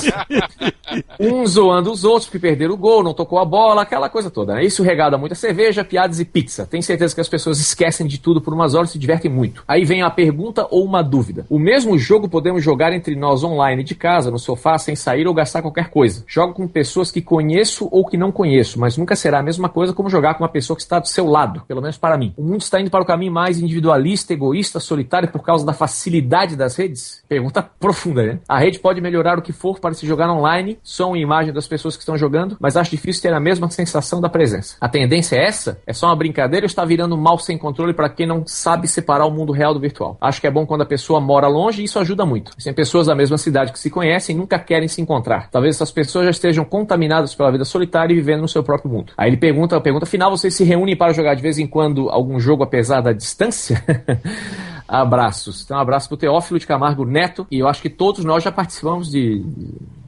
uns 1.20 1.51
zoando 1.57 1.92
os 1.92 2.05
outros 2.05 2.26
porque 2.26 2.38
perderam 2.38 2.74
o 2.74 2.76
gol, 2.76 3.03
não 3.03 3.14
tocou 3.14 3.36
a 3.39 3.45
bola, 3.45 3.82
aquela 3.82 4.09
coisa 4.09 4.30
toda. 4.30 4.55
Né? 4.55 4.64
Isso 4.64 4.82
regada 4.82 5.18
muita 5.18 5.34
cerveja, 5.34 5.84
piadas 5.84 6.20
e 6.20 6.24
pizza. 6.24 6.66
Tenho 6.66 6.82
certeza 6.82 7.14
que 7.14 7.20
as 7.20 7.28
pessoas 7.28 7.61
esquecem 7.61 8.07
de 8.07 8.18
tudo 8.18 8.41
por 8.41 8.55
umas 8.55 8.74
horas 8.74 8.91
e 8.91 8.93
se 8.93 8.99
divertem 8.99 9.30
muito. 9.30 9.62
Aí 9.66 9.84
vem 9.84 10.03
a 10.03 10.11
pergunta 10.11 10.66
ou 10.70 10.84
uma 10.84 11.03
dúvida. 11.03 11.47
O 11.49 11.59
mesmo 11.59 11.99
jogo 11.99 12.28
podemos 12.28 12.62
jogar 12.62 12.93
entre 12.93 13.14
nós 13.16 13.45
online 13.45 13.82
de 13.82 13.95
casa, 13.95 14.30
no 14.30 14.39
sofá, 14.39 14.78
sem 14.78 14.97
sair 14.97 15.26
ou 15.26 15.34
gastar 15.34 15.62
qualquer 15.62 15.91
coisa. 15.91 16.24
Jogo 16.26 16.55
com 16.55 16.68
pessoas 16.68 17.11
que 17.11 17.20
conheço 17.20 17.89
ou 17.91 18.07
que 18.07 18.16
não 18.16 18.32
conheço, 18.32 18.78
mas 18.78 18.97
nunca 18.97 19.16
será 19.16 19.41
a 19.41 19.43
mesma 19.43 19.68
coisa 19.68 19.93
como 19.93 20.09
jogar 20.09 20.34
com 20.34 20.45
uma 20.45 20.49
pessoa 20.49 20.76
que 20.76 20.82
está 20.82 20.99
do 20.99 21.09
seu 21.09 21.26
lado, 21.26 21.62
pelo 21.66 21.80
menos 21.80 21.99
para 21.99 22.16
mim. 22.16 22.32
O 22.37 22.43
mundo 22.43 22.61
está 22.61 22.80
indo 22.80 22.91
para 22.91 23.03
o 23.03 23.07
caminho 23.07 23.32
mais 23.32 23.61
individualista, 23.61 24.32
egoísta, 24.32 24.80
solitário 24.80 25.30
por 25.30 25.43
causa 25.43 25.64
da 25.64 25.72
facilidade 25.72 26.57
das 26.57 26.76
redes? 26.76 27.22
Pergunta 27.28 27.62
profunda, 27.62 28.22
né? 28.22 28.39
A 28.49 28.59
rede 28.59 28.78
pode 28.78 29.01
melhorar 29.01 29.39
o 29.39 29.43
que 29.43 29.53
for 29.53 29.78
para 29.78 29.95
se 29.95 30.07
jogar 30.07 30.30
online, 30.30 30.78
som 30.82 31.16
e 31.16 31.20
imagem 31.20 31.53
das 31.53 31.66
pessoas 31.66 31.97
que 31.97 32.03
estão 32.03 32.16
jogando, 32.16 32.57
mas 32.61 32.76
acho 32.76 32.91
difícil 32.91 33.22
ter 33.27 33.35
a 33.35 33.41
mesma 33.41 33.68
sensação 33.68 34.20
da 34.20 34.29
presença. 34.29 34.77
A 34.81 34.89
tendência 34.89 35.35
é 35.35 35.47
essa? 35.47 35.81
É 35.85 35.93
só 35.93 36.07
uma 36.07 36.14
brincadeira 36.14 36.64
ou 36.64 36.68
está 36.68 36.85
virando 36.85 37.16
mal 37.16 37.41
sem 37.41 37.59
controle 37.59 37.93
para 37.93 38.09
quem 38.09 38.24
não 38.24 38.47
sabe 38.47 38.87
separar 38.87 39.27
o 39.27 39.33
mundo 39.33 39.53
real 39.53 39.74
do 39.74 39.81
virtual? 39.81 40.16
Acho 40.20 40.41
que 40.41 40.47
é 40.47 40.51
bom 40.51 40.64
quando 40.64 40.83
a 40.83 40.87
pessoa 40.87 41.20
mora 41.20 41.49
longe 41.49 41.83
e 41.83 41.87
isso 41.87 41.99
ajuda 41.99 42.24
muito. 42.24 42.53
Tem 42.62 42.72
pessoas 42.72 43.09
da 43.09 43.16
mesma 43.16 43.37
cidade 43.37 43.72
que 43.72 43.81
se 43.81 43.91
conhecem 43.91 44.37
nunca 44.37 44.61
querem 44.61 44.87
se 44.87 45.01
encontrar. 45.01 45.51
Talvez 45.51 45.74
essas 45.74 45.91
pessoas 45.91 46.27
já 46.27 46.31
estejam 46.31 46.64
contaminadas 46.64 47.35
pela 47.35 47.51
vida 47.51 47.64
solitária 47.64 48.12
e 48.12 48.16
vivendo 48.16 48.43
no 48.43 48.49
seu 48.49 48.62
próprio 48.62 48.93
mundo. 48.93 49.12
Aí 49.16 49.29
ele 49.29 49.37
pergunta, 49.37 49.77
a 49.77 49.81
pergunta 49.81 50.07
final, 50.07 50.31
vocês 50.31 50.55
se 50.55 50.62
reúnem 50.62 50.97
para 50.97 51.12
jogar 51.12 51.35
de 51.35 51.43
vez 51.43 51.59
em 51.59 51.66
quando 51.66 52.09
algum 52.09 52.39
jogo 52.39 52.62
apesar 52.62 53.01
da 53.01 53.12
distância? 53.12 53.83
Abraços. 54.87 55.64
Então, 55.64 55.77
um 55.77 55.81
abraço 55.81 56.07
pro 56.07 56.16
Teófilo 56.16 56.61
de 56.61 56.66
Camargo 56.66 57.05
Neto. 57.05 57.45
E 57.51 57.59
eu 57.59 57.66
acho 57.66 57.83
que 57.83 57.91
todos 57.91 58.24
nós 58.24 58.45
já 58.45 58.53
participamos 58.53 59.11
de 59.11 59.45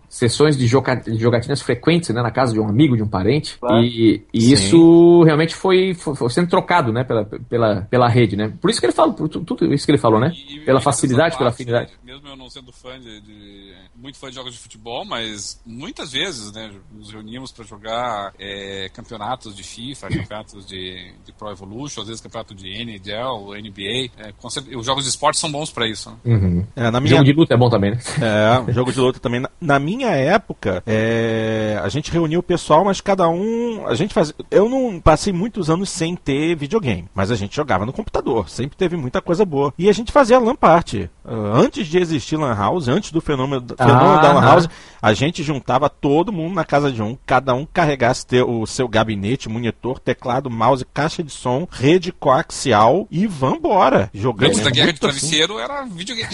sessões 0.08 0.56
de, 0.56 0.66
jogatinas 0.66 1.60
frequentes, 1.60 2.08
né, 2.10 2.22
na 2.22 2.30
casa 2.30 2.52
de 2.52 2.60
um 2.60 2.68
amigo, 2.68 2.96
de 2.96 3.02
um 3.02 3.08
parente, 3.08 3.58
claro. 3.58 3.84
e, 3.84 4.24
e 4.32 4.52
isso 4.52 5.22
realmente 5.24 5.54
foi, 5.54 5.94
foi, 5.94 6.14
foi, 6.14 6.30
sendo 6.30 6.48
trocado, 6.48 6.92
né, 6.92 7.04
pela, 7.04 7.24
pela, 7.24 7.82
pela 7.90 8.08
rede, 8.08 8.36
né. 8.36 8.52
Por 8.60 8.70
isso 8.70 8.80
que 8.80 8.86
ele 8.86 8.92
falou, 8.92 9.14
por 9.14 9.28
tudo 9.28 9.72
isso 9.72 9.84
que 9.84 9.90
ele 9.92 9.98
falou, 9.98 10.18
né, 10.18 10.32
e, 10.48 10.60
pela 10.60 10.80
facilidade, 10.80 11.30
parte, 11.30 11.38
pela 11.38 11.50
afinidade. 11.50 11.92
Mesmo 12.02 12.26
eu 12.28 12.36
não 12.36 12.48
sendo 12.48 12.72
fã 12.72 12.98
de, 12.98 13.20
de 13.20 13.72
muito 14.00 14.18
fã 14.18 14.28
de 14.28 14.36
jogos 14.36 14.52
de 14.52 14.58
futebol, 14.58 15.04
mas 15.04 15.60
muitas 15.66 16.12
vezes, 16.12 16.52
né, 16.52 16.70
nos 16.92 17.10
reunimos 17.10 17.50
para 17.50 17.64
jogar 17.64 18.32
é, 18.38 18.88
campeonatos 18.92 19.54
de 19.54 19.62
FIFA, 19.62 20.08
campeonatos 20.14 20.66
de, 20.66 21.12
de 21.24 21.32
Pro 21.32 21.50
Evolution, 21.50 22.02
às 22.02 22.08
vezes 22.08 22.20
campeonato 22.20 22.54
de 22.54 22.68
NHL, 22.68 23.54
NBA. 23.60 24.10
É, 24.18 24.32
os 24.76 24.86
jogos 24.86 25.04
de 25.04 25.10
esporte 25.10 25.38
são 25.38 25.50
bons 25.50 25.70
para 25.70 25.86
isso. 25.86 26.10
Né? 26.10 26.16
Uhum. 26.24 26.66
É, 26.76 26.90
na 26.90 27.00
minha... 27.00 27.16
Jogo 27.16 27.24
de 27.24 27.32
luta 27.32 27.54
é 27.54 27.56
bom 27.56 27.68
também, 27.68 27.92
né? 27.92 27.98
É, 28.68 28.72
jogo 28.72 28.92
de 28.92 29.00
luta 29.00 29.18
também. 29.18 29.40
Na, 29.40 29.50
na 29.60 29.78
minha 29.78 30.10
época, 30.10 30.82
é, 30.86 31.80
a 31.82 31.88
gente 31.88 32.10
reunia 32.10 32.38
o 32.38 32.42
pessoal, 32.42 32.84
mas 32.84 33.00
cada 33.00 33.28
um. 33.28 33.86
A 33.86 33.94
gente 33.94 34.12
fazia. 34.12 34.34
Eu 34.50 34.68
não 34.68 35.00
passei 35.00 35.32
muitos 35.32 35.70
anos 35.70 35.88
sem 35.88 36.14
ter 36.14 36.54
videogame, 36.56 37.08
mas 37.14 37.30
a 37.30 37.36
gente 37.36 37.56
jogava 37.56 37.86
no 37.86 37.92
computador. 37.92 38.48
Sempre 38.48 38.76
teve 38.76 38.96
muita 38.96 39.20
coisa 39.22 39.44
boa. 39.44 39.72
E 39.78 39.88
a 39.88 39.92
gente 39.92 40.12
fazia 40.12 40.38
LAN 40.38 40.54
party. 40.54 41.08
Uh, 41.28 41.52
antes 41.54 41.86
de 41.86 41.98
existir 41.98 42.38
LAN 42.38 42.54
House, 42.54 42.88
antes 42.88 43.12
do 43.12 43.20
fenômeno, 43.20 43.66
ah, 43.76 43.84
fenômeno 43.84 44.22
da 44.22 44.32
LAN 44.32 44.40
House, 44.40 44.68
a 45.00 45.12
gente 45.12 45.42
juntava 45.42 45.90
todo 45.90 46.32
mundo 46.32 46.54
na 46.54 46.64
casa 46.64 46.90
de 46.90 47.02
um, 47.02 47.18
cada 47.26 47.52
um 47.52 47.66
carregasse 47.66 48.24
o 48.46 48.66
seu 48.66 48.88
gabinete, 48.88 49.46
monitor, 49.46 49.98
teclado, 49.98 50.48
mouse, 50.48 50.86
caixa 50.94 51.22
de 51.22 51.30
som, 51.30 51.68
rede 51.70 52.12
coaxial 52.12 53.06
e 53.10 53.26
vambora. 53.26 54.08
Jogando. 54.14 54.48
Antes 54.48 54.64
da 54.64 54.70
guerra 54.70 54.86
de 54.86 54.92
assim. 54.92 55.00
travesseiro 55.00 55.58
assim. 55.58 55.64
era 55.64 55.84
videogame. 55.84 56.32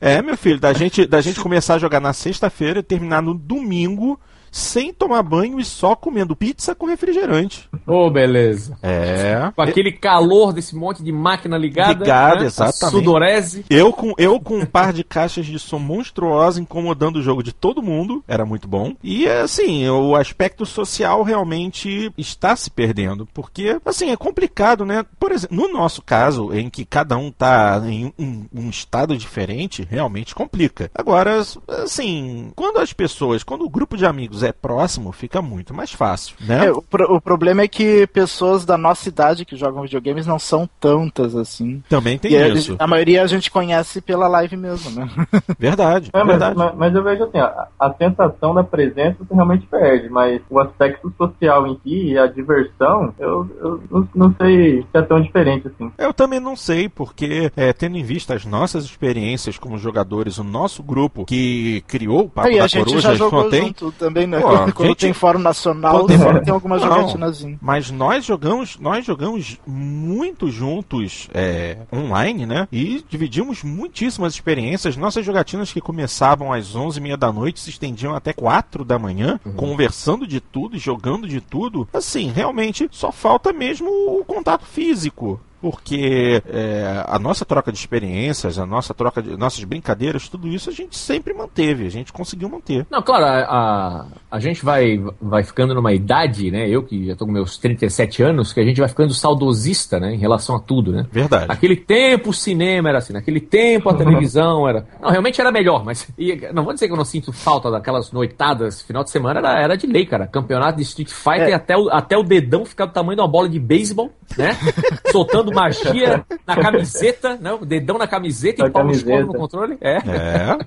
é, 0.00 0.14
é, 0.14 0.22
meu 0.22 0.36
filho, 0.36 0.60
da 0.60 0.72
gente, 0.72 1.04
da 1.04 1.20
gente 1.20 1.40
começar 1.40 1.74
a 1.74 1.78
jogar 1.78 1.98
na 1.98 2.12
sexta-feira 2.12 2.78
e 2.78 2.82
terminar 2.84 3.22
no 3.22 3.34
domingo 3.34 4.20
sem 4.56 4.90
tomar 4.90 5.22
banho 5.22 5.60
e 5.60 5.64
só 5.64 5.94
comendo 5.94 6.34
pizza 6.34 6.74
com 6.74 6.86
refrigerante. 6.86 7.68
Ô, 7.86 8.06
oh, 8.06 8.10
beleza. 8.10 8.78
É. 8.82 9.52
Com 9.54 9.60
aquele 9.60 9.92
calor 9.92 10.50
desse 10.54 10.74
monte 10.74 11.02
de 11.02 11.12
máquina 11.12 11.58
ligada. 11.58 11.92
Ligada, 11.92 12.40
né? 12.40 12.46
exatamente. 12.46 12.96
sudorese. 12.96 13.66
Eu 13.68 13.92
com, 13.92 14.14
eu 14.16 14.40
com 14.40 14.58
um 14.58 14.64
par 14.64 14.94
de 14.94 15.04
caixas 15.04 15.44
de 15.44 15.58
som 15.58 15.78
monstruosa 15.78 16.58
incomodando 16.58 17.16
o 17.16 17.22
jogo 17.22 17.42
de 17.42 17.52
todo 17.52 17.82
mundo. 17.82 18.24
Era 18.26 18.46
muito 18.46 18.66
bom. 18.66 18.94
E, 19.04 19.28
assim, 19.28 19.86
o 19.90 20.16
aspecto 20.16 20.64
social 20.64 21.22
realmente 21.22 22.10
está 22.16 22.56
se 22.56 22.70
perdendo. 22.70 23.28
Porque, 23.34 23.78
assim, 23.84 24.10
é 24.10 24.16
complicado, 24.16 24.86
né? 24.86 25.04
Por 25.20 25.32
exemplo, 25.32 25.54
no 25.54 25.68
nosso 25.68 26.00
caso, 26.00 26.54
em 26.54 26.70
que 26.70 26.86
cada 26.86 27.18
um 27.18 27.30
tá 27.30 27.82
em 27.84 28.10
um, 28.18 28.46
um 28.54 28.70
estado 28.70 29.18
diferente, 29.18 29.86
realmente 29.88 30.34
complica. 30.34 30.90
Agora, 30.94 31.42
assim, 31.68 32.52
quando 32.56 32.78
as 32.78 32.94
pessoas, 32.94 33.42
quando 33.42 33.66
o 33.66 33.70
grupo 33.70 33.98
de 33.98 34.06
amigos 34.06 34.45
é 34.46 34.52
próximo, 34.52 35.12
fica 35.12 35.42
muito 35.42 35.74
mais 35.74 35.92
fácil, 35.92 36.36
né? 36.40 36.66
É, 36.66 36.72
o, 36.72 36.82
pro, 36.82 37.14
o, 37.14 37.20
problema 37.20 37.62
é 37.62 37.68
que 37.68 38.06
pessoas 38.08 38.64
da 38.64 38.76
nossa 38.76 39.08
idade 39.08 39.44
que 39.44 39.56
jogam 39.56 39.82
videogames 39.82 40.26
não 40.26 40.38
são 40.38 40.68
tantas 40.80 41.34
assim. 41.34 41.82
Também 41.88 42.18
tem 42.18 42.32
e 42.32 42.52
isso. 42.52 42.76
A, 42.78 42.84
a, 42.84 42.86
maioria 42.86 43.22
a 43.22 43.26
gente 43.26 43.50
conhece 43.50 44.00
pela 44.00 44.28
live 44.28 44.56
mesmo, 44.56 44.90
né? 44.90 45.08
Verdade. 45.58 46.10
É, 46.12 46.24
verdade. 46.24 46.56
Mas, 46.56 46.74
mas, 46.76 46.94
eu 46.94 47.02
vejo 47.02 47.24
assim, 47.24 47.38
a, 47.38 47.68
a 47.78 47.92
sensação 47.94 48.54
da 48.54 48.62
presença 48.62 49.16
você 49.20 49.34
realmente 49.34 49.66
perde, 49.66 50.08
mas 50.08 50.40
o 50.48 50.60
aspecto 50.60 51.12
social 51.16 51.66
em 51.66 51.78
si 51.82 52.12
e 52.12 52.18
a 52.18 52.26
diversão, 52.26 53.14
eu, 53.18 53.48
eu 53.60 53.82
não, 53.90 54.08
não, 54.14 54.34
sei 54.36 54.82
se 54.82 54.88
é 54.94 55.02
tão 55.02 55.20
diferente 55.20 55.68
assim. 55.68 55.90
Eu 55.98 56.12
também 56.12 56.40
não 56.40 56.56
sei, 56.56 56.88
porque 56.88 57.50
é, 57.56 57.72
tendo 57.72 57.96
em 57.96 58.04
vista 58.04 58.34
as 58.34 58.44
nossas 58.44 58.84
experiências 58.84 59.58
como 59.58 59.78
jogadores, 59.78 60.38
o 60.38 60.44
nosso 60.44 60.82
grupo 60.82 61.24
que 61.24 61.82
criou 61.86 62.24
o 62.24 62.28
Papo 62.28 62.48
e 62.48 62.58
da 62.58 62.64
a 62.64 62.66
gente 62.66 62.84
Coruja, 62.84 63.08
já 63.10 63.14
jogou 63.14 63.48
tem... 63.48 63.66
junto 63.66 63.92
também, 63.92 64.25
né? 64.26 64.40
Pô, 64.40 64.72
quando 64.72 64.88
gente... 64.88 65.00
tem 65.00 65.12
fórum 65.12 65.38
nacional, 65.38 66.06
tem, 66.06 66.18
tem 66.44 66.52
alguma 66.52 66.78
jogatinazinha. 66.78 67.58
Mas 67.60 67.90
nós 67.90 68.24
jogamos, 68.24 68.78
nós 68.78 69.04
jogamos 69.04 69.58
muito 69.66 70.50
juntos 70.50 71.28
é, 71.32 71.78
online, 71.92 72.46
né? 72.46 72.68
E 72.70 73.04
dividimos 73.08 73.62
muitíssimas 73.62 74.34
experiências. 74.34 74.96
Nossas 74.96 75.24
jogatinas 75.24 75.72
que 75.72 75.80
começavam 75.80 76.52
às 76.52 76.74
11h30 76.74 77.16
da 77.16 77.32
noite 77.32 77.60
se 77.60 77.70
estendiam 77.70 78.14
até 78.14 78.32
4 78.32 78.84
da 78.84 78.98
manhã, 78.98 79.40
uhum. 79.44 79.52
conversando 79.52 80.26
de 80.26 80.40
tudo, 80.40 80.78
jogando 80.78 81.28
de 81.28 81.40
tudo. 81.40 81.88
Assim, 81.92 82.30
realmente 82.30 82.88
só 82.90 83.10
falta 83.12 83.52
mesmo 83.52 83.88
o 83.88 84.24
contato 84.24 84.64
físico 84.64 85.40
porque 85.60 86.42
é, 86.48 87.04
a 87.06 87.18
nossa 87.18 87.44
troca 87.44 87.72
de 87.72 87.78
experiências, 87.78 88.58
a 88.58 88.66
nossa 88.66 88.94
troca 88.94 89.22
de 89.22 89.36
nossas 89.36 89.64
brincadeiras, 89.64 90.28
tudo 90.28 90.48
isso 90.48 90.70
a 90.70 90.72
gente 90.72 90.96
sempre 90.96 91.32
manteve, 91.34 91.86
a 91.86 91.90
gente 91.90 92.12
conseguiu 92.12 92.48
manter. 92.48 92.86
Não, 92.90 93.02
claro, 93.02 93.24
a, 93.24 93.40
a, 93.40 94.06
a 94.30 94.40
gente 94.40 94.64
vai, 94.64 95.02
vai 95.20 95.42
ficando 95.42 95.74
numa 95.74 95.92
idade, 95.92 96.50
né? 96.50 96.68
Eu 96.68 96.82
que 96.82 97.06
já 97.06 97.12
estou 97.12 97.26
com 97.26 97.32
meus 97.32 97.58
37 97.58 98.22
anos, 98.22 98.52
que 98.52 98.60
a 98.60 98.64
gente 98.64 98.80
vai 98.80 98.88
ficando 98.88 99.12
saudosista, 99.12 99.98
né? 99.98 100.14
Em 100.14 100.18
relação 100.18 100.56
a 100.56 100.60
tudo, 100.60 100.92
né? 100.92 101.06
Verdade. 101.10 101.48
Naquele 101.48 101.76
tempo 101.76 102.30
o 102.30 102.34
cinema 102.34 102.88
era 102.88 102.98
assim, 102.98 103.12
naquele 103.12 103.40
tempo 103.40 103.88
a 103.88 103.94
televisão 103.96 104.68
era. 104.68 104.86
Não, 105.00 105.10
realmente 105.10 105.40
era 105.40 105.50
melhor, 105.50 105.84
mas. 105.84 106.08
E, 106.18 106.36
não 106.52 106.64
vou 106.64 106.74
dizer 106.74 106.86
que 106.86 106.92
eu 106.92 106.96
não 106.96 107.04
sinto 107.04 107.32
falta 107.32 107.70
daquelas 107.70 108.12
noitadas, 108.12 108.82
final 108.82 109.02
de 109.02 109.10
semana 109.10 109.40
era, 109.40 109.60
era 109.60 109.76
de 109.76 109.86
lei, 109.86 110.06
cara. 110.06 110.26
Campeonato 110.26 110.76
de 110.76 110.82
Street 110.82 111.10
Fighter 111.10 111.48
é. 111.48 111.54
até, 111.54 111.76
o, 111.76 111.88
até 111.90 112.16
o 112.16 112.22
dedão 112.22 112.64
ficar 112.64 112.86
do 112.86 112.92
tamanho 112.92 113.16
de 113.16 113.22
uma 113.22 113.28
bola 113.28 113.48
de 113.48 113.58
beisebol, 113.58 114.10
né? 114.36 114.56
Soltando 115.10 115.45
magia 115.52 116.24
na 116.46 116.56
camiseta, 116.56 117.36
né? 117.36 117.52
O 117.52 117.64
dedão 117.64 117.98
na 117.98 118.06
camiseta 118.06 118.66
e 118.66 118.70
palmo 118.70 118.92
no 118.92 119.34
controle. 119.34 119.78
É. 119.80 119.96
é. 119.96 120.58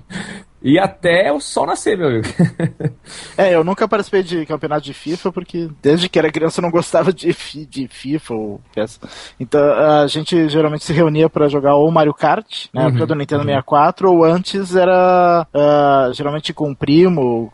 E 0.62 0.78
até 0.78 1.32
o 1.32 1.40
sol 1.40 1.66
nascer, 1.66 1.96
meu 1.96 2.08
amigo. 2.08 2.28
é, 3.36 3.54
eu 3.54 3.64
nunca 3.64 3.88
participei 3.88 4.22
de 4.22 4.44
campeonato 4.44 4.82
de 4.82 4.92
FIFA, 4.92 5.32
porque 5.32 5.70
desde 5.82 6.08
que 6.08 6.18
era 6.18 6.30
criança 6.30 6.60
eu 6.60 6.62
não 6.62 6.70
gostava 6.70 7.12
de, 7.12 7.34
de 7.66 7.88
FIFA 7.88 8.34
ou 8.34 8.60
peça. 8.74 9.00
Então 9.38 9.60
a 9.60 10.06
gente 10.06 10.48
geralmente 10.50 10.84
se 10.84 10.92
reunia 10.92 11.30
para 11.30 11.48
jogar 11.48 11.76
ou 11.76 11.90
Mario 11.90 12.12
Kart, 12.12 12.66
na 12.74 12.82
uhum, 12.82 12.88
época 12.88 13.06
do 13.06 13.14
Nintendo 13.14 13.40
uhum. 13.40 13.48
64, 13.48 14.12
ou 14.12 14.24
antes 14.24 14.76
era 14.76 15.46
uh, 15.54 16.12
geralmente 16.12 16.52
com 16.52 16.68
um 16.68 16.74
primo, 16.74 17.50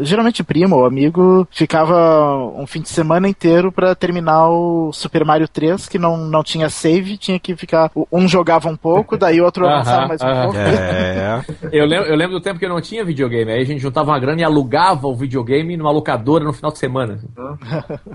geralmente 0.00 0.42
primo 0.42 0.76
ou 0.76 0.86
amigo, 0.86 1.46
ficava 1.50 2.36
um 2.56 2.66
fim 2.66 2.80
de 2.80 2.88
semana 2.88 3.28
inteiro 3.28 3.70
para 3.70 3.94
terminar 3.94 4.48
o 4.48 4.92
Super 4.92 5.24
Mario 5.24 5.46
3, 5.46 5.88
que 5.88 5.98
não, 5.98 6.16
não 6.16 6.42
tinha 6.42 6.68
save, 6.68 7.16
tinha 7.16 7.38
que 7.38 7.54
ficar. 7.54 7.90
Um 8.10 8.26
jogava 8.26 8.68
um 8.68 8.76
pouco, 8.76 9.16
daí 9.16 9.40
o 9.40 9.44
outro 9.44 9.66
avançava 9.68 10.08
mais 10.08 10.20
um 10.20 10.42
pouco. 10.42 10.56
É. 10.58 11.42
eu 11.72 11.86
lembro 11.86 11.99
lembro, 12.00 12.12
eu 12.12 12.16
lembro 12.16 12.38
do 12.38 12.42
tempo 12.42 12.58
que 12.58 12.64
eu 12.64 12.68
não 12.68 12.80
tinha 12.80 13.04
videogame. 13.04 13.52
Aí 13.52 13.60
a 13.60 13.64
gente 13.64 13.80
juntava 13.80 14.10
uma 14.10 14.18
grana 14.18 14.40
e 14.40 14.44
alugava 14.44 15.06
o 15.06 15.14
videogame 15.14 15.76
numa 15.76 15.90
locadora 15.90 16.44
no 16.44 16.52
final 16.52 16.72
de 16.72 16.78
semana. 16.78 17.20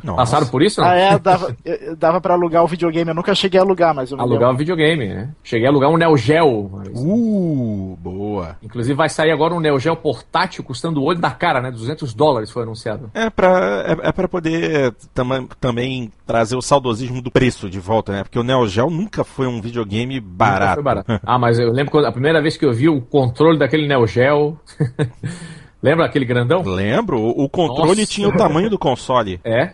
Nossa. 0.03 0.17
Passaram 0.17 0.47
por 0.47 0.61
isso? 0.61 0.81
Não? 0.81 0.87
Ah, 0.87 0.95
é, 0.95 1.19
dava, 1.19 1.55
dava 1.97 2.21
pra 2.21 2.33
alugar 2.33 2.63
o 2.63 2.67
videogame. 2.67 3.09
Eu 3.09 3.15
nunca 3.15 3.33
cheguei 3.35 3.59
a 3.59 3.63
alugar, 3.63 3.93
mas 3.93 4.11
eu 4.11 4.19
Alugar 4.19 4.51
o 4.51 4.57
videogame, 4.57 5.07
né? 5.07 5.29
Cheguei 5.43 5.67
a 5.67 5.69
alugar 5.69 5.89
um 5.89 5.97
Neo 5.97 6.17
Geo. 6.17 6.71
Uh, 6.95 7.97
boa. 8.01 8.57
Inclusive 8.63 8.95
vai 8.95 9.09
sair 9.09 9.31
agora 9.31 9.53
um 9.53 9.59
Neo 9.59 9.79
Geo 9.79 9.95
portátil 9.95 10.63
custando 10.63 11.01
o 11.01 11.03
olho 11.03 11.19
da 11.19 11.31
cara, 11.31 11.61
né? 11.61 11.71
200 11.71 12.13
dólares 12.13 12.51
foi 12.51 12.63
anunciado. 12.63 13.09
É 13.13 13.29
pra, 13.29 13.83
é, 13.87 14.09
é 14.09 14.11
pra 14.11 14.27
poder 14.27 14.93
tam, 15.13 15.47
também 15.59 16.11
trazer 16.25 16.55
o 16.55 16.61
saudosismo 16.61 17.21
do 17.21 17.31
preço 17.31 17.69
de 17.69 17.79
volta, 17.79 18.11
né? 18.11 18.23
Porque 18.23 18.39
o 18.39 18.43
Neo 18.43 18.67
Geo 18.67 18.89
nunca 18.89 19.23
foi 19.23 19.47
um 19.47 19.61
videogame 19.61 20.19
barato. 20.19 20.81
barato. 20.81 21.19
ah, 21.23 21.37
mas 21.37 21.59
eu 21.59 21.71
lembro 21.71 21.91
quando 21.91 22.05
a 22.05 22.11
primeira 22.11 22.41
vez 22.41 22.57
que 22.57 22.65
eu 22.65 22.73
vi 22.73 22.89
o 22.89 23.01
controle 23.01 23.57
daquele 23.57 23.74
aquele 23.75 23.87
Neo 23.87 24.07
Geo. 24.07 24.59
Lembra 25.85 26.05
aquele 26.05 26.25
grandão? 26.25 26.63
Lembro. 26.63 27.21
O 27.21 27.47
controle 27.47 28.01
Nossa. 28.01 28.11
tinha 28.11 28.27
o 28.27 28.35
tamanho 28.35 28.71
do 28.71 28.79
console. 28.79 29.39
É? 29.45 29.71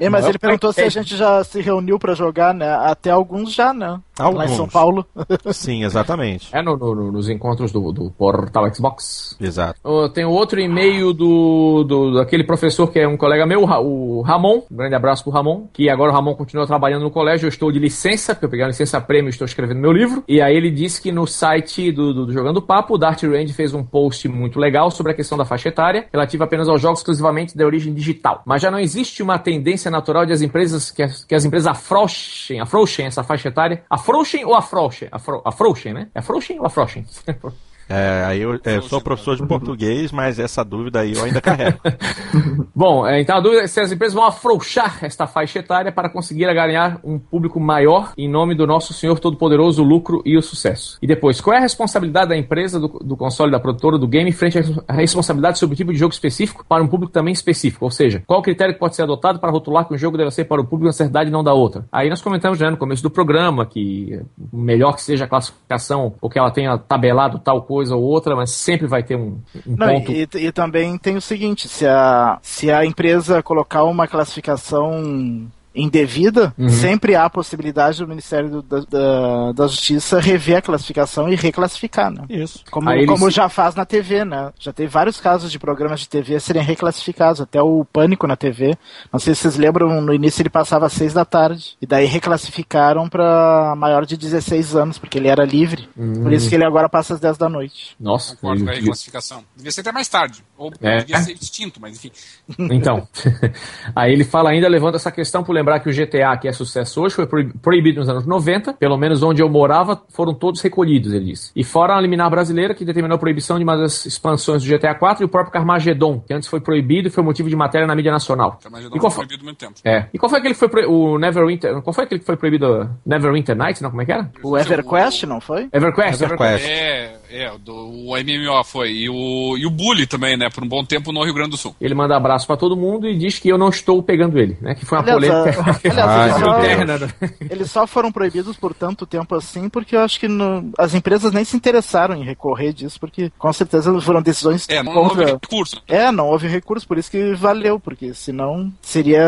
é 0.00 0.10
mas 0.10 0.26
ele 0.26 0.38
perguntou 0.38 0.72
se 0.72 0.82
a 0.82 0.88
gente 0.88 1.16
já 1.16 1.42
se 1.42 1.60
reuniu 1.60 1.98
para 1.98 2.14
jogar, 2.14 2.52
né? 2.52 2.68
Até 2.68 3.10
alguns 3.10 3.52
já, 3.52 3.72
né? 3.72 3.98
Alguns. 4.18 4.38
Lá 4.38 4.44
em 4.44 4.48
São 4.48 4.68
Paulo. 4.68 5.06
Sim, 5.52 5.84
exatamente. 5.84 6.48
É 6.52 6.62
no, 6.62 6.76
no, 6.76 7.12
nos 7.12 7.28
encontros 7.28 7.72
do, 7.72 7.92
do 7.92 8.10
portal 8.10 8.72
Xbox. 8.72 9.36
Exato. 9.40 9.80
Tem 10.12 10.24
outro 10.24 10.60
e-mail 10.60 11.12
do, 11.12 11.84
do 11.84 12.14
daquele 12.14 12.44
professor 12.44 12.90
que 12.90 12.98
é 12.98 13.08
um 13.08 13.16
colega 13.16 13.46
meu, 13.46 13.62
o 13.62 14.22
Ramon. 14.22 14.62
Um 14.70 14.76
grande 14.76 14.94
abraço 14.94 15.24
pro 15.24 15.32
Ramon. 15.32 15.66
Que 15.72 15.88
agora 15.88 16.12
o 16.12 16.14
Ramon 16.14 16.34
continua 16.34 16.66
trabalhando 16.66 17.02
no 17.02 17.10
colégio. 17.10 17.46
Eu 17.46 17.50
estou 17.50 17.72
de 17.72 17.78
licença, 17.78 18.34
porque 18.34 18.46
eu 18.46 18.50
peguei 18.50 18.64
a 18.64 18.68
licença 18.68 19.00
prêmio 19.00 19.28
e 19.28 19.30
estou 19.30 19.46
escrevendo 19.46 19.80
meu 19.80 19.92
livro. 19.92 20.22
E 20.28 20.40
aí 20.40 20.54
ele 20.54 20.70
disse 20.70 21.00
que 21.00 21.10
no 21.10 21.26
site 21.26 21.90
do, 21.90 22.12
do, 22.12 22.26
do 22.26 22.32
Jogando 22.32 22.60
Papo, 22.60 22.94
o 22.94 22.98
Dart 22.98 23.22
Range 23.22 23.52
fez 23.52 23.72
um 23.72 23.82
post 23.82 24.28
muito 24.28 24.58
legal 24.58 24.90
sobre 24.90 25.12
a 25.12 25.14
questão 25.14 25.36
da 25.36 25.45
faixa 25.46 25.68
etária, 25.68 26.08
relativa 26.12 26.44
apenas 26.44 26.68
aos 26.68 26.80
jogos 26.80 27.00
exclusivamente 27.00 27.56
de 27.56 27.64
origem 27.64 27.94
digital. 27.94 28.42
Mas 28.44 28.62
já 28.62 28.70
não 28.70 28.78
existe 28.78 29.22
uma 29.22 29.38
tendência 29.38 29.90
natural 29.90 30.26
de 30.26 30.32
as 30.32 30.42
empresas 30.42 30.90
que 30.90 31.02
as, 31.02 31.24
que 31.24 31.34
as 31.34 31.44
empresas 31.44 31.66
afrouxem, 31.66 32.60
afrouxem 32.60 33.06
essa 33.06 33.22
faixa 33.22 33.48
etária. 33.48 33.82
Afrouxem 33.88 34.44
ou 34.44 34.54
afrouxem? 34.54 35.08
Afro, 35.10 35.42
afrouxem, 35.44 35.92
né? 35.92 36.08
É 36.14 36.18
afrouxem 36.18 36.58
ou 36.58 36.66
afrouxem? 36.66 37.04
É, 37.88 38.24
aí 38.26 38.40
eu, 38.40 38.54
é, 38.64 38.76
eu 38.76 38.82
sou 38.82 39.00
professor 39.00 39.36
de 39.36 39.46
português, 39.46 40.10
mas 40.10 40.38
essa 40.38 40.64
dúvida 40.64 41.00
aí 41.00 41.14
eu 41.14 41.24
ainda 41.24 41.40
carrego. 41.40 41.78
Bom, 42.74 43.06
é, 43.06 43.20
então 43.20 43.36
a 43.36 43.40
dúvida 43.40 43.62
é 43.62 43.66
se 43.66 43.80
as 43.80 43.92
empresas 43.92 44.14
vão 44.14 44.24
afrouxar 44.24 44.98
esta 45.02 45.26
faixa 45.26 45.60
etária 45.60 45.92
para 45.92 46.08
conseguir 46.08 46.52
ganhar 46.52 46.98
um 47.04 47.18
público 47.18 47.60
maior 47.60 48.12
em 48.16 48.28
nome 48.28 48.54
do 48.54 48.66
nosso 48.66 48.92
Senhor 48.92 49.18
Todo-Poderoso, 49.20 49.82
o 49.82 49.86
lucro 49.86 50.20
e 50.24 50.36
o 50.36 50.42
sucesso. 50.42 50.98
E 51.00 51.06
depois, 51.06 51.40
qual 51.40 51.54
é 51.54 51.58
a 51.58 51.62
responsabilidade 51.62 52.28
da 52.30 52.36
empresa, 52.36 52.80
do, 52.80 52.88
do 52.88 53.16
console, 53.16 53.52
da 53.52 53.60
produtora, 53.60 53.98
do 53.98 54.08
game, 54.08 54.32
frente 54.32 54.58
à 54.88 54.92
responsabilidade 54.92 55.58
sobre 55.58 55.74
o 55.74 55.76
tipo 55.76 55.92
de 55.92 55.98
jogo 55.98 56.12
específico 56.12 56.64
para 56.68 56.82
um 56.82 56.88
público 56.88 57.12
também 57.12 57.32
específico? 57.32 57.84
Ou 57.84 57.90
seja, 57.90 58.22
qual 58.26 58.40
o 58.40 58.42
critério 58.42 58.74
que 58.74 58.80
pode 58.80 58.96
ser 58.96 59.02
adotado 59.02 59.38
para 59.38 59.50
rotular 59.50 59.86
que 59.86 59.94
um 59.94 59.98
jogo 59.98 60.16
deve 60.16 60.30
ser 60.32 60.44
para 60.44 60.60
o 60.60 60.64
público 60.64 60.86
uma 60.86 60.92
certa 60.92 61.10
idade 61.10 61.30
e 61.30 61.32
não 61.32 61.44
da 61.44 61.54
outra? 61.54 61.84
Aí 61.92 62.10
nós 62.10 62.20
comentamos 62.20 62.58
já 62.58 62.70
no 62.70 62.76
começo 62.76 63.02
do 63.02 63.10
programa 63.10 63.64
que 63.64 64.20
melhor 64.52 64.94
que 64.94 65.02
seja 65.02 65.24
a 65.24 65.28
classificação, 65.28 66.14
ou 66.20 66.28
que 66.28 66.38
ela 66.38 66.50
tenha 66.50 66.76
tabelado 66.76 67.38
tal 67.38 67.62
coisa 67.62 67.75
ou 67.90 68.02
outra, 68.02 68.34
mas 68.34 68.50
sempre 68.50 68.86
vai 68.86 69.02
ter 69.02 69.16
um, 69.16 69.40
um 69.66 69.76
não, 69.76 69.86
ponto. 69.86 70.12
E, 70.12 70.28
e, 70.34 70.52
também 70.52 70.96
tem 70.98 71.16
o 71.16 71.20
seguinte: 71.20 71.68
se 71.68 71.86
a, 71.86 72.38
se 72.42 72.70
a 72.70 72.84
empresa 72.84 73.42
colocar 73.42 73.84
uma 73.84 74.06
classificação 74.06 75.48
indevida, 75.76 76.54
uhum. 76.58 76.68
sempre 76.68 77.14
há 77.14 77.24
a 77.24 77.30
possibilidade 77.30 77.98
do 77.98 78.08
Ministério 78.08 78.48
do, 78.48 78.62
da, 78.62 78.80
da, 78.80 79.52
da, 79.52 79.66
Justiça 79.66 80.18
rever 80.18 80.56
a 80.56 80.62
classificação 80.62 81.28
e 81.28 81.36
reclassificar, 81.36 82.10
né? 82.10 82.24
Isso. 82.28 82.64
Como, 82.70 82.88
como 83.06 83.30
já 83.30 83.48
faz 83.48 83.74
na 83.74 83.84
TV, 83.84 84.24
né? 84.24 84.52
Já 84.58 84.72
teve 84.72 84.88
vários 84.88 85.20
casos 85.20 85.52
de 85.52 85.58
programas 85.58 86.00
de 86.00 86.08
TV 86.08 86.40
serem 86.40 86.62
reclassificados, 86.62 87.40
até 87.40 87.60
o 87.62 87.84
Pânico 87.84 88.26
na 88.26 88.36
TV. 88.36 88.76
Não 89.12 89.20
sei 89.20 89.34
se 89.34 89.42
vocês 89.42 89.56
lembram, 89.56 90.00
no 90.00 90.14
início 90.14 90.42
ele 90.42 90.48
passava 90.48 90.86
às 90.86 90.92
seis 90.92 91.12
da 91.12 91.24
tarde, 91.24 91.76
e 91.80 91.86
daí 91.86 92.06
reclassificaram 92.06 93.08
para 93.08 93.74
maior 93.76 94.06
de 94.06 94.16
16 94.16 94.74
anos, 94.74 94.98
porque 94.98 95.18
ele 95.18 95.28
era 95.28 95.44
livre. 95.44 95.88
Uhum. 95.96 96.22
Por 96.22 96.32
isso 96.32 96.48
que 96.48 96.54
ele 96.54 96.64
agora 96.64 96.88
passa 96.88 97.14
às 97.14 97.20
10 97.20 97.36
da 97.36 97.48
noite. 97.48 97.94
Nossa. 98.00 98.34
Concordo 98.36 98.64
com 98.64 98.70
a 98.70 98.74
reclassificação. 98.74 99.44
Devia 99.54 99.72
ser 99.72 99.80
até 99.82 99.92
mais 99.92 100.08
tarde, 100.08 100.42
ou 100.56 100.72
é. 100.80 100.98
devia 100.98 101.18
ser 101.18 101.32
extinto, 101.32 101.80
mas 101.80 101.96
enfim. 101.96 102.10
Então, 102.58 103.06
aí 103.94 104.12
ele 104.12 104.24
fala 104.24 104.50
ainda, 104.50 104.68
levando 104.68 104.94
essa 104.94 105.10
questão 105.10 105.42
por 105.42 105.52
lembrar 105.66 105.80
que 105.80 105.90
o 105.90 105.92
GTA, 105.92 106.36
que 106.36 106.46
é 106.46 106.52
sucesso 106.52 107.02
hoje, 107.02 107.16
foi 107.16 107.26
proibido 107.26 107.98
nos 107.98 108.08
anos 108.08 108.24
90, 108.24 108.74
pelo 108.74 108.96
menos 108.96 109.22
onde 109.22 109.42
eu 109.42 109.48
morava, 109.48 110.00
foram 110.10 110.32
todos 110.32 110.60
recolhidos, 110.60 111.12
ele 111.12 111.26
disse. 111.26 111.50
E 111.56 111.64
fora 111.64 111.96
a 111.96 112.00
liminar 112.00 112.30
brasileira, 112.30 112.72
que 112.74 112.84
determinou 112.84 113.16
a 113.16 113.18
proibição 113.18 113.58
de 113.58 113.64
uma 113.64 113.76
das 113.76 114.06
expansões 114.06 114.62
do 114.62 114.68
GTA 114.68 114.94
4 114.94 115.24
e 115.24 115.26
o 115.26 115.28
próprio 115.28 115.52
Carmageddon, 115.52 116.20
que 116.20 116.32
antes 116.32 116.48
foi 116.48 116.60
proibido 116.60 117.08
e 117.08 117.10
foi 117.10 117.24
motivo 117.24 117.48
de 117.48 117.56
matéria 117.56 117.86
na 117.86 117.94
mídia 117.96 118.12
nacional. 118.12 118.58
Carmageddon 118.62 118.96
e 118.96 119.00
qual 119.00 119.10
foi 119.10 119.26
proibido 119.26 119.44
muito 119.44 119.58
tempo. 119.58 119.74
É. 119.84 120.06
E 120.14 120.18
qual 120.18 120.30
foi 120.30 120.38
aquele 120.38 120.54
que 120.54 120.60
foi 120.60 120.68
pro... 120.68 120.90
o 120.90 121.18
Neverwinter, 121.18 121.82
qual 121.82 121.92
foi 121.92 122.04
aquele 122.04 122.20
que 122.20 122.26
foi 122.26 122.36
proibido 122.36 122.88
Neverwinter 123.04 123.56
Nights, 123.56 123.80
não? 123.80 123.90
Como 123.90 124.02
é 124.02 124.04
que 124.04 124.12
era? 124.12 124.30
O 124.42 124.56
EverQuest, 124.56 125.24
não 125.24 125.40
foi? 125.40 125.68
EverQuest, 125.72 126.22
EverQuest. 126.22 126.68
É, 126.68 127.16
é, 127.36 127.58
do, 127.58 127.74
o 127.74 128.14
MMO 128.16 128.64
foi. 128.64 128.92
E 128.92 129.08
o, 129.08 129.56
e 129.58 129.66
o 129.66 129.70
Bully 129.70 130.06
também, 130.06 130.36
né? 130.36 130.48
Por 130.48 130.64
um 130.64 130.68
bom 130.68 130.84
tempo 130.84 131.12
no 131.12 131.22
Rio 131.22 131.34
Grande 131.34 131.50
do 131.50 131.56
Sul. 131.56 131.76
Ele 131.80 131.94
manda 131.94 132.16
abraço 132.16 132.46
para 132.46 132.56
todo 132.56 132.76
mundo 132.76 133.06
e 133.06 133.16
diz 133.16 133.38
que 133.38 133.48
eu 133.48 133.58
não 133.58 133.68
estou 133.68 134.02
pegando 134.02 134.38
ele, 134.38 134.56
né? 134.60 134.74
Que 134.74 134.86
foi 134.86 134.98
uma 134.98 135.12
Aliás, 135.12 135.56
polêmica. 135.56 135.80
Aliás, 135.90 136.30
eles, 136.30 136.40
só, 136.40 136.58
interna, 136.58 136.98
né? 136.98 137.08
eles 137.50 137.70
só 137.70 137.86
foram 137.86 138.10
proibidos 138.10 138.56
por 138.56 138.72
tanto 138.72 139.06
tempo 139.06 139.34
assim, 139.34 139.68
porque 139.68 139.96
eu 139.96 140.00
acho 140.00 140.18
que 140.18 140.28
no, 140.28 140.70
as 140.78 140.94
empresas 140.94 141.32
nem 141.32 141.44
se 141.44 141.56
interessaram 141.56 142.14
em 142.14 142.24
recorrer 142.24 142.72
disso, 142.72 142.98
porque 142.98 143.30
com 143.38 143.52
certeza 143.52 144.00
foram 144.00 144.22
decisões 144.22 144.66
é, 144.68 144.82
não 144.82 144.92
contra... 144.92 145.20
houve 145.20 145.32
recurso. 145.32 145.82
É, 145.88 146.10
não 146.10 146.28
houve 146.28 146.48
recurso, 146.48 146.86
por 146.86 146.98
isso 146.98 147.10
que 147.10 147.34
valeu, 147.34 147.78
porque 147.78 148.14
senão 148.14 148.72
seria 148.80 149.24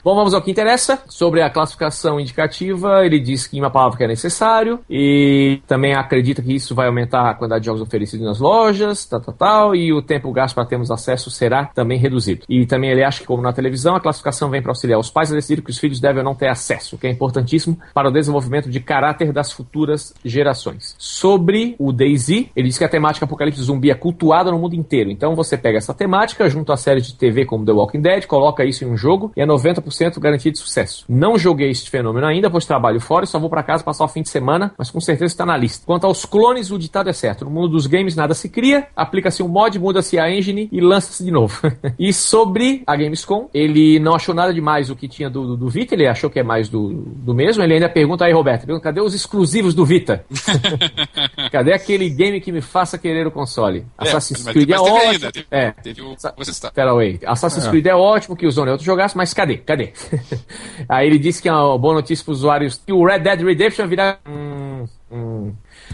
Bom, 0.01 0.15
vamos 0.15 0.33
ao 0.33 0.41
que 0.41 0.49
interessa. 0.49 1.03
Sobre 1.09 1.41
a 1.41 1.49
classificação 1.49 2.21
indicativa, 2.21 3.05
ele 3.05 3.19
diz 3.19 3.45
que 3.45 3.59
uma 3.59 3.69
palavra 3.69 3.97
que 3.97 4.05
é 4.05 4.07
necessário 4.07 4.79
e 4.89 5.59
também 5.67 5.93
acredita 5.93 6.41
que 6.41 6.55
isso 6.55 6.73
vai 6.73 6.87
aumentar 6.87 7.31
a 7.31 7.33
quantidade 7.33 7.63
de 7.63 7.65
jogos 7.65 7.81
oferecidos 7.81 8.25
nas 8.25 8.39
lojas, 8.39 9.05
tal, 9.05 9.19
tal, 9.19 9.33
tal, 9.33 9.75
e 9.75 9.91
o 9.91 10.01
tempo 10.01 10.31
gasto 10.31 10.55
para 10.55 10.65
termos 10.65 10.89
acesso 10.89 11.29
será 11.29 11.65
também 11.65 11.99
reduzido. 11.99 12.45
E 12.47 12.65
também 12.65 12.91
ele 12.91 13.03
acha 13.03 13.19
que, 13.19 13.27
como 13.27 13.43
na 13.43 13.51
televisão, 13.51 13.93
a 13.93 13.99
classificação 13.99 14.49
vem 14.49 14.61
para 14.61 14.71
auxiliar 14.71 14.97
os 14.97 15.11
pais 15.11 15.33
a 15.33 15.35
decidir 15.35 15.61
que 15.61 15.71
os 15.71 15.77
filhos 15.77 15.99
devem 15.99 16.19
ou 16.19 16.23
não 16.23 16.33
ter 16.33 16.47
acesso, 16.47 16.95
o 16.95 16.97
que 16.97 17.07
é 17.07 17.09
importantíssimo 17.09 17.77
para 17.93 18.07
o 18.07 18.11
desenvolvimento 18.11 18.69
de 18.69 18.79
caráter 18.79 19.33
das 19.33 19.51
futuras 19.51 20.13
gerações 20.23 20.92
sobre 20.97 21.75
o 21.77 21.91
DayZ. 21.91 22.29
Ele 22.55 22.67
diz 22.67 22.77
que 22.77 22.83
a 22.83 22.89
temática 22.89 23.25
apocalipse 23.25 23.61
zumbi 23.61 23.91
é 23.91 23.95
cultuada 23.95 24.51
no 24.51 24.59
mundo 24.59 24.75
inteiro. 24.75 25.11
Então 25.11 25.35
você 25.35 25.57
pega 25.57 25.77
essa 25.77 25.93
temática 25.93 26.49
junto 26.49 26.71
a 26.71 26.77
séries 26.77 27.07
de 27.07 27.15
TV 27.15 27.45
como 27.45 27.65
The 27.65 27.71
Walking 27.71 28.01
Dead, 28.01 28.25
coloca 28.25 28.65
isso 28.65 28.83
em 28.83 28.87
um 28.87 28.97
jogo 28.97 29.31
e 29.35 29.41
é 29.41 29.45
90% 29.45 30.19
garantido 30.19 30.53
de 30.53 30.59
sucesso. 30.59 31.05
Não 31.07 31.37
joguei 31.37 31.69
este 31.69 31.89
fenômeno 31.89 32.25
ainda, 32.25 32.49
pois 32.49 32.65
trabalho 32.65 32.99
fora 32.99 33.25
e 33.25 33.27
só 33.27 33.39
vou 33.39 33.49
para 33.49 33.63
casa 33.63 33.83
passar 33.83 34.05
o 34.05 34.07
fim 34.07 34.21
de 34.21 34.29
semana, 34.29 34.73
mas 34.77 34.89
com 34.89 34.99
certeza 34.99 35.33
está 35.33 35.45
na 35.45 35.57
lista. 35.57 35.85
Quanto 35.85 36.05
aos 36.05 36.25
clones, 36.25 36.71
o 36.71 36.79
ditado 36.79 37.09
é 37.09 37.13
certo. 37.13 37.45
No 37.45 37.51
mundo 37.51 37.69
dos 37.69 37.87
games 37.87 38.15
nada 38.15 38.33
se 38.33 38.49
cria, 38.49 38.87
aplica-se 38.95 39.43
um 39.43 39.47
mod, 39.47 39.77
muda-se 39.79 40.19
a 40.19 40.29
engine 40.29 40.69
e 40.71 40.81
lança-se 40.81 41.23
de 41.23 41.31
novo. 41.31 41.61
e 41.97 42.13
sobre 42.13 42.83
a 42.87 42.95
Gamescom, 42.95 43.49
ele 43.53 43.99
não 43.99 44.15
achou 44.15 44.33
nada 44.33 44.53
demais 44.53 44.89
o 44.89 44.95
que 44.95 45.07
tinha 45.07 45.29
do, 45.29 45.47
do, 45.47 45.57
do 45.57 45.69
Vita, 45.69 45.95
ele 45.95 46.07
achou 46.07 46.29
que 46.29 46.39
é 46.39 46.43
mais 46.43 46.69
do, 46.69 46.93
do 46.93 47.33
mesmo. 47.33 47.63
Ele 47.63 47.73
ainda 47.73 47.89
pergunta 47.89 48.25
aí, 48.25 48.33
Roberto, 48.33 48.67
cadê 48.79 49.01
os 49.01 49.13
exclusivos 49.13 49.73
do 49.73 49.85
Vita? 49.85 50.25
Cadê 51.51 51.73
aquele 51.73 52.09
game 52.09 52.39
que 52.39 52.51
me 52.51 52.61
faça 52.61 52.97
querer 52.97 53.27
o 53.27 53.31
console? 53.31 53.85
É, 53.99 54.03
Assassin's 54.03 54.43
Creed 54.43 54.69
é 54.69 54.79
ótimo. 54.79 55.11
Ainda, 55.11 55.31
teve, 55.31 55.47
é. 55.51 55.71
Teve 55.71 56.01
o... 56.01 56.15
Pera 56.73 56.97
aí. 56.97 57.19
Assassin's 57.25 57.65
é. 57.65 57.69
Creed 57.69 57.85
é 57.87 57.95
ótimo 57.95 58.35
que 58.35 58.45
o 58.45 58.51
Zone 58.51 58.71
outro 58.71 58.85
jogasse, 58.85 59.15
mas 59.17 59.33
cadê? 59.33 59.57
Cadê? 59.57 59.93
aí 60.87 61.07
ele 61.07 61.19
disse 61.19 61.41
que 61.41 61.49
é 61.49 61.53
uma 61.53 61.77
boa 61.77 61.95
notícia 61.95 62.23
para 62.23 62.31
os 62.31 62.39
usuários 62.39 62.81
que 62.85 62.93
o 62.93 63.05
Red 63.05 63.19
Dead 63.19 63.41
Redemption 63.41 63.87
virá. 63.87 64.17
Hum, 64.27 64.85
hum. 65.11 65.53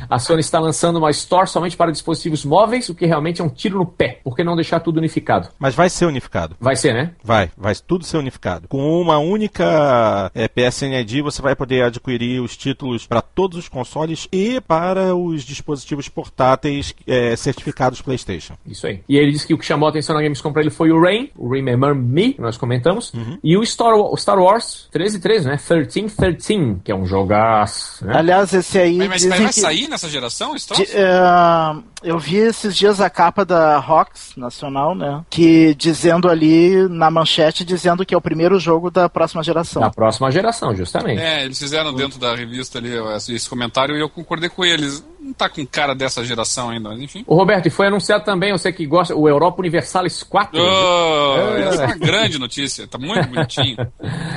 A 0.10 0.20
Sony 0.20 0.42
está 0.42 0.60
lançando 0.60 0.98
uma 0.98 1.10
Store 1.12 1.48
somente 1.48 1.78
para 1.78 1.92
dispositivos 1.92 2.46
móveis, 2.46 2.90
o 2.90 2.96
que 2.96 3.06
realmente 3.06 3.42
é 3.42 3.44
um 3.44 3.50
tiro 3.50 3.78
no 3.78 3.86
pé. 3.86 4.20
Por 4.24 4.36
que 4.36 4.44
não 4.44 4.56
deixar 4.56 4.80
tudo 4.80 4.98
unificado? 4.98 5.50
Mas 5.58 5.76
vai 5.76 5.90
ser 5.90 6.06
unificado. 6.06 6.56
Vai 6.60 6.76
ser, 6.76 6.94
né? 6.94 7.12
Vai, 7.24 7.52
vai 7.58 7.74
tudo 7.76 8.06
ser 8.06 8.18
unificado. 8.18 8.68
Com 8.68 9.02
uma 9.02 9.18
única 9.18 10.32
é, 10.34 10.48
PSN 10.48 11.00
ID, 11.02 11.22
você 11.22 11.42
vai 11.42 11.56
poder 11.56 11.84
adquirir 11.84 12.42
os 12.42 12.56
títulos 12.56 13.06
para 13.06 13.22
todos 13.22 13.58
os 13.58 13.70
consoles 13.70 14.28
e 14.32 14.62
para 14.62 15.16
os 15.16 15.44
dispositivos 15.44 16.10
portáteis 16.10 16.94
é, 17.08 17.36
certificados 17.36 18.02
PlayStation. 18.02 18.56
Isso 18.66 18.88
aí. 18.88 19.02
E 19.08 19.18
ele 19.18 19.32
disse 19.32 19.48
que 19.48 19.54
o 19.54 19.58
que 19.58 19.66
chamou 19.66 19.88
a 19.88 19.90
atenção 19.90 20.16
na 20.16 20.22
Gamescom 20.22 20.52
para 20.52 20.62
ele 20.62 20.72
foi 20.72 20.92
o 20.92 21.02
Rain, 21.02 21.30
o 21.36 21.50
Remember 21.50 21.96
Me, 21.96 22.34
que 22.34 22.42
nós 22.42 22.58
comentamos, 22.58 23.14
uhum. 23.14 23.38
e 23.44 23.58
o 23.58 23.66
Star, 23.66 23.94
o 23.94 24.16
Star 24.18 24.40
Wars 24.40 24.88
1313, 24.94 25.46
né? 25.46 25.52
1313, 25.52 26.82
que 26.84 26.92
é 26.92 26.96
um 26.96 27.06
jogaço. 27.06 28.06
Né? 28.06 28.14
Aliás, 28.16 28.54
esse 28.54 28.78
aí. 28.78 28.98
Mas, 28.98 29.26
mas 29.26 29.40
vai 29.40 29.48
que... 29.48 29.60
sair 29.60 29.89
nessa 29.90 30.10
geração, 30.10 30.56
esse 30.56 30.74
De, 30.74 30.84
uh, 30.84 31.84
eu 32.04 32.18
vi 32.18 32.38
esses 32.38 32.76
dias 32.76 33.02
a 33.02 33.10
capa 33.10 33.44
da 33.44 33.78
Rox 33.78 34.34
Nacional, 34.38 34.96
né? 34.96 35.24
Que 35.30 35.74
dizendo 35.76 36.30
ali 36.30 36.88
na 36.88 37.10
manchete, 37.12 37.66
dizendo 37.66 38.06
que 38.06 38.14
é 38.14 38.18
o 38.18 38.22
primeiro 38.22 38.60
jogo 38.60 38.90
da 38.90 39.10
próxima 39.10 39.44
geração. 39.44 39.82
Da 39.82 39.90
próxima 39.90 40.32
geração, 40.32 40.76
justamente. 40.76 41.22
É, 41.22 41.44
eles 41.44 41.60
fizeram 41.60 41.94
dentro 41.94 42.20
da 42.20 42.36
revista 42.36 42.78
ali 42.78 42.92
esse 43.30 43.50
comentário 43.50 43.96
e 43.96 44.00
eu 44.00 44.10
concordei 44.10 44.50
com 44.50 44.64
eles. 44.64 45.04
Não 45.22 45.34
tá 45.34 45.50
com 45.50 45.66
cara 45.66 45.94
dessa 45.94 46.24
geração 46.24 46.70
ainda, 46.70 46.90
mas 46.90 47.02
enfim. 47.02 47.24
O 47.28 47.36
Roberto, 47.36 47.66
e 47.66 47.70
foi 47.70 47.88
anunciado 47.88 48.24
também, 48.24 48.52
você 48.52 48.72
que 48.72 48.86
gosta, 48.86 49.16
o 49.16 49.28
Europa 49.28 49.60
Universalis 49.60 50.24
4. 50.24 50.60
Oh, 50.60 51.58
é. 51.58 51.62
Essa 51.68 51.84
é 51.84 51.86
uma 51.88 51.98
grande 51.98 52.40
notícia, 52.40 52.88
tá 52.88 52.98
muito 52.98 53.28
bonitinho. 53.28 53.78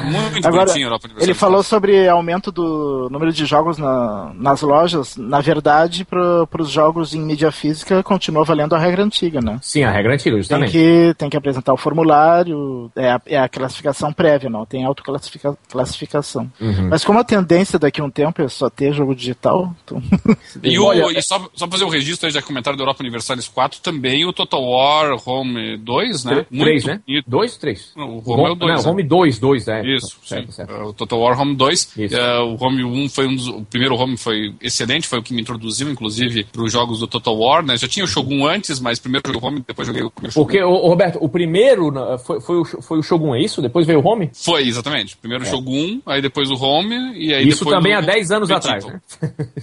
Tá 0.03 0.09
muito 0.09 0.47
Agora, 0.47 0.65
bonitinho 0.65 0.87
Europa 0.87 1.07
Universalis. 1.07 1.29
Ele 1.29 1.39
falou 1.39 1.63
sobre 1.63 2.09
aumento 2.09 2.51
do 2.51 3.09
número 3.11 3.33
de 3.33 3.47
jogos 3.47 3.79
na, 3.79 4.33
nas 4.35 4.61
lojas. 4.61 5.17
Na 5.17 5.41
verdade, 5.41 6.05
para 6.05 6.47
os 6.59 6.71
jogos 6.71 7.15
em 7.15 7.21
mídia 7.21 7.53
física 7.53 8.03
continua 8.03 8.45
valendo 8.45 8.75
a 8.75 8.79
regra 8.79 9.05
antiga, 9.05 9.41
né? 9.41 9.59
Sim, 9.63 9.85
a 9.85 9.91
regra 9.93 10.15
antiga, 10.15 10.37
justamente. 10.37 10.73
Tem 10.73 10.83
que, 10.83 11.15
tem 11.15 11.31
que 11.31 11.37
apresentar 11.37 11.73
o 11.73 11.77
formulário, 11.77 12.91
é 12.97 13.13
a, 13.13 13.21
é 13.27 13.39
a 13.39 13.49
classificação 13.49 14.13
prévia, 14.13 14.51
não 14.51 14.67
tem 14.67 14.85
autoclassificação. 14.85 16.51
Uhum. 16.61 16.89
Mas 16.91 17.05
como 17.05 17.21
a 17.21 17.25
tendência 17.25 17.79
daqui 17.79 18.01
a 18.01 18.05
um 18.05 18.11
tempo 18.11 18.43
é 18.43 18.49
só 18.49 18.69
ter 18.69 18.93
jogo 18.93 19.15
digital... 19.15 19.73
Então... 19.85 20.03
E 20.73 20.79
o, 20.79 20.85
Olha, 20.85 21.19
e 21.19 21.23
só, 21.23 21.49
só 21.55 21.69
fazer 21.69 21.85
o 21.85 21.89
um 21.89 21.91
registro 21.91 22.27
aí, 22.27 22.33
já 22.33 22.43
comentário 22.43 22.77
da 22.77 22.83
Europa 22.83 23.03
Universalis 23.03 23.49
4, 23.49 23.81
também 23.81 24.25
o 24.25 24.33
Total 24.33 24.63
War 24.63 25.29
Home 25.29 25.77
2, 25.79 26.25
né? 26.25 26.47
3, 26.51 26.85
né? 26.85 27.01
2 27.27 27.57
3? 27.57 27.93
O 27.97 28.33
Home 28.33 28.45
é 28.45 28.51
o 28.51 28.55
2. 28.55 28.59
Não, 28.59 28.83
né? 28.83 28.91
Home 28.91 29.03
2, 29.03 29.39
2, 29.39 29.69
é. 29.69 29.97
Isso, 29.97 30.17
certo, 30.25 30.53
certo. 30.53 30.73
É, 30.73 30.83
o 30.83 30.93
Total 30.93 31.19
War 31.21 31.41
Home 31.41 31.55
2. 31.55 31.85
Uh, 31.85 32.45
o 32.45 32.65
Home 32.65 32.85
1 32.85 33.09
foi 33.09 33.27
um 33.27 33.35
dos, 33.35 33.49
o 33.49 33.63
primeiro 33.65 33.95
Home 33.97 34.17
foi 34.17 34.55
excelente, 34.61 35.07
foi 35.09 35.19
o 35.19 35.23
que 35.23 35.35
me 35.35 35.43
introduziu, 35.43 35.91
inclusive, 35.91 36.45
para 36.45 36.63
os 36.63 36.73
jogos 36.73 37.01
do 37.01 37.07
Total 37.07 37.37
War, 37.37 37.65
né? 37.65 37.77
Já 37.77 37.89
tinha 37.89 38.05
o 38.05 38.09
Shogun 38.09 38.47
antes, 38.47 38.81
mas 38.81 38.99
primeiro 38.99 39.27
joguei 39.27 39.41
o 39.41 39.47
Home, 39.47 39.65
depois 39.67 39.87
joguei 39.87 40.03
o 40.03 40.13
Shogun. 40.31 40.33
Porque, 40.35 40.63
o, 40.63 40.89
Roberto, 40.89 41.19
o 41.21 41.29
primeiro 41.29 41.93
foi, 42.25 42.41
foi, 42.41 42.57
o, 42.61 42.65
foi 42.65 42.99
o 42.99 43.03
Shogun, 43.03 43.35
é 43.35 43.43
isso? 43.43 43.61
Depois 43.61 43.87
veio 43.87 44.01
o 44.01 44.07
Home? 44.07 44.31
Foi, 44.33 44.67
exatamente. 44.67 45.17
Primeiro 45.17 45.45
o 45.45 45.47
é. 45.47 45.51
Shogun, 45.51 46.01
aí 46.07 46.23
depois 46.23 46.51
o 46.51 46.55
Home, 46.55 46.97
e 47.15 47.35
aí 47.35 47.49
Isso 47.49 47.65
também 47.65 47.95
há 47.95 48.01
10 48.01 48.31
anos 48.31 48.51
atrás, 48.51 48.85
né? 48.85 49.01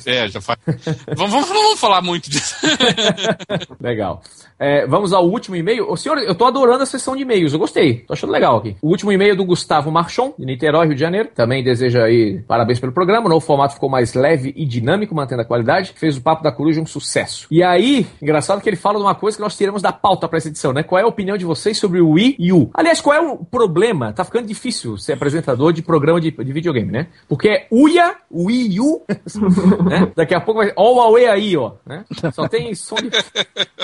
É, 0.06 0.28
já 0.28 0.42
faz. 0.42 0.60
vamos, 1.16 1.48
vamos, 1.48 1.80
falar 1.80 2.02
muito 2.02 2.30
disso. 2.30 2.56
Legal. 3.80 4.22
É, 4.60 4.86
vamos 4.86 5.14
ao 5.14 5.26
último 5.26 5.56
e-mail. 5.56 5.90
O 5.90 5.96
senhor, 5.96 6.18
eu 6.18 6.36
tô 6.36 6.46
adorando 6.46 6.84
a 6.84 6.86
sessão 6.86 7.16
de 7.16 7.22
e-mails, 7.22 7.54
eu 7.54 7.60
gostei. 7.60 8.00
Tô 8.00 8.14
achando 8.14 8.32
legal 8.32 8.58
aqui. 8.58 8.76
O 8.82 8.90
último 8.90 9.12
e-mail 9.12 9.32
é 9.32 9.36
do 9.36 9.46
Gustavo 9.46 9.90
Marchon, 9.90 10.34
de 10.38 10.46
Niterói, 10.46 10.88
Rio 10.88 10.96
de 10.96 11.02
Janeiro. 11.02 11.30
Também 11.34 11.64
deseja 11.64 12.04
aí 12.04 12.42
parabéns 12.48 12.80
pelo 12.80 12.92
programa. 12.92 13.28
O 13.28 13.30
novo 13.30 13.46
formato 13.46 13.76
ficou 13.76 13.90
mais 13.90 14.14
leve 14.14 14.54
e 14.56 14.66
dinâmico, 14.66 15.16
mantendo 15.16 15.42
a 15.42 15.46
qualidade. 15.46 15.94
Fez 15.96 16.18
o 16.18 16.22
Papo 16.22 16.44
da 16.44 16.52
Coruja 16.52 16.82
um 16.82 16.86
sucesso. 16.86 17.48
E 17.50 17.64
aí, 17.64 18.06
engraçado 18.22 18.62
que 18.62 18.70
ele 18.70 18.76
fala 18.76 18.98
de 18.98 19.06
uma 19.06 19.16
coisa 19.16 19.38
que 19.38 19.44
nós 19.44 19.56
tiramos 19.56 19.82
da 19.82 19.94
pauta 19.94 20.28
para 20.28 20.38
essa 20.38 20.50
edição, 20.50 20.74
né? 20.74 20.84
Qual 20.84 21.00
é 21.00 21.04
a 21.04 21.08
opinião 21.08 21.38
de 21.38 21.46
vocês 21.46 21.78
sobre 21.78 22.02
o 22.02 22.12
Wii 22.12 22.52
U? 22.52 22.70
Aliás, 22.74 23.00
qual 23.00 23.16
é 23.16 23.22
o 23.22 23.38
problema? 23.38 24.12
Tá 24.12 24.26
ficando 24.26 24.48
difícil 24.48 24.98
ser 24.98 25.14
apresentador 25.14 25.72
de 25.72 25.82
programa 25.82 26.20
de, 26.20 26.32
de 26.32 26.54
videogame, 26.54 26.92
né? 26.92 27.08
Porque 27.28 27.48
é 27.48 27.68
Uia, 27.72 28.16
Wii 28.32 28.80
U, 28.82 29.04
né? 29.90 30.12
Daqui 30.16 30.34
a 30.34 30.42
pouco 30.42 30.60
vai. 30.60 30.74
Ó 30.76 30.92
o 30.92 30.96
Huawei 30.96 31.28
aí, 31.28 31.56
ó. 31.56 31.74
Né? 31.86 32.04
Só 32.34 32.48
tem 32.48 32.74
som 32.76 32.96
de. 32.96 33.10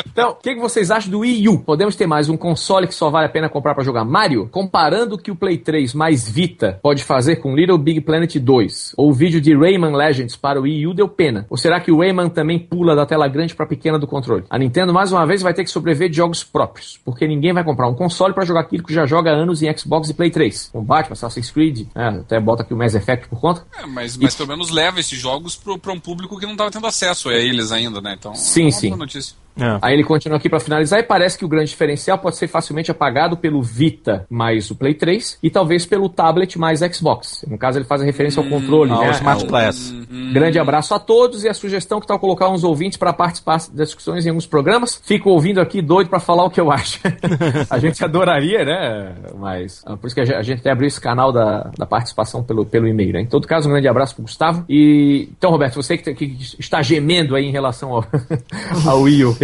Então, 0.07 0.31
o 0.31 0.35
que, 0.35 0.56
que 0.56 0.61
vocês 0.69 0.89
acham 0.89 1.11
do 1.11 1.19
Wii 1.19 1.47
U? 1.47 1.59
Podemos 1.59 1.95
ter 1.95 2.07
mais 2.07 2.27
um 2.27 2.35
console 2.35 2.87
que 2.87 2.95
só 2.95 3.11
vale 3.11 3.27
a 3.27 3.29
pena 3.29 3.47
comprar 3.47 3.75
para 3.75 3.83
jogar 3.83 4.03
Mario? 4.03 4.49
Comparando 4.51 5.13
o 5.13 5.17
que 5.17 5.29
o 5.29 5.35
Play 5.35 5.59
3 5.59 5.93
mais 5.93 6.27
Vita 6.27 6.79
pode 6.81 7.03
fazer 7.03 7.35
com 7.35 7.55
Little 7.55 7.77
Big 7.77 8.01
Planet 8.01 8.35
2, 8.37 8.95
ou 8.97 9.11
o 9.11 9.13
vídeo 9.13 9.39
de 9.39 9.55
Rayman 9.55 9.95
Legends 9.95 10.35
para 10.35 10.59
o 10.59 10.63
Wii 10.63 10.87
U 10.87 10.93
deu 10.95 11.07
pena. 11.07 11.45
Ou 11.51 11.55
será 11.55 11.79
que 11.79 11.91
o 11.91 11.99
Rayman 11.99 12.29
também 12.29 12.57
pula 12.57 12.95
da 12.95 13.05
tela 13.05 13.27
grande 13.27 13.53
para 13.53 13.67
pequena 13.67 13.99
do 13.99 14.07
controle? 14.07 14.43
A 14.49 14.57
Nintendo, 14.57 14.91
mais 14.91 15.11
uma 15.11 15.23
vez, 15.23 15.43
vai 15.43 15.53
ter 15.53 15.63
que 15.63 15.69
sobreviver 15.69 16.09
de 16.09 16.17
jogos 16.17 16.43
próprios, 16.43 16.99
porque 17.05 17.27
ninguém 17.27 17.53
vai 17.53 17.63
comprar 17.63 17.87
um 17.87 17.93
console 17.93 18.33
para 18.33 18.43
jogar 18.43 18.61
aquilo 18.61 18.83
que 18.83 18.93
já 18.93 19.05
joga 19.05 19.29
há 19.29 19.35
anos 19.35 19.61
em 19.61 19.77
Xbox 19.77 20.09
e 20.09 20.15
Play 20.15 20.31
3. 20.31 20.71
Com 20.73 20.83
Batman, 20.83 21.13
Assassin's 21.13 21.51
Creed, 21.51 21.85
né? 21.93 22.21
até 22.21 22.39
bota 22.39 22.63
aqui 22.63 22.73
o 22.73 22.77
Mass 22.77 22.95
Effect 22.95 23.27
por 23.27 23.39
conta. 23.39 23.63
É, 23.77 23.85
mas, 23.85 24.17
mas 24.17 24.33
e... 24.33 24.37
pelo 24.37 24.49
menos 24.49 24.71
leva 24.71 24.99
esses 24.99 25.19
jogos 25.19 25.55
para 25.55 25.93
um 25.93 25.99
público 25.99 26.39
que 26.39 26.45
não 26.47 26.53
estava 26.53 26.71
tendo 26.71 26.87
acesso 26.87 27.29
a 27.29 27.35
eles 27.35 27.71
ainda, 27.71 28.01
né? 28.01 28.15
Então, 28.17 28.33
sim, 28.33 28.69
é 28.69 28.71
sim. 28.71 28.89
Notícia. 28.95 29.44
É. 29.60 29.80
Aí 29.82 29.94
ele 29.94 30.03
continua 30.03 30.38
aqui 30.38 30.49
para 30.49 30.60
finalizar 30.60 30.99
e 30.99 31.03
parece 31.03 31.38
que 31.38 31.45
o 31.45 31.48
grande 31.48 31.69
diferencial 31.69 32.18
pode 32.18 32.36
ser 32.36 32.48
facilmente 32.48 32.91
apagado 32.91 33.38
pelo 33.38 33.61
Vita 33.61 34.26
mais 34.30 34.69
o 34.69 34.76
Play 34.76 34.94
3 34.94 35.40
e 35.41 35.49
talvez 35.49 35.86
pelo 35.86 36.10
tablet 36.10 36.57
mais 36.57 36.80
Xbox. 36.80 37.45
No 37.48 37.57
caso 37.57 37.77
ele 37.77 37.86
faz 37.86 38.02
a 38.02 38.06
referência 38.06 38.40
ao 38.40 38.45
hum, 38.45 38.49
controle, 38.49 38.91
hum, 38.91 38.99
né? 38.99 39.07
Ao 39.07 39.11
Smart 39.14 39.45
Class. 39.45 39.91
Hum, 39.91 40.34
grande 40.34 40.60
abraço 40.60 40.94
a 40.94 40.99
todos 40.99 41.44
e 41.44 41.49
a 41.49 41.53
sugestão 41.53 41.99
que 41.99 42.07
tal 42.07 42.19
colocar 42.19 42.49
uns 42.49 42.64
ouvintes 42.64 42.98
para 42.98 43.14
participar 43.14 43.60
das 43.73 43.88
discussões 43.88 44.26
em 44.26 44.30
alguns 44.30 44.45
programas. 44.45 45.02
Fico 45.03 45.30
ouvindo 45.30 45.61
aqui 45.61 45.82
doido 45.82 46.10
para 46.10 46.19
falar 46.19 46.44
o 46.45 46.49
que 46.49 46.60
eu 46.60 46.72
acho. 46.72 46.99
a 47.69 47.80
gente 47.80 48.03
adoraria, 48.03 48.65
né? 48.65 49.15
Mas 49.38 49.82
ah, 49.86 49.95
por 49.95 50.07
isso 50.07 50.15
que 50.15 50.22
a 50.22 50.41
gente 50.41 50.60
até 50.60 50.72
abriu 50.72 50.88
esse 50.88 50.99
canal 50.99 51.32
da, 51.32 51.72
da 51.77 51.86
participação 51.86 52.44
pelo, 52.44 52.65
pelo 52.65 52.88
e-mail, 52.88 53.14
né? 53.14 53.22
Em 53.22 53.26
todo 53.26 53.48
caso, 53.48 53.68
um 53.68 53.72
grande 53.72 53.88
abraço 53.88 54.15
pro 54.15 54.23
Gustavo. 54.23 54.65
E 54.69 55.30
então, 55.38 55.52
Roberto, 55.52 55.76
você 55.76 55.98
que, 55.98 56.14
que 56.14 56.38
está 56.60 56.82
gemendo 56.82 57.36
aí 57.36 57.45
em 57.45 57.52
relação 57.52 57.94
ao, 57.94 58.06
ao 58.86 59.02
Wii 59.02 59.26
U, 59.26 59.38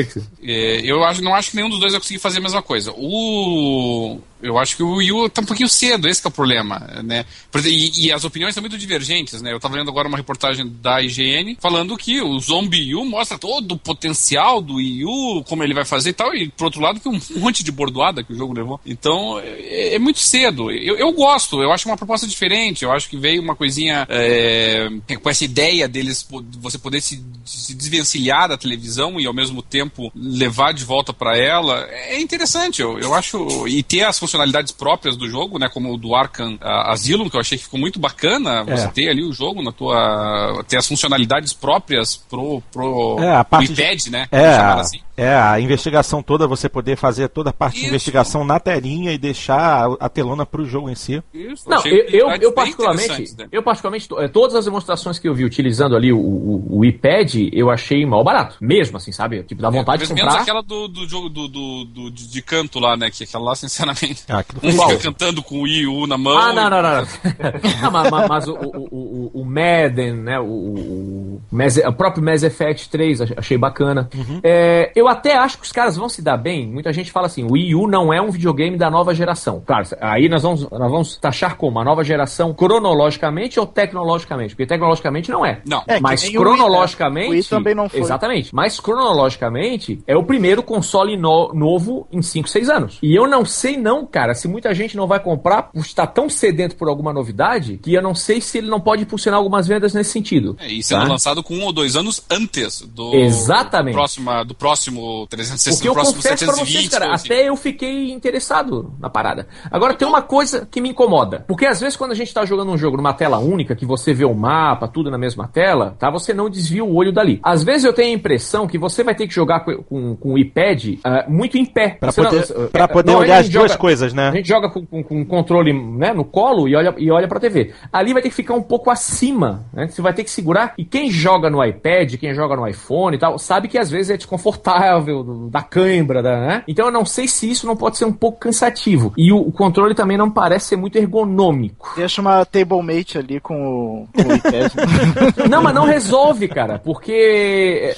é, 0.43 0.81
eu 0.83 1.03
acho, 1.03 1.21
não 1.21 1.33
acho 1.33 1.51
que 1.51 1.55
nenhum 1.55 1.69
dos 1.69 1.79
dois 1.79 1.93
vai 1.93 2.01
conseguir 2.01 2.19
fazer 2.19 2.39
a 2.39 2.41
mesma 2.41 2.61
coisa. 2.61 2.93
O 2.95 4.19
eu 4.41 4.57
acho 4.57 4.75
que 4.75 4.83
o 4.83 4.95
Wii 4.95 5.11
U 5.11 5.29
tá 5.29 5.41
um 5.41 5.45
pouquinho 5.45 5.69
cedo, 5.69 6.07
esse 6.07 6.25
é 6.25 6.27
o 6.27 6.31
problema, 6.31 6.79
né? 7.03 7.25
E, 7.65 8.07
e, 8.07 8.11
as 8.11 8.23
opiniões 8.23 8.53
são 8.53 8.61
muito 8.61 8.77
divergentes, 8.77 9.41
né? 9.41 9.53
Eu 9.53 9.59
tava 9.59 9.75
lendo 9.75 9.89
agora 9.89 10.07
uma 10.07 10.17
reportagem 10.17 10.67
da 10.81 11.01
IGN 11.01 11.57
falando 11.59 11.95
que 11.95 12.21
o 12.21 12.39
Zombie 12.39 12.95
U 12.95 13.05
mostra 13.05 13.37
todo 13.37 13.73
o 13.73 13.77
potencial 13.77 14.61
do 14.61 14.75
Wii 14.75 15.05
U, 15.05 15.43
como 15.47 15.63
ele 15.63 15.73
vai 15.73 15.85
fazer 15.85 16.09
e 16.09 16.13
tal, 16.13 16.33
e 16.33 16.49
por 16.49 16.65
outro 16.65 16.81
lado 16.81 16.99
que 16.99 17.07
um 17.07 17.19
monte 17.39 17.63
de 17.63 17.71
bordoada 17.71 18.23
que 18.23 18.33
o 18.33 18.35
jogo 18.35 18.53
levou. 18.53 18.79
Então, 18.85 19.39
é, 19.39 19.95
é 19.95 19.99
muito 19.99 20.19
cedo. 20.19 20.71
Eu, 20.71 20.97
eu, 20.97 21.11
gosto, 21.13 21.61
eu 21.61 21.71
acho 21.71 21.87
uma 21.87 21.97
proposta 21.97 22.25
diferente, 22.25 22.83
eu 22.83 22.91
acho 22.91 23.09
que 23.09 23.17
veio 23.17 23.41
uma 23.41 23.55
coisinha 23.55 24.07
é, 24.09 24.89
com 25.21 25.29
essa 25.29 25.45
ideia 25.45 25.87
deles, 25.87 26.27
você 26.59 26.79
poder 26.79 27.01
se, 27.01 27.23
se 27.45 27.75
desvencilhar 27.75 28.49
da 28.49 28.57
televisão 28.57 29.19
e 29.19 29.27
ao 29.27 29.33
mesmo 29.33 29.61
tempo 29.61 29.90
levar 30.15 30.73
de 30.73 30.83
volta 30.83 31.13
para 31.13 31.37
ela, 31.37 31.87
é 31.89 32.19
interessante, 32.19 32.81
eu, 32.81 32.99
eu 32.99 33.13
acho, 33.13 33.67
e 33.67 33.83
ter 33.83 34.03
as 34.03 34.17
funcionalidades 34.17 34.71
próprias 34.71 35.15
do 35.15 35.27
jogo, 35.27 35.57
né? 35.57 35.69
Como 35.69 35.93
o 35.93 35.97
do 35.97 36.15
Arkham 36.15 36.57
Asylum, 36.61 37.29
que 37.29 37.35
eu 37.35 37.41
achei 37.41 37.57
que 37.57 37.63
ficou 37.63 37.79
muito 37.79 37.99
bacana. 37.99 38.63
Você 38.63 38.85
é. 38.85 38.91
ter 38.91 39.09
ali 39.09 39.23
o 39.23 39.33
jogo 39.33 39.61
na 39.61 39.71
tua. 39.71 40.63
ter 40.67 40.77
as 40.77 40.87
funcionalidades 40.87 41.53
próprias 41.53 42.15
pro, 42.15 42.61
pro, 42.71 43.17
é, 43.19 43.35
a 43.35 43.43
parte 43.43 43.73
iPad, 43.73 43.99
de... 43.99 44.11
né? 44.11 44.27
É, 44.31 44.55
assim. 44.55 44.99
É, 45.21 45.35
a 45.35 45.59
investigação 45.59 46.23
toda, 46.23 46.47
você 46.47 46.67
poder 46.67 46.95
fazer 46.95 47.29
toda 47.29 47.51
a 47.51 47.53
parte 47.53 47.75
Isso. 47.75 47.83
de 47.83 47.89
investigação 47.89 48.43
na 48.43 48.59
telinha 48.59 49.11
e 49.11 49.19
deixar 49.19 49.87
a, 49.99 50.09
telona 50.09 50.47
para 50.47 50.61
o 50.61 50.65
jogo 50.65 50.89
em 50.89 50.95
si. 50.95 51.21
Isso, 51.31 51.69
Não, 51.69 51.85
eu, 51.85 52.05
eu, 52.07 52.29
eu 52.41 52.51
particularmente, 52.51 53.35
né? 53.37 53.47
eu 53.51 53.61
particularmente, 53.61 54.07
eh, 54.17 54.27
todas 54.27 54.55
as 54.55 54.65
demonstrações 54.65 55.19
que 55.19 55.27
eu 55.27 55.35
vi 55.35 55.45
utilizando 55.45 55.95
ali 55.95 56.11
o, 56.11 56.17
o, 56.17 56.79
o 56.79 56.85
iPad, 56.85 57.35
eu 57.51 57.69
achei 57.69 58.03
mal 58.03 58.23
barato. 58.23 58.57
Mesmo, 58.59 58.97
assim, 58.97 59.11
sabe? 59.11 59.43
Tipo, 59.43 59.61
dá 59.61 59.67
é, 59.67 59.71
vontade 59.81 60.03
de 60.03 60.09
comprar. 60.09 60.25
Menos 60.25 60.41
aquela 60.41 60.61
do, 60.61 60.87
do 60.87 61.07
jogo 61.07 61.29
do, 61.29 61.47
do, 61.47 61.85
do, 61.85 62.11
de 62.11 62.41
canto 62.41 62.79
lá, 62.79 62.95
né? 62.95 63.09
Que 63.09 63.23
aquela 63.23 63.43
lá, 63.43 63.55
sinceramente. 63.55 64.23
Ah, 64.29 64.43
um 64.63 64.71
fica 64.71 64.97
cantando 64.97 65.41
com 65.43 65.59
o 65.59 65.61
Wii 65.63 65.87
U 65.87 66.07
na 66.07 66.17
mão. 66.17 66.37
Ah, 66.37 66.53
não, 66.53 66.69
não, 66.69 66.81
não. 66.81 66.91
não. 66.91 67.01
não 67.81 67.91
mas, 67.91 68.27
mas 68.29 68.47
o, 68.47 68.53
o, 68.53 68.87
o, 68.91 69.41
o, 69.41 69.45
Madden, 69.45 70.13
né? 70.13 70.39
O, 70.39 70.43
o, 70.43 71.41
o, 71.51 71.93
próprio 71.93 72.23
Mass 72.23 72.43
Effect 72.43 72.89
3, 72.89 73.21
achei 73.37 73.57
bacana. 73.57 74.09
Uhum. 74.13 74.39
É, 74.43 74.91
eu 74.95 75.07
até 75.07 75.35
acho 75.35 75.57
que 75.57 75.65
os 75.65 75.71
caras 75.71 75.95
vão 75.95 76.09
se 76.09 76.21
dar 76.21 76.37
bem. 76.37 76.67
Muita 76.67 76.91
gente 76.93 77.11
fala 77.11 77.27
assim: 77.27 77.43
o 77.43 77.53
Wii 77.53 77.75
U 77.75 77.87
não 77.87 78.13
é 78.13 78.21
um 78.21 78.31
videogame 78.31 78.77
da 78.77 78.89
nova 78.89 79.13
geração. 79.13 79.61
Claro, 79.65 79.87
aí 79.99 80.29
nós 80.29 80.43
vamos, 80.43 80.69
nós 80.69 80.91
vamos 80.91 81.17
taxar 81.17 81.55
como 81.55 81.79
a 81.79 81.83
nova 81.83 82.03
geração 82.03 82.53
cronologicamente 82.53 83.59
ou 83.59 83.65
tecnologicamente? 83.65 84.55
Porque 84.55 84.65
tecnologicamente 84.65 85.29
não 85.31 85.45
é. 85.45 85.61
Não. 85.65 85.83
É, 85.87 85.99
mas 85.99 86.27
cronologicamente. 86.29 87.27
O 87.27 87.31
Wii, 87.31 87.39
né? 87.39 87.41
o 87.41 87.41
Wii 87.41 87.43
também 87.43 87.75
não 87.75 87.89
foi. 87.89 87.99
Exatamente. 87.99 88.53
Mas 88.53 88.79
cronologicamente 88.79 89.70
é 90.07 90.15
o 90.15 90.23
primeiro 90.23 90.63
console 90.63 91.17
no, 91.17 91.53
novo 91.53 92.07
em 92.11 92.21
5, 92.21 92.47
6 92.49 92.69
anos. 92.69 92.99
E 93.01 93.15
eu 93.15 93.27
não 93.27 93.45
sei, 93.45 93.77
não, 93.77 94.05
cara, 94.05 94.33
se 94.33 94.47
muita 94.47 94.73
gente 94.73 94.95
não 94.95 95.07
vai 95.07 95.19
comprar 95.19 95.63
por 95.63 95.81
estar 95.81 96.07
tão 96.07 96.29
sedento 96.29 96.75
por 96.75 96.87
alguma 96.87 97.13
novidade 97.13 97.79
que 97.81 97.93
eu 97.93 98.01
não 98.01 98.15
sei 98.15 98.41
se 98.41 98.57
ele 98.57 98.67
não 98.67 98.79
pode 98.79 99.03
impulsionar 99.03 99.37
algumas 99.37 99.67
vendas 99.67 99.93
nesse 99.93 100.11
sentido. 100.11 100.55
É, 100.59 100.67
e 100.67 100.83
sendo 100.83 101.03
tá? 101.03 101.07
lançado 101.07 101.43
com 101.43 101.55
um 101.55 101.63
ou 101.63 101.73
dois 101.73 101.95
anos 101.95 102.23
antes 102.29 102.81
do, 102.81 103.13
Exatamente. 103.13 103.93
Do, 103.93 103.97
próximo, 103.97 104.45
do 104.45 104.55
próximo 104.55 105.27
360, 105.27 105.75
Porque 105.75 105.87
eu 105.89 105.93
próximo 105.93 106.15
confesso 106.17 106.45
720. 106.45 106.55
Pra 106.55 106.65
vocês, 106.65 106.89
cara, 106.89 107.13
assim. 107.13 107.27
até 107.27 107.49
eu 107.49 107.55
fiquei 107.55 108.11
interessado 108.11 108.93
na 108.99 109.09
parada. 109.09 109.47
Agora 109.69 109.93
tem 109.93 110.07
uma 110.07 110.21
coisa 110.21 110.67
que 110.69 110.81
me 110.81 110.89
incomoda. 110.89 111.43
Porque 111.47 111.65
às 111.65 111.79
vezes 111.79 111.95
quando 111.95 112.11
a 112.11 112.15
gente 112.15 112.33
tá 112.33 112.45
jogando 112.45 112.71
um 112.71 112.77
jogo 112.77 112.97
numa 112.97 113.13
tela 113.13 113.37
única, 113.39 113.75
que 113.75 113.85
você 113.85 114.13
vê 114.13 114.25
o 114.25 114.33
mapa, 114.33 114.87
tudo 114.87 115.11
na 115.11 115.17
mesma 115.17 115.47
tela, 115.47 115.95
tá? 115.97 116.09
Você 116.09 116.33
não 116.33 116.49
desvia 116.49 116.83
o 116.83 116.95
olho 116.95 117.11
dali. 117.11 117.39
Às 117.43 117.63
vezes 117.63 117.85
eu 117.85 117.93
tenho 117.93 118.09
a 118.09 118.15
impressão 118.15 118.67
que 118.67 118.77
você 118.77 119.03
vai 119.03 119.15
ter 119.15 119.27
que 119.27 119.33
jogar 119.33 119.60
com, 119.61 119.83
com, 119.83 120.15
com 120.15 120.33
o 120.33 120.37
iPad 120.37 120.85
uh, 120.85 121.29
muito 121.31 121.57
em 121.57 121.65
pé. 121.65 121.97
Pra 121.99 122.11
você 122.11 122.21
poder, 122.23 122.45
não, 122.49 122.67
pra 122.67 122.87
poder 122.87 123.15
olhar 123.15 123.39
as 123.39 123.49
duas 123.49 123.75
coisas, 123.75 124.13
né? 124.13 124.29
A 124.29 124.35
gente 124.35 124.47
joga 124.47 124.69
com, 124.69 124.85
com, 124.85 125.03
com 125.03 125.25
controle 125.25 125.73
né, 125.73 126.13
no 126.13 126.25
colo 126.25 126.67
e 126.67 126.75
olha, 126.75 126.93
e 126.97 127.11
olha 127.11 127.27
pra 127.27 127.39
TV. 127.39 127.73
Ali 127.91 128.13
vai 128.13 128.21
ter 128.21 128.29
que 128.29 128.35
ficar 128.35 128.53
um 128.53 128.61
pouco 128.61 128.89
acima, 128.89 129.65
né? 129.73 129.87
Você 129.87 130.01
vai 130.01 130.13
ter 130.13 130.23
que 130.23 130.31
segurar. 130.31 130.73
E 130.77 130.85
quem 130.85 131.09
joga 131.09 131.49
no 131.49 131.63
iPad, 131.63 132.15
quem 132.15 132.33
joga 132.33 132.55
no 132.55 132.67
iPhone 132.67 133.15
e 133.15 133.19
tal, 133.19 133.37
sabe 133.37 133.67
que 133.67 133.77
às 133.77 133.89
vezes 133.89 134.11
é 134.11 134.17
desconfortável, 134.17 135.49
da 135.49 135.61
cãibra, 135.61 136.21
da, 136.21 136.39
né? 136.39 136.63
Então 136.67 136.85
eu 136.85 136.91
não 136.91 137.05
sei 137.05 137.27
se 137.27 137.49
isso 137.49 137.65
não 137.65 137.75
pode 137.75 137.97
ser 137.97 138.05
um 138.05 138.13
pouco 138.13 138.39
cansativo. 138.39 139.13
E 139.17 139.31
o, 139.31 139.37
o 139.37 139.51
controle 139.51 139.95
também 139.95 140.17
não 140.17 140.29
parece 140.29 140.67
ser 140.67 140.75
muito 140.75 140.97
ergonômico. 140.97 141.93
Deixa 141.95 142.21
uma 142.21 142.45
tablemate 142.45 143.17
ali 143.17 143.39
com 143.39 143.55
o, 143.55 144.07
com 144.13 144.29
o 144.29 144.35
iPad. 144.35 144.71
não, 145.49 145.61
mas 145.61 145.73
não 145.73 145.85
resolve, 145.85 146.47
cara, 146.47 146.79
porque 146.79 147.95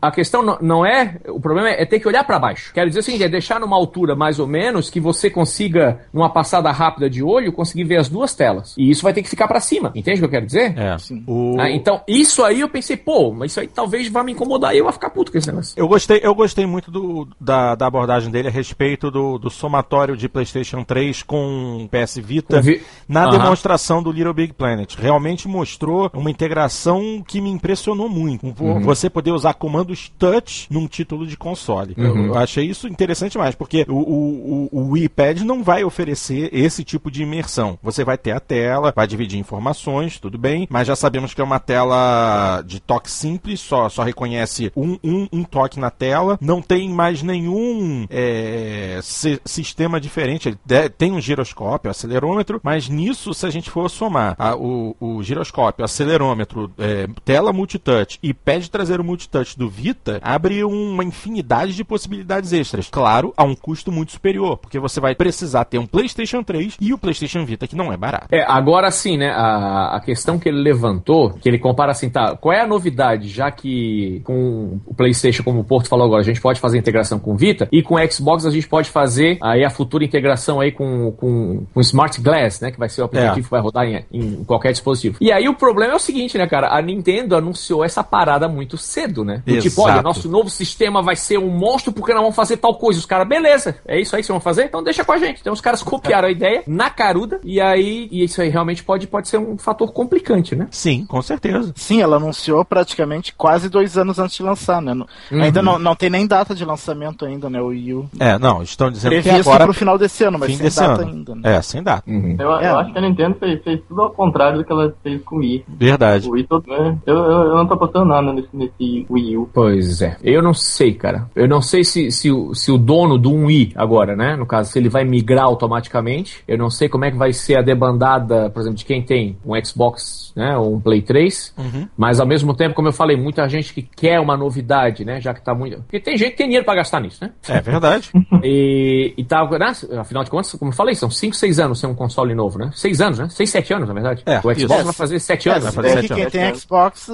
a 0.00 0.10
questão 0.10 0.58
não 0.60 0.84
é. 0.84 0.87
O 1.28 1.40
problema 1.40 1.70
é 1.70 1.84
ter 1.84 2.00
que 2.00 2.08
olhar 2.08 2.24
para 2.24 2.38
baixo. 2.38 2.72
Quero 2.72 2.88
dizer 2.88 3.00
assim, 3.00 3.22
é 3.22 3.28
deixar 3.28 3.60
numa 3.60 3.76
altura 3.76 4.14
mais 4.14 4.38
ou 4.38 4.46
menos 4.46 4.90
que 4.90 5.00
você 5.00 5.30
consiga, 5.30 6.00
numa 6.12 6.30
passada 6.30 6.70
rápida 6.70 7.08
de 7.08 7.22
olho, 7.22 7.52
conseguir 7.52 7.84
ver 7.84 7.98
as 7.98 8.08
duas 8.08 8.34
telas. 8.34 8.74
E 8.76 8.90
isso 8.90 9.02
vai 9.02 9.12
ter 9.12 9.22
que 9.22 9.28
ficar 9.28 9.48
para 9.48 9.60
cima. 9.60 9.92
Entende 9.94 10.18
o 10.18 10.20
que 10.20 10.24
eu 10.26 10.30
quero 10.30 10.46
dizer? 10.46 10.78
É. 10.78 10.96
O... 11.26 11.56
Ah, 11.58 11.70
então, 11.70 12.00
isso 12.06 12.42
aí 12.44 12.60
eu 12.60 12.68
pensei, 12.68 12.96
pô, 12.96 13.32
mas 13.32 13.52
isso 13.52 13.60
aí 13.60 13.68
talvez 13.68 14.08
vá 14.08 14.22
me 14.22 14.32
incomodar 14.32 14.74
e 14.74 14.78
eu 14.78 14.84
vou 14.84 14.92
ficar 14.92 15.10
puto 15.10 15.32
com 15.32 15.38
esse 15.38 15.48
negócio. 15.48 15.74
Eu 15.76 15.88
gostei, 15.88 16.20
eu 16.22 16.34
gostei 16.34 16.66
muito 16.66 16.90
do, 16.90 17.28
da, 17.40 17.74
da 17.74 17.86
abordagem 17.86 18.30
dele 18.30 18.48
a 18.48 18.50
respeito 18.50 19.10
do, 19.10 19.38
do 19.38 19.50
somatório 19.50 20.16
de 20.16 20.28
PlayStation 20.28 20.84
3 20.84 21.22
com 21.22 21.88
PS 21.90 22.18
Vita 22.18 22.60
Vi... 22.60 22.82
na 23.08 23.26
uhum. 23.26 23.30
demonstração 23.30 24.02
do 24.02 24.12
Little 24.12 24.34
Big 24.34 24.52
Planet. 24.52 24.94
Realmente 24.96 25.48
mostrou 25.48 26.10
uma 26.14 26.30
integração 26.30 27.22
que 27.26 27.40
me 27.40 27.50
impressionou 27.50 28.08
muito. 28.08 28.46
Uhum. 28.46 28.80
Você 28.80 29.10
poder 29.10 29.32
usar 29.32 29.54
comandos 29.54 30.12
touch 30.18 30.66
num 30.78 30.86
título 30.86 31.26
de 31.26 31.36
console. 31.36 31.94
Uhum. 31.98 32.26
Eu, 32.26 32.38
achei 32.38 32.64
isso 32.64 32.86
interessante 32.86 33.36
mais, 33.36 33.54
porque 33.54 33.84
o, 33.88 33.94
o, 33.94 34.68
o, 34.72 34.80
o 34.80 34.90
Wii 34.92 35.08
Pad 35.08 35.44
não 35.44 35.62
vai 35.62 35.82
oferecer 35.82 36.48
esse 36.52 36.84
tipo 36.84 37.10
de 37.10 37.22
imersão. 37.22 37.78
Você 37.82 38.04
vai 38.04 38.16
ter 38.16 38.32
a 38.32 38.40
tela, 38.40 38.92
vai 38.94 39.06
dividir 39.06 39.38
informações, 39.38 40.18
tudo 40.20 40.38
bem, 40.38 40.66
mas 40.70 40.86
já 40.86 40.94
sabemos 40.94 41.34
que 41.34 41.40
é 41.40 41.44
uma 41.44 41.58
tela 41.58 42.62
de 42.62 42.80
toque 42.80 43.10
simples, 43.10 43.60
só, 43.60 43.88
só 43.88 44.02
reconhece 44.02 44.72
um, 44.76 44.98
um, 45.02 45.28
um 45.32 45.44
toque 45.44 45.80
na 45.80 45.90
tela, 45.90 46.38
não 46.40 46.62
tem 46.62 46.88
mais 46.88 47.22
nenhum 47.22 48.06
é, 48.08 49.00
si, 49.02 49.40
sistema 49.44 50.00
diferente. 50.00 50.48
Ele 50.48 50.88
tem 50.90 51.12
um 51.12 51.20
giroscópio, 51.20 51.90
acelerômetro, 51.90 52.60
mas 52.62 52.88
nisso, 52.88 53.34
se 53.34 53.46
a 53.46 53.50
gente 53.50 53.70
for 53.70 53.88
somar 53.88 54.36
a, 54.38 54.54
o, 54.54 54.94
o 55.00 55.22
giroscópio, 55.22 55.84
acelerômetro, 55.84 56.70
é, 56.78 57.08
tela 57.24 57.52
multitouch 57.52 58.18
e 58.22 58.32
pad 58.32 58.70
traseiro 58.70 59.02
multitouch 59.02 59.58
do 59.58 59.68
Vita, 59.68 60.20
abre 60.22 60.62
uma 60.68 61.04
infinidade 61.04 61.74
de 61.74 61.84
possibilidades 61.84 62.52
extras. 62.52 62.88
Claro, 62.90 63.32
a 63.36 63.44
um 63.44 63.54
custo 63.54 63.90
muito 63.90 64.12
superior, 64.12 64.56
porque 64.56 64.78
você 64.78 65.00
vai 65.00 65.14
precisar 65.14 65.64
ter 65.64 65.78
um 65.78 65.86
PlayStation 65.86 66.42
3 66.42 66.76
e 66.80 66.92
o 66.92 66.98
PlayStation 66.98 67.44
Vita, 67.44 67.66
que 67.66 67.76
não 67.76 67.92
é 67.92 67.96
barato. 67.96 68.26
É, 68.30 68.44
agora 68.46 68.90
sim, 68.90 69.16
né? 69.16 69.30
A, 69.30 69.96
a 69.96 70.00
questão 70.00 70.38
que 70.38 70.48
ele 70.48 70.60
levantou, 70.60 71.30
que 71.30 71.48
ele 71.48 71.58
compara 71.58 71.92
assim, 71.92 72.08
tá, 72.10 72.36
qual 72.36 72.54
é 72.54 72.60
a 72.60 72.66
novidade, 72.66 73.28
já 73.28 73.50
que 73.50 74.20
com 74.24 74.80
o 74.86 74.94
PlayStation, 74.94 75.42
como 75.42 75.60
o 75.60 75.64
Porto 75.64 75.88
falou 75.88 76.06
agora, 76.06 76.20
a 76.20 76.24
gente 76.24 76.40
pode 76.40 76.60
fazer 76.60 76.78
integração 76.78 77.18
com 77.18 77.36
Vita 77.36 77.68
e 77.72 77.82
com 77.82 77.94
o 77.94 78.12
Xbox 78.12 78.44
a 78.44 78.50
gente 78.50 78.68
pode 78.68 78.90
fazer 78.90 79.38
aí 79.40 79.64
a 79.64 79.70
futura 79.70 80.04
integração 80.04 80.60
aí 80.60 80.72
com, 80.72 81.12
com, 81.12 81.66
com 81.72 81.80
Smart 81.80 82.20
Glass, 82.20 82.60
né? 82.60 82.70
Que 82.70 82.78
vai 82.78 82.88
ser 82.88 83.02
o 83.02 83.04
aplicativo 83.04 83.40
é. 83.40 83.42
que 83.42 83.50
vai 83.50 83.60
rodar 83.60 83.86
em, 83.86 84.04
em 84.12 84.44
qualquer 84.44 84.72
dispositivo. 84.72 85.16
E 85.20 85.32
aí 85.32 85.48
o 85.48 85.54
problema 85.54 85.92
é 85.92 85.96
o 85.96 86.00
seguinte, 86.00 86.36
né, 86.36 86.46
cara? 86.46 86.76
A 86.76 86.82
Nintendo 86.82 87.36
anunciou 87.36 87.84
essa 87.84 88.02
parada 88.02 88.48
muito 88.48 88.76
cedo, 88.76 89.24
né? 89.24 89.42
Do 89.46 89.58
tipo, 89.60 89.82
olha, 89.82 90.02
nosso 90.02 90.28
novo 90.28 90.50
sistema 90.58 91.02
vai 91.02 91.16
ser 91.16 91.38
um 91.38 91.48
monstro 91.48 91.92
porque 91.92 92.12
nós 92.12 92.20
vamos 92.20 92.36
fazer 92.36 92.56
tal 92.56 92.74
coisa. 92.74 92.98
Os 92.98 93.06
caras, 93.06 93.26
beleza, 93.26 93.76
é 93.86 94.00
isso 94.00 94.14
aí 94.14 94.22
que 94.22 94.26
vocês 94.26 94.34
vão 94.34 94.40
fazer? 94.40 94.64
Então 94.64 94.82
deixa 94.82 95.04
com 95.04 95.12
a 95.12 95.18
gente. 95.18 95.40
Então 95.40 95.52
os 95.52 95.60
caras 95.60 95.82
copiaram 95.82 96.28
a 96.28 96.30
ideia 96.30 96.62
na 96.66 96.90
caruda 96.90 97.40
e 97.42 97.60
aí 97.60 98.08
e 98.10 98.24
isso 98.24 98.40
aí 98.42 98.48
realmente 98.48 98.84
pode, 98.84 99.06
pode 99.06 99.28
ser 99.28 99.38
um 99.38 99.56
fator 99.56 99.92
complicante, 99.92 100.54
né? 100.54 100.68
Sim, 100.70 101.06
com 101.06 101.22
certeza. 101.22 101.72
Sim, 101.76 102.02
ela 102.02 102.16
anunciou 102.16 102.64
praticamente 102.64 103.32
quase 103.34 103.68
dois 103.68 103.96
anos 103.96 104.18
antes 104.18 104.36
de 104.36 104.42
lançar, 104.42 104.82
né? 104.82 104.92
Uhum. 104.92 105.42
Ainda 105.42 105.62
não, 105.62 105.78
não 105.78 105.94
tem 105.94 106.10
nem 106.10 106.26
data 106.26 106.54
de 106.54 106.64
lançamento 106.64 107.24
ainda, 107.24 107.48
né? 107.48 107.60
O 107.60 107.66
Wii 107.66 107.94
U. 107.94 108.10
É, 108.18 108.38
não, 108.38 108.62
estão 108.62 108.90
dizendo 108.90 109.12
Previsto 109.12 109.34
que 109.34 109.40
agora... 109.40 109.64
pro 109.64 109.74
final 109.74 109.98
desse 109.98 110.24
ano, 110.24 110.38
mas 110.38 110.56
sem 110.56 110.68
data 110.68 111.02
ano. 111.02 111.10
ainda, 111.10 111.34
né? 111.34 111.56
É, 111.56 111.62
sem 111.62 111.82
data. 111.82 112.10
Uhum. 112.10 112.36
Eu, 112.38 112.56
é. 112.56 112.70
eu, 112.70 112.78
acho 112.78 112.92
que 112.92 112.98
a 112.98 113.00
Nintendo 113.00 113.36
fez, 113.38 113.62
fez, 113.62 113.80
tudo 113.88 114.02
ao 114.02 114.10
contrário 114.10 114.58
do 114.58 114.64
que 114.64 114.72
ela 114.72 114.94
fez 115.02 115.22
com 115.22 115.36
o 115.36 115.38
Wii. 115.40 115.64
Verdade. 115.68 116.28
O 116.28 116.32
Wii 116.32 116.44
todo, 116.44 116.66
né? 116.66 116.98
eu, 117.06 117.16
eu, 117.16 117.42
eu, 117.42 117.56
não 117.56 117.66
tô 117.66 117.74
apostando 117.74 118.06
nada 118.06 118.32
nesse, 118.32 118.48
nesse 118.52 119.06
Wii 119.08 119.36
U. 119.36 119.50
Pois 119.52 120.02
é. 120.02 120.16
Eu 120.22 120.42
não 120.42 120.47
sei, 120.54 120.94
cara. 120.94 121.28
Eu 121.34 121.48
não 121.48 121.60
sei 121.60 121.84
se, 121.84 122.10
se, 122.10 122.30
o, 122.30 122.54
se 122.54 122.70
o 122.70 122.78
dono 122.78 123.18
do 123.18 123.32
Wii 123.32 123.72
agora, 123.74 124.16
né? 124.16 124.36
No 124.36 124.46
caso, 124.46 124.72
se 124.72 124.78
ele 124.78 124.88
vai 124.88 125.04
migrar 125.04 125.44
automaticamente. 125.44 126.42
Eu 126.46 126.58
não 126.58 126.70
sei 126.70 126.88
como 126.88 127.04
é 127.04 127.10
que 127.10 127.16
vai 127.16 127.32
ser 127.32 127.58
a 127.58 127.62
debandada, 127.62 128.50
por 128.50 128.60
exemplo, 128.60 128.78
de 128.78 128.84
quem 128.84 129.02
tem 129.02 129.36
um 129.44 129.54
Xbox, 129.64 130.32
né? 130.36 130.56
Ou 130.56 130.76
um 130.76 130.80
Play 130.80 131.02
3. 131.02 131.54
Uhum. 131.58 131.88
Mas 131.96 132.20
ao 132.20 132.26
mesmo 132.26 132.54
tempo, 132.54 132.74
como 132.74 132.88
eu 132.88 132.92
falei, 132.92 133.16
muita 133.16 133.48
gente 133.48 133.72
que 133.72 133.82
quer 133.82 134.20
uma 134.20 134.36
novidade, 134.36 135.04
né? 135.04 135.20
Já 135.20 135.34
que 135.34 135.42
tá 135.42 135.54
muito. 135.54 135.78
Porque 135.82 136.00
tem 136.00 136.16
gente 136.16 136.32
que 136.32 136.36
tem 136.36 136.46
dinheiro 136.46 136.64
pra 136.64 136.74
gastar 136.74 137.00
nisso, 137.00 137.18
né? 137.22 137.30
É 137.48 137.60
verdade. 137.60 138.10
e, 138.42 139.14
e 139.16 139.24
tá, 139.24 139.48
né? 139.58 139.72
afinal 140.00 140.24
de 140.24 140.30
contas, 140.30 140.52
como 140.52 140.70
eu 140.70 140.76
falei, 140.76 140.94
são 140.94 141.10
5, 141.10 141.34
6 141.34 141.58
anos 141.60 141.80
sem 141.80 141.88
um 141.88 141.94
console 141.94 142.34
novo, 142.34 142.58
né? 142.58 142.70
6 142.74 143.00
anos, 143.00 143.18
né? 143.18 143.28
6, 143.28 143.50
7 143.50 143.74
anos, 143.74 143.88
na 143.88 143.94
verdade. 143.94 144.22
É, 144.26 144.38
o 144.38 144.40
Xbox 144.40 144.58
isso. 144.58 144.84
vai 144.84 144.92
fazer 144.92 145.18
7 145.18 145.48
anos. 145.48 145.66
É, 145.66 145.70
vai 145.70 145.72
fazer 145.72 146.02
7 146.02 146.04
é 146.04 146.14
quem 146.14 146.22
anos. 146.22 146.32
tem 146.32 146.54
Xbox 146.54 147.10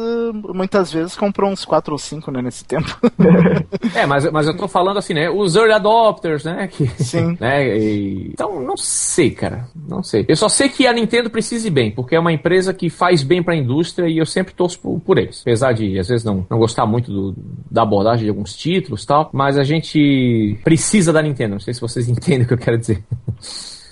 muitas 0.55 0.93
vezes 0.93 1.17
comprou 1.17 1.51
uns 1.51 1.65
4 1.65 1.93
ou 1.93 1.99
5, 1.99 2.31
né? 2.31 2.43
Nesse 2.43 2.65
tempo. 2.65 2.99
é, 3.95 4.07
mas, 4.07 4.31
mas 4.31 4.47
eu 4.47 4.57
tô 4.57 4.69
falando 4.69 4.99
assim, 4.99 5.15
né? 5.15 5.31
Os 5.31 5.57
early 5.57 5.73
adopters, 5.73 6.45
né? 6.45 6.69
Que, 6.69 6.87
Sim. 7.03 7.37
Né? 7.41 7.77
E, 7.79 8.31
então, 8.33 8.61
não 8.61 8.77
sei, 8.77 9.31
cara. 9.31 9.67
Não 9.89 10.03
sei. 10.03 10.25
Eu 10.29 10.37
só 10.37 10.49
sei 10.49 10.69
que 10.69 10.87
a 10.87 10.93
Nintendo 10.93 11.29
precise 11.29 11.69
bem, 11.69 11.91
porque 11.91 12.15
é 12.15 12.21
uma 12.21 12.33
empresa 12.33 12.73
que 12.73 12.89
faz 12.89 13.23
bem 13.23 13.43
pra 13.43 13.57
indústria 13.57 14.09
e 14.09 14.19
eu 14.19 14.27
sempre 14.27 14.55
torço 14.55 14.79
por, 14.79 15.01
por 15.01 15.19
eles. 15.19 15.41
Apesar 15.41 15.73
de, 15.73 15.99
às 15.99 16.09
vezes, 16.09 16.25
não, 16.25 16.47
não 16.49 16.59
gostar 16.59 16.87
muito 16.87 17.11
do, 17.11 17.35
da 17.71 17.83
abordagem 17.83 18.25
de 18.25 18.31
alguns 18.31 18.55
títulos 18.55 19.03
e 19.03 19.07
tal, 19.07 19.31
mas 19.33 19.59
a 19.59 19.65
gente 19.65 20.59
precisa 20.63 21.13
da 21.13 21.23
Nintendo. 21.23 21.55
Não 21.55 21.61
sei 21.61 21.75
se 21.75 21.81
vocês 21.81 22.09
entendem 22.11 22.43
o 22.43 22.47
que 22.47 22.55
eu 22.55 22.59
quero 22.59 22.79
dizer. 22.79 23.03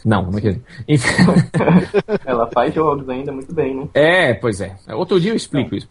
Não, 0.04 0.30
não 0.30 0.40
quer 0.40 0.58
Ela 2.24 2.48
faz 2.52 2.74
jogos 2.74 3.08
ainda 3.08 3.32
muito 3.32 3.54
bem, 3.54 3.74
né? 3.74 3.88
É, 3.94 4.34
pois 4.34 4.60
é. 4.60 4.74
Outro 4.90 5.20
dia 5.20 5.32
eu 5.32 5.36
explico 5.36 5.74
isso. 5.74 5.88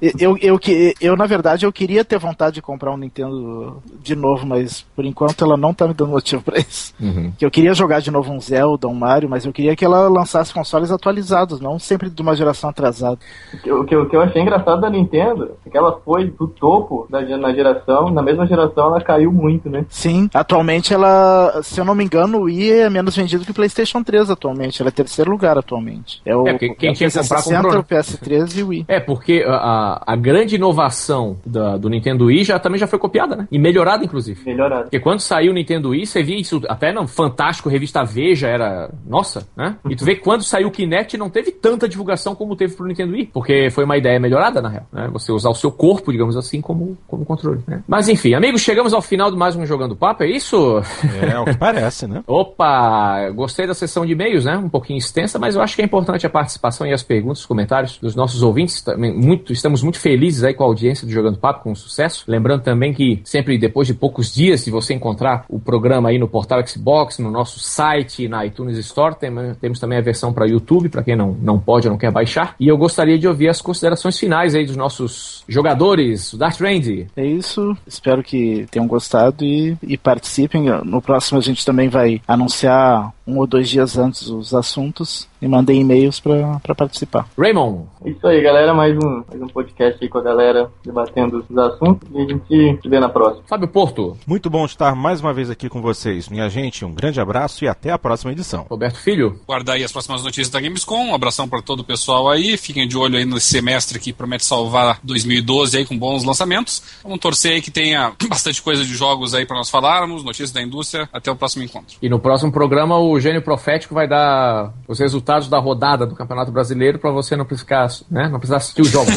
Eu, 0.00 0.36
eu, 0.40 0.58
eu, 0.66 0.94
eu, 1.00 1.16
na 1.16 1.26
verdade, 1.26 1.66
eu 1.66 1.72
queria 1.72 2.04
ter 2.04 2.18
vontade 2.18 2.56
de 2.56 2.62
comprar 2.62 2.92
um 2.92 2.96
Nintendo 2.96 3.82
de 4.02 4.14
novo, 4.14 4.46
mas 4.46 4.82
por 4.94 5.04
enquanto 5.04 5.44
ela 5.44 5.56
não 5.56 5.74
tá 5.74 5.86
me 5.86 5.94
dando 5.94 6.10
motivo 6.10 6.42
pra 6.42 6.58
isso. 6.58 6.94
Uhum. 7.00 7.32
Que 7.36 7.44
eu 7.44 7.50
queria 7.50 7.74
jogar 7.74 8.00
de 8.00 8.10
novo 8.10 8.32
um 8.32 8.40
Zelda, 8.40 8.86
um 8.88 8.94
Mario, 8.94 9.28
mas 9.28 9.44
eu 9.44 9.52
queria 9.52 9.74
que 9.74 9.84
ela 9.84 10.08
lançasse 10.08 10.52
consoles 10.52 10.90
atualizados, 10.90 11.60
não 11.60 11.78
sempre 11.78 12.10
de 12.10 12.22
uma 12.22 12.36
geração 12.36 12.70
atrasada. 12.70 13.18
O 13.52 13.58
que, 13.58 13.72
o 13.72 13.84
que, 13.84 13.96
o 13.96 14.08
que 14.08 14.16
eu 14.16 14.20
achei 14.20 14.42
engraçado 14.42 14.80
da 14.80 14.90
Nintendo 14.90 15.52
é 15.66 15.70
que 15.70 15.76
ela 15.76 16.00
foi 16.04 16.26
do 16.26 16.46
topo 16.48 17.06
da, 17.10 17.20
na 17.36 17.52
geração, 17.52 18.10
na 18.10 18.22
mesma 18.22 18.46
geração 18.46 18.86
ela 18.86 19.00
caiu 19.00 19.32
muito, 19.32 19.68
né? 19.68 19.84
Sim, 19.88 20.28
atualmente 20.34 20.92
ela, 20.92 21.60
se 21.62 21.80
eu 21.80 21.84
não 21.84 21.94
me 21.94 22.04
engano, 22.04 22.38
o 22.38 22.42
Wii 22.42 22.72
é 22.72 22.90
menos 22.90 23.16
vendido 23.16 23.37
que 23.44 23.50
o 23.50 23.54
PlayStation 23.54 24.02
3 24.02 24.30
atualmente. 24.30 24.80
Ela 24.80 24.88
é 24.88 24.92
terceiro 24.92 25.30
lugar 25.30 25.58
atualmente. 25.58 26.20
É 26.24 26.36
o 26.36 26.46
é, 26.46 26.58
quem, 26.58 26.74
quem 26.74 26.92
tinha 26.92 27.10
comprar 27.10 27.38
60, 27.38 27.62
comprou. 27.62 27.80
o 27.80 27.84
PS3 27.84 28.56
e 28.56 28.62
o 28.62 28.68
Wii. 28.68 28.84
É, 28.88 29.00
porque 29.00 29.44
a, 29.46 30.02
a 30.06 30.16
grande 30.16 30.56
inovação 30.56 31.38
da, 31.44 31.76
do 31.76 31.88
Nintendo 31.88 32.26
Wii 32.26 32.44
já, 32.44 32.58
também 32.58 32.78
já 32.78 32.86
foi 32.86 32.98
copiada, 32.98 33.36
né? 33.36 33.48
E 33.50 33.58
melhorada, 33.58 34.04
inclusive. 34.04 34.40
Melhorada. 34.44 34.84
Porque 34.84 35.00
quando 35.00 35.20
saiu 35.20 35.50
o 35.50 35.54
Nintendo 35.54 35.90
Wii, 35.90 36.06
você 36.06 36.22
via 36.22 36.38
isso 36.38 36.60
até 36.68 36.92
no 36.92 37.06
Fantástico, 37.06 37.68
revista 37.68 38.04
Veja, 38.04 38.48
era. 38.48 38.90
Nossa, 39.06 39.48
né? 39.56 39.76
E 39.88 39.96
tu 39.96 40.04
vê 40.04 40.14
que 40.14 40.22
quando 40.22 40.42
saiu 40.42 40.68
o 40.68 40.70
Kinect 40.70 41.16
não 41.16 41.30
teve 41.30 41.50
tanta 41.50 41.88
divulgação 41.88 42.34
como 42.34 42.56
teve 42.56 42.74
pro 42.74 42.86
Nintendo 42.86 43.12
Wii. 43.12 43.30
Porque 43.32 43.70
foi 43.70 43.84
uma 43.84 43.96
ideia 43.96 44.18
melhorada, 44.18 44.60
na 44.60 44.68
real. 44.68 44.86
Né? 44.92 45.08
Você 45.12 45.32
usar 45.32 45.50
o 45.50 45.54
seu 45.54 45.70
corpo, 45.70 46.12
digamos 46.12 46.36
assim, 46.36 46.60
como, 46.60 46.96
como 47.06 47.24
controle. 47.24 47.60
Né? 47.66 47.82
Mas 47.86 48.08
enfim, 48.08 48.34
amigos, 48.34 48.60
chegamos 48.60 48.92
ao 48.92 49.02
final 49.02 49.30
de 49.30 49.36
mais 49.36 49.56
um 49.56 49.66
Jogando 49.66 49.96
Papo, 49.96 50.22
é 50.22 50.28
isso? 50.28 50.82
É, 51.22 51.34
é 51.34 51.38
o 51.38 51.44
que 51.44 51.56
parece, 51.56 52.06
né? 52.06 52.22
Opa! 52.26 53.27
Gostei 53.30 53.66
da 53.66 53.74
sessão 53.74 54.04
de 54.04 54.12
e-mails, 54.12 54.44
né? 54.44 54.56
Um 54.56 54.68
pouquinho 54.68 54.98
extensa, 54.98 55.38
mas 55.38 55.54
eu 55.54 55.62
acho 55.62 55.76
que 55.76 55.82
é 55.82 55.84
importante 55.84 56.26
a 56.26 56.30
participação 56.30 56.86
e 56.86 56.92
as 56.92 57.02
perguntas, 57.02 57.40
os 57.40 57.46
comentários 57.46 57.98
dos 57.98 58.14
nossos 58.14 58.42
ouvintes. 58.42 58.82
Também 58.82 59.12
muito, 59.12 59.52
estamos 59.52 59.82
muito 59.82 59.98
felizes 59.98 60.44
aí 60.44 60.54
com 60.54 60.64
a 60.64 60.66
audiência 60.66 61.06
do 61.06 61.12
Jogando 61.12 61.38
Papo, 61.38 61.62
com 61.62 61.74
sucesso. 61.74 62.24
Lembrando 62.26 62.62
também 62.62 62.92
que 62.92 63.20
sempre 63.24 63.58
depois 63.58 63.86
de 63.86 63.94
poucos 63.94 64.32
dias, 64.32 64.60
se 64.60 64.70
você 64.70 64.94
encontrar 64.94 65.44
o 65.48 65.58
programa 65.58 66.08
aí 66.08 66.18
no 66.18 66.28
portal 66.28 66.66
Xbox, 66.66 67.18
no 67.18 67.30
nosso 67.30 67.58
site, 67.60 68.28
na 68.28 68.44
iTunes 68.46 68.78
Store, 68.78 69.14
tem, 69.14 69.30
temos 69.60 69.78
também 69.78 69.98
a 69.98 70.02
versão 70.02 70.32
para 70.32 70.46
YouTube, 70.46 70.88
para 70.88 71.02
quem 71.02 71.16
não, 71.16 71.36
não 71.40 71.58
pode 71.58 71.86
ou 71.86 71.92
não 71.92 71.98
quer 71.98 72.10
baixar. 72.10 72.54
E 72.58 72.68
eu 72.68 72.76
gostaria 72.76 73.18
de 73.18 73.26
ouvir 73.26 73.48
as 73.48 73.60
considerações 73.60 74.18
finais 74.18 74.54
aí 74.54 74.64
dos 74.64 74.76
nossos 74.76 75.44
jogadores, 75.48 76.32
o 76.32 76.38
Darth 76.38 76.60
Randy. 76.60 77.06
É 77.16 77.24
isso, 77.24 77.76
espero 77.86 78.22
que 78.22 78.66
tenham 78.70 78.86
gostado 78.86 79.44
e, 79.44 79.76
e 79.82 79.96
participem. 79.96 80.66
No 80.84 81.00
próximo 81.00 81.38
a 81.38 81.42
gente 81.42 81.64
também 81.64 81.88
vai 81.88 82.20
anunciar 82.26 83.12
um 83.28 83.38
ou 83.38 83.46
dois 83.46 83.68
dias 83.68 83.98
antes 83.98 84.28
os 84.28 84.54
assuntos 84.54 85.28
e 85.40 85.46
mandei 85.46 85.76
e-mails 85.76 86.18
para 86.18 86.74
participar. 86.74 87.28
Raymond. 87.38 87.86
Isso 88.04 88.26
aí, 88.26 88.40
galera. 88.40 88.72
Mais 88.72 88.96
um, 88.96 89.22
mais 89.28 89.42
um 89.42 89.46
podcast 89.48 89.98
aí 90.02 90.08
com 90.08 90.18
a 90.18 90.22
galera 90.22 90.70
debatendo 90.84 91.44
os 91.48 91.58
assuntos 91.58 92.08
e 92.12 92.22
a 92.22 92.26
gente 92.26 92.80
se 92.80 92.88
vê 92.88 92.98
na 92.98 93.08
próxima. 93.08 93.44
Fábio 93.46 93.68
Porto. 93.68 94.16
Muito 94.26 94.48
bom 94.48 94.64
estar 94.64 94.94
mais 94.96 95.20
uma 95.20 95.32
vez 95.32 95.50
aqui 95.50 95.68
com 95.68 95.82
vocês. 95.82 96.28
Minha 96.28 96.48
gente, 96.48 96.84
um 96.84 96.92
grande 96.92 97.20
abraço 97.20 97.64
e 97.64 97.68
até 97.68 97.90
a 97.90 97.98
próxima 97.98 98.32
edição. 98.32 98.66
Roberto 98.68 98.96
Filho. 98.96 99.38
Guardar 99.46 99.76
aí 99.76 99.84
as 99.84 99.92
próximas 99.92 100.24
notícias 100.24 100.48
da 100.48 100.60
Gamescom. 100.60 101.08
Um 101.08 101.14
abração 101.14 101.46
para 101.46 101.60
todo 101.60 101.80
o 101.80 101.84
pessoal 101.84 102.30
aí. 102.30 102.56
Fiquem 102.56 102.88
de 102.88 102.96
olho 102.96 103.18
aí 103.18 103.24
nesse 103.24 103.48
semestre 103.48 103.98
que 103.98 104.12
promete 104.12 104.44
salvar 104.44 104.98
2012 105.02 105.76
aí 105.76 105.84
com 105.84 105.98
bons 105.98 106.24
lançamentos. 106.24 106.82
Vamos 107.02 107.18
torcer 107.20 107.52
aí 107.52 107.62
que 107.62 107.70
tenha 107.70 108.12
bastante 108.28 108.62
coisa 108.62 108.84
de 108.84 108.94
jogos 108.94 109.34
aí 109.34 109.44
para 109.44 109.56
nós 109.56 109.68
falarmos, 109.68 110.24
notícias 110.24 110.50
da 110.50 110.62
indústria. 110.62 111.08
Até 111.12 111.30
o 111.30 111.36
próximo 111.36 111.62
encontro. 111.62 111.96
E 112.00 112.08
no 112.08 112.18
próximo 112.18 112.50
programa 112.50 112.98
o 112.98 113.17
Gênio 113.20 113.42
Profético 113.42 113.94
vai 113.94 114.06
dar 114.08 114.72
os 114.86 114.98
resultados 114.98 115.48
da 115.48 115.58
rodada 115.58 116.06
do 116.06 116.14
Campeonato 116.14 116.52
Brasileiro 116.52 116.98
para 116.98 117.10
você 117.10 117.36
não 117.36 117.44
precisar, 117.44 117.88
né, 118.10 118.28
não 118.28 118.38
precisar 118.38 118.58
assistir 118.58 118.82
o 118.82 118.84
jogo. 118.84 119.10
Né? 119.10 119.16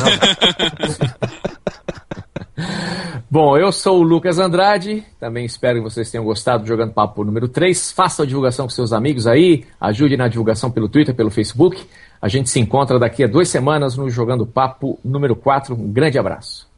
Bom, 3.30 3.58
eu 3.58 3.72
sou 3.72 4.00
o 4.00 4.04
Lucas 4.04 4.40
Andrade, 4.40 5.06
também 5.20 5.46
espero 5.46 5.78
que 5.78 5.84
vocês 5.84 6.12
tenham 6.12 6.26
gostado 6.26 6.64
do 6.64 6.68
Jogando 6.68 6.92
Papo 6.92 7.24
número 7.24 7.48
3. 7.48 7.94
Faça 7.94 8.24
a 8.24 8.26
divulgação 8.26 8.66
com 8.66 8.70
seus 8.70 8.92
amigos 8.92 9.26
aí, 9.26 9.64
ajude 9.80 10.18
na 10.18 10.28
divulgação 10.28 10.70
pelo 10.70 10.90
Twitter, 10.90 11.16
pelo 11.16 11.32
Facebook. 11.32 11.82
A 12.22 12.28
gente 12.28 12.50
se 12.50 12.60
encontra 12.60 13.00
daqui 13.00 13.24
a 13.24 13.28
duas 13.28 13.48
semanas 13.48 13.96
no 13.96 14.10
Jogando 14.10 14.46
Papo 14.46 15.00
número 15.04 15.36
4. 15.36 15.74
Um 15.74 15.92
grande 15.92 16.20
abraço. 16.20 16.71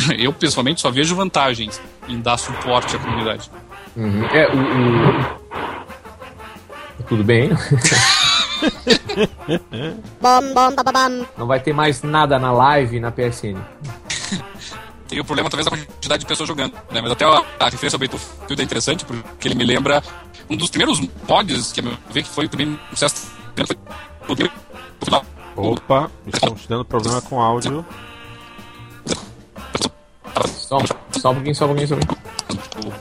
Eu, 0.18 0.32
pessoalmente, 0.32 0.80
só 0.80 0.90
vejo 0.90 1.14
vantagens 1.14 1.80
em 2.08 2.20
dar 2.20 2.38
suporte 2.38 2.96
à 2.96 2.98
comunidade. 2.98 3.50
Uhum. 3.96 4.24
É, 4.26 4.48
o, 4.48 4.56
o... 4.58 5.40
Tudo 7.08 7.22
bem? 7.24 7.50
Não 11.36 11.46
vai 11.46 11.60
ter 11.60 11.72
mais 11.72 12.02
nada 12.02 12.38
na 12.38 12.52
live 12.52 13.00
na 13.00 13.10
PSN. 13.10 13.56
Tem 15.08 15.18
o 15.18 15.24
problema, 15.24 15.50
talvez, 15.50 15.64
da 15.64 15.76
quantidade 15.76 16.20
de 16.20 16.26
pessoas 16.26 16.48
jogando. 16.48 16.72
Né? 16.90 17.00
Mas 17.00 17.10
até 17.10 17.24
a, 17.24 17.42
a 17.58 17.68
referência 17.68 17.96
ao 17.96 18.00
Battlefield 18.00 18.60
é 18.60 18.64
interessante, 18.64 19.04
porque 19.04 19.48
ele 19.48 19.56
me 19.56 19.64
lembra 19.64 20.02
um 20.48 20.56
dos 20.56 20.70
primeiros 20.70 21.00
mods 21.28 21.72
que 21.72 21.80
eu 21.80 21.92
vi 22.10 22.22
que 22.22 22.28
foi 22.28 22.48
também 22.48 22.68
um 22.68 22.78
sucesso. 22.90 23.28
Opa, 25.56 26.10
estamos 26.26 26.64
tendo 26.66 26.84
problema 26.84 27.20
com 27.20 27.40
áudio. 27.40 27.84
Só, 30.46 30.78
só 31.12 31.30
um 31.30 31.34
pouquinho, 31.34 31.54
só 31.54 31.64
um 31.64 31.68
pouquinho, 31.68 31.88
só 31.88 31.94
um 31.94 31.98
pouquinho. 31.98 32.20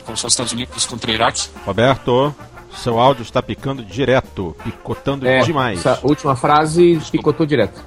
Como 0.06 0.18
são 0.18 0.28
os 0.28 0.34
Estados 0.34 0.52
Unidos 0.54 0.86
contra 0.86 1.12
o 1.12 1.14
Iraque. 1.14 1.48
Roberto, 1.66 2.34
seu 2.76 3.00
áudio 3.00 3.24
está 3.24 3.42
picando 3.42 3.84
direto, 3.84 4.56
picotando 4.64 5.28
É, 5.28 5.40
demais. 5.42 5.80
essa 5.80 6.00
última 6.06 6.36
frase 6.36 7.00
picotou 7.12 7.46
direto. 7.46 7.82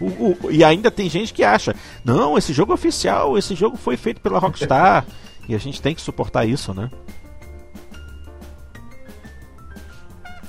O- 0.00 0.46
o- 0.46 0.50
e 0.50 0.64
ainda 0.64 0.90
tem 0.90 1.08
gente 1.08 1.32
que 1.32 1.44
acha, 1.44 1.74
não, 2.04 2.36
esse 2.38 2.52
jogo 2.52 2.72
é 2.72 2.74
oficial, 2.74 3.36
esse 3.38 3.54
jogo 3.54 3.76
foi 3.76 3.96
feito 3.96 4.20
pela 4.20 4.38
Rockstar. 4.38 5.04
e 5.48 5.54
a 5.54 5.58
gente 5.58 5.80
tem 5.82 5.94
que 5.94 6.00
suportar 6.00 6.44
isso, 6.46 6.72
né? 6.74 6.90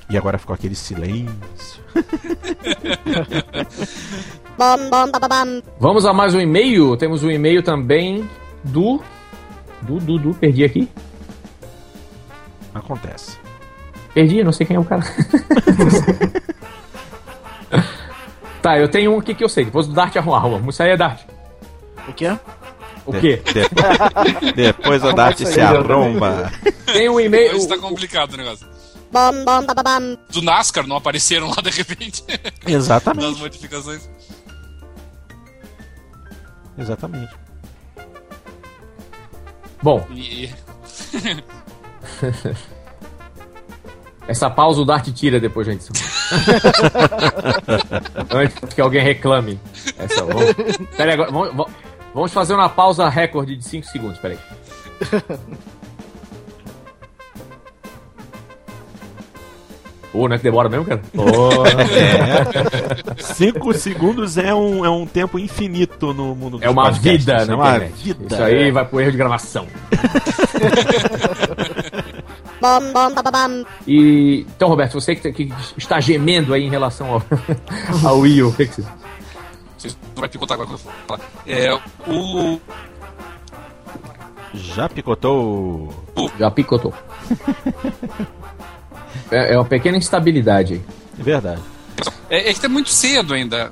E 0.10 0.18
agora 0.18 0.38
ficou 0.38 0.54
aquele 0.54 0.76
silêncio. 0.76 1.82
Vamos 5.80 6.06
a 6.06 6.14
mais 6.14 6.36
um 6.36 6.40
e-mail. 6.40 6.96
Temos 6.98 7.24
um 7.24 7.32
e-mail 7.32 7.64
também 7.64 8.30
do. 8.64 9.02
Do, 9.82 10.00
do, 10.00 10.18
do. 10.20 10.34
Perdi 10.36 10.64
aqui. 10.64 10.88
Acontece. 12.74 13.38
Perdi, 14.14 14.44
não 14.44 14.52
sei 14.52 14.66
quem 14.66 14.76
é 14.76 14.80
o 14.80 14.86
cara. 14.86 15.02
tá, 18.62 18.78
eu 18.78 18.88
tenho 18.88 19.14
um 19.14 19.20
aqui 19.20 19.34
que 19.34 19.44
eu 19.44 19.50
sei. 19.50 19.66
Depois 19.66 19.88
do 19.88 19.94
Dart 19.94 20.16
arrumar. 20.16 20.40
Vamos 20.48 20.76
sair, 20.76 20.98
Dart. 20.98 21.22
O 22.08 22.14
quê? 22.14 22.38
O 23.06 23.14
quê? 23.14 23.42
De- 23.46 24.54
depois 24.54 25.04
a 25.04 25.12
Dart 25.12 25.38
se 25.40 25.60
arromba. 25.60 26.52
Tem 26.86 27.10
um 27.10 27.20
e-mail. 27.20 27.56
Hoje 27.56 27.68
tá 27.68 27.78
complicado 27.78 28.34
o 28.34 28.38
negócio. 28.38 28.68
Do 30.32 30.42
NASCAR 30.42 30.88
não 30.88 30.96
apareceram 30.96 31.48
lá 31.50 31.58
de 31.62 31.70
repente 31.70 32.24
Exatamente. 32.66 33.30
nas 33.30 33.40
modificações. 33.40 34.10
Exatamente. 36.78 37.34
Bom, 39.82 40.06
essa 44.28 44.50
pausa 44.50 44.82
o 44.82 44.86
Dart 44.86 45.08
tira 45.14 45.40
depois, 45.40 45.68
gente. 45.68 45.86
Antes 48.34 48.74
que 48.74 48.82
alguém 48.82 49.04
reclame. 49.04 49.60
Essa, 49.98 50.24
vamos, 50.26 50.54
pera 50.96 51.12
aí, 51.12 51.14
agora, 51.14 51.32
vamos, 51.32 51.50
vamos- 51.50 51.72
vamos 52.14 52.32
fazer 52.34 52.54
uma 52.54 52.70
pausa 52.70 53.10
recorde 53.10 53.56
de 53.58 53.64
5 53.66 53.86
segundos, 53.88 54.18
peraí. 54.20 54.38
Pô, 60.14 60.28
não 60.30 60.36
é 60.36 60.38
que 60.38 60.44
demora 60.44 60.70
mesmo, 60.70 60.86
cara? 60.86 61.02
Pô, 61.12 61.66
É. 61.66 63.24
Cinco 63.24 63.74
segundos 63.74 64.38
é 64.38 64.54
um, 64.54 64.86
é 64.86 64.90
um 64.90 65.08
tempo 65.08 65.40
infinito 65.40 66.14
no 66.14 66.36
mundo 66.36 66.58
dos 66.58 66.62
é 66.62 66.70
uma 66.70 66.84
podcasts. 66.84 67.26
vida 67.26 67.34
É 67.42 67.46
na 67.46 67.56
uma 67.56 67.70
internet. 67.78 67.94
vida. 68.04 68.36
Isso 68.36 68.44
aí 68.44 68.72
vai 68.72 68.86
pro 68.86 69.02
erro 69.02 69.12
de 69.12 69.18
gravação. 69.18 69.68
E 73.88 74.46
então, 74.56 74.70
Roberto, 74.70 74.94
você 74.94 75.16
que, 75.16 75.32
que 75.34 75.52
está 75.78 76.00
gemendo 76.00 76.54
aí 76.54 76.64
em 76.64 76.70
relação 76.70 77.08
ao, 77.14 77.24
ao 78.08 78.20
Wii 78.20 78.44
U, 78.44 78.50
o 78.50 78.54
que 78.54 78.68
que 78.68 78.76
você... 78.76 78.88
vocês 79.78 79.98
não 80.16 80.20
vai 80.22 80.30
picotar 80.30 80.56
agora 80.56 80.70
quando 80.70 80.80
eu 80.80 80.92
falar. 81.08 81.20
É, 81.48 81.74
o, 82.08 82.60
Já 84.54 84.88
picotou. 84.88 85.92
já 86.40 86.52
picotou? 86.52 86.94
É, 89.34 89.54
é 89.54 89.58
uma 89.58 89.66
pequena 89.66 89.98
instabilidade 89.98 90.74
aí. 90.74 90.82
É 91.20 91.24
verdade. 91.24 91.62
é, 92.30 92.50
é 92.50 92.54
que 92.54 92.60
tá 92.60 92.70
muito 92.70 92.90
cedo 92.90 93.34
ainda. 93.34 93.72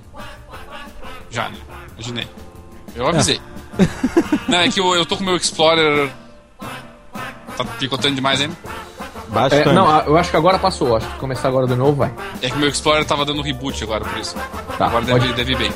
Já, 1.29 1.49
né? 1.49 1.57
Imaginei. 1.93 2.27
Eu 2.95 3.07
avisei. 3.07 3.39
Não, 4.47 4.59
é 4.59 4.69
que 4.69 4.79
eu, 4.79 4.93
eu 4.95 5.05
tô 5.05 5.15
com 5.15 5.23
o 5.23 5.25
meu 5.25 5.35
Explorer. 5.37 6.09
Tá 7.57 7.63
picotando 7.79 8.15
demais 8.15 8.41
ainda. 8.41 8.55
Bastante. 9.29 9.69
É, 9.69 9.73
não, 9.73 9.87
a- 9.89 10.03
eu 10.05 10.17
acho 10.17 10.29
que 10.29 10.35
agora 10.37 10.59
passou. 10.59 10.97
Acho 10.97 11.07
que 11.07 11.17
começar 11.19 11.47
agora 11.47 11.65
de 11.67 11.75
novo 11.75 11.93
vai. 11.93 12.11
É 12.41 12.49
que 12.49 12.55
o 12.55 12.59
meu 12.59 12.67
Explorer 12.69 13.05
tava 13.05 13.23
dando 13.25 13.41
reboot 13.41 13.81
agora, 13.83 14.03
por 14.03 14.17
isso. 14.19 14.35
Tá, 14.77 14.87
agora 14.87 15.05
pode- 15.05 15.19
deve, 15.27 15.33
deve 15.33 15.51
ir 15.53 15.57
bem. 15.57 15.71